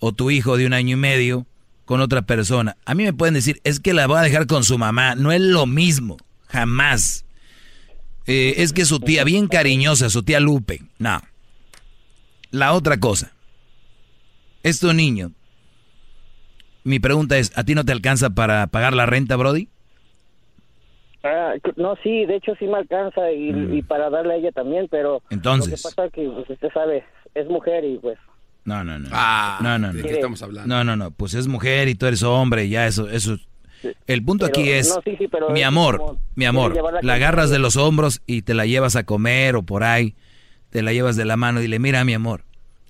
o 0.01 0.13
tu 0.13 0.31
hijo 0.31 0.57
de 0.57 0.67
un 0.67 0.73
año 0.73 0.97
y 0.97 1.01
medio 1.01 1.47
con 1.89 2.03
otra 2.03 2.21
persona. 2.21 2.77
A 2.85 2.95
mí 2.95 3.05
me 3.05 3.15
pueden 3.15 3.33
decir, 3.33 3.63
es 3.65 3.81
que 3.81 3.95
la 3.95 4.07
voy 4.07 4.19
a 4.19 4.21
dejar 4.21 4.47
con 4.47 4.63
su 4.63 4.77
mamá. 4.77 5.15
No 5.15 5.33
es 5.33 5.41
lo 5.41 5.65
mismo, 5.65 6.19
jamás. 6.49 7.25
Eh, 8.27 8.57
es 8.59 8.75
que 8.75 8.85
su 8.85 9.01
tía, 9.01 9.25
bien 9.25 9.49
cariñosa, 9.49 10.11
su 10.11 10.23
tía 10.23 10.39
Lupe. 10.39 10.83
No. 10.99 11.23
La 12.51 12.75
otra 12.75 13.01
cosa. 13.01 13.33
Es 14.63 14.81
tu 14.81 14.93
niño. 14.93 15.33
Mi 16.85 17.01
pregunta 17.01 17.39
es, 17.39 17.57
¿a 17.57 17.65
ti 17.65 17.75
no 17.75 17.87
te 17.87 17.93
alcanza 17.93 18.29
para 18.29 18.67
pagar 18.67 18.93
la 18.93 19.07
renta, 19.07 19.37
Brody? 19.37 19.71
Ah, 21.25 21.55
no, 21.77 21.97
sí, 22.03 22.27
de 22.27 22.37
hecho 22.37 22.53
sí 22.59 22.67
me 22.67 22.77
alcanza 22.77 23.33
y, 23.33 23.49
y 23.79 23.81
para 23.81 24.11
darle 24.11 24.35
a 24.35 24.37
ella 24.37 24.53
también, 24.53 24.89
pero 24.91 25.21
Mm. 25.31 25.35
Entonces. 25.35 25.71
lo 25.71 25.77
que 25.77 25.83
pasa 25.97 26.05
es 26.05 26.13
que 26.13 26.29
pues, 26.29 26.51
usted 26.51 26.69
sabe, 26.75 27.05
es 27.35 27.47
mujer 27.49 27.83
y 27.87 27.97
pues 27.97 28.19
No, 28.69 28.85
no, 28.85 28.99
no. 28.99 29.09
Ah, 29.13 29.59
no, 29.63 29.79
no, 29.79 29.93
¿de 29.93 30.03
no. 30.03 30.09
qué 30.09 30.15
estamos 30.15 30.43
hablando? 30.43 30.69
No, 30.69 30.85
no, 30.85 30.95
no. 30.95 31.11
Pues 31.11 31.35
es 31.35 31.47
mujer 31.47 31.89
y 31.89 31.95
tú 31.95 32.07
eres 32.07 32.23
hombre 32.23 32.67
y 32.67 32.71
ya 32.71 32.87
eso, 32.87 33.09
eso. 33.09 33.39
El 34.07 34.23
punto 34.23 34.47
Pero, 34.47 34.61
aquí 34.61 34.71
es, 34.71 34.89
no, 34.89 35.01
sí, 35.03 35.17
sí, 35.17 35.29
pero 35.29 35.51
mi 35.51 35.63
amor, 35.63 36.19
mi 36.35 36.45
amor, 36.45 36.77
la 37.03 37.15
agarras 37.15 37.49
de 37.49 37.59
los 37.59 37.77
hombros 37.77 38.21
y 38.27 38.43
te 38.43 38.53
la 38.53 38.67
llevas 38.67 38.97
a 38.97 39.05
comer 39.05 39.57
o 39.57 39.63
por 39.63 39.85
ahí, 39.85 40.17
te 40.71 40.83
la 40.83 40.93
llevas 40.93 41.17
de 41.17 41.25
la 41.25 41.37
mano 41.37 41.61
y 41.61 41.63
dile, 41.63 41.79
mira, 41.79 42.05
mi 42.05 42.13
amor, 42.13 42.45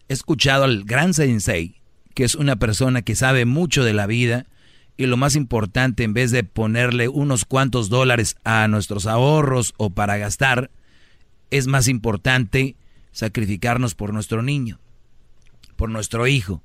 he 0.09 0.15
escuchado 0.15 0.65
al 0.65 0.85
gran 0.85 1.15
sensei, 1.15 1.81
que 2.15 2.25
es 2.25 2.35
una 2.35 2.57
persona 2.57 3.03
que 3.03 3.15
sabe 3.15 3.45
mucho 3.45 3.85
de 3.85 3.93
la 3.93 4.07
vida 4.07 4.47
y 4.97 5.07
lo 5.07 5.17
más 5.17 5.37
importante, 5.37 6.03
en 6.03 6.13
vez 6.13 6.33
de 6.33 6.43
ponerle 6.43 7.09
unos 7.09 7.45
cuantos 7.45 7.89
dólares 7.89 8.37
a 8.43 8.67
nuestros 8.67 9.07
ahorros 9.07 9.75
o 9.77 9.91
para 9.91 10.17
gastar, 10.17 10.71
es 11.51 11.69
más 11.69 11.87
importante 11.87 12.77
sacrificarnos 13.13 13.95
por 13.95 14.13
nuestro 14.13 14.43
niño, 14.43 14.81
por 15.79 15.91
nuestro 15.91 16.27
hijo, 16.27 16.61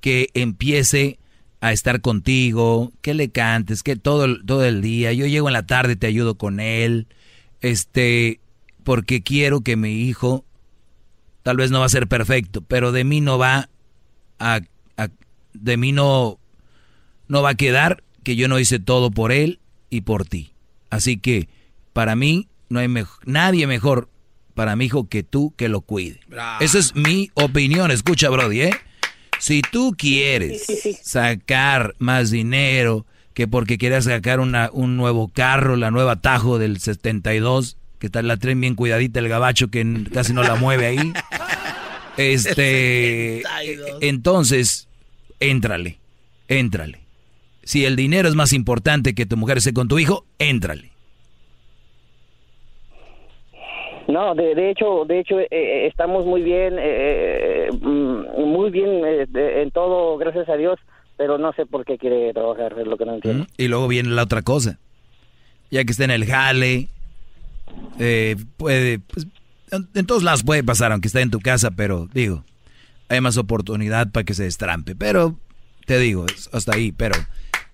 que 0.00 0.28
empiece 0.34 1.20
a 1.60 1.72
estar 1.72 2.00
contigo, 2.00 2.92
que 3.00 3.14
le 3.14 3.30
cantes, 3.30 3.84
que 3.84 3.94
todo, 3.94 4.42
todo 4.44 4.64
el 4.64 4.82
día, 4.82 5.12
yo 5.12 5.24
llego 5.26 5.48
en 5.48 5.52
la 5.52 5.66
tarde, 5.66 5.94
te 5.94 6.08
ayudo 6.08 6.34
con 6.34 6.58
él, 6.58 7.06
este, 7.60 8.40
porque 8.82 9.22
quiero 9.22 9.60
que 9.60 9.76
mi 9.76 10.02
hijo, 10.02 10.44
tal 11.44 11.56
vez 11.58 11.70
no 11.70 11.78
va 11.78 11.86
a 11.86 11.90
ser 11.90 12.08
perfecto, 12.08 12.60
pero 12.60 12.90
de 12.90 13.04
mí 13.04 13.20
no 13.20 13.38
va 13.38 13.70
a, 14.40 14.60
a 14.96 15.08
de 15.54 15.76
mí 15.76 15.92
no, 15.92 16.40
no 17.28 17.42
va 17.42 17.50
a 17.50 17.54
quedar 17.54 18.02
que 18.24 18.34
yo 18.34 18.48
no 18.48 18.58
hice 18.58 18.80
todo 18.80 19.12
por 19.12 19.30
él 19.30 19.60
y 19.90 20.00
por 20.00 20.24
ti. 20.24 20.54
Así 20.90 21.18
que 21.18 21.48
para 21.92 22.16
mí 22.16 22.48
no 22.68 22.80
hay 22.80 22.88
nadie 23.26 23.68
mejor 23.68 24.08
para 24.56 24.74
mi 24.74 24.86
hijo 24.86 25.06
que 25.06 25.22
tú 25.22 25.54
que 25.56 25.68
lo 25.68 25.82
cuide. 25.82 26.18
Esa 26.60 26.78
es 26.78 26.96
mi 26.96 27.30
opinión. 27.34 27.90
Escucha, 27.90 28.30
Brody, 28.30 28.62
¿eh? 28.62 28.70
Si 29.38 29.60
tú 29.60 29.94
quieres 29.96 30.64
sacar 31.02 31.94
más 31.98 32.30
dinero 32.30 33.04
que 33.34 33.46
porque 33.46 33.76
quieras 33.76 34.06
sacar 34.06 34.40
una, 34.40 34.70
un 34.72 34.96
nuevo 34.96 35.28
carro, 35.28 35.76
la 35.76 35.90
nueva 35.90 36.22
Tajo 36.22 36.58
del 36.58 36.80
72, 36.80 37.76
que 37.98 38.06
está 38.06 38.22
la 38.22 38.38
tren 38.38 38.58
bien 38.58 38.74
cuidadita, 38.74 39.20
el 39.20 39.28
gabacho 39.28 39.68
que 39.68 40.04
casi 40.12 40.32
no 40.32 40.42
la 40.42 40.56
mueve 40.56 40.86
ahí. 40.86 41.12
Este, 42.18 43.42
entonces, 44.00 44.88
éntrale, 45.38 45.98
éntrale. 46.48 47.00
Si 47.62 47.84
el 47.84 47.94
dinero 47.94 48.26
es 48.26 48.34
más 48.34 48.54
importante 48.54 49.14
que 49.14 49.26
tu 49.26 49.36
mujer 49.36 49.58
esté 49.58 49.74
con 49.74 49.86
tu 49.86 49.98
hijo, 49.98 50.24
éntrale. 50.38 50.95
No, 54.08 54.34
de, 54.34 54.54
de 54.54 54.70
hecho, 54.70 55.04
de 55.06 55.20
hecho 55.20 55.40
eh, 55.40 55.48
eh, 55.50 55.86
estamos 55.86 56.24
muy 56.24 56.42
bien, 56.42 56.76
eh, 56.78 57.68
mm, 57.72 58.40
muy 58.40 58.70
bien 58.70 59.02
en 59.34 59.70
todo, 59.72 60.16
gracias 60.16 60.48
a 60.48 60.56
Dios, 60.56 60.78
pero 61.16 61.38
no 61.38 61.52
sé 61.54 61.66
por 61.66 61.84
qué 61.84 61.98
quiere 61.98 62.32
trabajar, 62.32 62.74
es 62.78 62.86
lo 62.86 62.96
que 62.96 63.04
no 63.04 63.14
entiendo. 63.14 63.46
Y 63.56 63.68
luego 63.68 63.88
viene 63.88 64.10
la 64.10 64.22
otra 64.22 64.42
cosa, 64.42 64.78
ya 65.70 65.84
que 65.84 65.90
está 65.90 66.04
en 66.04 66.12
el 66.12 66.24
jale, 66.24 66.88
puede, 68.56 69.00
pues, 69.00 69.26
en 69.94 70.06
todos 70.06 70.22
lados 70.22 70.44
puede 70.44 70.62
pasar, 70.62 70.92
aunque 70.92 71.08
esté 71.08 71.20
en 71.22 71.30
tu 71.30 71.40
casa, 71.40 71.72
pero 71.72 72.06
digo, 72.12 72.44
hay 73.08 73.20
más 73.20 73.36
oportunidad 73.38 74.12
para 74.12 74.24
que 74.24 74.34
se 74.34 74.44
destrampe, 74.44 74.94
pero 74.94 75.34
te 75.84 75.98
digo, 75.98 76.26
hasta 76.52 76.74
ahí, 76.74 76.92
pero 76.92 77.16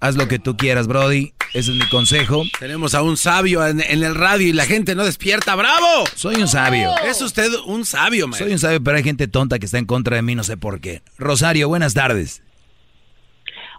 haz 0.03 0.17
lo 0.17 0.27
que 0.27 0.39
tú 0.39 0.57
quieras, 0.57 0.89
Brody. 0.89 1.33
Ese 1.55 1.71
es 1.71 1.77
mi 1.77 1.89
consejo. 1.89 2.43
Tenemos 2.59 2.95
a 2.95 3.03
un 3.03 3.17
sabio 3.17 3.65
en, 3.67 3.81
el 3.81 4.15
radio 4.15 4.49
y 4.49 4.53
la 4.53 4.65
gente 4.65 4.95
no 4.95 5.05
despierta. 5.05 5.55
¡Bravo! 5.55 6.05
Soy 6.17 6.37
un 6.37 6.49
sabio. 6.49 6.91
Es 7.07 7.23
usted 7.23 7.49
un 7.67 7.85
sabio, 7.85 8.27
man. 8.27 8.39
Soy 8.39 8.53
un 8.53 8.59
sabio, 8.59 8.83
pero 8.83 8.97
hay 8.97 9.05
gente 9.05 9.29
tonta 9.29 9.59
que 9.59 9.67
está 9.67 9.79
en 9.79 9.87
contra 9.87 10.17
de 10.17 10.23
mí, 10.23 10.35
no 10.35 10.45
sé 10.45 10.57
por 10.57 10.81
qué. 10.81 11.03
Rosario, 11.19 11.69
buenas 11.69 11.95
tardes. 11.95 12.43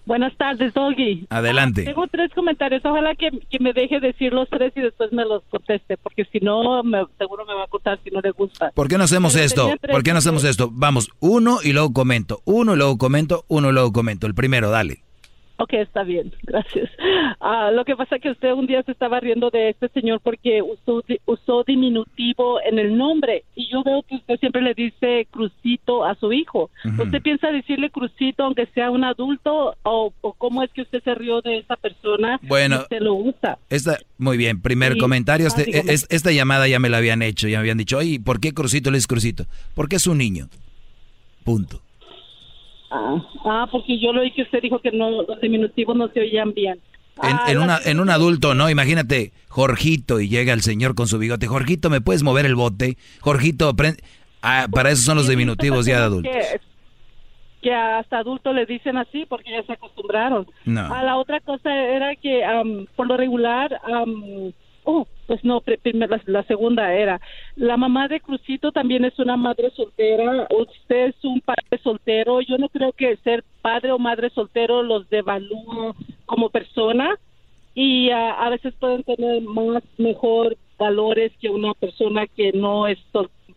Buenas 0.05 0.35
tardes, 0.37 0.73
Doggy. 0.73 1.27
Adelante. 1.29 1.81
Ah, 1.81 1.85
tengo 1.85 2.07
tres 2.07 2.31
comentarios. 2.33 2.81
Ojalá 2.85 3.15
que, 3.15 3.31
me 3.59 3.73
deje 3.73 3.99
decir 3.99 4.33
los 4.33 4.49
tres 4.49 4.71
y 4.75 4.81
después 4.81 5.11
me 5.11 5.25
los 5.25 5.43
conteste, 5.49 5.97
porque 5.97 6.25
si 6.25 6.39
no, 6.39 6.83
me, 6.83 7.03
seguro 7.17 7.45
me 7.45 7.53
va 7.53 7.63
a 7.63 7.67
contar 7.67 7.99
si 8.03 8.11
no 8.11 8.21
le 8.21 8.31
gusta. 8.31 8.71
¿Por 8.71 8.87
qué 8.87 8.97
no 8.97 9.05
hacemos 9.05 9.35
esto? 9.35 9.71
¿Por 9.89 10.03
qué 10.03 10.11
no 10.11 10.19
hacemos 10.19 10.43
esto? 10.45 10.69
Vamos, 10.71 11.09
uno 11.19 11.59
y 11.63 11.73
luego 11.73 11.91
comento. 11.91 12.41
Uno 12.45 12.75
y 12.75 12.77
luego 12.77 12.97
comento. 12.97 13.45
Uno 13.47 13.69
y 13.69 13.73
luego 13.73 13.91
comento. 13.91 14.27
El 14.27 14.35
primero, 14.35 14.69
dale. 14.69 15.02
Ok, 15.57 15.73
está 15.73 16.03
bien, 16.03 16.33
gracias. 16.43 16.89
Ah, 17.39 17.69
lo 17.71 17.85
que 17.85 17.95
pasa 17.95 18.15
es 18.15 18.21
que 18.21 18.31
usted 18.31 18.53
un 18.53 18.65
día 18.65 18.81
se 18.83 18.91
estaba 18.91 19.19
riendo 19.19 19.49
de 19.49 19.69
este 19.69 19.87
señor 19.89 20.19
porque 20.21 20.61
usó, 20.61 21.03
usó 21.25 21.63
diminutivo 21.63 22.59
en 22.61 22.79
el 22.79 22.97
nombre 22.97 23.43
y 23.55 23.69
yo 23.69 23.83
veo 23.83 24.01
que 24.03 24.15
usted 24.15 24.39
siempre 24.39 24.61
le 24.61 24.73
dice 24.73 25.27
Crucito 25.29 26.05
a 26.05 26.15
su 26.15 26.33
hijo. 26.33 26.71
¿Usted 26.97 27.21
piensa 27.21 27.51
decirle 27.51 27.91
Crucito 27.91 28.43
aunque 28.43 28.65
sea 28.67 28.89
un 28.89 29.03
adulto 29.03 29.75
o, 29.83 30.11
cómo 30.37 30.63
es 30.63 30.71
que 30.71 30.81
usted 30.81 31.03
se 31.03 31.13
rió 31.15 31.41
de 31.41 31.59
esa 31.59 31.75
persona 31.75 32.39
bueno, 32.43 32.81
usted 32.81 33.01
lo 33.01 33.13
usa? 33.13 33.57
Esta, 33.69 33.97
muy 34.17 34.37
bien, 34.37 34.61
primer 34.61 34.97
comentario. 34.97 35.47
Ah, 35.47 35.61
este, 35.61 36.15
esta 36.15 36.31
llamada 36.31 36.67
ya 36.67 36.79
me 36.79 36.89
la 36.89 36.97
habían 36.97 37.21
hecho, 37.21 37.47
ya 37.47 37.57
me 37.57 37.61
habían 37.61 37.77
dicho, 37.77 37.97
oye, 37.97 38.19
¿por 38.19 38.39
qué 38.39 38.53
Crucito 38.53 38.89
le 38.91 38.97
es 38.97 39.07
Crucito? 39.07 39.45
Porque 39.75 39.97
es 39.97 40.07
un 40.07 40.17
niño. 40.17 40.49
Punto. 41.43 41.81
Ah, 42.95 43.15
ah, 43.45 43.67
porque 43.71 43.99
yo 43.99 44.13
lo 44.13 44.21
oí 44.21 44.31
que 44.31 44.43
usted 44.43 44.61
dijo 44.61 44.79
que 44.79 44.91
no, 44.91 45.09
los 45.23 45.41
diminutivos 45.41 45.95
no 45.95 46.07
se 46.09 46.19
oían 46.19 46.53
bien. 46.53 46.73
En, 47.23 47.35
Ah, 47.35 47.45
en, 47.47 47.57
una, 47.57 47.79
en 47.85 47.99
un 47.99 48.09
adulto, 48.09 48.53
¿no? 48.53 48.69
Imagínate, 48.69 49.33
Jorgito, 49.49 50.19
y 50.19 50.29
llega 50.29 50.53
el 50.53 50.61
señor 50.61 50.93
con 50.95 51.07
su 51.07 51.17
bigote. 51.17 51.47
Jorgito, 51.47 51.89
¿me 51.89 52.01
puedes 52.01 52.21
mover 52.23 52.45
el 52.45 52.55
bote? 52.55 52.97
Jorgito. 53.19 53.73
Ah, 54.41 54.67
para 54.71 54.91
eso 54.91 55.03
son 55.03 55.17
los 55.17 55.27
diminutivos 55.27 55.85
ya 55.85 55.97
de 55.99 56.03
adultos. 56.05 56.31
Que, 56.31 56.59
que 57.61 57.73
hasta 57.73 58.19
adultos 58.19 58.53
le 58.53 58.65
dicen 58.65 58.97
así 58.97 59.25
porque 59.27 59.51
ya 59.51 59.63
se 59.63 59.73
acostumbraron. 59.73 60.45
No. 60.65 60.93
A 60.93 61.01
la 61.03 61.17
otra 61.17 61.39
cosa 61.39 61.73
era 61.75 62.15
que 62.15 62.43
am, 62.43 62.85
por 62.95 63.07
lo 63.07 63.15
regular, 63.17 63.79
oh, 64.83 65.07
pues 65.27 65.43
no, 65.43 65.61
pri- 65.61 65.77
primer- 65.77 66.21
la, 66.25 66.43
segunda 66.43 66.93
era, 66.93 67.19
la 67.55 67.77
mamá 67.77 68.07
de 68.07 68.19
Crucito 68.19 68.71
también 68.71 69.05
es 69.05 69.17
una 69.19 69.37
madre 69.37 69.71
soltera, 69.71 70.47
usted 70.49 71.07
es 71.07 71.23
un 71.23 71.41
padre 71.41 71.81
soltero, 71.83 72.41
yo 72.41 72.57
no 72.57 72.69
creo 72.69 72.91
que 72.93 73.17
ser 73.17 73.43
padre 73.61 73.91
o 73.91 73.99
madre 73.99 74.29
soltero 74.29 74.83
los 74.83 75.09
devalúa 75.09 75.95
como 76.25 76.49
persona 76.49 77.17
y 77.73 78.09
a 78.11 78.49
veces 78.49 78.73
pueden 78.79 79.03
tener 79.03 79.41
más 79.41 79.83
mejor 79.97 80.55
valores 80.77 81.31
que 81.39 81.49
una 81.49 81.73
persona 81.73 82.27
que 82.27 82.51
no 82.51 82.87
es 82.87 82.99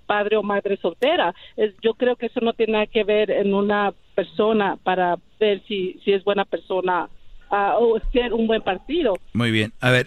padre 0.06 0.36
o 0.36 0.42
madre 0.42 0.76
soltera. 0.76 1.34
Es, 1.56 1.74
yo 1.82 1.94
creo 1.94 2.16
que 2.16 2.26
eso 2.26 2.40
no 2.40 2.52
tiene 2.52 2.74
nada 2.74 2.86
que 2.86 3.04
ver 3.04 3.30
en 3.30 3.52
una 3.54 3.92
persona 4.14 4.78
para 4.82 5.16
ver 5.38 5.62
si, 5.66 5.98
si 6.04 6.12
es 6.12 6.24
buena 6.24 6.44
persona 6.44 7.08
o 7.50 7.98
ser 8.12 8.32
un 8.32 8.46
buen 8.46 8.62
partido. 8.62 9.14
Muy 9.32 9.50
bien. 9.50 9.72
A 9.80 9.90
ver, 9.90 10.06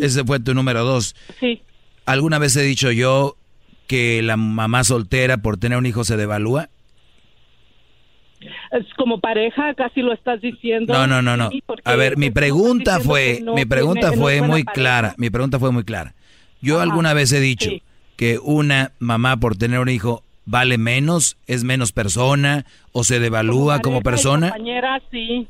ese 0.00 0.24
fue 0.24 0.40
tu 0.40 0.54
número 0.54 0.84
dos. 0.84 1.14
Sí. 1.40 1.62
¿Alguna 2.06 2.38
vez 2.38 2.56
he 2.56 2.62
dicho 2.62 2.90
yo 2.90 3.36
que 3.86 4.22
la 4.22 4.36
mamá 4.36 4.84
soltera 4.84 5.38
por 5.38 5.56
tener 5.56 5.78
un 5.78 5.86
hijo 5.86 6.04
se 6.04 6.16
devalúa? 6.16 6.68
Es 8.72 8.86
como 8.96 9.20
pareja, 9.20 9.74
casi 9.74 10.00
lo 10.02 10.12
estás 10.12 10.40
diciendo. 10.40 10.92
No, 10.92 11.06
no, 11.06 11.22
no, 11.22 11.36
no. 11.36 11.50
A 11.84 11.94
ver, 11.94 12.16
mi 12.16 12.30
pregunta 12.30 12.98
fue, 12.98 13.40
no 13.42 13.54
mi 13.54 13.64
pregunta 13.64 14.10
no 14.10 14.16
fue 14.16 14.40
muy 14.40 14.64
pareja. 14.64 14.72
clara. 14.72 15.14
Mi 15.16 15.30
pregunta 15.30 15.58
fue 15.58 15.70
muy 15.70 15.84
clara. 15.84 16.14
Yo 16.60 16.80
alguna 16.80 17.12
vez 17.14 17.32
he 17.32 17.40
dicho 17.40 17.70
sí. 17.70 17.82
que 18.16 18.38
una 18.38 18.92
mamá 18.98 19.36
por 19.36 19.56
tener 19.56 19.78
un 19.78 19.88
hijo 19.88 20.24
vale 20.44 20.78
menos, 20.78 21.36
es 21.46 21.62
menos 21.64 21.92
persona 21.92 22.64
o 22.92 23.04
se 23.04 23.20
devalúa 23.20 23.80
como, 23.80 24.00
pareja 24.00 24.00
y 24.00 24.02
persona, 24.02 24.50
Compañera, 24.50 25.02
sí. 25.10 25.46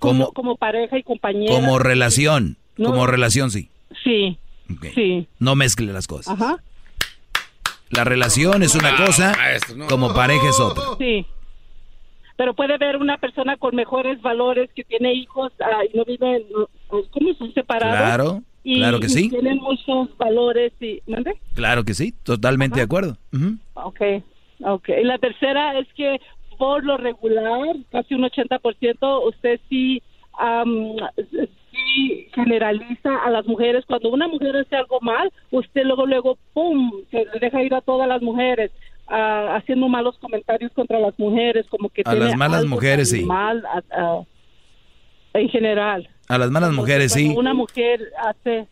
Como- 0.00 0.24
Como, 0.24 0.32
como 0.32 0.56
pareja 0.56 0.98
y 0.98 1.02
compañera. 1.04 1.54
como 1.54 1.78
relación, 1.78 2.56
No. 2.76 2.90
como 2.90 3.06
relación 3.06 3.50
sí. 3.52 3.68
Sí. 4.02 4.36
Sí. 4.94 5.28
No 5.38 5.54
mezcle 5.54 5.92
las 5.92 6.06
cosas. 6.08 6.34
Ajá. 6.40 6.56
La 7.90 8.04
relación 8.04 8.62
es 8.62 8.74
una 8.76 8.96
cosa, 8.96 9.36
como 9.88 10.12
pareja 10.14 10.48
es 10.48 10.60
otra. 10.60 10.84
Sí. 10.98 11.26
Pero 12.36 12.54
puede 12.54 12.74
haber 12.74 12.96
una 12.96 13.18
persona 13.18 13.56
con 13.56 13.74
mejores 13.76 14.22
valores 14.22 14.70
que 14.74 14.84
tiene 14.84 15.12
hijos 15.12 15.52
ah, 15.60 15.80
y 15.92 15.96
no 15.96 16.04
viven, 16.04 16.42
pues, 16.88 17.06
¿cómo 17.10 17.34
son 17.34 17.52
separados? 17.52 17.98
Claro, 17.98 18.42
Y- 18.64 18.76
claro 18.78 19.00
que 19.00 19.06
y 19.06 19.10
sí. 19.10 19.28
Tienen 19.28 19.58
muchos 19.58 20.16
valores 20.16 20.72
y... 20.80 21.02
¿Mande? 21.06 21.34
Claro 21.54 21.84
que 21.84 21.92
sí, 21.94 22.12
totalmente 22.22 22.76
de 22.78 22.84
acuerdo. 22.84 23.18
Ujú. 23.32 23.58
Ok, 23.74 24.00
ok. 24.64 24.88
Y 25.00 25.04
la 25.04 25.18
tercera 25.18 25.78
es 25.78 25.88
que 25.94 26.18
por 26.60 26.84
lo 26.84 26.98
regular, 26.98 27.74
casi 27.90 28.14
un 28.14 28.20
80%, 28.20 29.26
usted 29.26 29.58
sí, 29.70 30.02
am, 30.34 30.94
sí 31.70 32.28
generaliza 32.34 33.16
a 33.24 33.30
las 33.30 33.46
mujeres. 33.46 33.86
Cuando 33.86 34.10
una 34.10 34.28
mujer 34.28 34.54
hace 34.54 34.76
algo 34.76 35.00
mal, 35.00 35.32
usted 35.50 35.84
luego, 35.84 36.04
luego, 36.04 36.36
¡pum!, 36.52 36.92
se 37.10 37.24
le 37.24 37.40
deja 37.40 37.62
ir 37.62 37.74
a 37.74 37.80
todas 37.80 38.06
las 38.06 38.20
mujeres. 38.20 38.70
haciendo 39.08 39.88
malos 39.88 40.18
comentarios 40.18 40.70
contra 40.72 41.00
las 41.00 41.18
mujeres, 41.18 41.66
como 41.70 41.88
que 41.88 42.02
A 42.04 42.10
tiene 42.10 42.26
las 42.26 42.36
malas 42.36 42.60
algo 42.60 42.74
mujeres, 42.74 43.08
sí. 43.08 43.24
mal, 43.24 43.64
en 45.32 45.48
general. 45.48 46.08
A 46.28 46.36
las 46.36 46.50
malas 46.50 46.72
mujeres 46.72 47.14
sí. 47.14 47.34
Una 47.34 47.54
mujer 47.54 48.00
hace 48.22 48.68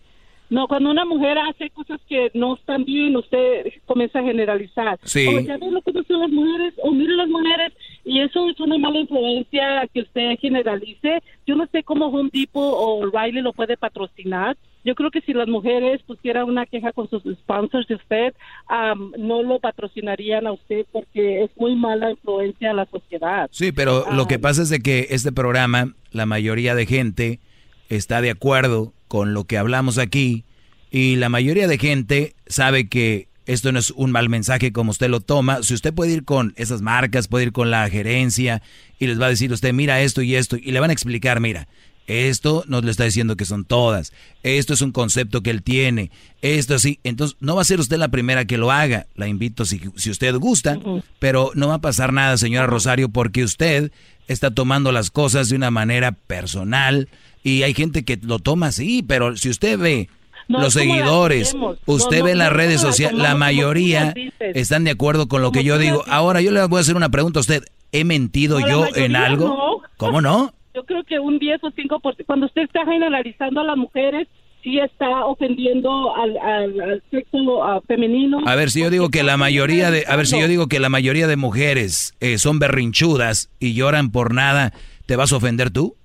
no, 0.51 0.67
cuando 0.67 0.91
una 0.91 1.05
mujer 1.05 1.37
hace 1.39 1.69
cosas 1.71 2.01
que 2.09 2.31
no 2.33 2.55
están 2.55 2.85
bien, 2.85 3.17
usted 3.17 3.67
comienza 3.85 4.21
a 4.21 4.23
generalizar. 4.23 4.99
Sí. 5.05 5.27
O 5.27 5.41
ya 5.41 5.59
ve 5.59 5.71
lo 5.71 5.83
que 5.83 5.91
hacen 5.91 6.21
las 6.21 6.31
mujeres, 6.31 6.75
o 6.83 6.91
mire 6.91 7.15
las 7.17 7.29
mujeres, 7.29 7.73
y 8.05 8.21
eso 8.21 8.49
es 8.49 8.59
una 8.59 8.79
mala 8.79 8.99
influencia 8.99 9.87
que 9.93 10.01
usted 10.01 10.39
generalice. 10.41 11.23
Yo 11.47 11.55
no 11.55 11.67
sé 11.71 11.83
cómo 11.83 12.07
Home 12.07 12.31
Depot 12.33 12.73
o 12.77 13.11
Riley 13.13 13.43
lo 13.43 13.53
puede 13.53 13.77
patrocinar. 13.77 14.57
Yo 14.85 14.95
creo 14.95 15.11
que 15.11 15.21
si 15.21 15.35
las 15.35 15.49
mujeres 15.49 16.01
pusieran 16.07 16.45
una 16.45 16.65
queja 16.65 16.93
con 16.93 17.11
sus 17.11 17.23
sponsors 17.41 17.87
de 17.89 17.97
usted, 17.97 18.35
am, 18.69 19.13
no 19.19 19.43
lo 19.43 19.59
patrocinarían 19.59 20.47
a 20.47 20.53
usted 20.53 20.87
porque 20.91 21.43
es 21.45 21.51
muy 21.57 21.77
mala 21.77 22.11
influencia 22.11 22.71
a 22.71 22.75
la 22.75 22.87
sociedad. 22.87 23.51
Sí, 23.53 23.73
pero 23.73 24.11
lo 24.13 24.27
que 24.27 24.39
pasa 24.39 24.63
es 24.63 24.71
de 24.71 24.81
que 24.81 25.09
este 25.11 25.31
programa, 25.31 25.95
la 26.11 26.25
mayoría 26.25 26.75
de 26.75 26.87
gente 26.87 27.41
está 27.91 28.23
de 28.23 28.31
acuerdo 28.31 28.95
con 29.09 29.35
lo 29.35 29.45
que 29.45 29.59
hablamos 29.59 29.99
aquí 29.99 30.45
y 30.91 31.17
la 31.17 31.29
mayoría 31.29 31.69
de 31.69 31.79
gente 31.79 32.35
sabe 32.47 32.89
que 32.89 33.29
esto 33.47 33.73
no 33.73 33.79
es 33.79 33.91
un 33.93 34.11
mal 34.11 34.29
mensaje 34.29 34.73
como 34.73 34.91
usted 34.91 35.09
lo 35.09 35.21
toma. 35.21 35.63
Si 35.63 35.75
usted 35.75 35.95
puede 35.95 36.13
ir 36.13 36.25
con 36.25 36.53
esas 36.57 36.83
marcas, 36.83 37.29
puede 37.29 37.47
ir 37.47 37.53
con 37.53 37.71
la 37.71 37.89
gerencia 37.89 38.63
y 38.99 39.07
les 39.07 39.21
va 39.21 39.27
a 39.27 39.31
decir 39.31 39.53
usted, 39.53 39.73
mira 39.73 40.03
esto 40.03 40.23
y 40.23 40.35
esto, 40.35 40.57
y 40.57 40.71
le 40.71 40.81
van 40.81 40.91
a 40.91 40.93
explicar, 40.93 41.41
mira, 41.41 41.67
Esto 42.07 42.65
nos 42.67 42.85
le 42.85 42.91
está 42.91 43.05
diciendo 43.05 43.37
que 43.37 43.45
son 43.45 43.67
todas. 43.67 44.15
Esto 44.43 44.73
es 44.73 44.81
un 44.81 44.93
concepto 44.93 45.43
que 45.43 45.51
él 45.51 45.63
tiene. 45.63 46.11
Esto 46.41 46.75
así. 46.75 47.01
Entonces, 47.05 47.37
no 47.41 47.55
va 47.55 47.61
a 47.61 47.67
ser 47.67 47.81
usted 47.81 47.99
la 47.99 48.09
primera 48.09 48.47
que 48.47 48.57
lo 48.57 48.71
haga. 48.71 49.07
La 49.15 49.29
invito 49.29 49.67
si, 49.67 49.79
si 49.97 50.09
usted 50.11 50.35
gusta. 50.37 50.79
Pero 51.19 51.51
no 51.55 51.69
va 51.69 51.75
a 51.75 51.81
pasar 51.83 52.15
nada, 52.15 52.39
señora 52.39 52.67
Rosario, 52.67 53.11
porque 53.11 53.45
usted 53.45 53.93
está 54.27 54.51
tomando 54.51 54.91
las 54.91 55.11
cosas 55.11 55.51
de 55.51 55.57
una 55.57 55.71
manera 55.71 56.13
personal. 56.13 57.09
Y 57.43 57.63
hay 57.63 57.75
gente 57.75 58.05
que 58.05 58.19
lo 58.23 58.39
toma 58.39 58.67
así. 58.69 59.03
Pero 59.07 59.37
si 59.37 59.49
usted 59.49 59.79
ve 59.79 60.09
No, 60.49 60.61
los 60.61 60.75
¿cómo 60.75 60.85
la 60.85 60.91
seguidores, 60.91 61.57
usted 61.87 62.19
No, 62.19 62.25
ve 62.25 62.31
no, 62.31 62.33
en 62.33 62.39
las 62.39 62.53
redes 62.53 62.77
¿cómo 62.77 62.89
la 62.89 62.93
sociales, 62.93 63.19
la 63.19 63.35
mayoría 63.35 64.15
están 64.41 64.85
de 64.85 64.91
acuerdo 64.91 65.29
con 65.29 65.43
lo 65.43 65.53
que 65.53 65.65
yo 65.65 65.79
digo. 65.79 66.05
Ahora, 66.09 66.41
yo 66.41 66.51
le 66.51 66.65
voy 66.67 66.79
a 66.79 66.81
hacer 66.81 66.97
una 66.97 67.11
pregunta 67.11 67.39
a 67.39 67.43
usted. 67.43 67.65
¿He 67.93 68.05
mentido 68.05 68.61
yo 68.61 68.87
en 68.95 69.17
algo? 69.17 69.83
¿Cómo 69.97 70.21
no? 70.21 70.53
Yo 70.75 70.85
creo 70.85 71.03
que 71.05 71.19
un 71.19 71.39
10 71.39 71.65
o 71.65 71.71
5%, 71.71 72.25
cuando 72.27 72.47
usted 72.47 72.63
está 72.63 72.85
generalizando 72.85 73.61
a 73.61 73.65
las 73.65 73.77
mujeres, 73.77 74.29
sí 74.63 74.79
está 74.79 75.25
ofendiendo 75.25 76.15
al, 76.15 76.37
al, 76.39 76.81
al 76.81 77.03
sexo 77.11 77.65
ah, 77.65 77.81
femenino. 77.87 78.41
A 78.47 78.55
ver 78.55 78.71
si 78.71 78.81
yo 78.81 78.91
digo 78.91 79.09
que 79.11 79.23
la 79.23 79.37
mayoría 79.37 79.91
de, 79.91 80.05
a 80.07 80.17
ver 80.17 80.27
si 80.27 80.39
yo 80.39 80.49
digo 80.49 80.67
que 80.69 80.81
la 80.81 80.89
mayoría 80.89 81.27
de 81.27 81.37
mujeres 81.37 82.15
eh, 82.21 82.39
son 82.39 82.59
berrinchudas 82.59 83.51
y 83.59 83.75
lloran 83.75 84.11
por 84.11 84.35
nada, 84.35 84.73
¿te 85.07 85.17
vas 85.17 85.33
a 85.33 85.37
ofender 85.37 85.71
tú? 85.71 85.97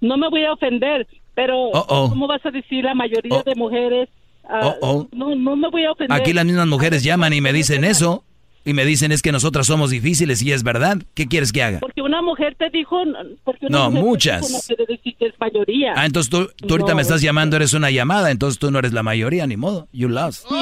No 0.00 0.16
me 0.16 0.28
voy 0.28 0.44
a 0.44 0.52
ofender, 0.52 1.06
pero 1.34 1.56
Oh, 1.72 1.84
oh. 1.88 2.08
¿cómo 2.08 2.26
vas 2.26 2.44
a 2.46 2.50
decir 2.50 2.84
la 2.84 2.94
mayoría 2.94 3.42
de 3.44 3.54
mujeres? 3.54 4.08
Oh, 4.48 4.74
oh. 4.80 5.08
No, 5.12 5.34
no 5.36 5.56
me 5.56 5.68
voy 5.70 5.84
a 5.84 5.92
ofender. 5.92 6.16
Aquí 6.18 6.32
las 6.32 6.44
mismas 6.44 6.66
mujeres 6.66 7.02
llaman 7.04 7.32
y 7.32 7.40
me 7.40 7.52
dicen 7.52 7.84
eso 7.84 8.24
y 8.64 8.72
me 8.74 8.84
dicen 8.84 9.12
es 9.12 9.22
que 9.22 9.30
nosotras 9.32 9.66
somos 9.66 9.90
difíciles 9.90 10.42
y 10.42 10.52
es 10.52 10.62
verdad. 10.62 10.98
¿Qué 11.14 11.26
quieres 11.28 11.52
que 11.52 11.62
haga? 11.62 11.78
Porque 11.80 12.02
una 12.02 12.20
mujer 12.22 12.56
te 12.58 12.68
dijo... 12.70 13.02
Porque 13.44 13.66
una 13.66 13.78
No, 13.78 13.84
mujer 13.90 14.00
te 14.02 14.06
muchas. 14.08 14.40
dijo, 14.48 14.52
no 14.58 14.60
quiere 14.66 14.86
decir 14.86 15.16
que 15.18 15.26
es 15.26 15.34
mayoría. 15.40 15.92
Ah, 15.96 16.06
entonces 16.06 16.30
tú, 16.30 16.50
tú 16.66 16.74
ahorita 16.74 16.90
No, 16.90 16.96
me 16.96 17.02
estás 17.02 17.16
es- 17.18 17.22
llamando, 17.22 17.56
eres 17.56 17.72
una 17.74 17.90
llamada, 17.90 18.30
entonces 18.30 18.58
tú 18.58 18.70
no 18.70 18.78
eres 18.80 18.92
la 18.92 19.02
mayoría, 19.02 19.46
ni 19.46 19.56
modo. 19.56 19.86
You 19.92 20.08
lost. 20.08 20.46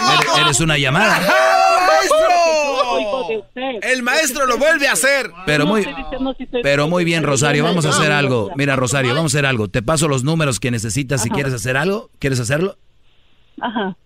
Eres, 0.00 0.38
eres 0.46 0.60
una 0.60 0.78
llamada. 0.78 1.20
El 3.82 4.02
maestro 4.02 4.46
lo 4.46 4.58
vuelve 4.58 4.88
a 4.88 4.92
hacer. 4.92 5.30
Pero 5.46 5.66
muy, 5.66 5.86
pero 6.62 6.88
muy 6.88 7.04
bien, 7.04 7.22
Rosario. 7.22 7.64
Vamos 7.64 7.86
a 7.86 7.90
hacer 7.90 8.12
algo. 8.12 8.50
Mira, 8.56 8.76
Rosario, 8.76 9.14
vamos 9.14 9.34
a 9.34 9.38
hacer 9.38 9.46
algo. 9.46 9.68
Te 9.68 9.82
paso 9.82 10.08
los 10.08 10.24
números 10.24 10.60
que 10.60 10.70
necesitas 10.70 11.22
si 11.22 11.28
Ajá. 11.28 11.34
quieres 11.34 11.54
hacer 11.54 11.76
algo. 11.76 12.10
¿Quieres 12.18 12.40
hacerlo? 12.40 12.76
Ajá. 13.60 13.96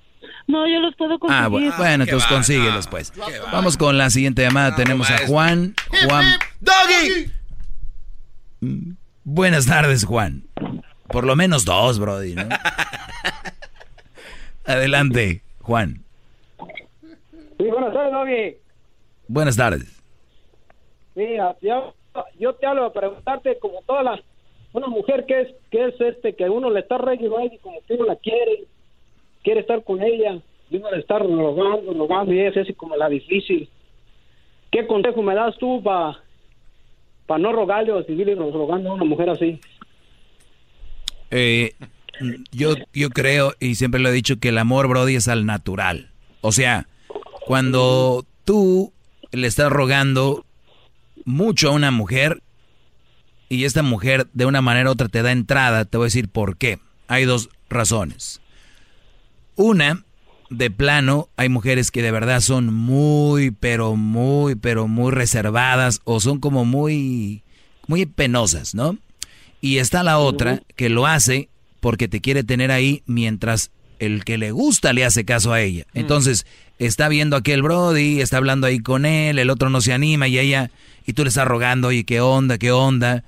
No, 0.46 0.66
yo 0.66 0.80
los 0.80 0.94
puedo 0.96 1.18
conseguir. 1.18 1.44
Ah, 1.44 1.48
bueno, 1.48 1.72
bueno, 1.78 2.04
entonces 2.04 2.28
consíguelos, 2.28 2.88
pues. 2.88 3.12
Vamos 3.52 3.76
con 3.76 3.96
la 3.96 4.10
siguiente 4.10 4.42
llamada. 4.42 4.74
Tenemos 4.74 5.10
a 5.10 5.26
Juan. 5.26 5.74
Juan. 6.06 6.26
¡Doggy! 6.60 7.32
Buenas 9.24 9.66
tardes, 9.66 10.04
Juan. 10.04 10.44
Por 11.08 11.24
lo 11.24 11.36
menos 11.36 11.64
dos, 11.64 11.98
Brody, 11.98 12.34
¿no? 12.34 12.48
Adelante, 14.66 15.42
Juan. 15.60 16.02
Sí, 17.58 17.64
buenas 17.64 17.92
tardes, 17.92 18.12
Doggy. 18.12 18.56
Buenas 19.32 19.56
tardes. 19.56 20.02
Mira, 21.14 21.56
yo, 21.62 21.94
yo 22.38 22.52
te 22.54 22.66
hablo 22.66 22.92
para 22.92 23.08
preguntarte 23.08 23.58
como 23.58 23.80
toda 23.86 24.02
la 24.02 24.22
una 24.74 24.88
mujer 24.88 25.24
que 25.24 25.40
es 25.40 25.48
que 25.70 25.86
es 25.86 25.98
este 26.02 26.34
que 26.34 26.50
uno 26.50 26.68
le 26.68 26.80
está 26.80 26.98
regando 26.98 27.40
y 27.40 27.56
como 27.56 27.80
que 27.86 27.94
uno 27.94 28.04
la 28.04 28.16
quiere, 28.16 28.64
quiere 29.42 29.60
estar 29.60 29.82
con 29.84 30.02
ella, 30.02 30.38
y 30.68 30.76
uno 30.76 30.90
le 30.90 30.98
está 30.98 31.18
rogando, 31.18 31.94
rogando 31.94 32.34
y 32.34 32.40
es 32.40 32.54
así 32.58 32.74
como 32.74 32.94
la 32.94 33.08
difícil. 33.08 33.70
¿Qué 34.70 34.86
consejo 34.86 35.22
me 35.22 35.34
das 35.34 35.56
tú 35.56 35.82
para 35.82 36.20
para 37.26 37.38
no 37.38 37.52
rogarle 37.52 37.92
o 37.92 38.04
seguir 38.04 38.36
rogando 38.36 38.90
a 38.90 38.94
una 38.94 39.04
mujer 39.04 39.30
así? 39.30 39.58
Eh, 41.30 41.72
yo, 42.50 42.74
yo 42.92 43.08
creo, 43.08 43.54
y 43.60 43.76
siempre 43.76 43.98
lo 43.98 44.10
he 44.10 44.12
dicho, 44.12 44.38
que 44.38 44.50
el 44.50 44.58
amor, 44.58 44.88
Brody, 44.88 45.14
es 45.14 45.28
al 45.28 45.46
natural. 45.46 46.10
O 46.42 46.52
sea, 46.52 46.86
cuando 47.46 48.26
tú 48.44 48.92
le 49.32 49.46
estás 49.46 49.70
rogando 49.70 50.46
mucho 51.24 51.68
a 51.68 51.72
una 51.72 51.90
mujer 51.90 52.42
y 53.48 53.64
esta 53.64 53.82
mujer 53.82 54.28
de 54.32 54.46
una 54.46 54.62
manera 54.62 54.88
u 54.88 54.92
otra 54.92 55.08
te 55.08 55.22
da 55.22 55.32
entrada, 55.32 55.84
te 55.84 55.98
voy 55.98 56.04
a 56.04 56.06
decir 56.06 56.28
por 56.28 56.56
qué. 56.56 56.78
Hay 57.08 57.24
dos 57.24 57.50
razones. 57.68 58.40
Una, 59.56 60.04
de 60.48 60.70
plano, 60.70 61.28
hay 61.36 61.48
mujeres 61.48 61.90
que 61.90 62.02
de 62.02 62.10
verdad 62.10 62.40
son 62.40 62.72
muy, 62.72 63.50
pero 63.50 63.96
muy, 63.96 64.54
pero 64.54 64.88
muy 64.88 65.10
reservadas 65.10 66.00
o 66.04 66.20
son 66.20 66.40
como 66.40 66.64
muy, 66.64 67.42
muy 67.86 68.06
penosas, 68.06 68.74
¿no? 68.74 68.96
Y 69.60 69.78
está 69.78 70.02
la 70.02 70.18
otra 70.18 70.62
que 70.76 70.88
lo 70.88 71.06
hace 71.06 71.48
porque 71.80 72.08
te 72.08 72.20
quiere 72.20 72.44
tener 72.44 72.70
ahí 72.70 73.02
mientras 73.06 73.70
el 74.04 74.24
que 74.24 74.36
le 74.36 74.50
gusta 74.50 74.92
le 74.92 75.04
hace 75.04 75.24
caso 75.24 75.52
a 75.52 75.60
ella. 75.60 75.86
Entonces, 75.94 76.44
está 76.78 77.08
viendo 77.08 77.36
a 77.36 77.38
aquel 77.38 77.62
Brody, 77.62 78.20
está 78.20 78.38
hablando 78.38 78.66
ahí 78.66 78.80
con 78.80 79.06
él, 79.06 79.38
el 79.38 79.48
otro 79.48 79.70
no 79.70 79.80
se 79.80 79.92
anima 79.92 80.26
y 80.26 80.38
ella, 80.38 80.70
y 81.06 81.12
tú 81.12 81.22
le 81.22 81.28
estás 81.28 81.46
rogando, 81.46 81.88
oye, 81.88 82.04
¿qué 82.04 82.20
onda, 82.20 82.58
qué 82.58 82.72
onda? 82.72 83.22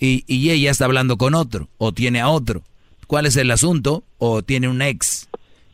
Y, 0.00 0.24
y 0.26 0.50
ella 0.50 0.70
está 0.70 0.84
hablando 0.84 1.16
con 1.16 1.34
otro, 1.34 1.68
o 1.78 1.92
tiene 1.92 2.20
a 2.20 2.28
otro. 2.28 2.62
¿Cuál 3.06 3.26
es 3.26 3.36
el 3.36 3.50
asunto? 3.52 4.02
O 4.18 4.42
tiene 4.42 4.68
un 4.68 4.82
ex, 4.82 5.28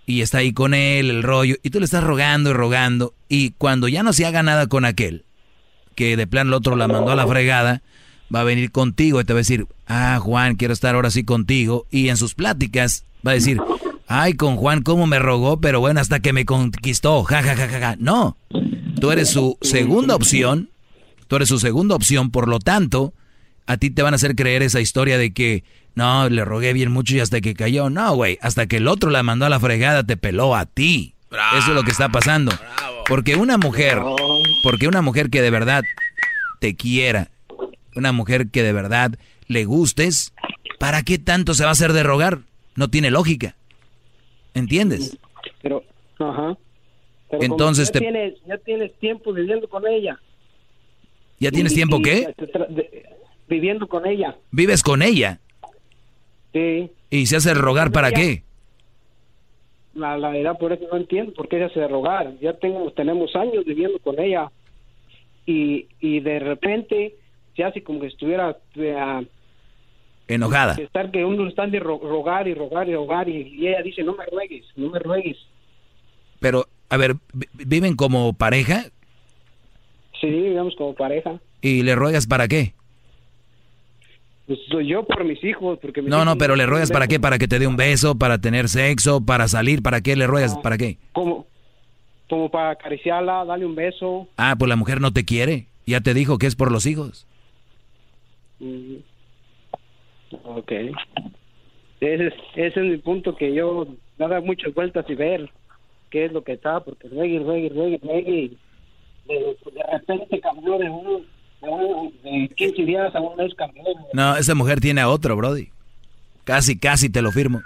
y 0.05 0.21
está 0.21 0.39
ahí 0.39 0.53
con 0.53 0.75
él, 0.75 1.11
el 1.11 1.23
rollo, 1.23 1.57
y 1.63 1.71
tú 1.71 1.79
le 1.79 1.87
estás 1.87 2.05
rogando 2.05 2.51
y 2.51 2.53
rogando, 2.53 3.15
y 3.29 3.53
cuando 3.53 3.89
ya 3.89 4.03
no 4.03 4.13
se 4.13 4.27
haga 4.27 4.43
nada 4.43 4.67
con 4.67 4.85
aquel, 4.85 5.25
que 5.95 6.17
de 6.17 6.27
plan 6.27 6.49
el 6.49 6.55
otro 6.55 6.77
la 6.77 6.89
mandó 6.89 7.11
a 7.13 7.17
la 7.17 7.27
fregada, 7.27 7.81
va 8.35 8.41
a 8.41 8.45
venir 8.45 8.71
contigo 8.71 9.21
y 9.21 9.25
te 9.25 9.33
va 9.33 9.39
a 9.39 9.41
decir, 9.41 9.67
ah, 9.87 10.19
Juan, 10.21 10.57
quiero 10.57 10.73
estar 10.73 10.95
ahora 10.95 11.11
sí 11.11 11.23
contigo. 11.25 11.87
Y 11.91 12.09
en 12.09 12.17
sus 12.17 12.35
pláticas 12.35 13.05
va 13.27 13.33
a 13.33 13.35
decir, 13.35 13.61
ay, 14.13 14.35
con 14.35 14.57
Juan, 14.57 14.83
cómo 14.83 15.07
me 15.07 15.19
rogó, 15.19 15.61
pero 15.61 15.81
bueno, 15.81 15.99
hasta 16.01 16.21
que 16.21 16.35
me 16.35 16.45
conquistó, 16.45 17.25
ja, 17.25 17.43
ja, 17.43 17.57
ja, 17.57 17.67
ja, 17.67 17.81
ja. 17.81 17.97
No, 17.99 18.37
tú 19.01 19.11
eres 19.11 19.31
su 19.31 19.57
segunda 19.63 20.15
opción, 20.15 20.69
tú 21.29 21.37
eres 21.37 21.49
su 21.49 21.59
segunda 21.59 21.95
opción, 21.95 22.31
por 22.31 22.47
lo 22.47 22.59
tanto, 22.59 23.15
a 23.67 23.79
ti 23.79 23.91
te 23.91 24.03
van 24.03 24.13
a 24.13 24.17
hacer 24.17 24.37
creer 24.37 24.63
esa 24.63 24.81
historia 24.81 25.17
de 25.17 25.33
que, 25.33 25.65
no, 25.95 26.29
le 26.29 26.45
rogué 26.45 26.75
bien 26.75 26.91
mucho 26.91 27.17
y 27.17 27.21
hasta 27.21 27.41
que 27.41 27.55
cayó. 27.55 27.91
No, 27.91 28.15
güey, 28.15 28.39
hasta 28.43 28.67
que 28.67 28.79
el 28.79 28.89
otro 28.89 29.11
la 29.11 29.23
mandó 29.23 29.47
a 29.47 29.51
la 29.51 29.61
fregada, 29.61 30.05
te 30.05 30.17
peló 30.17 30.55
a 30.55 30.67
ti. 30.67 31.15
Eso 31.59 31.71
es 31.71 31.75
lo 31.75 31.83
que 31.83 31.91
está 31.91 32.11
pasando. 32.11 32.53
Porque 33.07 33.37
una 33.37 33.57
mujer, 33.57 33.99
porque 34.63 34.89
una 34.89 35.01
mujer 35.01 35.31
que 35.31 35.43
de 35.43 35.51
verdad 35.51 35.85
te 36.61 36.77
quiera, 36.77 37.31
una 37.95 38.13
mujer 38.13 38.49
que 38.49 38.63
de 38.63 38.73
verdad 38.73 39.19
le 39.49 39.65
gustes, 39.65 40.33
¿para 40.79 41.03
qué 41.03 41.19
tanto 41.19 41.55
se 41.55 41.65
va 41.65 41.71
a 41.71 41.73
hacer 41.73 41.93
de 41.93 42.03
rogar? 42.03 42.41
No 42.75 42.89
tiene 42.89 43.11
lógica. 43.11 43.55
¿Entiendes? 44.55 45.19
Pero, 45.63 45.83
ajá. 46.19 46.57
Pero 47.31 47.43
Entonces 47.45 47.89
ya 47.89 47.93
te- 47.93 47.99
tienes, 48.01 48.35
ya 48.47 48.59
tienes 48.59 48.93
tiempo 48.99 49.33
viviendo 49.33 49.69
con 49.69 49.87
ella. 49.87 50.19
¿Ya 51.41 51.51
tienes 51.51 51.73
Y- 51.73 51.77
tiempo 51.77 51.97
y 51.99 52.03
qué? 52.03 52.35
de- 52.69 53.07
viviendo 53.49 53.87
con 53.89 54.07
ella. 54.07 54.37
¿Vives 54.51 54.83
con 54.83 55.03
ella? 55.03 55.41
Sí. 56.53 56.91
¿Y 57.11 57.27
se 57.27 57.37
hace 57.37 57.55
rogar 57.55 57.91
para 57.93 58.13
qué? 58.13 58.43
La, 59.95 60.17
la 60.17 60.31
verdad, 60.31 60.57
por 60.59 60.73
eso 60.73 60.85
no 60.91 60.97
entiendo 60.97 61.33
por 61.35 61.49
qué 61.49 61.59
se 61.59 61.65
hace 61.65 61.89
rogar. 61.89 62.39
Ya 62.41 62.55
tengo, 62.55 62.91
tenemos 62.93 63.35
años 63.37 63.65
viviendo 63.65 63.99
con 63.99 64.19
ella 64.21 64.51
y, 65.45 65.87
y 66.01 66.21
de 66.21 66.39
repente 66.39 67.15
se 67.57 67.65
hace 67.65 67.83
como 67.83 68.01
que 68.01 68.07
estuviera 68.07 68.57
eh, 68.77 69.27
Enojada. 70.35 70.75
estar 70.75 71.11
que 71.11 71.25
uno 71.25 71.49
está 71.49 71.67
de 71.67 71.79
ro- 71.81 72.01
rogar 72.03 72.49
y 72.49 72.55
rogar 72.55 72.89
y 72.89 72.95
rogar 72.95 73.29
y, 73.29 73.49
y 73.59 73.69
ella 73.69 73.83
dice 73.83 74.03
no 74.03 74.15
me 74.15 74.25
ruegues, 74.27 74.65
no 74.77 74.91
me 74.91 74.99
ruegues. 74.99 75.37
Pero, 76.41 76.67
a 76.89 76.97
ver, 76.97 77.15
vi- 77.33 77.47
¿viven 77.67 77.95
como 77.97 78.33
pareja? 78.33 78.87
Sí, 80.21 80.29
digamos 80.31 80.75
como 80.77 80.95
pareja. 80.95 81.41
¿Y 81.61 81.83
le 81.83 81.95
ruegas 81.95 82.27
para 82.27 82.49
qué? 82.49 82.75
Pues 84.47 84.59
soy 84.71 84.89
yo 84.89 85.05
por 85.05 85.25
mis 85.25 85.43
hijos, 85.45 85.79
porque 85.81 86.03
mis 86.03 86.11
No, 86.11 86.25
no, 86.25 86.37
pero 86.37 86.57
le 86.57 86.67
ruegas 86.67 86.91
para 86.91 87.07
qué? 87.07 87.21
¿Para 87.21 87.39
que 87.39 87.47
te 87.49 87.59
dé 87.59 87.67
un 87.67 87.77
beso? 87.77 88.17
¿Para 88.17 88.39
tener 88.39 88.69
sexo? 88.69 89.25
¿Para 89.25 89.47
salir? 89.49 89.83
¿Para 89.83 90.01
qué 90.01 90.17
le 90.17 90.27
ruegas? 90.27 90.59
¿Para 90.59 90.77
qué? 90.79 90.99
Como, 91.13 91.47
como 92.29 92.51
para 92.51 92.71
acariciarla, 92.71 93.45
darle 93.45 93.67
un 93.67 93.75
beso. 93.77 94.27
Ah, 94.37 94.57
pues 94.59 94.69
la 94.69 94.77
mujer 94.77 95.01
no 95.01 95.13
te 95.13 95.25
quiere. 95.25 95.67
Ya 95.87 96.01
te 96.01 96.13
dijo 96.15 96.39
que 96.39 96.47
es 96.49 96.57
por 96.57 96.73
los 96.73 96.87
hijos. 96.87 97.27
Mm. 98.59 98.97
Ok. 100.45 100.73
Ese 102.01 102.27
es, 102.29 102.35
ese 102.57 102.81
es 102.81 102.87
mi 102.87 102.97
punto 102.99 103.37
que 103.37 103.55
yo 103.55 103.87
dar 104.19 104.43
muchas 104.43 104.75
vueltas 104.75 105.05
y 105.09 105.15
ver 105.15 105.51
qué 106.11 106.25
es 106.27 106.33
lo 106.33 106.43
que 106.43 106.53
está, 106.53 106.81
porque 106.81 107.09
ruegue, 107.09 107.39
ruegue, 107.39 107.69
ruegue, 107.69 108.01
ruegue, 108.03 108.51
de, 109.27 109.35
de 109.35 109.83
repente 109.93 110.41
cambió 110.41 110.79
de 110.79 110.91
un, 110.91 111.27
de, 111.63 111.69
un- 111.69 112.13
de 112.23 112.49
15 112.57 112.83
días 112.85 113.15
a 113.15 113.21
un 113.21 113.37
mes 113.37 113.55
cambió. 113.55 113.85
No, 114.13 114.37
esa 114.37 114.55
mujer 114.55 114.81
tiene 114.81 115.01
a 115.01 115.09
otro, 115.09 115.37
Brody. 115.37 115.69
Casi, 116.45 116.77
casi 116.79 117.09
te 117.09 117.23
lo 117.23 117.31
firmo. 117.31 117.63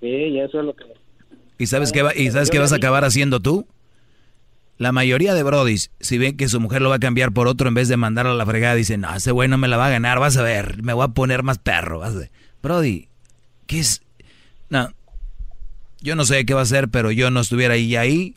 Sí, 0.00 0.06
y 0.06 0.40
eso 0.40 0.60
es 0.60 0.66
lo 0.66 0.74
que... 0.74 0.84
¿Y 1.58 1.66
sabes 1.66 1.92
qué, 1.92 2.02
va- 2.02 2.14
y 2.14 2.30
sabes 2.30 2.50
qué 2.50 2.58
vas 2.58 2.72
a 2.72 2.76
acabar 2.76 3.04
haciendo 3.04 3.40
tú? 3.40 3.66
La 4.80 4.92
mayoría 4.92 5.34
de 5.34 5.42
brodis, 5.42 5.90
si 6.00 6.16
ven 6.16 6.38
que 6.38 6.48
su 6.48 6.58
mujer 6.58 6.80
lo 6.80 6.88
va 6.88 6.96
a 6.96 7.00
cambiar 7.00 7.32
por 7.32 7.48
otro 7.48 7.68
en 7.68 7.74
vez 7.74 7.88
de 7.88 7.98
mandarlo 7.98 8.32
a 8.32 8.34
la 8.34 8.46
fregada, 8.46 8.74
dicen, 8.74 9.02
no, 9.02 9.14
ese 9.14 9.30
güey 9.30 9.46
no 9.46 9.58
me 9.58 9.68
la 9.68 9.76
va 9.76 9.88
a 9.88 9.90
ganar, 9.90 10.18
vas 10.18 10.38
a 10.38 10.42
ver, 10.42 10.82
me 10.82 10.94
voy 10.94 11.04
a 11.04 11.08
poner 11.08 11.42
más 11.42 11.58
perro. 11.58 11.98
Vas 11.98 12.14
a 12.14 12.20
ver. 12.20 12.30
Brody, 12.62 13.06
¿qué 13.66 13.80
es? 13.80 14.00
No, 14.70 14.88
yo 16.00 16.16
no 16.16 16.24
sé 16.24 16.46
qué 16.46 16.54
va 16.54 16.60
a 16.60 16.62
hacer, 16.62 16.88
pero 16.88 17.10
yo 17.10 17.30
no 17.30 17.40
estuviera 17.40 17.74
ahí 17.74 17.94
ahí 17.94 18.36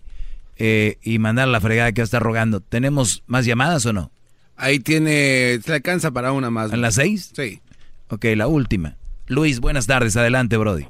eh, 0.57 0.97
y 1.01 1.17
mandar 1.17 1.47
a 1.47 1.51
la 1.51 1.61
fregada 1.61 1.93
que 1.93 2.01
va 2.01 2.03
a 2.03 2.11
estar 2.11 2.21
rogando. 2.21 2.59
¿Tenemos 2.59 3.23
más 3.25 3.45
llamadas 3.45 3.85
o 3.85 3.93
no? 3.93 4.11
Ahí 4.57 4.81
tiene, 4.81 5.61
se 5.63 5.75
alcanza 5.75 6.11
para 6.11 6.33
una 6.33 6.49
más. 6.49 6.73
¿En 6.73 6.81
las 6.81 6.95
seis? 6.95 7.31
Sí. 7.33 7.61
Ok, 8.09 8.25
la 8.35 8.47
última. 8.47 8.97
Luis, 9.27 9.61
buenas 9.61 9.87
tardes, 9.87 10.17
adelante, 10.17 10.57
Brody. 10.57 10.87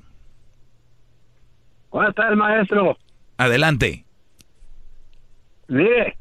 Buenas 1.92 2.16
tardes, 2.16 2.38
maestro. 2.40 2.98
Adelante. 3.38 4.04
Mire, 5.74 6.18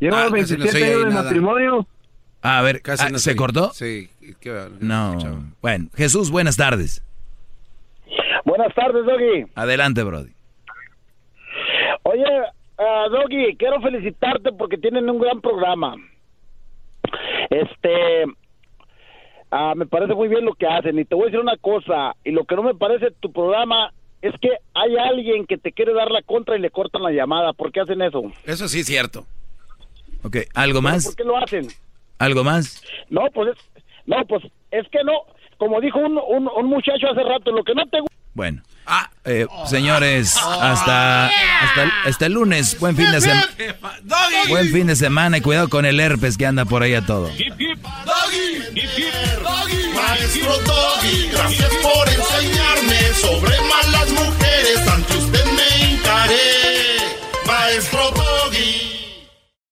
llevo 0.00 0.16
Ah, 0.16 0.20
casi 0.22 0.30
no 0.30 0.34
27 0.34 0.68
se 0.70 0.76
oye 0.76 0.86
años 0.92 1.04
de 1.04 1.10
nada. 1.10 1.22
matrimonio. 1.22 1.86
A 2.42 2.62
ver, 2.62 2.82
Casi 2.82 3.04
ah, 3.06 3.10
no 3.10 3.18
¿se 3.18 3.30
oye. 3.30 3.36
cortó? 3.36 3.70
Sí. 3.72 4.08
qué- 4.40 4.68
No. 4.80 5.16
Bueno, 5.60 5.88
Jesús, 5.96 6.30
buenas 6.30 6.56
tardes. 6.56 7.04
Buenas 8.44 8.74
tardes, 8.74 9.04
Doggy. 9.04 9.46
Adelante, 9.54 10.02
Brody. 10.02 10.30
Oye, 12.04 12.24
ah, 12.78 13.06
Doggy, 13.10 13.56
quiero 13.56 13.80
felicitarte 13.80 14.52
porque 14.52 14.78
tienen 14.78 15.08
un 15.10 15.18
gran 15.20 15.40
programa. 15.40 15.94
Este, 17.50 18.24
ah, 19.50 19.74
me 19.76 19.86
parece 19.86 20.14
muy 20.14 20.28
bien 20.28 20.44
lo 20.44 20.54
que 20.54 20.66
hacen 20.66 20.98
y 20.98 21.04
te 21.04 21.14
voy 21.14 21.24
a 21.24 21.26
decir 21.26 21.40
una 21.40 21.56
cosa, 21.56 22.14
y 22.24 22.30
lo 22.32 22.44
que 22.44 22.54
no 22.56 22.62
me 22.62 22.74
parece 22.74 23.06
de 23.06 23.10
tu 23.20 23.32
programa 23.32 23.92
es 24.22 24.34
que 24.40 24.50
hay 24.74 24.96
alguien 24.96 25.46
que 25.46 25.58
te 25.58 25.72
quiere 25.72 25.92
dar 25.94 26.10
la 26.10 26.22
contra 26.22 26.56
y 26.56 26.60
le 26.60 26.70
cortan 26.70 27.02
la 27.02 27.10
llamada. 27.10 27.52
¿Por 27.52 27.72
qué 27.72 27.80
hacen 27.80 28.02
eso? 28.02 28.22
Eso 28.44 28.68
sí 28.68 28.80
es 28.80 28.86
cierto. 28.86 29.26
Ok, 30.22 30.38
¿algo 30.54 30.82
más? 30.82 31.06
¿Por 31.06 31.16
qué 31.16 31.24
lo 31.24 31.36
hacen? 31.36 31.68
¿Algo 32.18 32.42
más? 32.42 32.82
No, 33.08 33.22
pues 33.32 33.56
es, 33.56 33.82
no, 34.06 34.16
pues 34.26 34.42
es 34.72 34.88
que 34.88 35.04
no, 35.04 35.12
como 35.56 35.80
dijo 35.80 35.98
un, 36.00 36.18
un, 36.18 36.48
un 36.48 36.66
muchacho 36.66 37.08
hace 37.10 37.22
rato, 37.22 37.52
lo 37.52 37.62
que 37.62 37.74
no 37.74 37.86
te 37.86 38.00
gusta 38.00 38.16
Bueno. 38.34 38.62
Eh, 39.24 39.46
señores, 39.68 40.36
hasta, 40.36 41.26
hasta, 41.26 41.82
el- 41.82 41.92
hasta 42.06 42.26
el 42.26 42.32
lunes. 42.32 42.78
Buen 42.80 42.96
fin 42.96 43.10
de 43.12 43.20
semana. 43.20 43.48
Buen 44.48 44.72
fin 44.72 44.86
de 44.86 44.96
semana 44.96 45.38
y 45.38 45.40
cuidado 45.42 45.68
con 45.68 45.84
el 45.84 46.00
herpes 46.00 46.38
que 46.38 46.46
anda 46.46 46.64
por 46.64 46.82
ahí 46.82 46.94
a 46.94 47.04
todo. 47.04 47.30
Maestro 49.94 50.56
Doggy, 50.64 51.28
gracias 51.32 51.70
por 51.82 52.08
enseñarme 52.08 52.98
sobre 53.20 53.56
malas 53.62 54.08
mujeres. 54.10 54.88
Ante 54.88 55.16
usted 55.16 55.44
me 55.44 55.88
hincaré. 55.90 56.96
Maestro 57.46 58.10
Doggy. 58.12 58.87